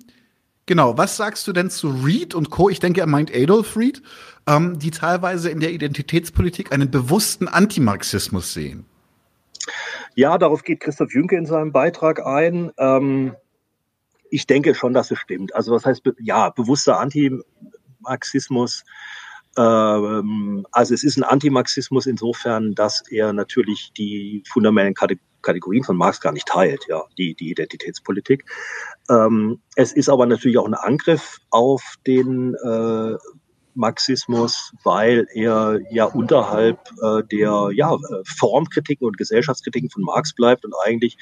Genau, 0.69 0.99
was 0.99 1.17
sagst 1.17 1.49
du 1.49 1.55
denn 1.55 1.71
zu 1.71 1.89
Reed 1.89 2.35
und 2.35 2.51
Co.? 2.51 2.69
Ich 2.69 2.79
denke, 2.79 3.01
er 3.01 3.07
meint 3.07 3.35
Adolf 3.35 3.75
Reed, 3.75 4.03
ähm, 4.47 4.79
die 4.79 4.91
teilweise 4.91 5.49
in 5.49 5.61
der 5.61 5.73
Identitätspolitik 5.73 6.73
einen 6.73 6.91
bewussten 6.91 7.49
Antimarxismus 7.49 8.53
sehen. 8.53 8.85
Ja, 10.15 10.37
darauf 10.37 10.65
geht 10.65 10.81
Christoph 10.81 11.15
Jünke 11.15 11.39
in 11.39 11.47
seinem 11.47 11.73
Beitrag 11.73 12.21
ein. 12.27 12.71
Ähm, 12.77 13.35
ich 14.29 14.47
denke 14.47 14.75
schon, 14.75 14.93
dass 14.93 15.11
es 15.11 15.19
stimmt. 15.19 15.55
Also 15.55 15.73
was 15.73 15.87
heißt, 15.87 16.03
ja, 16.21 16.51
bewusster 16.51 17.01
Antimarxismus. 17.01 18.85
Ähm, 19.57 20.67
also 20.71 20.93
es 20.93 21.03
ist 21.03 21.17
ein 21.17 21.25
Antimarxismus 21.25 22.05
insofern, 22.05 22.75
dass 22.75 23.03
er 23.09 23.33
natürlich 23.33 23.95
die 23.97 24.43
fundamentalen 24.47 25.19
Kategorien 25.43 25.85
von 25.85 25.97
Marx 25.97 26.21
gar 26.21 26.33
nicht 26.33 26.47
teilt, 26.47 26.87
ja, 26.89 27.03
die, 27.17 27.35
die 27.35 27.51
Identitätspolitik. 27.51 28.45
Ähm, 29.09 29.61
es 29.77 29.93
ist 29.93 30.09
aber 30.09 30.27
natürlich 30.27 30.59
auch 30.59 30.67
ein 30.67 30.75
Angriff 30.75 31.39
auf 31.51 31.95
den 32.07 32.55
äh, 32.55 33.17
Marxismus, 33.75 34.73
weil 34.83 35.27
er 35.33 35.79
ja 35.91 36.05
unterhalb 36.05 36.81
äh, 37.01 37.23
der 37.31 37.71
ja, 37.73 37.97
Formkritiken 38.25 39.07
und 39.07 39.17
Gesellschaftskritiken 39.17 39.89
von 39.89 40.03
Marx 40.03 40.35
bleibt 40.35 40.65
und 40.65 40.75
eigentlich 40.85 41.17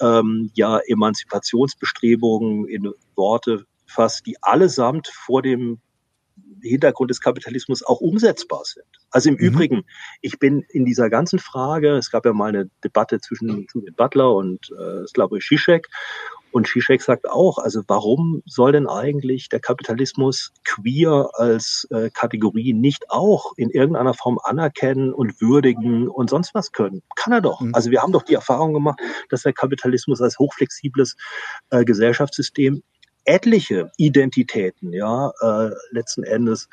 ähm, 0.00 0.50
ja 0.54 0.78
Emanzipationsbestrebungen 0.86 2.66
in 2.66 2.90
Worte 3.16 3.66
fasst, 3.86 4.26
die 4.26 4.36
allesamt 4.40 5.08
vor 5.08 5.42
dem 5.42 5.80
Hintergrund 6.62 7.10
des 7.10 7.20
Kapitalismus 7.20 7.82
auch 7.82 8.00
umsetzbar 8.00 8.62
sind. 8.64 8.86
Also 9.10 9.28
im 9.30 9.36
mhm. 9.36 9.40
Übrigen, 9.40 9.82
ich 10.20 10.38
bin 10.38 10.64
in 10.68 10.84
dieser 10.84 11.10
ganzen 11.10 11.38
Frage, 11.38 11.96
es 11.96 12.10
gab 12.10 12.24
ja 12.24 12.32
mal 12.32 12.48
eine 12.48 12.70
Debatte 12.84 13.20
zwischen 13.20 13.66
Judith 13.72 13.94
Butler 13.96 14.34
und 14.34 14.70
äh, 14.70 15.06
Slavoj 15.06 15.40
Žižek 15.40 15.86
und 16.52 16.66
Zizek 16.66 17.02
sagt 17.02 17.28
auch, 17.28 17.58
also 17.58 17.82
warum 17.86 18.42
soll 18.44 18.72
denn 18.72 18.88
eigentlich 18.88 19.48
der 19.48 19.60
Kapitalismus 19.60 20.52
queer 20.64 21.30
als 21.34 21.86
äh, 21.90 22.10
Kategorie 22.10 22.72
nicht 22.72 23.10
auch 23.10 23.52
in 23.56 23.70
irgendeiner 23.70 24.14
Form 24.14 24.38
anerkennen 24.42 25.12
und 25.12 25.40
würdigen 25.40 26.08
und 26.08 26.28
sonst 26.28 26.54
was 26.54 26.72
können? 26.72 27.02
Kann 27.14 27.32
er 27.32 27.40
doch. 27.40 27.60
Mhm. 27.60 27.74
Also 27.74 27.90
wir 27.90 28.02
haben 28.02 28.12
doch 28.12 28.22
die 28.22 28.34
Erfahrung 28.34 28.72
gemacht, 28.74 28.98
dass 29.28 29.42
der 29.42 29.52
Kapitalismus 29.52 30.20
als 30.20 30.38
hochflexibles 30.38 31.16
äh, 31.70 31.84
Gesellschaftssystem 31.84 32.82
etliche 33.24 33.90
Identitäten, 33.96 34.92
ja, 34.92 35.32
äh, 35.40 35.70
letzten 35.90 36.22
Endes 36.22 36.68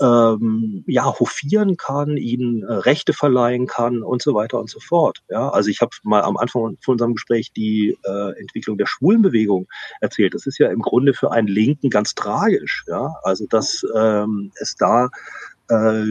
ähm, 0.00 0.84
ja, 0.86 1.06
hofieren 1.18 1.76
kann, 1.76 2.16
ihnen 2.16 2.62
äh, 2.62 2.72
Rechte 2.72 3.12
verleihen 3.12 3.66
kann 3.66 4.02
und 4.02 4.22
so 4.22 4.34
weiter 4.34 4.58
und 4.60 4.70
so 4.70 4.78
fort. 4.80 5.18
Ja, 5.28 5.48
also 5.48 5.70
ich 5.70 5.80
habe 5.80 5.90
mal 6.04 6.22
am 6.22 6.36
Anfang 6.36 6.76
von 6.82 6.92
unserem 6.92 7.14
Gespräch 7.14 7.52
die 7.52 7.98
äh, 8.04 8.38
Entwicklung 8.38 8.78
der 8.78 8.86
Schwulenbewegung 8.86 9.66
erzählt. 10.00 10.34
Das 10.34 10.46
ist 10.46 10.58
ja 10.58 10.68
im 10.68 10.80
Grunde 10.80 11.14
für 11.14 11.32
einen 11.32 11.48
Linken 11.48 11.90
ganz 11.90 12.14
tragisch. 12.14 12.84
Ja, 12.86 13.16
also 13.22 13.46
dass 13.48 13.84
ähm, 13.96 14.52
es 14.60 14.76
da, 14.76 15.08
äh, 15.68 16.04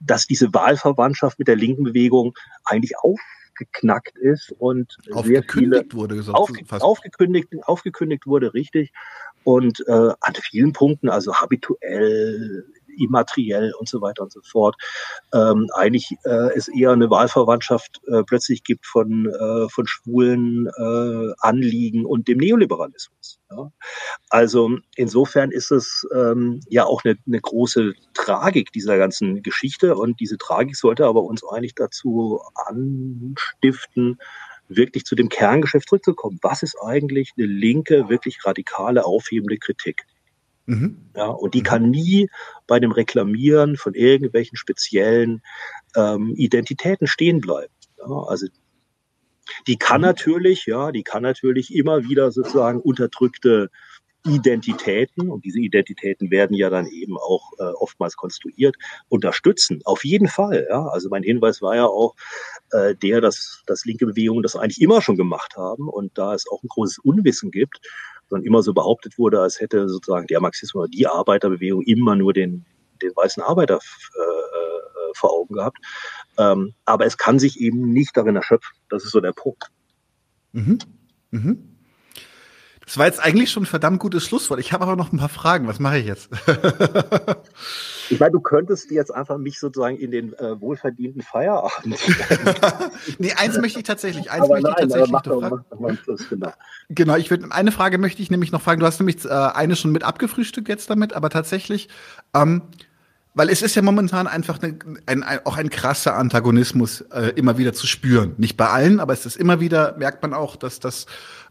dass 0.00 0.26
diese 0.26 0.52
Wahlverwandtschaft 0.52 1.38
mit 1.38 1.48
der 1.48 1.56
linken 1.56 1.84
Bewegung 1.84 2.34
eigentlich 2.64 2.98
auf 2.98 3.20
geknackt 3.58 4.16
ist 4.16 4.52
und 4.58 4.96
sehr 5.24 5.42
viele 5.42 5.84
wurde 5.92 6.16
gesagt, 6.16 6.38
aufge 6.38 6.64
aufgekündigt, 6.80 7.48
aufgekündigt 7.62 8.26
wurde, 8.26 8.54
richtig. 8.54 8.92
Und 9.44 9.84
äh, 9.86 9.92
an 9.92 10.34
vielen 10.40 10.72
Punkten, 10.72 11.08
also 11.08 11.34
habituell 11.34 12.64
immateriell 12.98 13.72
und 13.78 13.88
so 13.88 14.00
weiter 14.00 14.22
und 14.22 14.32
so 14.32 14.40
fort, 14.42 14.76
ähm, 15.32 15.68
eigentlich 15.74 16.16
äh, 16.24 16.56
es 16.56 16.68
eher 16.68 16.92
eine 16.92 17.10
Wahlverwandtschaft 17.10 18.00
äh, 18.06 18.22
plötzlich 18.24 18.64
gibt 18.64 18.86
von, 18.86 19.26
äh, 19.26 19.68
von 19.68 19.86
schwulen 19.86 20.66
äh, 20.66 21.32
Anliegen 21.40 22.04
und 22.04 22.28
dem 22.28 22.38
Neoliberalismus. 22.38 23.40
Ja? 23.50 23.70
Also 24.30 24.78
insofern 24.96 25.50
ist 25.50 25.70
es 25.70 26.06
ähm, 26.14 26.60
ja 26.68 26.84
auch 26.84 27.04
eine, 27.04 27.16
eine 27.26 27.40
große 27.40 27.94
Tragik 28.14 28.72
dieser 28.72 28.98
ganzen 28.98 29.42
Geschichte 29.42 29.96
und 29.96 30.20
diese 30.20 30.38
Tragik 30.38 30.76
sollte 30.76 31.06
aber 31.06 31.22
uns 31.22 31.42
eigentlich 31.44 31.74
dazu 31.74 32.40
anstiften, 32.54 34.18
wirklich 34.68 35.04
zu 35.04 35.14
dem 35.14 35.28
Kerngeschäft 35.28 35.88
zurückzukommen. 35.88 36.38
Was 36.42 36.62
ist 36.62 36.76
eigentlich 36.82 37.32
eine 37.36 37.46
linke, 37.46 38.08
wirklich 38.08 38.44
radikale, 38.44 39.04
aufhebende 39.04 39.56
Kritik? 39.56 40.04
Mhm. 40.68 40.98
Ja, 41.16 41.28
und 41.28 41.54
die 41.54 41.62
kann 41.62 41.88
nie 41.88 42.28
bei 42.66 42.78
dem 42.78 42.92
Reklamieren 42.92 43.78
von 43.78 43.94
irgendwelchen 43.94 44.58
speziellen 44.58 45.40
ähm, 45.96 46.34
Identitäten 46.36 47.06
stehen 47.06 47.40
bleiben. 47.40 47.72
Ja, 47.96 48.24
also 48.26 48.46
die 49.66 49.76
kann 49.76 50.02
mhm. 50.02 50.08
natürlich, 50.08 50.66
ja, 50.66 50.92
die 50.92 51.04
kann 51.04 51.22
natürlich 51.22 51.74
immer 51.74 52.04
wieder 52.04 52.30
sozusagen 52.32 52.80
unterdrückte 52.80 53.70
Identitäten, 54.26 55.30
und 55.30 55.46
diese 55.46 55.58
Identitäten 55.60 56.30
werden 56.30 56.54
ja 56.54 56.68
dann 56.68 56.86
eben 56.86 57.16
auch 57.16 57.52
äh, 57.58 57.62
oftmals 57.62 58.16
konstruiert, 58.16 58.76
unterstützen. 59.08 59.80
Auf 59.84 60.04
jeden 60.04 60.28
Fall. 60.28 60.66
Ja. 60.68 60.86
Also 60.88 61.08
mein 61.08 61.22
Hinweis 61.22 61.62
war 61.62 61.76
ja 61.76 61.86
auch 61.86 62.14
äh, 62.72 62.94
der, 62.94 63.22
dass, 63.22 63.62
dass 63.66 63.86
linke 63.86 64.04
Bewegungen 64.04 64.42
das 64.42 64.54
eigentlich 64.54 64.82
immer 64.82 65.00
schon 65.00 65.16
gemacht 65.16 65.56
haben 65.56 65.88
und 65.88 66.18
da 66.18 66.34
es 66.34 66.46
auch 66.50 66.62
ein 66.62 66.68
großes 66.68 66.98
Unwissen 66.98 67.50
gibt, 67.50 67.80
sondern 68.28 68.46
immer 68.46 68.62
so 68.62 68.74
behauptet 68.74 69.18
wurde, 69.18 69.40
als 69.40 69.60
hätte 69.60 69.88
sozusagen 69.88 70.26
der 70.26 70.40
Marxismus 70.40 70.82
oder 70.82 70.90
die 70.90 71.06
Arbeiterbewegung 71.06 71.82
immer 71.82 72.16
nur 72.16 72.32
den, 72.32 72.64
den 73.02 73.12
weißen 73.14 73.42
Arbeiter 73.42 73.76
äh, 74.14 74.20
äh, 74.20 75.12
vor 75.14 75.32
Augen 75.32 75.54
gehabt. 75.54 75.78
Ähm, 76.36 76.74
aber 76.84 77.06
es 77.06 77.16
kann 77.16 77.38
sich 77.38 77.60
eben 77.60 77.92
nicht 77.92 78.16
darin 78.16 78.36
erschöpfen. 78.36 78.76
Das 78.88 79.04
ist 79.04 79.12
so 79.12 79.20
der 79.20 79.32
Punkt. 79.32 79.70
Mhm. 80.52 80.78
Mhm. 81.30 81.78
Das 82.84 82.96
war 82.96 83.06
jetzt 83.06 83.20
eigentlich 83.20 83.50
schon 83.50 83.64
ein 83.64 83.66
verdammt 83.66 84.00
gutes 84.00 84.24
Schlusswort. 84.24 84.60
Ich 84.60 84.72
habe 84.72 84.84
aber 84.84 84.96
noch 84.96 85.12
ein 85.12 85.18
paar 85.18 85.28
Fragen. 85.28 85.68
Was 85.68 85.78
mache 85.78 85.98
ich 85.98 86.06
jetzt? 86.06 86.30
Ich 88.10 88.20
meine, 88.20 88.32
du 88.32 88.40
könntest 88.40 88.90
jetzt 88.90 89.14
einfach 89.14 89.38
mich 89.38 89.58
sozusagen 89.58 89.96
in 89.96 90.10
den 90.10 90.32
äh, 90.34 90.60
wohlverdienten 90.60 91.22
Feierabend. 91.22 91.96
nee, 93.18 93.32
eins 93.32 93.58
möchte 93.58 93.78
ich 93.80 93.84
tatsächlich, 93.84 94.30
eins 94.30 94.48
möchte 94.48 94.64
nein, 94.64 94.74
ich 94.76 94.92
tatsächlich 94.92 95.22
doch, 95.22 95.96
Schluss, 96.02 96.28
genau. 96.28 96.52
genau, 96.88 97.16
ich 97.16 97.30
würde 97.30 97.50
eine 97.50 97.72
Frage 97.72 97.98
möchte 97.98 98.22
ich 98.22 98.30
nämlich 98.30 98.52
noch 98.52 98.62
fragen. 98.62 98.80
Du 98.80 98.86
hast 98.86 98.98
nämlich 99.00 99.24
äh, 99.24 99.28
eine 99.28 99.76
schon 99.76 99.92
mit 99.92 100.04
abgefrühstückt 100.04 100.68
jetzt 100.68 100.90
damit, 100.90 101.12
aber 101.12 101.30
tatsächlich, 101.30 101.88
ähm, 102.34 102.62
weil 103.34 103.50
es 103.50 103.62
ist 103.62 103.74
ja 103.74 103.82
momentan 103.82 104.26
einfach 104.26 104.60
eine, 104.62 104.78
ein, 105.06 105.22
ein, 105.22 105.40
auch 105.44 105.56
ein 105.56 105.70
krasser 105.70 106.16
Antagonismus 106.16 107.02
äh, 107.12 107.32
immer 107.36 107.58
wieder 107.58 107.72
zu 107.72 107.86
spüren. 107.86 108.34
Nicht 108.38 108.56
bei 108.56 108.68
allen, 108.68 109.00
aber 109.00 109.12
es 109.12 109.26
ist 109.26 109.36
immer 109.36 109.60
wieder 109.60 109.96
merkt 109.98 110.22
man 110.22 110.34
auch, 110.34 110.56
dass 110.56 110.80
das 110.80 111.06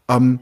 ähm, 0.08 0.40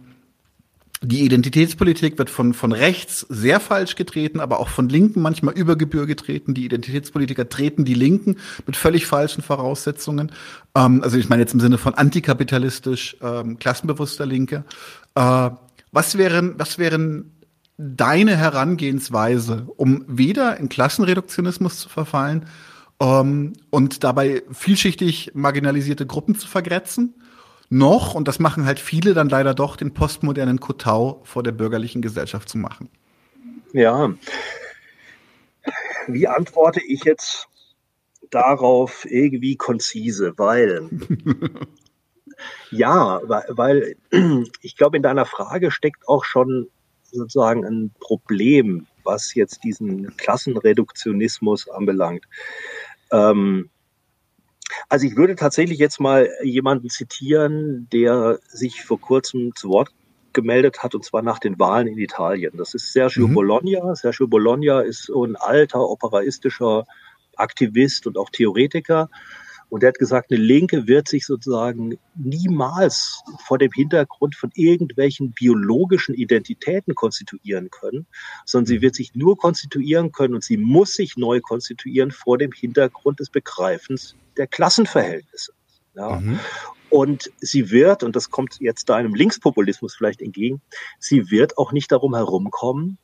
die 1.02 1.24
Identitätspolitik 1.24 2.16
wird 2.18 2.30
von, 2.30 2.54
von 2.54 2.72
rechts 2.72 3.26
sehr 3.28 3.60
falsch 3.60 3.96
getreten, 3.96 4.40
aber 4.40 4.60
auch 4.60 4.68
von 4.68 4.88
Linken 4.88 5.20
manchmal 5.20 5.54
über 5.54 5.76
Gebühr 5.76 6.06
getreten. 6.06 6.54
Die 6.54 6.64
Identitätspolitiker 6.64 7.48
treten 7.48 7.84
die 7.84 7.94
Linken 7.94 8.36
mit 8.66 8.76
völlig 8.76 9.06
falschen 9.06 9.42
Voraussetzungen. 9.42 10.32
Ähm, 10.74 11.02
also 11.02 11.18
ich 11.18 11.28
meine 11.28 11.42
jetzt 11.42 11.52
im 11.52 11.60
Sinne 11.60 11.76
von 11.76 11.94
antikapitalistisch, 11.94 13.18
ähm, 13.20 13.58
klassenbewusster 13.58 14.24
Linke. 14.24 14.64
Äh, 15.14 15.50
was 15.92 16.16
wären, 16.16 16.54
was 16.58 16.78
wären 16.78 17.32
deine 17.76 18.36
Herangehensweise, 18.36 19.66
um 19.76 20.04
weder 20.08 20.56
in 20.56 20.70
Klassenreduktionismus 20.70 21.78
zu 21.78 21.88
verfallen 21.90 22.46
ähm, 23.00 23.52
und 23.68 24.02
dabei 24.02 24.42
vielschichtig 24.50 25.32
marginalisierte 25.34 26.06
Gruppen 26.06 26.36
zu 26.38 26.48
vergrätzen? 26.48 27.14
Noch, 27.68 28.14
und 28.14 28.28
das 28.28 28.38
machen 28.38 28.64
halt 28.64 28.78
viele 28.78 29.14
dann 29.14 29.28
leider 29.28 29.54
doch, 29.54 29.76
den 29.76 29.94
postmodernen 29.94 30.60
Kotau 30.60 31.20
vor 31.24 31.42
der 31.42 31.52
bürgerlichen 31.52 32.02
Gesellschaft 32.02 32.48
zu 32.48 32.58
machen. 32.58 32.88
Ja. 33.72 34.14
Wie 36.06 36.28
antworte 36.28 36.80
ich 36.80 37.04
jetzt 37.04 37.48
darauf 38.30 39.04
irgendwie 39.08 39.56
konzise? 39.56 40.34
Weil, 40.36 40.88
ja, 42.70 43.20
weil 43.24 43.96
ich 44.62 44.76
glaube, 44.76 44.96
in 44.96 45.02
deiner 45.02 45.26
Frage 45.26 45.70
steckt 45.70 46.08
auch 46.08 46.24
schon 46.24 46.68
sozusagen 47.10 47.64
ein 47.64 47.92
Problem, 48.00 48.86
was 49.04 49.34
jetzt 49.34 49.64
diesen 49.64 50.16
Klassenreduktionismus 50.16 51.68
anbelangt. 51.68 52.24
Ähm, 53.10 53.70
also 54.88 55.06
ich 55.06 55.16
würde 55.16 55.36
tatsächlich 55.36 55.78
jetzt 55.78 56.00
mal 56.00 56.28
jemanden 56.42 56.90
zitieren, 56.90 57.88
der 57.92 58.38
sich 58.48 58.82
vor 58.82 59.00
kurzem 59.00 59.54
zu 59.54 59.68
Wort 59.68 59.90
gemeldet 60.32 60.82
hat, 60.82 60.94
und 60.94 61.04
zwar 61.04 61.22
nach 61.22 61.38
den 61.38 61.58
Wahlen 61.58 61.86
in 61.86 61.98
Italien. 61.98 62.52
Das 62.56 62.74
ist 62.74 62.92
Sergio 62.92 63.26
mhm. 63.26 63.34
Bologna. 63.34 63.94
Sergio 63.94 64.26
Bologna 64.26 64.80
ist 64.80 65.04
so 65.04 65.24
ein 65.24 65.34
alter 65.36 65.80
operaistischer 65.80 66.84
Aktivist 67.36 68.06
und 68.06 68.18
auch 68.18 68.30
Theoretiker. 68.30 69.08
Und 69.68 69.82
er 69.82 69.88
hat 69.88 69.98
gesagt, 69.98 70.30
eine 70.30 70.40
Linke 70.40 70.86
wird 70.86 71.08
sich 71.08 71.26
sozusagen 71.26 71.98
niemals 72.14 73.22
vor 73.46 73.58
dem 73.58 73.72
Hintergrund 73.72 74.36
von 74.36 74.50
irgendwelchen 74.54 75.32
biologischen 75.32 76.14
Identitäten 76.14 76.94
konstituieren 76.94 77.70
können, 77.70 78.06
sondern 78.44 78.66
sie 78.66 78.78
mhm. 78.78 78.82
wird 78.82 78.94
sich 78.94 79.14
nur 79.14 79.36
konstituieren 79.36 80.12
können 80.12 80.34
und 80.34 80.44
sie 80.44 80.56
muss 80.56 80.94
sich 80.94 81.16
neu 81.16 81.40
konstituieren 81.40 82.10
vor 82.10 82.38
dem 82.38 82.52
Hintergrund 82.52 83.20
des 83.20 83.30
Begreifens 83.30 84.14
der 84.36 84.46
Klassenverhältnisse. 84.46 85.52
Ja. 85.94 86.20
Mhm. 86.20 86.38
Und 86.88 87.32
sie 87.38 87.70
wird, 87.70 88.04
und 88.04 88.14
das 88.14 88.30
kommt 88.30 88.58
jetzt 88.60 88.88
deinem 88.88 89.14
Linkspopulismus 89.14 89.96
vielleicht 89.96 90.22
entgegen, 90.22 90.62
sie 91.00 91.30
wird 91.30 91.58
auch 91.58 91.72
nicht 91.72 91.90
darum 91.90 92.14
herumkommen, 92.14 92.98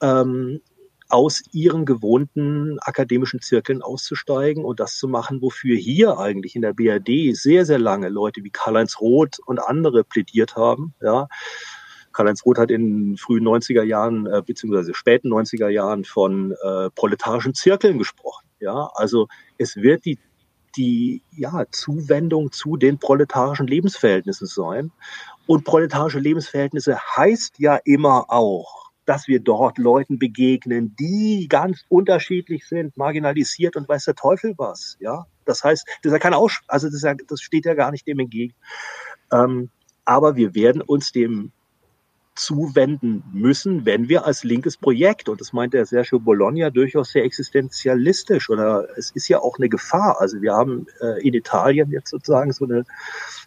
ähm, 0.00 0.60
aus 1.08 1.42
ihren 1.52 1.86
gewohnten 1.86 2.78
akademischen 2.80 3.40
Zirkeln 3.40 3.82
auszusteigen 3.82 4.64
und 4.64 4.78
das 4.80 4.96
zu 4.96 5.08
machen, 5.08 5.40
wofür 5.40 5.76
hier 5.76 6.18
eigentlich 6.18 6.54
in 6.54 6.62
der 6.62 6.74
BRD 6.74 7.34
sehr, 7.34 7.64
sehr 7.64 7.78
lange 7.78 8.08
Leute 8.08 8.44
wie 8.44 8.50
Karl-Heinz 8.50 9.00
Roth 9.00 9.38
und 9.46 9.58
andere 9.58 10.04
plädiert 10.04 10.56
haben. 10.56 10.94
Ja. 11.00 11.28
Karl-Heinz 12.12 12.44
Roth 12.44 12.58
hat 12.58 12.70
in 12.70 13.10
den 13.10 13.16
frühen 13.16 13.46
90er 13.46 13.82
Jahren 13.82 14.26
äh, 14.26 14.42
beziehungsweise 14.44 14.92
späten 14.92 15.32
90er 15.32 15.68
Jahren 15.68 16.04
von 16.04 16.52
äh, 16.62 16.90
proletarischen 16.90 17.54
Zirkeln 17.54 17.98
gesprochen. 17.98 18.46
Ja, 18.60 18.90
also 18.94 19.28
es 19.56 19.76
wird 19.76 20.04
die 20.04 20.18
die 20.76 21.22
ja, 21.36 21.64
Zuwendung 21.70 22.52
zu 22.52 22.76
den 22.76 22.98
proletarischen 22.98 23.66
Lebensverhältnissen 23.66 24.46
sein. 24.46 24.92
Und 25.46 25.64
proletarische 25.64 26.18
Lebensverhältnisse 26.18 26.98
heißt 27.16 27.58
ja 27.58 27.78
immer 27.84 28.26
auch, 28.30 28.87
dass 29.08 29.26
wir 29.26 29.40
dort 29.40 29.78
Leuten 29.78 30.18
begegnen, 30.18 30.94
die 31.00 31.46
ganz 31.48 31.86
unterschiedlich 31.88 32.66
sind, 32.66 32.94
marginalisiert 32.98 33.74
und 33.74 33.88
weiß 33.88 34.04
der 34.04 34.14
Teufel 34.14 34.52
was. 34.58 34.98
Ja, 35.00 35.26
das 35.46 35.64
heißt, 35.64 35.86
das 36.02 36.10
ist 36.10 36.12
ja 36.12 36.18
kein 36.18 36.34
Aus, 36.34 36.60
also 36.68 36.90
das, 36.90 37.00
ja, 37.00 37.14
das 37.14 37.40
steht 37.40 37.64
ja 37.64 37.72
gar 37.72 37.90
nicht 37.90 38.06
dem 38.06 38.18
entgegen. 38.18 38.52
Ähm, 39.32 39.70
aber 40.04 40.36
wir 40.36 40.54
werden 40.54 40.82
uns 40.82 41.10
dem 41.10 41.52
zuwenden 42.34 43.24
müssen, 43.32 43.86
wenn 43.86 44.10
wir 44.10 44.26
als 44.26 44.44
linkes 44.44 44.76
Projekt, 44.76 45.30
und 45.30 45.40
das 45.40 45.54
meint 45.54 45.72
der 45.72 45.86
Sergio 45.86 46.20
Bologna 46.20 46.68
durchaus 46.68 47.10
sehr 47.10 47.24
existenzialistisch, 47.24 48.50
oder 48.50 48.88
es 48.98 49.10
ist 49.12 49.28
ja 49.28 49.40
auch 49.40 49.58
eine 49.58 49.70
Gefahr. 49.70 50.20
Also 50.20 50.42
wir 50.42 50.52
haben 50.52 50.86
äh, 51.00 51.26
in 51.26 51.32
Italien 51.32 51.90
jetzt 51.90 52.10
sozusagen 52.10 52.52
so 52.52 52.66
eine 52.66 52.84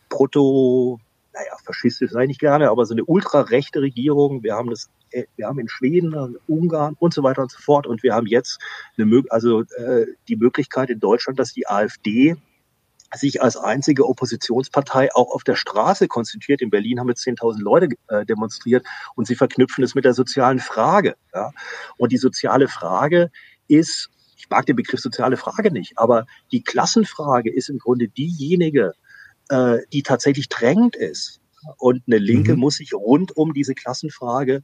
Proto, 0.10 1.00
naja, 1.34 1.52
faschistisch 1.64 2.12
sei 2.12 2.26
nicht 2.26 2.40
gerne, 2.40 2.72
aber 2.72 2.88
so 2.88 2.96
eine 2.96 3.06
ultrarechte 3.06 3.82
Regierung. 3.82 4.42
Wir 4.42 4.56
haben 4.56 4.72
das, 4.72 4.90
wir 5.36 5.48
haben 5.48 5.60
in 5.60 5.70
Schweden, 5.70 6.38
Ungarn 6.48 6.96
und 7.00 7.14
so 7.14 7.24
weiter 7.24 7.42
und 7.42 7.52
so 7.52 7.60
fort. 7.60 7.88
Und 7.88 8.04
wir 8.04 8.14
haben 8.14 8.28
jetzt 8.28 8.60
eine, 8.98 9.24
also 9.30 9.62
äh, 9.62 10.06
die 10.28 10.36
Möglichkeit 10.36 10.90
in 10.90 11.00
Deutschland, 11.00 11.40
dass 11.40 11.54
die 11.54 11.68
AfD 11.68 12.38
sich 13.14 13.42
als 13.42 13.58
einzige 13.58 14.08
Oppositionspartei 14.08 15.14
auch 15.14 15.34
auf 15.34 15.44
der 15.44 15.56
Straße 15.56 16.08
konstituiert. 16.08 16.62
In 16.62 16.70
Berlin 16.70 17.00
haben 17.00 17.10
jetzt 17.10 17.26
10.000 17.26 17.60
Leute 17.60 17.90
äh, 18.08 18.26
demonstriert 18.26 18.86
und 19.16 19.28
sie 19.28 19.36
verknüpfen 19.36 19.84
es 19.84 19.96
mit 19.96 20.06
der 20.06 20.14
sozialen 20.14 20.60
Frage. 20.60 21.16
Ja? 21.34 21.52
Und 21.98 22.12
die 22.12 22.18
soziale 22.18 22.68
Frage 22.68 23.32
ist, 23.68 24.10
ich 24.38 24.50
mag 24.50 24.66
den 24.66 24.76
Begriff 24.76 25.00
soziale 25.00 25.38
Frage 25.38 25.72
nicht, 25.72 25.98
aber 25.98 26.26
die 26.52 26.64
Klassenfrage 26.64 27.54
ist 27.54 27.70
im 27.70 27.80
Grunde 27.80 28.08
diejenige, 28.08 28.94
äh, 29.50 29.80
die 29.92 30.04
tatsächlich 30.04 30.50
drängend 30.50 30.96
ist. 30.96 31.41
Und 31.78 32.04
eine 32.08 32.18
Linke 32.18 32.54
mhm. 32.54 32.60
muss 32.60 32.76
sich 32.76 32.94
rund 32.94 33.36
um 33.36 33.54
diese 33.54 33.74
Klassenfrage 33.74 34.64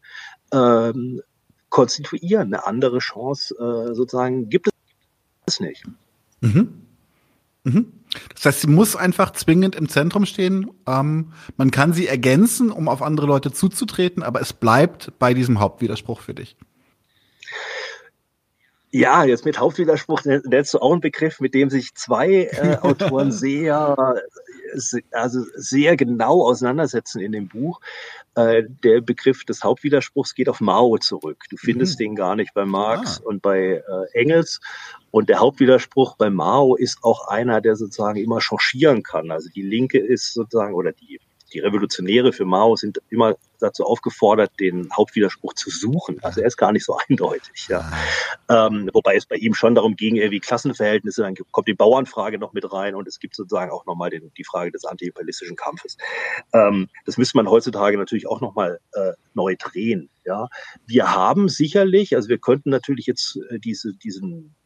ähm, 0.52 1.22
konstituieren. 1.70 2.54
Eine 2.54 2.66
andere 2.66 3.00
Chance 3.00 3.56
äh, 3.56 3.94
sozusagen 3.94 4.50
gibt 4.50 4.70
es 5.46 5.60
nicht. 5.60 5.84
Mhm. 6.42 6.82
Mhm. 7.64 7.92
Das 8.34 8.46
heißt, 8.46 8.62
sie 8.62 8.68
muss 8.68 8.96
einfach 8.96 9.32
zwingend 9.34 9.76
im 9.76 9.90
Zentrum 9.90 10.26
stehen. 10.26 10.72
Ähm, 10.88 11.34
man 11.58 11.72
kann 11.72 11.94
sie 11.94 12.08
ergänzen, 12.08 12.72
um 12.72 12.88
auf 12.88 13.02
andere 13.02 13.28
Leute 13.28 13.52
zuzutreten, 13.52 14.24
aber 14.24 14.42
es 14.42 14.54
bleibt 14.54 15.12
bei 15.20 15.34
diesem 15.34 15.60
Hauptwiderspruch 15.60 16.22
für 16.22 16.34
dich. 16.34 16.56
Ja, 18.90 19.26
jetzt 19.26 19.44
mit 19.44 19.60
Hauptwiderspruch 19.60 20.24
nennst 20.24 20.74
du 20.74 20.80
auch 20.80 20.94
einen 20.94 21.02
Begriff, 21.02 21.42
mit 21.42 21.54
dem 21.54 21.70
sich 21.70 21.94
zwei 21.96 22.46
äh, 22.46 22.78
Autoren 22.78 23.32
sehr, 23.34 24.16
also 25.12 25.44
sehr 25.56 25.96
genau 25.98 26.44
auseinandersetzen 26.44 27.20
in 27.22 27.32
dem 27.32 27.48
Buch. 27.48 27.80
Äh, 28.36 28.64
der 28.84 29.02
Begriff 29.02 29.46
des 29.46 29.64
Hauptwiderspruchs 29.64 30.36
geht 30.36 30.50
auf 30.50 30.62
Mao 30.62 30.98
zurück. 30.98 31.44
Du 31.50 31.58
findest 31.58 32.00
mhm. 32.00 32.04
den 32.04 32.16
gar 32.16 32.36
nicht 32.36 32.54
bei 32.54 32.66
Marx 32.66 33.20
ah. 33.20 33.28
und 33.28 33.42
bei 33.42 33.84
äh, 33.88 34.12
Engels. 34.14 34.60
Und 35.12 35.30
der 35.30 35.40
Hauptwiderspruch 35.40 36.16
bei 36.18 36.30
Mao 36.30 36.76
ist 36.76 37.00
auch 37.02 37.28
einer, 37.28 37.62
der 37.62 37.76
sozusagen 37.76 38.20
immer 38.20 38.40
changieren 38.42 39.04
kann. 39.04 39.32
Also 39.32 39.50
die 39.50 39.64
Linke 39.64 40.00
ist 40.00 40.34
sozusagen, 40.34 40.74
oder 40.74 40.92
die 40.92 41.20
die 41.54 41.60
Revolutionäre 41.60 42.34
für 42.34 42.46
Mao 42.46 42.76
sind 42.76 43.00
immer 43.10 43.36
dazu 43.60 43.84
aufgefordert, 43.86 44.52
den 44.60 44.90
Hauptwiderspruch 44.96 45.54
zu 45.54 45.70
suchen. 45.70 46.20
Also 46.22 46.42
er 46.42 46.48
ist 46.48 46.58
gar 46.58 46.72
nicht 46.72 46.86
so 46.86 46.98
eindeutig. 47.08 47.68
Ja. 47.70 47.90
Ähm, 48.50 48.90
wobei 48.94 49.16
es 49.16 49.26
bei 49.26 49.36
ihm 49.36 49.54
schon 49.54 49.76
darum 49.76 49.96
ging, 49.96 50.16
irgendwie 50.16 50.40
Klassenverhältnisse, 50.40 51.22
dann 51.24 51.36
kommt 51.52 51.68
die 51.68 51.74
Bauernfrage 51.74 52.38
noch 52.38 52.54
mit 52.54 52.72
rein 52.72 52.96
und 52.96 53.08
es 53.08 53.20
gibt 53.20 53.36
sozusagen 53.36 53.72
auch 53.72 53.86
nochmal 53.86 54.10
die 54.10 54.44
Frage 54.44 54.72
des 54.72 54.86
antiimperialistischen 54.86 55.56
Kampfes. 55.56 55.98
Ähm, 56.54 56.90
das 57.06 57.18
müsste 57.18 57.38
man 57.38 57.50
heutzutage 57.50 57.98
natürlich 57.98 58.28
auch 58.28 58.42
nochmal 58.42 58.80
äh, 58.94 59.14
neu 59.34 59.56
drehen. 59.58 60.10
Ja. 60.26 60.50
Wir 60.86 61.16
haben 61.16 61.48
sicherlich, 61.48 62.16
also 62.16 62.30
wir 62.30 62.38
könnten 62.38 62.70
natürlich 62.70 63.06
jetzt 63.06 63.40
äh, 63.50 63.60
diese, 63.60 63.94
diesen 63.94 64.57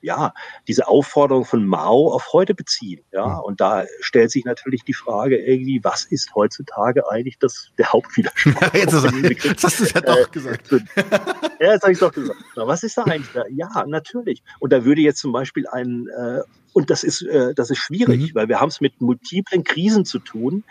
ja, 0.00 0.32
diese 0.66 0.88
Aufforderung 0.88 1.44
von 1.44 1.66
Mao 1.66 2.12
auf 2.12 2.32
heute 2.32 2.54
beziehen. 2.54 3.00
Ja, 3.12 3.38
und 3.38 3.60
da 3.60 3.84
stellt 4.00 4.30
sich 4.30 4.44
natürlich 4.44 4.84
die 4.84 4.94
Frage 4.94 5.36
irgendwie, 5.36 5.82
was 5.82 6.04
ist 6.04 6.34
heutzutage 6.34 7.10
eigentlich 7.10 7.38
das, 7.38 7.70
der 7.78 7.92
Hauptwiderspruch? 7.92 8.48
Ja, 8.60 8.70
jetzt, 8.74 8.92
ist, 8.92 9.44
jetzt 9.44 9.64
hast 9.64 9.80
du 9.80 9.84
es 9.84 9.92
ja 9.92 10.00
doch 10.00 10.30
gesagt. 10.30 10.70
ja, 10.70 11.72
jetzt 11.72 11.82
habe 11.82 11.92
ich 11.92 11.96
es 11.96 12.00
doch 12.00 12.12
gesagt. 12.12 12.38
Na, 12.56 12.66
was 12.66 12.82
ist 12.82 12.96
da 12.96 13.04
eigentlich 13.04 13.32
da? 13.32 13.44
Ja, 13.50 13.84
natürlich. 13.86 14.42
Und 14.58 14.72
da 14.72 14.84
würde 14.84 15.00
jetzt 15.00 15.20
zum 15.20 15.32
Beispiel 15.32 15.66
ein, 15.66 16.06
äh, 16.08 16.40
und 16.72 16.90
das 16.90 17.02
ist, 17.04 17.22
äh, 17.22 17.54
das 17.54 17.70
ist 17.70 17.78
schwierig, 17.78 18.32
mhm. 18.32 18.34
weil 18.34 18.48
wir 18.48 18.60
haben 18.60 18.68
es 18.68 18.80
mit 18.80 19.00
multiplen 19.00 19.64
Krisen 19.64 20.04
zu 20.04 20.18
tun, 20.18 20.64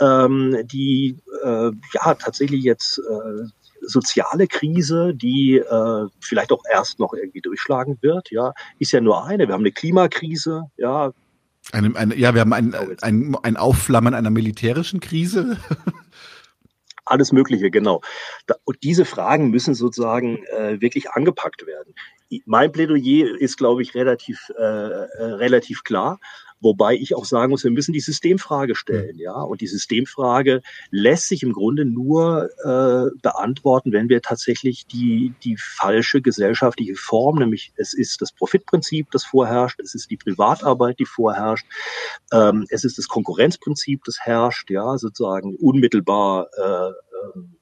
ähm, 0.00 0.56
die 0.64 1.18
äh, 1.44 1.70
ja 1.94 2.14
tatsächlich 2.14 2.62
jetzt 2.62 2.98
äh, 2.98 3.48
soziale 3.80 4.46
Krise, 4.46 5.14
die 5.14 5.58
äh, 5.58 6.06
vielleicht 6.20 6.52
auch 6.52 6.62
erst 6.70 6.98
noch 6.98 7.14
irgendwie 7.14 7.40
durchschlagen 7.40 7.98
wird, 8.00 8.30
ja, 8.30 8.52
ist 8.78 8.92
ja 8.92 9.00
nur 9.00 9.24
eine. 9.24 9.46
Wir 9.46 9.54
haben 9.54 9.62
eine 9.62 9.72
Klimakrise, 9.72 10.64
ja. 10.76 11.12
Eine, 11.72 11.94
eine, 11.96 12.16
ja, 12.16 12.34
wir 12.34 12.40
haben 12.40 12.52
ein, 12.52 12.74
ein, 13.02 13.36
ein 13.42 13.56
Aufflammen 13.56 14.14
einer 14.14 14.30
militärischen 14.30 15.00
Krise. 15.00 15.58
Alles 17.04 17.32
Mögliche, 17.32 17.70
genau. 17.70 18.00
Und 18.64 18.82
diese 18.82 19.04
Fragen 19.04 19.50
müssen 19.50 19.74
sozusagen 19.74 20.44
äh, 20.56 20.80
wirklich 20.80 21.10
angepackt 21.10 21.66
werden. 21.66 21.94
Mein 22.46 22.70
Plädoyer 22.70 23.36
ist, 23.40 23.56
glaube 23.56 23.82
ich, 23.82 23.94
relativ, 23.94 24.50
äh, 24.56 24.62
äh 24.62 25.06
relativ 25.18 25.82
klar. 25.82 26.20
Wobei 26.60 26.94
ich 26.94 27.14
auch 27.14 27.24
sagen 27.24 27.50
muss, 27.50 27.64
wir 27.64 27.70
müssen 27.70 27.92
die 27.92 28.00
Systemfrage 28.00 28.74
stellen, 28.74 29.18
ja. 29.18 29.40
Und 29.40 29.60
die 29.60 29.66
Systemfrage 29.66 30.60
lässt 30.90 31.28
sich 31.28 31.42
im 31.42 31.52
Grunde 31.52 31.84
nur 31.84 32.50
äh, 32.64 33.10
beantworten, 33.22 33.92
wenn 33.92 34.08
wir 34.08 34.20
tatsächlich 34.20 34.86
die, 34.86 35.32
die 35.42 35.56
falsche 35.56 36.20
gesellschaftliche 36.20 36.96
Form, 36.96 37.38
nämlich 37.38 37.72
es 37.76 37.94
ist 37.94 38.20
das 38.20 38.32
Profitprinzip, 38.32 39.10
das 39.10 39.24
vorherrscht, 39.24 39.80
es 39.80 39.94
ist 39.94 40.10
die 40.10 40.16
Privatarbeit, 40.16 40.98
die 40.98 41.06
vorherrscht, 41.06 41.66
ähm, 42.32 42.66
es 42.68 42.84
ist 42.84 42.98
das 42.98 43.08
Konkurrenzprinzip, 43.08 44.04
das 44.04 44.18
herrscht, 44.20 44.70
ja, 44.70 44.98
sozusagen 44.98 45.56
unmittelbar 45.56 46.48
äh, 46.56 46.92
ähm, 47.38 47.56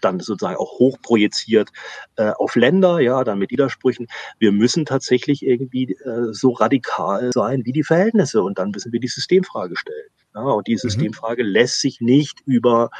dann 0.00 0.20
sozusagen 0.20 0.56
auch 0.56 0.78
hochprojiziert 0.78 1.70
äh, 2.16 2.30
auf 2.30 2.56
Länder, 2.56 3.00
ja, 3.00 3.24
dann 3.24 3.38
mit 3.38 3.50
Widersprüchen. 3.50 4.06
Wir 4.38 4.52
müssen 4.52 4.84
tatsächlich 4.84 5.44
irgendwie 5.44 5.92
äh, 6.04 6.32
so 6.32 6.52
radikal 6.52 7.30
sein 7.32 7.64
wie 7.64 7.72
die 7.72 7.84
Verhältnisse 7.84 8.42
und 8.42 8.58
dann 8.58 8.70
müssen 8.70 8.92
wir 8.92 9.00
die 9.00 9.08
Systemfrage 9.08 9.76
stellen. 9.76 10.08
Ja, 10.34 10.42
und 10.42 10.66
die 10.66 10.74
mhm. 10.74 10.78
Systemfrage 10.78 11.44
mhm. 11.44 11.50
lässt 11.50 11.80
sich 11.80 12.00
nicht 12.00 12.40
über, 12.46 12.90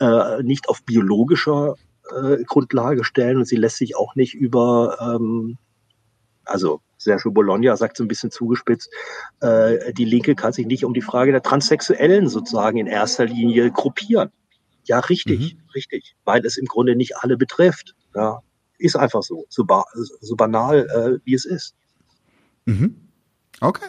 äh, 0.00 0.42
nicht 0.42 0.68
auf 0.68 0.82
biologischer 0.84 1.74
äh, 2.16 2.42
Grundlage 2.44 3.04
stellen 3.04 3.38
und 3.38 3.46
sie 3.46 3.56
lässt 3.56 3.76
sich 3.76 3.96
auch 3.96 4.14
nicht 4.14 4.34
über, 4.34 4.96
ähm, 5.00 5.58
also 6.44 6.80
Sergio 6.96 7.30
Bologna 7.30 7.76
sagt 7.76 7.96
so 7.96 8.04
ein 8.04 8.08
bisschen 8.08 8.30
zugespitzt, 8.30 8.90
äh, 9.40 9.92
die 9.92 10.04
Linke 10.04 10.34
kann 10.34 10.52
sich 10.52 10.66
nicht 10.66 10.84
um 10.84 10.94
die 10.94 11.02
Frage 11.02 11.32
der 11.32 11.42
Transsexuellen 11.42 12.28
sozusagen 12.28 12.78
in 12.78 12.86
erster 12.86 13.26
Linie 13.26 13.70
gruppieren. 13.70 14.30
Ja, 14.88 15.00
richtig, 15.00 15.54
mhm. 15.54 15.60
richtig, 15.74 16.16
weil 16.24 16.44
es 16.44 16.56
im 16.56 16.66
Grunde 16.66 16.96
nicht 16.96 17.16
alle 17.18 17.36
betrifft. 17.36 17.94
Ja, 18.14 18.40
ist 18.78 18.96
einfach 18.96 19.22
so, 19.22 19.44
so, 19.48 19.64
ba 19.64 19.84
so 19.94 20.34
banal, 20.34 20.86
äh, 20.88 21.24
wie 21.24 21.34
es 21.34 21.44
ist. 21.44 21.74
Mhm. 22.64 23.08
Okay. 23.60 23.86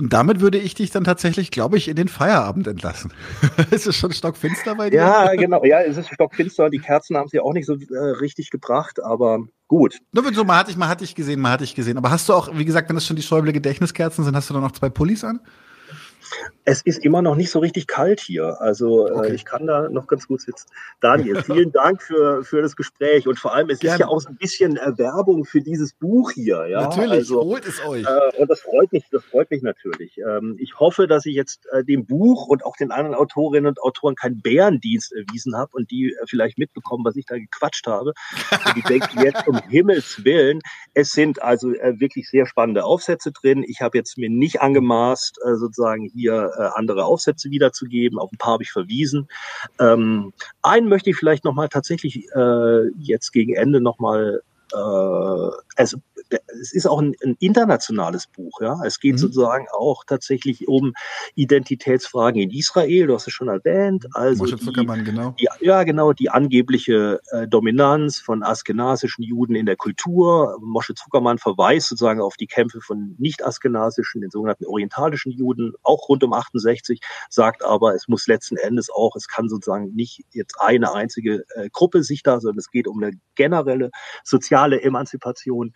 Und 0.00 0.14
damit 0.14 0.40
würde 0.40 0.56
ich 0.56 0.74
dich 0.74 0.90
dann 0.90 1.04
tatsächlich, 1.04 1.50
glaube 1.50 1.76
ich, 1.76 1.86
in 1.86 1.94
den 1.94 2.08
Feierabend 2.08 2.66
entlassen. 2.66 3.12
ist 3.70 3.86
es 3.86 3.94
schon 3.94 4.12
stockfinster 4.12 4.74
bei 4.74 4.88
dir? 4.88 4.96
Ja, 4.96 5.34
genau. 5.34 5.62
Ja, 5.62 5.82
es 5.82 5.98
ist 5.98 6.08
stockfinster. 6.08 6.70
Die 6.70 6.78
Kerzen 6.78 7.18
haben 7.18 7.28
sie 7.28 7.38
auch 7.38 7.52
nicht 7.52 7.66
so 7.66 7.74
äh, 7.74 7.98
richtig 8.18 8.48
gebracht, 8.48 9.02
aber 9.02 9.40
gut. 9.68 9.98
Nur 10.12 10.32
so, 10.32 10.42
mal 10.42 10.56
hatte 10.56 10.70
ich, 10.70 10.78
mal 10.78 10.88
hatte 10.88 11.04
ich 11.04 11.14
gesehen, 11.14 11.38
mal 11.38 11.50
hatte 11.50 11.64
ich 11.64 11.74
gesehen. 11.74 11.98
Aber 11.98 12.10
hast 12.10 12.30
du 12.30 12.32
auch, 12.32 12.56
wie 12.56 12.64
gesagt, 12.64 12.88
wenn 12.88 12.96
das 12.96 13.06
schon 13.06 13.16
die 13.16 13.22
Schäuble 13.22 13.52
Gedächtniskerzen 13.52 14.24
sind, 14.24 14.34
hast 14.34 14.48
du 14.48 14.54
da 14.54 14.60
noch 14.60 14.72
zwei 14.72 14.88
Pullis 14.88 15.22
an? 15.22 15.40
Es 16.64 16.82
ist 16.82 17.04
immer 17.04 17.22
noch 17.22 17.36
nicht 17.36 17.50
so 17.50 17.58
richtig 17.58 17.86
kalt 17.86 18.20
hier. 18.20 18.60
Also 18.60 19.08
äh, 19.08 19.12
okay. 19.12 19.30
äh, 19.30 19.34
ich 19.34 19.44
kann 19.44 19.66
da 19.66 19.88
noch 19.88 20.06
ganz 20.06 20.26
gut 20.26 20.40
sitzen. 20.40 20.68
Daniel, 21.00 21.42
vielen 21.42 21.72
Dank 21.72 22.02
für, 22.02 22.44
für 22.44 22.62
das 22.62 22.76
Gespräch 22.76 23.26
und 23.26 23.38
vor 23.38 23.54
allem, 23.54 23.70
es 23.70 23.80
Gerne. 23.80 23.94
ist 23.94 24.00
ja 24.00 24.08
auch 24.08 24.20
so 24.20 24.28
ein 24.28 24.36
bisschen 24.36 24.76
Werbung 24.76 25.44
für 25.44 25.60
dieses 25.60 25.92
Buch 25.92 26.30
hier. 26.32 26.66
Ja? 26.66 26.82
Natürlich, 26.82 27.10
also, 27.10 27.42
holt 27.42 27.66
es 27.66 27.84
euch. 27.84 28.06
Äh, 28.06 28.40
und 28.40 28.50
das 28.50 28.60
freut 28.60 28.92
mich, 28.92 29.04
das 29.10 29.24
freut 29.24 29.50
mich 29.50 29.62
natürlich. 29.62 30.18
Ähm, 30.18 30.56
ich 30.58 30.78
hoffe, 30.78 31.06
dass 31.06 31.26
ich 31.26 31.34
jetzt 31.34 31.66
äh, 31.72 31.84
dem 31.84 32.06
Buch 32.06 32.46
und 32.46 32.64
auch 32.64 32.76
den 32.76 32.90
anderen 32.90 33.14
Autorinnen 33.14 33.66
und 33.66 33.80
Autoren 33.82 34.14
keinen 34.14 34.40
Bärendienst 34.40 35.12
erwiesen 35.12 35.56
habe 35.56 35.70
und 35.72 35.90
die 35.90 36.12
äh, 36.12 36.26
vielleicht 36.28 36.58
mitbekommen, 36.58 37.04
was 37.04 37.16
ich 37.16 37.26
da 37.26 37.36
gequatscht 37.36 37.86
habe. 37.86 38.12
und 38.66 38.76
die 38.76 38.82
denken 38.82 39.20
jetzt 39.24 39.46
um 39.46 39.58
Himmels 39.68 40.24
Willen. 40.24 40.60
Es 40.94 41.12
sind 41.12 41.42
also 41.42 41.72
äh, 41.72 41.98
wirklich 41.98 42.28
sehr 42.28 42.46
spannende 42.46 42.84
Aufsätze 42.84 43.32
drin. 43.32 43.64
Ich 43.66 43.80
habe 43.80 43.98
jetzt 43.98 44.18
mir 44.18 44.30
nicht 44.30 44.60
angemaßt, 44.60 45.40
sozusagen 45.54 46.10
hier 46.14 46.19
äh, 46.26 46.70
andere 46.74 47.04
Aufsätze 47.04 47.50
wiederzugeben. 47.50 48.18
Auf 48.18 48.32
ein 48.32 48.38
paar 48.38 48.54
habe 48.54 48.62
ich 48.62 48.72
verwiesen. 48.72 49.28
Ähm, 49.78 50.32
einen 50.62 50.88
möchte 50.88 51.10
ich 51.10 51.16
vielleicht 51.16 51.44
nochmal 51.44 51.68
tatsächlich 51.68 52.28
äh, 52.34 52.88
jetzt 52.98 53.32
gegen 53.32 53.54
Ende 53.54 53.80
nochmal 53.80 54.42
äh, 54.72 55.82
es 56.60 56.72
ist 56.72 56.86
auch 56.86 57.00
ein, 57.00 57.14
ein 57.24 57.36
internationales 57.40 58.26
Buch. 58.26 58.60
Ja, 58.60 58.78
es 58.84 59.00
geht 59.00 59.14
mhm. 59.14 59.18
sozusagen 59.18 59.66
auch 59.72 60.04
tatsächlich 60.04 60.68
um 60.68 60.92
Identitätsfragen 61.34 62.40
in 62.40 62.50
Israel. 62.50 63.06
Du 63.06 63.14
hast 63.14 63.26
es 63.26 63.32
schon 63.32 63.48
erwähnt. 63.48 64.06
Also 64.14 64.44
die, 64.44 65.04
genau. 65.04 65.34
Die, 65.38 65.48
ja, 65.60 65.82
genau 65.84 66.12
die 66.12 66.30
angebliche 66.30 67.20
äh, 67.30 67.46
Dominanz 67.48 68.20
von 68.20 68.42
askenasischen 68.42 69.22
Juden 69.22 69.54
in 69.54 69.66
der 69.66 69.76
Kultur. 69.76 70.58
Moshe 70.60 70.94
Zuckermann 70.94 71.38
verweist 71.38 71.88
sozusagen 71.88 72.20
auf 72.20 72.36
die 72.36 72.46
Kämpfe 72.46 72.80
von 72.80 73.14
nicht-askenasischen, 73.18 74.20
den 74.20 74.30
sogenannten 74.30 74.66
orientalischen 74.66 75.32
Juden, 75.32 75.72
auch 75.82 76.08
rund 76.08 76.24
um 76.24 76.32
68, 76.32 77.00
sagt 77.28 77.64
aber, 77.64 77.94
es 77.94 78.08
muss 78.08 78.26
letzten 78.26 78.56
Endes 78.56 78.90
auch, 78.90 79.16
es 79.16 79.28
kann 79.28 79.48
sozusagen 79.48 79.94
nicht 79.94 80.24
jetzt 80.32 80.56
eine 80.60 80.92
einzige 80.92 81.44
äh, 81.54 81.68
Gruppe 81.70 82.02
sich 82.02 82.22
da, 82.22 82.40
sondern 82.40 82.58
es 82.58 82.70
geht 82.70 82.86
um 82.86 83.02
eine 83.02 83.12
generelle 83.34 83.90
soziale 84.24 84.82
Emanzipation. 84.82 85.72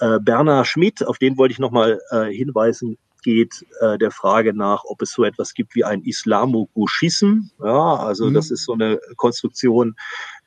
Äh, 0.00 0.18
Bernhard 0.20 0.66
Schmidt, 0.66 1.04
auf 1.04 1.18
den 1.18 1.36
wollte 1.36 1.52
ich 1.52 1.58
nochmal 1.58 2.00
äh, 2.10 2.26
hinweisen, 2.26 2.98
geht 3.22 3.66
äh, 3.80 3.98
der 3.98 4.10
Frage 4.10 4.54
nach, 4.54 4.84
ob 4.84 5.02
es 5.02 5.12
so 5.12 5.24
etwas 5.24 5.54
gibt 5.54 5.74
wie 5.74 5.84
ein 5.84 6.02
Islamo-Guschism. 6.02 7.50
Ja, 7.62 7.96
also 7.96 8.26
mhm. 8.26 8.34
das 8.34 8.50
ist 8.50 8.64
so 8.64 8.72
eine 8.72 9.00
Konstruktion, 9.16 9.96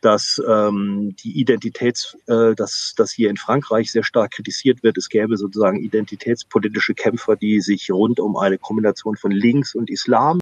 dass 0.01 0.41
ähm, 0.47 1.15
die 1.23 1.39
Identitäts, 1.39 2.17
äh, 2.27 2.55
dass 2.55 2.93
das 2.95 3.11
hier 3.11 3.29
in 3.29 3.37
Frankreich 3.37 3.91
sehr 3.91 4.03
stark 4.03 4.31
kritisiert 4.31 4.83
wird. 4.83 4.97
Es 4.97 5.09
gäbe 5.09 5.37
sozusagen 5.37 5.83
identitätspolitische 5.83 6.93
Kämpfer, 6.93 7.35
die 7.35 7.61
sich 7.61 7.91
rund 7.91 8.19
um 8.19 8.37
eine 8.37 8.57
Kombination 8.57 9.15
von 9.15 9.31
Links 9.31 9.75
und 9.75 9.89
Islam 9.89 10.39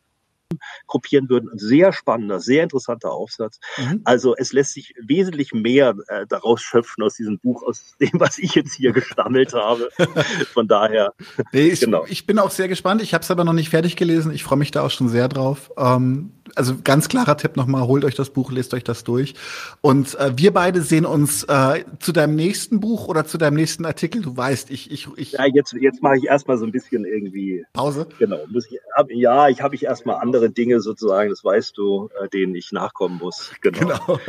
gruppieren 0.87 1.29
würden. 1.29 1.49
Ein 1.51 1.57
sehr 1.57 1.93
spannender, 1.93 2.39
sehr 2.39 2.63
interessanter 2.63 3.11
Aufsatz. 3.11 3.59
Mhm. 3.77 4.01
Also 4.03 4.35
es 4.35 4.53
lässt 4.53 4.73
sich 4.73 4.93
wesentlich 4.99 5.53
mehr 5.53 5.95
äh, 6.07 6.25
daraus 6.27 6.61
schöpfen 6.61 7.03
aus 7.03 7.15
diesem 7.15 7.39
Buch, 7.39 7.63
aus 7.63 7.95
dem, 7.99 8.11
was 8.13 8.37
ich 8.37 8.55
jetzt 8.55 8.73
hier 8.73 8.91
gestammelt 8.91 9.53
habe. 9.53 9.89
Von 10.53 10.67
daher. 10.67 11.13
Nee, 11.51 11.67
ich, 11.67 11.79
genau. 11.81 12.05
ich 12.07 12.25
bin 12.25 12.39
auch 12.39 12.51
sehr 12.51 12.67
gespannt. 12.67 13.01
Ich 13.01 13.13
habe 13.13 13.23
es 13.23 13.31
aber 13.31 13.43
noch 13.43 13.53
nicht 13.53 13.69
fertig 13.69 13.95
gelesen. 13.95 14.33
Ich 14.33 14.43
freue 14.43 14.57
mich 14.57 14.71
da 14.71 14.85
auch 14.85 14.91
schon 14.91 15.09
sehr 15.09 15.27
drauf. 15.27 15.71
Ähm, 15.77 16.31
also 16.55 16.75
ganz 16.83 17.09
klarer 17.09 17.37
Tipp 17.37 17.55
nochmal, 17.55 17.87
holt 17.87 18.05
euch 18.05 18.15
das 18.15 18.29
Buch, 18.29 18.51
lest 18.51 18.73
euch 18.73 18.83
das 18.83 19.03
durch. 19.03 19.35
Und 19.81 20.15
äh, 20.19 20.31
wir 20.35 20.53
beide 20.53 20.81
sehen 20.81 21.05
uns 21.05 21.43
äh, 21.43 21.83
zu 21.99 22.11
deinem 22.11 22.35
nächsten 22.35 22.79
Buch 22.79 23.07
oder 23.07 23.25
zu 23.25 23.37
deinem 23.37 23.55
nächsten 23.55 23.85
Artikel. 23.85 24.21
Du 24.21 24.35
weißt, 24.35 24.71
ich, 24.71 24.91
ich, 24.91 25.07
ich. 25.15 25.31
Ja, 25.33 25.45
jetzt, 25.45 25.73
jetzt 25.73 26.01
mache 26.01 26.17
ich 26.17 26.25
erstmal 26.25 26.57
so 26.57 26.65
ein 26.65 26.71
bisschen 26.71 27.05
irgendwie. 27.05 27.65
Pause? 27.73 28.07
Genau. 28.19 28.39
Ich, 28.53 28.79
hab, 28.95 29.11
ja, 29.11 29.49
ich 29.49 29.61
habe 29.61 29.75
ich 29.75 29.83
erstmal 29.83 30.17
andere 30.17 30.49
Dinge 30.49 30.81
sozusagen, 30.81 31.29
das 31.29 31.43
weißt 31.43 31.77
du, 31.77 32.09
äh, 32.21 32.29
denen 32.29 32.55
ich 32.55 32.71
nachkommen 32.71 33.17
muss. 33.17 33.51
Genau. 33.61 33.79
genau. 33.79 34.19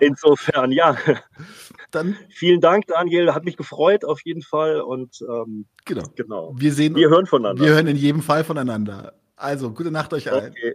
Insofern, 0.00 0.72
ja. 0.72 0.96
Dann. 1.90 2.16
Vielen 2.28 2.60
Dank, 2.60 2.86
Daniel. 2.86 3.34
Hat 3.34 3.44
mich 3.44 3.56
gefreut 3.56 4.04
auf 4.04 4.20
jeden 4.24 4.42
Fall. 4.42 4.80
Und 4.80 5.22
ähm, 5.22 5.66
genau. 5.84 6.02
genau. 6.16 6.54
Wir 6.56 6.72
sehen. 6.72 6.94
Wir 6.94 7.08
hören 7.08 7.26
voneinander. 7.26 7.64
Wir 7.64 7.72
hören 7.72 7.86
in 7.86 7.96
jedem 7.96 8.22
Fall 8.22 8.44
voneinander. 8.44 9.14
Also, 9.36 9.70
gute 9.70 9.90
Nacht 9.90 10.12
euch 10.12 10.30
allen. 10.30 10.50
Okay. 10.50 10.74